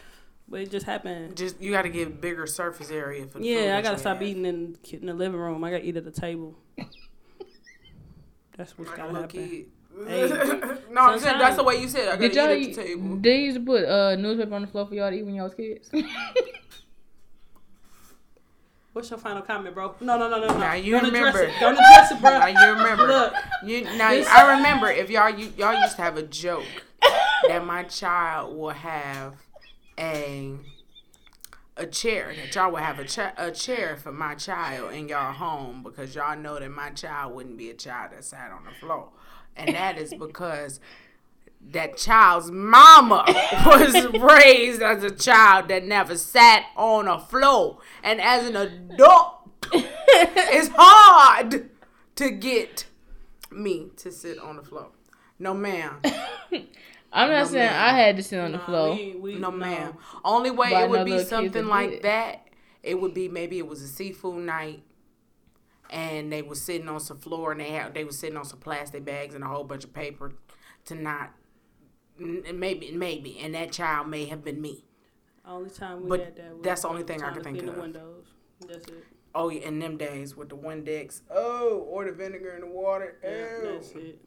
but 0.49 0.61
it 0.61 0.71
just 0.71 0.87
happened. 0.87 1.37
Just 1.37 1.61
you 1.61 1.73
got 1.73 1.83
to 1.83 1.89
give 1.89 2.21
bigger 2.21 2.47
surface 2.47 2.91
area 2.91 3.23
for 3.27 3.39
the 3.39 3.45
food 3.45 3.47
Yeah, 3.47 3.77
I 3.77 3.83
gotta 3.83 3.99
stop 3.99 4.19
have. 4.19 4.23
eating 4.27 4.45
in, 4.47 4.77
in 4.93 5.07
the 5.07 5.15
living 5.15 5.41
room. 5.41 5.63
I 5.65 5.71
gotta 5.71 5.85
eat 5.85 5.97
at 5.97 6.05
the 6.05 6.11
table. 6.11 6.57
That's 8.57 8.77
what's 8.79 8.91
Like 8.91 8.99
a 8.99 9.03
gotta 9.13 9.21
happen. 9.21 9.67
Hey. 10.07 10.29
no, 10.91 11.01
I'm 11.03 11.19
saying 11.19 11.21
Sometimes- 11.21 11.41
that's 11.41 11.57
the 11.57 11.65
way 11.65 11.81
you 11.81 11.89
said. 11.89 12.09
it. 12.09 12.13
I 12.13 12.17
Did 12.17 12.35
gotta 12.35 12.55
y'all? 12.59 12.63
eat 12.63 12.71
at 12.71 12.77
the 12.77 12.83
table. 12.85 13.17
They 13.17 13.41
used 13.45 13.57
to 13.59 13.65
put 13.65 13.85
uh, 13.85 14.17
newspaper 14.17 14.55
on 14.55 14.63
the 14.63 14.69
floor 14.69 14.87
for 14.87 14.95
y'all 14.95 15.11
to 15.11 15.17
eat 15.17 15.25
when 15.25 15.35
y'all 15.35 15.45
was 15.45 15.55
kids. 15.55 15.91
What's 18.99 19.11
your 19.11 19.19
final 19.21 19.43
comment, 19.43 19.77
bro? 19.77 19.95
No, 20.01 20.19
no, 20.19 20.29
no, 20.29 20.41
no, 20.41 20.49
no. 20.49 20.59
Now 20.59 20.73
you 20.75 20.91
Don't 20.91 21.05
remember. 21.05 21.29
address 21.29 21.55
it. 21.57 21.61
Don't 21.61 21.75
address 21.75 22.11
it, 22.11 22.21
bro. 22.21 22.31
Now 22.37 22.47
you 22.49 22.73
remember. 22.83 23.07
Look, 23.07 23.33
You 23.63 23.85
now 23.97 24.11
This- 24.11 24.27
I 24.27 24.57
remember 24.57 24.91
if 24.91 25.09
y'all 25.09 25.31
you, 25.31 25.53
y'all 25.57 25.81
used 25.81 25.95
to 25.95 26.03
have 26.03 26.17
a 26.17 26.25
joke 26.25 26.65
that 27.47 27.65
my 27.65 27.85
child 27.85 28.57
will 28.59 28.71
have 28.71 29.35
a 30.01 30.57
a 31.77 31.87
chair 31.87 32.35
that 32.35 32.53
y'all 32.57 32.73
would 32.73 32.83
have 32.83 32.99
a 32.99 33.05
cha- 33.05 33.35
a 33.37 33.53
chair 33.53 33.97
for 33.97 34.11
my 34.11 34.35
child 34.35 34.93
in 34.93 35.09
y'all 35.09 35.33
home 35.33 35.85
because 35.85 36.17
y'all 36.17 36.37
know 36.37 36.59
that 36.59 36.69
my 36.69 36.91
child 36.91 37.37
wouldn't 37.37 37.57
be 37.57 37.71
a 37.71 37.75
child 37.75 38.11
that 38.11 38.25
sat 38.25 38.51
on 38.51 38.65
the 38.65 38.73
floor, 38.85 39.11
and 39.57 39.77
that 39.77 39.97
is 39.97 40.13
because 40.13 40.81
that 41.71 41.97
child's 41.97 42.51
mama 42.51 43.25
was 43.67 44.07
raised 44.21 44.83
as 44.83 45.03
a 45.03 45.11
child 45.11 45.69
that 45.69 45.85
never 45.85 46.17
sat 46.17 46.65
on 46.77 47.07
a 47.09 47.19
floor, 47.21 47.79
and 48.03 48.21
as 48.21 48.47
an 48.49 48.57
adult, 48.57 49.35
it's 49.73 50.71
hard 50.75 51.71
to 52.17 52.31
get 52.31 52.87
me 53.51 53.89
to 53.97 54.11
sit 54.11 54.39
on 54.39 54.57
the 54.57 54.63
floor. 54.63 54.89
No, 55.39 55.55
ma'am. 55.55 56.01
I'm 57.13 57.31
not 57.31 57.45
No, 57.45 57.45
saying 57.45 57.67
ma'am. 57.71 57.95
I 57.95 57.99
had 57.99 58.17
to 58.17 58.23
sit 58.23 58.39
on 58.39 58.53
the 58.53 58.59
nah, 58.59 58.65
floor. 58.67 58.95
we- 58.95 59.15
we- 59.19 59.35
No, 59.37 59.51
ma'am. 59.51 59.95
Only 60.25 60.51
way 60.51 60.71
But 60.71 60.83
it 60.85 60.91
would 60.91 61.05
be 61.07 61.23
something 61.25 61.67
like 61.67 61.91
it. 61.93 62.03
that. 62.03 62.47
It 62.83 63.01
would 63.01 63.15
be 63.15 63.29
maybe 63.29 63.59
it 63.59 63.67
was 63.67 63.83
a 63.83 63.89
seafood 63.89 64.45
night, 64.45 64.83
and 65.91 66.33
they 66.33 66.43
were 66.43 66.55
sitting 66.55 66.89
on 66.89 67.01
some 67.01 67.19
floor, 67.19 67.53
and 67.53 67.61
they 67.61 67.71
had 67.71 67.95
they 67.95 68.05
were 68.05 68.13
sitting 68.13 68.37
on 68.37 68.45
some 68.45 68.59
plastic 68.61 69.05
bags 69.05 69.35
and 69.35 69.43
a 69.45 69.47
whole 69.47 69.65
bunch 69.65 69.85
of 69.85 69.93
paper 69.93 70.33
to 70.87 70.95
not. 70.95 71.31
N- 72.21 72.59
Maybe, 72.59 72.91
maybe, 72.93 73.39
and 73.41 73.55
that 73.55 73.73
child 73.73 74.09
may 74.09 74.25
have 74.27 74.45
been 74.45 74.61
me. 74.61 74.85
Only 75.47 75.71
time 75.71 76.03
we 76.03 76.09
But 76.09 76.21
had 76.21 76.37
that. 76.37 76.55
was 76.57 76.63
that's 76.65 76.83
the 76.83 76.89
only 76.89 77.03
thing 77.05 77.23
I 77.23 77.33
can 77.33 77.43
think 77.43 77.59
clean 77.59 77.69
of. 77.71 77.75
The 77.77 77.81
windows. 77.81 78.27
That's 78.67 78.87
it. 78.89 79.05
Oh, 79.35 79.49
yeah, 79.51 79.61
in 79.69 79.79
them 79.79 79.97
days 79.97 80.37
with 80.37 80.49
the 80.49 80.57
Windex. 80.57 81.21
Oh, 81.31 81.87
or 81.89 82.05
the 82.07 82.13
vinegar 82.13 82.55
in 82.55 82.61
the 82.63 82.67
water. 82.67 83.19
Yeah, 83.23 83.31
Ew. 83.63 83.73
that's 83.73 83.91
it. 83.93 84.19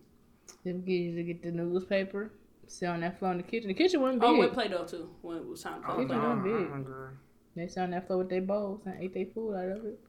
Them 0.63 0.83
kids 0.83 1.15
to 1.17 1.23
get 1.23 1.43
the 1.43 1.51
newspaper, 1.51 2.31
sit 2.67 2.87
on 2.87 3.01
that 3.01 3.19
floor 3.19 3.31
in 3.31 3.37
the 3.37 3.43
kitchen. 3.43 3.67
The 3.67 3.73
kitchen 3.73 3.99
wasn't 4.01 4.23
oh, 4.23 4.31
big. 4.31 4.37
Oh, 4.37 4.39
with 4.45 4.53
Play-Doh 4.53 4.85
too. 4.85 5.09
When 5.21 5.37
it 5.37 5.45
was 5.47 5.61
time 5.63 5.81
to 5.81 5.91
Oh, 5.91 5.95
play 5.95 6.03
Kitchen 6.05 6.17
no, 6.21 6.39
Play-Doh. 6.41 6.67
don't 6.69 6.83
big. 6.83 7.17
They 7.55 7.67
sat 7.67 7.83
on 7.85 7.91
that 7.91 8.07
floor 8.07 8.19
with 8.19 8.29
their 8.29 8.41
bowls 8.41 8.81
and 8.85 8.95
ate 9.01 9.13
their 9.13 9.25
food 9.25 9.53
out 9.55 9.77
of 9.77 9.85
it. 9.85 9.99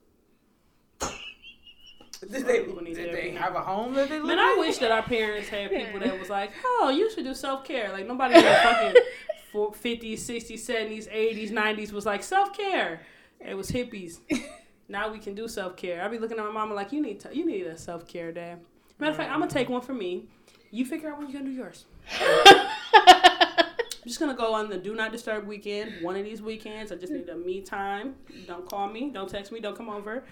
Did 2.30 2.46
they, 2.46 2.58
did 2.58 2.96
therapy 2.96 3.12
they 3.12 3.30
have 3.32 3.56
a 3.56 3.60
home 3.60 3.94
that 3.94 4.08
they 4.08 4.18
live 4.18 4.28
Man, 4.28 4.38
I 4.38 4.56
wish 4.56 4.78
that 4.78 4.92
our 4.92 5.02
parents 5.02 5.48
had 5.48 5.70
people 5.76 5.98
that 5.98 6.18
was 6.20 6.30
like, 6.30 6.52
oh, 6.64 6.92
you 6.94 7.10
should 7.10 7.24
do 7.24 7.34
self 7.34 7.64
care. 7.64 7.90
Like 7.92 8.06
nobody 8.06 8.36
in 8.36 8.44
the 8.44 8.50
fucking 8.62 9.02
50s, 9.52 10.20
60s, 10.20 10.52
70s, 10.52 11.12
80s, 11.12 11.50
90s 11.50 11.92
was 11.92 12.06
like 12.06 12.22
self 12.22 12.56
care. 12.56 13.00
It 13.40 13.54
was 13.54 13.72
hippies. 13.72 14.20
now 14.88 15.10
we 15.10 15.18
can 15.18 15.34
do 15.34 15.48
self 15.48 15.76
care. 15.76 16.04
I 16.04 16.08
be 16.08 16.18
looking 16.18 16.38
at 16.38 16.44
my 16.44 16.52
mama 16.52 16.74
like, 16.74 16.92
you 16.92 17.02
need 17.02 17.18
to, 17.20 17.36
you 17.36 17.44
need 17.44 17.66
a 17.66 17.76
self 17.76 18.06
care 18.06 18.30
day. 18.30 18.54
Matter 19.00 19.10
of 19.10 19.16
fact, 19.16 19.32
I'm 19.32 19.40
gonna 19.40 19.50
take 19.50 19.68
one 19.68 19.80
for 19.80 19.94
me. 19.94 20.26
You 20.70 20.84
figure 20.84 21.10
out 21.10 21.18
when 21.18 21.28
you're 21.28 21.40
gonna 21.40 21.50
do 21.50 21.56
yours. 21.56 21.86
I'm 22.20 24.08
just 24.08 24.20
gonna 24.20 24.34
go 24.34 24.54
on 24.54 24.68
the 24.68 24.78
do 24.78 24.94
not 24.94 25.10
disturb 25.10 25.46
weekend. 25.46 26.02
One 26.02 26.14
of 26.14 26.24
these 26.24 26.40
weekends, 26.40 26.92
I 26.92 26.96
just 26.96 27.12
need 27.12 27.28
a 27.28 27.36
me 27.36 27.62
time. 27.62 28.14
Don't 28.46 28.68
call 28.68 28.88
me. 28.88 29.10
Don't 29.10 29.28
text 29.28 29.50
me. 29.50 29.58
Don't 29.58 29.76
come 29.76 29.88
over. 29.90 30.24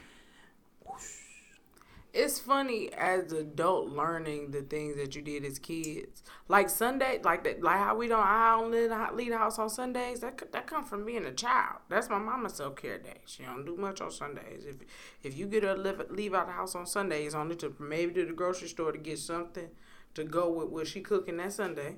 It's 2.13 2.41
funny 2.41 2.93
as 2.93 3.33
adult 3.33 3.91
learning 3.91 4.51
the 4.51 4.63
things 4.63 4.97
that 4.97 5.15
you 5.15 5.23
did 5.23 5.45
as 5.45 5.61
kids. 5.61 6.25
Like 6.49 6.69
Sunday, 6.69 7.21
like 7.23 7.45
that, 7.45 7.63
like 7.63 7.79
how 7.79 7.95
we 7.95 8.09
don't, 8.09 8.25
I 8.25 8.57
don't 8.57 8.73
leave 9.17 9.31
the, 9.31 9.39
house 9.39 9.61
on 9.61 9.71
Sundays. 9.71 10.19
That 10.21 10.51
that 10.53 10.67
come 10.67 10.85
from 10.85 11.05
being 11.07 11.25
a 11.25 11.33
child. 11.33 11.77
That's 11.89 12.09
my 12.11 12.19
mama's 12.19 12.55
self 12.55 12.75
care 12.75 12.99
day. 12.99 13.21
She 13.27 13.45
don't 13.45 13.65
do 13.65 13.77
much 13.77 14.01
on 14.01 14.11
Sundays. 14.11 14.65
If 14.67 14.77
if 15.23 15.39
you 15.39 15.47
get 15.47 15.63
her 15.63 15.77
to 15.77 16.07
leave, 16.11 16.35
out 16.35 16.47
the 16.49 16.53
house 16.53 16.75
on 16.75 16.87
Sundays, 16.87 17.35
only 17.35 17.55
to 17.57 17.75
maybe 17.79 18.13
to 18.15 18.27
the 18.27 18.33
grocery 18.33 18.69
store 18.69 18.91
to 18.91 18.99
get 18.99 19.19
something 19.19 19.69
to 20.15 20.25
go 20.25 20.51
with 20.51 20.69
what 20.69 20.89
she 20.89 21.01
cooking 21.01 21.37
that 21.37 21.53
Sunday, 21.53 21.97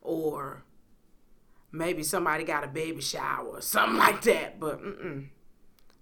or 0.00 0.64
maybe 1.72 2.02
somebody 2.02 2.44
got 2.44 2.64
a 2.64 2.68
baby 2.68 3.02
shower 3.02 3.46
or 3.46 3.60
something 3.60 3.98
like 3.98 4.22
that. 4.22 4.58
But 4.58 4.82
mm-mm. 4.82 5.28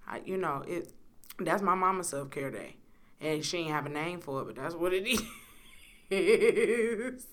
I, 0.06 0.22
you 0.24 0.36
know 0.36 0.62
it. 0.68 0.92
That's 1.40 1.62
my 1.62 1.74
mama's 1.74 2.08
self 2.08 2.30
care 2.30 2.50
day. 2.50 2.77
And 3.20 3.44
she 3.44 3.58
ain't 3.58 3.70
have 3.70 3.86
a 3.86 3.90
name 3.90 4.20
for 4.20 4.42
it, 4.42 4.44
but 4.44 4.56
that's 4.56 4.74
what 4.74 4.92
it 4.92 5.06
is. 5.06 5.22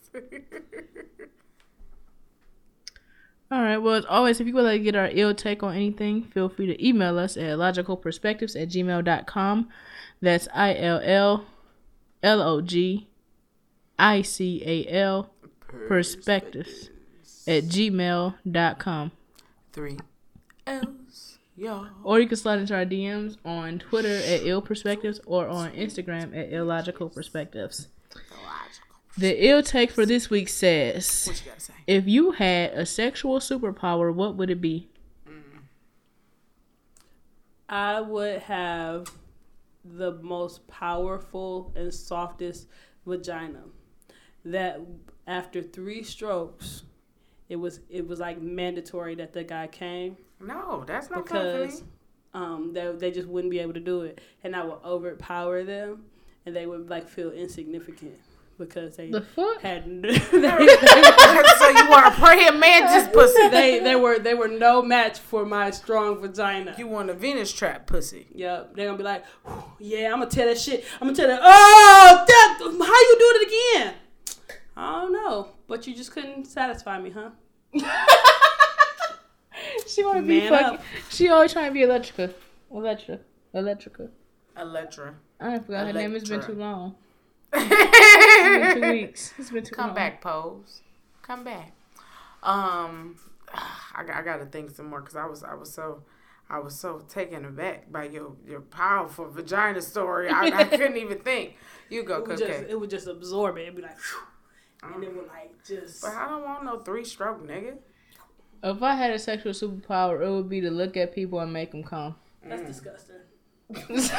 All 3.52 3.62
right. 3.62 3.78
Well, 3.78 3.94
as 3.94 4.06
always, 4.06 4.41
if 4.41 4.48
you 4.48 4.53
would 4.56 4.64
like 4.64 4.80
to 4.80 4.84
get 4.84 4.95
our 4.95 5.10
ill 5.12 5.36
take 5.36 5.62
on 5.62 5.76
anything, 5.76 6.24
feel 6.24 6.49
free 6.49 6.66
to 6.66 6.86
email 6.88 7.20
us 7.20 7.38
at 7.38 7.57
logicalperspectives 7.57 8.60
at 8.60 8.70
gmail.com. 8.70 9.70
That's 10.22 10.48
I 10.53 10.76
L 10.76 10.99
L 11.03 11.45
L 12.24 12.41
O 12.41 12.62
G 12.62 13.07
I 13.99 14.24
C 14.24 14.64
A 14.66 14.88
L 14.91 15.30
perspectives 15.88 16.90
at 17.48 17.66
gmail.com. 17.66 19.12
Three 19.72 19.99
L's, 20.66 21.35
y'all. 21.56 21.88
Or 22.03 22.19
you 22.19 22.27
can 22.27 22.38
slide 22.38 22.60
into 22.60 22.76
our 22.76 22.86
DMs 22.86 23.38
on 23.45 23.80
Twitter 23.80 24.15
at 24.15 24.45
ill 24.45 24.61
perspectives 24.61 25.19
or 25.26 25.48
on 25.48 25.72
Instagram 25.72 26.38
at 26.38 26.52
illogical 26.52 27.10
perspectives. 27.10 27.88
Logical. 28.14 28.95
The 29.18 29.48
ill 29.49 29.64
take 29.64 29.91
for 29.91 30.06
this 30.06 30.30
week 30.30 30.49
says 30.49 31.26
What 31.27 31.40
you 31.40 31.45
gotta 31.52 31.60
say? 31.61 31.73
if 31.88 32.07
you 32.07 32.32
had 32.32 32.72
a 32.72 32.86
sexual 32.86 33.40
superpower, 33.40 34.14
what 34.14 34.36
would 34.36 34.49
it 34.49 34.60
be? 34.61 34.90
Mm. 35.27 35.41
I 37.69 38.02
would 38.02 38.41
have 38.44 39.07
the 39.84 40.14
most 40.22 40.68
powerful 40.68 41.72
and 41.76 41.94
softest 41.94 42.68
vagina. 43.06 43.64
That 44.44 44.82
after 45.27 45.61
three 45.61 46.03
strokes, 46.03 46.84
it 47.49 47.56
was 47.56 47.80
it 47.90 48.07
was 48.07 48.19
like 48.19 48.41
mandatory 48.41 49.15
that 49.15 49.34
the 49.34 49.44
guy 49.44 49.68
came 49.68 50.18
No, 50.40 50.84
that's 50.86 51.10
not 51.10 51.24
because 51.26 51.84
um 52.34 52.74
they 52.74 52.91
they 52.98 53.12
just 53.12 53.28
wouldn't 53.28 53.52
be 53.52 53.60
able 53.60 53.74
to 53.74 53.80
do 53.80 54.02
it, 54.02 54.20
and 54.44 54.56
I 54.56 54.64
would 54.64 54.80
overpower 54.84 55.64
them, 55.64 56.06
and 56.45 56.56
they 56.56 56.66
would 56.66 56.90
like 56.90 57.07
feel 57.07 57.32
insignificant 57.32 58.16
because 58.57 58.95
they 58.95 59.10
The 59.12 59.22
fuck? 59.22 59.62
had 59.62 59.84
for 59.86 59.90
me. 59.90 60.18
so 60.20 61.70
you 61.70 61.90
want 61.90 62.07
a 62.07 62.12
praying 62.20 62.60
mantis 62.60 63.07
pussy? 63.14 63.49
they 63.49 63.80
they 63.80 63.95
were 63.95 64.20
they 64.20 64.34
were 64.34 64.48
no 64.48 64.82
match 64.82 65.20
for 65.20 65.45
my 65.45 65.72
strong 65.72 66.20
vagina. 66.22 66.76
You 66.78 66.88
want 66.88 67.10
a 67.10 67.14
Venus 67.14 67.52
trap 67.52 67.86
pussy? 67.88 68.28
Yep, 68.34 68.76
they're 68.76 68.86
gonna 68.88 68.98
be 68.98 69.03
like, 69.03 69.24
yeah, 69.80 70.12
I'm 70.12 70.20
gonna 70.20 70.30
tell 70.30 70.48
that 70.48 70.57
shit. 70.60 70.84
I'm 71.02 71.07
gonna 71.07 71.16
tell 71.16 71.28
that. 71.28 71.40
Oh, 71.44 72.24
that, 72.28 72.57
how 72.60 72.68
you 72.70 73.16
do 73.20 73.40
it 73.41 73.48
again? 73.82 73.94
I 74.78 75.02
don't 75.02 75.14
know, 75.14 75.49
but 75.68 75.88
you 75.88 75.95
just 75.95 76.12
couldn't 76.12 76.45
satisfy 76.45 76.99
me, 76.99 77.12
huh? 77.12 77.30
She 79.95 80.03
want 80.03 80.17
to 80.17 80.22
be 80.23 80.39
Man 80.41 80.49
fucking. 80.49 80.77
up. 80.80 80.84
She 81.09 81.30
always 81.30 81.53
trying 81.53 81.67
to 81.69 81.73
be 81.73 81.81
Electrica. 81.81 82.34
Elektra. 82.72 83.19
Electrica. 83.53 84.09
Elektra. 84.57 85.15
I 85.39 85.59
forgot 85.59 85.88
her 85.88 85.93
name. 85.93 86.15
It's 86.15 86.30
been 86.30 86.41
too 86.41 86.53
long. 86.53 86.95
It's 87.53 87.69
been 87.69 88.73
two 88.76 88.81
Come 88.81 88.89
weeks. 88.91 89.34
It's 89.38 89.49
been 89.51 89.63
too 89.63 89.76
long. 89.77 89.88
Come 89.88 89.95
back, 89.95 90.22
pose. 90.22 90.81
Come 91.22 91.43
back. 91.43 91.72
Um, 92.43 93.15
I, 93.53 94.03
got- 94.05 94.15
I 94.17 94.22
got 94.22 94.38
to 94.38 94.45
think 94.45 94.72
some 94.72 94.88
more 94.89 94.99
because 95.01 95.15
I 95.15 95.26
was 95.26 95.43
I 95.43 95.53
was 95.55 95.72
so 95.73 96.03
I 96.49 96.59
was 96.59 96.77
so 96.77 96.99
taken 97.09 97.45
aback 97.45 97.91
by 97.91 98.05
your 98.05 98.34
your 98.47 98.61
powerful 98.61 99.30
vagina 99.30 99.81
story. 99.81 100.30
I, 100.30 100.45
I 100.47 100.63
couldn't 100.77 100.97
even 100.97 101.19
think. 101.19 101.55
You 101.89 102.03
go, 102.03 102.17
It 102.17 102.27
would 102.27 102.38
cookie. 102.39 102.51
just 102.51 102.69
it 102.69 102.80
would 102.80 102.89
just 102.89 103.07
absorb 103.07 103.57
it. 103.57 103.61
It'd 103.63 103.76
be 103.76 103.81
like, 103.81 103.97
and 104.84 105.03
it 105.03 105.15
would 105.15 105.27
like 105.27 105.53
just. 105.65 106.01
But 106.01 106.11
I 106.13 106.27
don't 106.30 106.43
want 106.43 106.63
no 106.65 106.80
three 106.80 107.05
stroke 107.05 107.45
nigga. 107.47 107.77
If 108.65 108.81
I 108.81 108.95
had 108.95 109.11
a 109.11 109.19
sexual 109.19 109.53
superpower, 109.53 110.25
it 110.25 110.29
would 110.29 110.49
be 110.49 110.59
to 110.61 110.71
look 110.71 110.97
at 110.97 111.13
people 111.13 111.39
and 111.39 111.53
make 111.53 111.71
them 111.71 111.83
come. 111.83 112.15
That's 112.43 112.63
disgusting. 112.63 113.15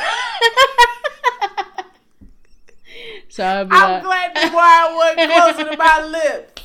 So 3.28 3.44
I'd 3.44 3.68
be 3.68 3.76
I'm 3.76 3.92
like, 3.92 4.02
glad 4.02 4.34
before 4.34 4.60
I 4.60 5.14
wasn't 5.16 5.32
closer 5.32 5.70
to 5.70 5.76
my 5.76 6.06
lips. 6.06 6.62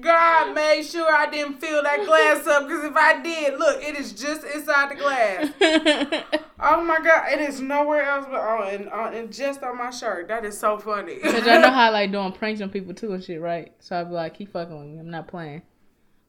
God 0.00 0.52
made 0.52 0.82
sure 0.82 1.14
I 1.14 1.30
didn't 1.30 1.60
fill 1.60 1.84
that 1.84 2.04
glass 2.04 2.46
up 2.48 2.66
because 2.66 2.84
if 2.84 2.96
I 2.96 3.22
did, 3.22 3.58
look, 3.60 3.80
it 3.80 3.94
is 3.94 4.12
just 4.12 4.42
inside 4.42 4.90
the 4.90 4.96
glass. 4.96 6.24
Oh 6.66 6.82
my 6.82 6.98
God, 6.98 7.30
it 7.30 7.40
is 7.40 7.60
nowhere 7.60 8.04
else 8.04 8.24
but 8.30 8.40
on 8.40 8.68
and, 8.68 8.88
on, 8.88 9.12
and 9.12 9.30
just 9.30 9.62
on 9.62 9.76
my 9.76 9.90
shirt. 9.90 10.28
That 10.28 10.46
is 10.46 10.56
so 10.56 10.78
funny. 10.78 11.16
Cause 11.18 11.46
I 11.46 11.58
know 11.58 11.70
how 11.70 11.88
I 11.88 11.90
like 11.90 12.10
doing 12.10 12.32
pranks 12.32 12.62
on 12.62 12.70
people 12.70 12.94
too 12.94 13.12
and 13.12 13.22
shit, 13.22 13.40
right? 13.40 13.72
So 13.80 14.00
I'd 14.00 14.08
be 14.08 14.14
like, 14.14 14.34
keep 14.34 14.50
fucking 14.50 14.74
with 14.74 14.86
me. 14.86 14.98
I'm 14.98 15.10
not 15.10 15.28
playing. 15.28 15.62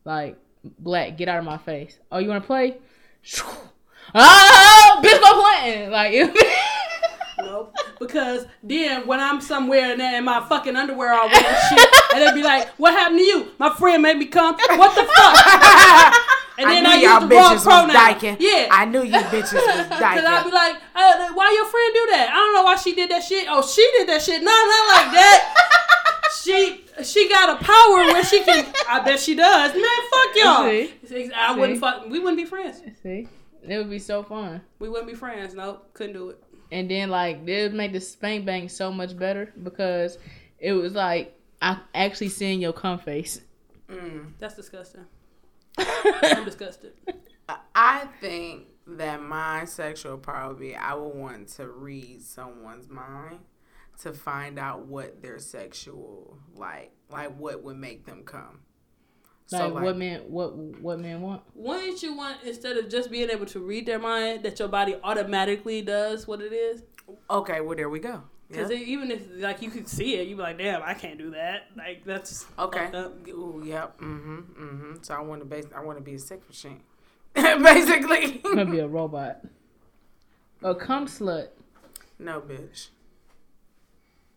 Like, 0.03 0.38
black, 0.80 1.18
get 1.18 1.28
out 1.30 1.40
of 1.40 1.46
my 1.46 1.58
face. 1.58 1.98
Oh, 2.12 2.18
you 2.20 2.28
wanna 2.28 2.42
play? 2.42 2.78
Oh, 4.14 5.02
bitch, 5.04 5.20
go 5.20 5.42
playing. 5.42 5.92
Like, 5.92 6.36
Nope. 7.38 7.76
Because 8.00 8.46
then 8.64 9.06
when 9.08 9.20
I'm 9.20 9.42
somewhere 9.42 9.92
and 9.92 10.02
in 10.02 10.24
my 10.24 10.48
fucking 10.48 10.76
underwear 10.76 11.14
all 11.14 11.28
wet 11.28 11.46
and 11.46 11.80
shit, 11.80 11.90
and 12.14 12.22
they'd 12.24 12.34
be 12.34 12.42
like, 12.42 12.70
"What 12.78 12.94
happened 12.94 13.20
to 13.20 13.26
you? 13.26 13.52
My 13.60 13.74
friend 13.76 14.02
made 14.02 14.18
me 14.18 14.28
come. 14.28 14.56
What 14.56 14.96
the 14.96 15.04
fuck?" 15.04 16.16
And 16.58 16.70
I 16.70 16.76
then 16.76 16.84
knew 16.84 16.90
I, 16.90 16.96
y'all 16.96 17.20
use 17.20 17.30
the 17.30 17.36
wrong 17.36 17.52
bitches 17.52 17.54
was 17.56 17.64
pronoun. 17.66 17.90
dyking. 18.16 18.38
Yeah. 18.40 18.70
I 18.72 18.86
knew 18.86 19.04
you 19.04 19.12
bitches 19.12 19.52
was 19.56 19.88
dyking. 19.92 20.00
Cause 20.16 20.24
I'd 20.24 20.44
be 20.46 20.52
like, 20.52 20.76
uh, 20.96 21.34
why 21.34 21.52
your 21.52 21.66
friend 21.66 21.92
do 21.94 22.06
that? 22.16 22.30
I 22.32 22.36
don't 22.36 22.54
know 22.54 22.64
why 22.64 22.78
she 22.78 22.96
did 22.96 23.12
that 23.12 23.24
shit. 23.26 23.46
Oh, 23.50 23.62
she 23.62 23.82
did 23.98 24.08
that 24.08 24.22
shit. 24.22 24.42
No, 24.42 24.52
not 24.52 24.88
like 24.96 25.12
that. 25.20 26.32
she 26.42 26.85
she 27.04 27.30
got 27.30 27.62
a 27.62 27.64
power 27.64 27.98
where 28.14 28.24
she 28.24 28.44
can. 28.44 28.74
I 28.90 29.02
bet 29.02 29.20
she 29.20 29.36
does. 29.36 29.74
Man, 29.74 29.84
fuck 29.84 30.36
y'all. 30.36 30.88
See? 31.08 31.32
I 31.34 31.56
wouldn't 31.56 31.80
fuck. 31.80 32.08
We 32.10 32.20
wouldn't 32.20 32.38
be 32.38 32.46
friends. 32.46 32.82
See? 33.02 33.28
It 33.68 33.78
would 33.78 33.90
be 33.90 34.00
so 34.00 34.24
fun. 34.24 34.62
We 34.80 34.90
wouldn't 34.90 35.08
be 35.08 35.16
friends. 35.16 35.54
Nope, 35.56 35.90
couldn't 35.94 36.14
do 36.14 36.30
it. 36.30 36.44
And 36.72 36.90
then 36.90 37.10
like 37.10 37.48
it 37.48 37.64
would 37.64 37.74
make 37.74 37.94
the 37.94 38.02
spank 38.02 38.46
bang 38.46 38.70
so 38.70 38.92
much 38.92 39.18
better 39.18 39.52
because 39.62 40.18
it 40.60 40.74
was 40.74 40.94
like 40.94 41.38
I 41.62 41.80
actually 41.94 42.30
seeing 42.30 42.62
your 42.62 42.74
cum 42.74 43.00
face. 43.00 43.42
Mm. 43.90 44.34
That's 44.40 44.56
disgusting. 44.56 45.06
I'm 45.78 46.46
disgusted. 46.46 46.94
I 47.76 48.08
think 48.22 48.64
that 48.88 49.22
my 49.22 49.66
sexual 49.66 50.18
power 50.18 50.50
would 50.50 50.60
be 50.60 50.76
I 50.76 50.94
would 50.94 51.16
want 51.16 51.48
to 51.50 51.68
read 51.68 52.22
someone's 52.22 52.90
mind 52.90 53.40
to 54.02 54.14
find 54.14 54.58
out 54.60 54.86
what 54.86 55.22
their 55.22 55.40
sexual 55.40 56.38
like 56.56 56.92
like 57.10 57.38
what 57.38 57.64
would 57.64 57.78
make 57.78 58.06
them 58.06 58.24
come. 58.24 58.60
Like, 59.52 59.74
what 59.74 59.96
men 59.98 60.22
what 60.28 60.56
what 60.56 61.00
men 61.00 61.22
want. 61.22 61.44
Wouldn't 61.54 62.02
you 62.02 62.16
want 62.18 62.38
instead 62.44 62.78
of 62.78 62.90
just 62.90 63.12
being 63.12 63.30
able 63.30 63.46
to 63.48 63.60
read 63.60 63.86
their 63.86 64.00
mind, 64.00 64.44
that 64.44 64.58
your 64.58 64.68
body 64.68 64.96
automatically 65.04 65.82
does 65.84 66.28
what 66.28 66.42
it 66.42 66.52
is? 66.52 66.84
Okay, 67.30 67.62
well 67.62 67.76
there 67.76 67.90
we 67.90 68.00
go. 68.00 68.24
Because 68.50 68.72
Yeah. 68.72 68.78
even 68.78 69.12
if 69.12 69.22
like 69.38 69.62
you 69.62 69.70
could 69.70 69.88
see 69.88 70.16
it, 70.16 70.28
you'd 70.28 70.38
be 70.38 70.42
like, 70.42 70.58
"Damn, 70.58 70.82
I 70.84 70.94
can't 70.96 71.18
do 71.20 71.30
that." 71.32 71.68
Like 71.78 72.04
that's 72.06 72.46
Okay. 72.58 72.90
Ooh, 73.30 73.62
yep. 73.64 74.00
Mm-hmm. 74.00 74.38
Mm-hmm. 74.38 74.94
So 75.04 75.14
I 75.14 75.22
want 75.22 75.42
to 75.42 75.46
base. 75.46 75.66
I 75.76 75.84
want 75.84 75.98
to 76.00 76.04
be 76.04 76.16
a 76.16 76.20
sex 76.20 76.48
machine, 76.48 76.82
basically. 77.36 78.42
I'm 78.46 78.56
gonna 78.56 78.66
be 78.66 78.80
a 78.80 78.88
robot. 78.88 79.42
A 80.64 80.74
cum 80.74 81.06
slut. 81.08 81.50
no, 82.18 82.42
bitch. 82.42 82.90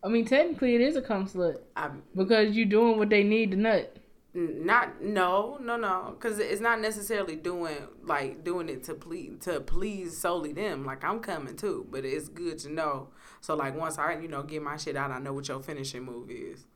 I 0.03 0.07
mean, 0.07 0.25
technically, 0.25 0.75
it 0.75 0.81
is 0.81 0.95
a 0.95 1.01
cum 1.01 1.27
slut 1.27 1.57
I'm. 1.75 2.03
because 2.15 2.55
you're 2.55 2.65
doing 2.65 2.97
what 2.97 3.09
they 3.09 3.23
need 3.23 3.51
to 3.51 3.57
nut. 3.57 3.97
Not 4.31 5.01
no 5.01 5.57
no 5.59 5.75
no 5.75 6.15
because 6.15 6.37
it's 6.37 6.61
not 6.61 6.79
necessarily 6.79 7.35
doing 7.35 7.75
like 8.03 8.43
doing 8.43 8.69
it 8.69 8.83
to 8.83 8.93
please 8.93 9.39
to 9.41 9.59
please 9.59 10.15
solely 10.15 10.53
them. 10.53 10.85
Like 10.85 11.03
I'm 11.03 11.19
coming 11.19 11.57
too, 11.57 11.87
but 11.89 12.05
it's 12.05 12.29
good 12.29 12.59
to 12.59 12.69
know. 12.71 13.09
So 13.41 13.55
like 13.55 13.75
once 13.75 13.97
I 13.97 14.19
you 14.19 14.27
know 14.27 14.43
get 14.43 14.61
my 14.61 14.77
shit 14.77 14.95
out, 14.95 15.09
I 15.09 15.17
know 15.17 15.33
what 15.33 15.47
your 15.47 15.61
finishing 15.61 16.03
move 16.03 16.29
is. 16.29 16.67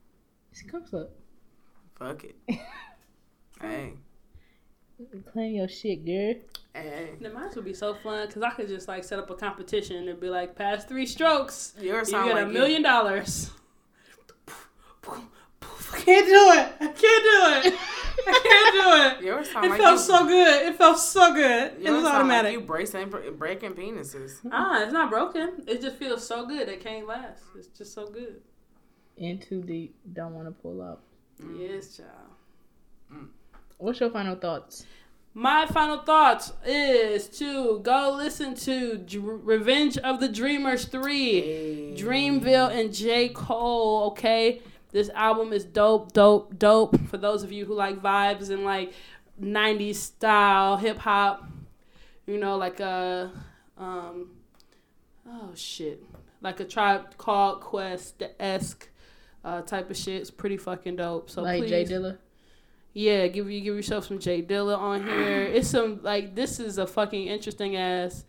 It's 0.51 0.63
comes 0.63 0.93
up. 0.95 1.11
Fuck 1.99 2.23
it. 2.23 2.35
hey 3.61 3.93
Claim 5.31 5.55
your 5.55 5.67
shit, 5.67 6.05
girl. 6.05 6.35
Hey. 6.73 7.11
The 7.21 7.29
mine 7.29 7.49
would 7.55 7.65
be 7.65 7.73
so 7.73 7.93
fun 7.93 8.27
because 8.27 8.41
I 8.43 8.49
could 8.51 8.67
just 8.67 8.87
like 8.87 9.03
set 9.03 9.19
up 9.19 9.29
a 9.29 9.35
competition 9.35 10.07
and 10.07 10.19
be 10.19 10.29
like, 10.29 10.55
past 10.55 10.87
three 10.87 11.05
strokes, 11.05 11.73
Yours 11.79 12.07
you 12.09 12.11
sound 12.11 12.27
get 12.29 12.35
like 12.35 12.45
a 12.45 12.47
you- 12.47 12.53
million 12.53 12.81
dollars. 12.81 13.51
I 15.05 15.99
can't 15.99 16.25
do 16.25 16.33
it. 16.33 16.73
I 16.79 16.87
can't 16.87 16.97
do 16.97 17.69
it. 17.69 17.79
I 18.27 18.39
can't 18.43 18.73
do 18.73 19.17
it. 19.19 19.25
Yours 19.27 19.51
sound 19.51 19.65
It 19.65 19.69
like 19.69 19.79
felt 19.79 19.99
you, 19.99 20.05
so 20.05 20.25
good. 20.25 20.65
It 20.67 20.75
felt 20.75 20.97
so 20.99 21.33
good. 21.33 21.73
It 21.81 21.91
was 21.91 22.03
automatic. 22.05 22.51
Like 22.51 22.61
you 22.61 22.65
bracing, 22.65 23.13
breaking 23.37 23.73
penises. 23.73 24.37
ah, 24.51 24.81
it's 24.83 24.93
not 24.93 25.09
broken. 25.09 25.63
It 25.67 25.81
just 25.81 25.97
feels 25.97 26.25
so 26.25 26.45
good. 26.45 26.67
It 26.69 26.79
can't 26.81 27.07
last. 27.07 27.43
It's 27.57 27.67
just 27.67 27.93
so 27.93 28.07
good. 28.07 28.41
In 29.17 29.37
too 29.39 29.61
deep. 29.61 29.95
Don't 30.13 30.33
want 30.33 30.47
to 30.47 30.51
pull 30.51 30.81
up. 30.81 31.03
Yes, 31.57 31.97
child. 31.97 33.27
What's 33.77 33.99
your 33.99 34.09
final 34.09 34.35
thoughts? 34.35 34.85
My 35.35 35.65
final 35.65 35.97
thoughts 35.97 36.53
is 36.65 37.27
to 37.39 37.79
go 37.79 38.13
listen 38.15 38.53
to 38.55 38.97
Dr- 38.97 39.39
Revenge 39.43 39.97
of 39.97 40.19
the 40.19 40.27
Dreamers 40.27 40.85
3. 40.85 41.95
Dreamville 41.97 42.71
and 42.71 42.93
J. 42.93 43.29
Cole, 43.29 44.09
okay? 44.11 44.61
This 44.91 45.09
album 45.09 45.51
is 45.51 45.65
dope, 45.65 46.13
dope, 46.13 46.59
dope. 46.59 46.99
For 47.07 47.17
those 47.17 47.41
of 47.41 47.51
you 47.51 47.65
who 47.65 47.73
like 47.73 47.99
vibes 47.99 48.51
and 48.51 48.63
like 48.63 48.93
90s 49.41 49.95
style 49.95 50.77
hip 50.77 50.99
hop, 50.99 51.49
you 52.27 52.37
know, 52.37 52.55
like 52.57 52.79
a, 52.79 53.31
um, 53.75 54.29
oh 55.27 55.49
shit, 55.55 56.03
like 56.41 56.59
a 56.59 56.65
Tribe 56.65 57.17
Called 57.17 57.61
Quest 57.61 58.21
esque 58.39 58.87
uh, 59.43 59.63
type 59.63 59.89
of 59.89 59.97
shit. 59.97 60.21
It's 60.21 60.29
pretty 60.29 60.57
fucking 60.57 60.97
dope. 60.97 61.31
So 61.31 61.41
like 61.41 61.61
please, 61.61 61.69
J 61.69 61.85
Dilla? 61.85 62.17
Yeah, 62.93 63.27
give 63.27 63.49
you 63.49 63.61
give 63.61 63.75
yourself 63.75 64.05
some 64.05 64.19
J 64.19 64.41
Dilla 64.43 64.77
on 64.77 65.03
here. 65.03 65.43
It's 65.53 65.69
some 65.69 66.01
like 66.03 66.35
this 66.35 66.59
is 66.59 66.77
a 66.77 66.85
fucking 66.87 67.27
interesting 67.27 67.75
ass 67.75 68.25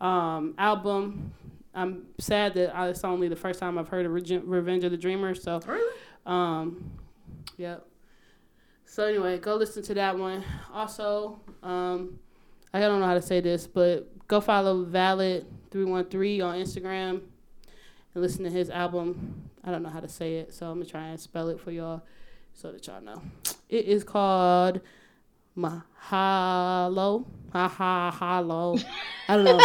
um, 0.00 0.54
album. 0.58 1.32
I'm 1.74 2.06
sad 2.18 2.54
that 2.54 2.74
I, 2.76 2.88
it's 2.88 3.04
only 3.04 3.28
the 3.28 3.36
first 3.36 3.60
time 3.60 3.78
I've 3.78 3.88
heard 3.88 4.04
of 4.06 4.12
Regen- 4.12 4.46
Revenge 4.48 4.82
of 4.84 4.90
the 4.90 4.96
Dreamer. 4.96 5.34
So, 5.36 5.60
Really? 5.66 5.94
um, 6.26 6.90
yep. 7.56 7.86
So 8.84 9.04
anyway, 9.04 9.38
go 9.38 9.54
listen 9.54 9.82
to 9.84 9.94
that 9.94 10.18
one. 10.18 10.42
Also, 10.72 11.38
um, 11.62 12.18
I 12.74 12.80
don't 12.80 12.98
know 13.00 13.06
how 13.06 13.14
to 13.14 13.22
say 13.22 13.40
this, 13.40 13.66
but 13.68 14.10
go 14.26 14.40
follow 14.40 14.82
Valid 14.84 15.46
three 15.70 15.84
one 15.84 16.06
three 16.06 16.40
on 16.40 16.56
Instagram 16.56 17.20
and 18.14 18.22
listen 18.22 18.42
to 18.44 18.50
his 18.50 18.70
album. 18.70 19.48
I 19.62 19.70
don't 19.70 19.82
know 19.84 19.90
how 19.90 20.00
to 20.00 20.08
say 20.08 20.36
it, 20.38 20.52
so 20.54 20.66
I'm 20.66 20.78
gonna 20.78 20.86
try 20.86 21.06
and 21.08 21.20
spell 21.20 21.48
it 21.50 21.60
for 21.60 21.70
y'all 21.70 22.02
so 22.58 22.72
that 22.72 22.84
y'all 22.88 23.00
know. 23.00 23.22
It 23.68 23.84
is 23.84 24.02
called 24.02 24.80
Mahalo. 25.56 27.24
Ha 27.52 27.68
ha 27.68 28.16
halo. 28.18 28.76
I 29.28 29.36
don't 29.36 29.44
know. 29.44 29.60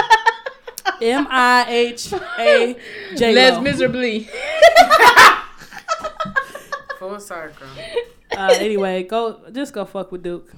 M 1.01 1.25
I 1.27 1.65
H 1.67 2.13
A 2.13 2.75
J. 3.15 3.33
Les 3.33 3.59
miserably. 3.61 4.29
Full 6.99 7.19
circle. 7.19 7.67
Uh, 8.31 8.55
anyway, 8.59 9.01
go 9.01 9.41
just 9.51 9.73
go 9.73 9.85
fuck 9.85 10.11
with 10.11 10.21
Duke, 10.21 10.53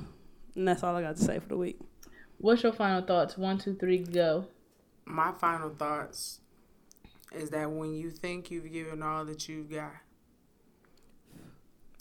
and 0.55 0.67
that's 0.67 0.83
all 0.83 0.93
I 0.93 1.01
got 1.01 1.15
to 1.15 1.23
say 1.23 1.39
for 1.39 1.47
the 1.47 1.57
week. 1.57 1.79
What's 2.37 2.63
your 2.63 2.73
final 2.73 3.01
thoughts? 3.01 3.37
One, 3.37 3.57
two, 3.57 3.75
three, 3.75 3.99
go. 3.99 4.47
My 5.05 5.31
final 5.31 5.69
thoughts 5.69 6.41
is 7.31 7.49
that 7.51 7.71
when 7.71 7.95
you 7.95 8.11
think 8.11 8.51
you've 8.51 8.71
given 8.71 9.01
all 9.01 9.23
that 9.23 9.47
you've 9.47 9.71
got, 9.71 9.93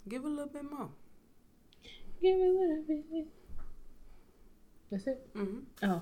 give 0.07 0.23
a 0.23 0.27
little 0.27 0.47
bit 0.47 0.63
more. 0.63 0.89
Give 2.21 2.37
me 2.37 2.45
a 2.45 2.51
little 2.51 2.83
bit. 2.87 3.27
That's 4.91 5.07
it. 5.07 5.27
Mm-hmm. 5.35 5.89
Oh, 5.91 6.01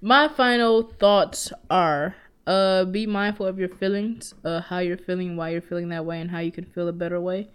my 0.00 0.28
final 0.28 0.82
thoughts 0.82 1.52
are: 1.70 2.14
uh, 2.46 2.84
be 2.84 3.06
mindful 3.06 3.46
of 3.46 3.58
your 3.58 3.68
feelings, 3.68 4.34
uh, 4.44 4.60
how 4.60 4.78
you're 4.78 4.98
feeling, 4.98 5.36
why 5.36 5.50
you're 5.50 5.62
feeling 5.62 5.88
that 5.90 6.04
way, 6.04 6.20
and 6.20 6.30
how 6.30 6.40
you 6.40 6.52
can 6.52 6.64
feel 6.64 6.88
a 6.88 6.92
better 6.92 7.20
way. 7.20 7.48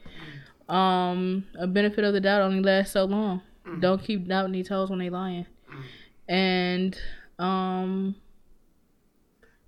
Um, 0.67 1.45
a 1.59 1.67
benefit 1.67 2.03
of 2.03 2.13
the 2.13 2.21
doubt 2.21 2.41
only 2.41 2.61
lasts 2.61 2.93
so 2.93 3.05
long. 3.05 3.41
Don't 3.79 4.01
keep 4.01 4.27
doubting 4.27 4.51
these 4.51 4.67
hoes 4.67 4.89
when 4.89 4.99
they 4.99 5.09
lying. 5.09 5.45
And 6.27 6.97
um, 7.39 8.15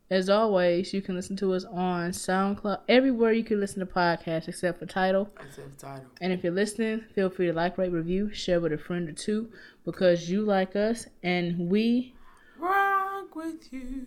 as 0.09 0.29
always, 0.29 0.93
you 0.93 1.01
can 1.01 1.15
listen 1.15 1.35
to 1.37 1.53
us 1.53 1.65
on 1.65 2.11
SoundCloud, 2.11 2.79
everywhere 2.87 3.33
you 3.33 3.43
can 3.43 3.59
listen 3.59 3.79
to 3.79 3.85
podcasts 3.85 4.47
except 4.47 4.79
for 4.79 4.85
Tidal. 4.85 5.29
That's 5.37 5.57
the 5.57 5.63
title. 5.77 6.05
And 6.21 6.31
if 6.31 6.43
you're 6.43 6.53
listening, 6.53 7.03
feel 7.13 7.29
free 7.29 7.47
to 7.47 7.53
like, 7.53 7.77
rate, 7.77 7.91
review, 7.91 8.33
share 8.33 8.59
with 8.61 8.71
a 8.71 8.77
friend 8.77 9.09
or 9.09 9.13
two 9.13 9.49
because 9.85 10.29
you 10.29 10.41
like 10.43 10.75
us 10.75 11.07
and 11.23 11.69
we 11.69 12.13
Rock 12.59 13.35
with 13.35 13.71
you. 13.71 14.01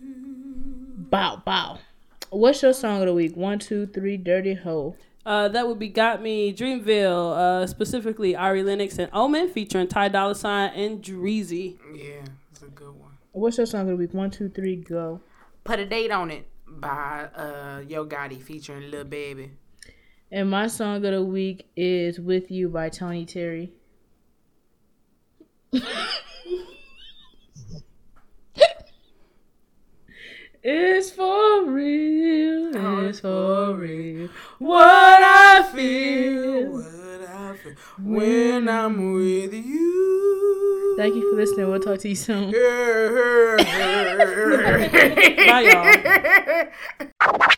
bow 1.09 1.41
bow. 1.45 1.79
What's 2.29 2.61
your 2.63 2.73
song 2.73 3.01
of 3.01 3.07
the 3.07 3.13
week? 3.13 3.35
One, 3.35 3.59
two, 3.59 3.85
three, 3.87 4.17
Dirty 4.17 4.53
Hoe. 4.55 4.95
Uh, 5.25 5.47
that 5.49 5.67
would 5.67 5.77
be 5.77 5.89
Got 5.89 6.21
Me 6.21 6.51
Dreamville, 6.53 7.37
uh, 7.37 7.67
specifically 7.67 8.35
Ari 8.35 8.63
Lennox 8.63 8.97
and 8.97 9.09
Omen, 9.13 9.49
featuring 9.49 9.87
Ty 9.87 10.07
Dolla 10.09 10.33
Sign 10.33 10.71
and 10.73 11.01
Dreezy. 11.03 11.77
Yeah, 11.93 12.23
it's 12.51 12.63
a 12.63 12.67
good 12.67 12.95
one. 12.99 13.11
What's 13.33 13.57
your 13.57 13.67
song 13.67 13.81
of 13.81 13.87
the 13.89 13.95
week? 13.97 14.13
One, 14.13 14.31
two, 14.31 14.49
three, 14.49 14.75
go. 14.77 15.21
Put 15.63 15.79
a 15.79 15.85
date 15.85 16.11
on 16.11 16.31
it 16.31 16.47
by 16.67 17.29
uh 17.35 17.83
Yo 17.87 18.05
Gotti 18.05 18.41
featuring 18.41 18.89
Lil 18.89 19.03
Baby. 19.03 19.51
And 20.31 20.49
my 20.49 20.67
song 20.67 21.05
of 21.05 21.11
the 21.11 21.23
week 21.23 21.67
is 21.75 22.19
With 22.19 22.49
You 22.49 22.69
by 22.69 22.89
Tony 22.89 23.25
Terry. 23.25 23.73
it's 30.63 31.11
for 31.11 31.65
real. 31.65 32.77
Oh, 32.77 33.07
it's 33.07 33.19
for 33.19 33.75
real. 33.75 34.29
What 34.59 34.85
I 34.85 35.69
feel. 35.73 36.71
What 36.71 37.21
I 37.27 37.55
feel 37.57 37.73
when 37.97 38.69
I'm 38.69 39.13
with 39.13 39.53
you. 39.53 40.95
Thank 40.97 41.15
you 41.15 41.31
for 41.31 41.37
listening. 41.37 41.69
We'll 41.69 41.79
talk 41.79 41.99
to 41.99 42.09
you 42.09 42.15
soon. 42.15 42.51
Bye, 45.47 45.61
y'all. 47.19 47.47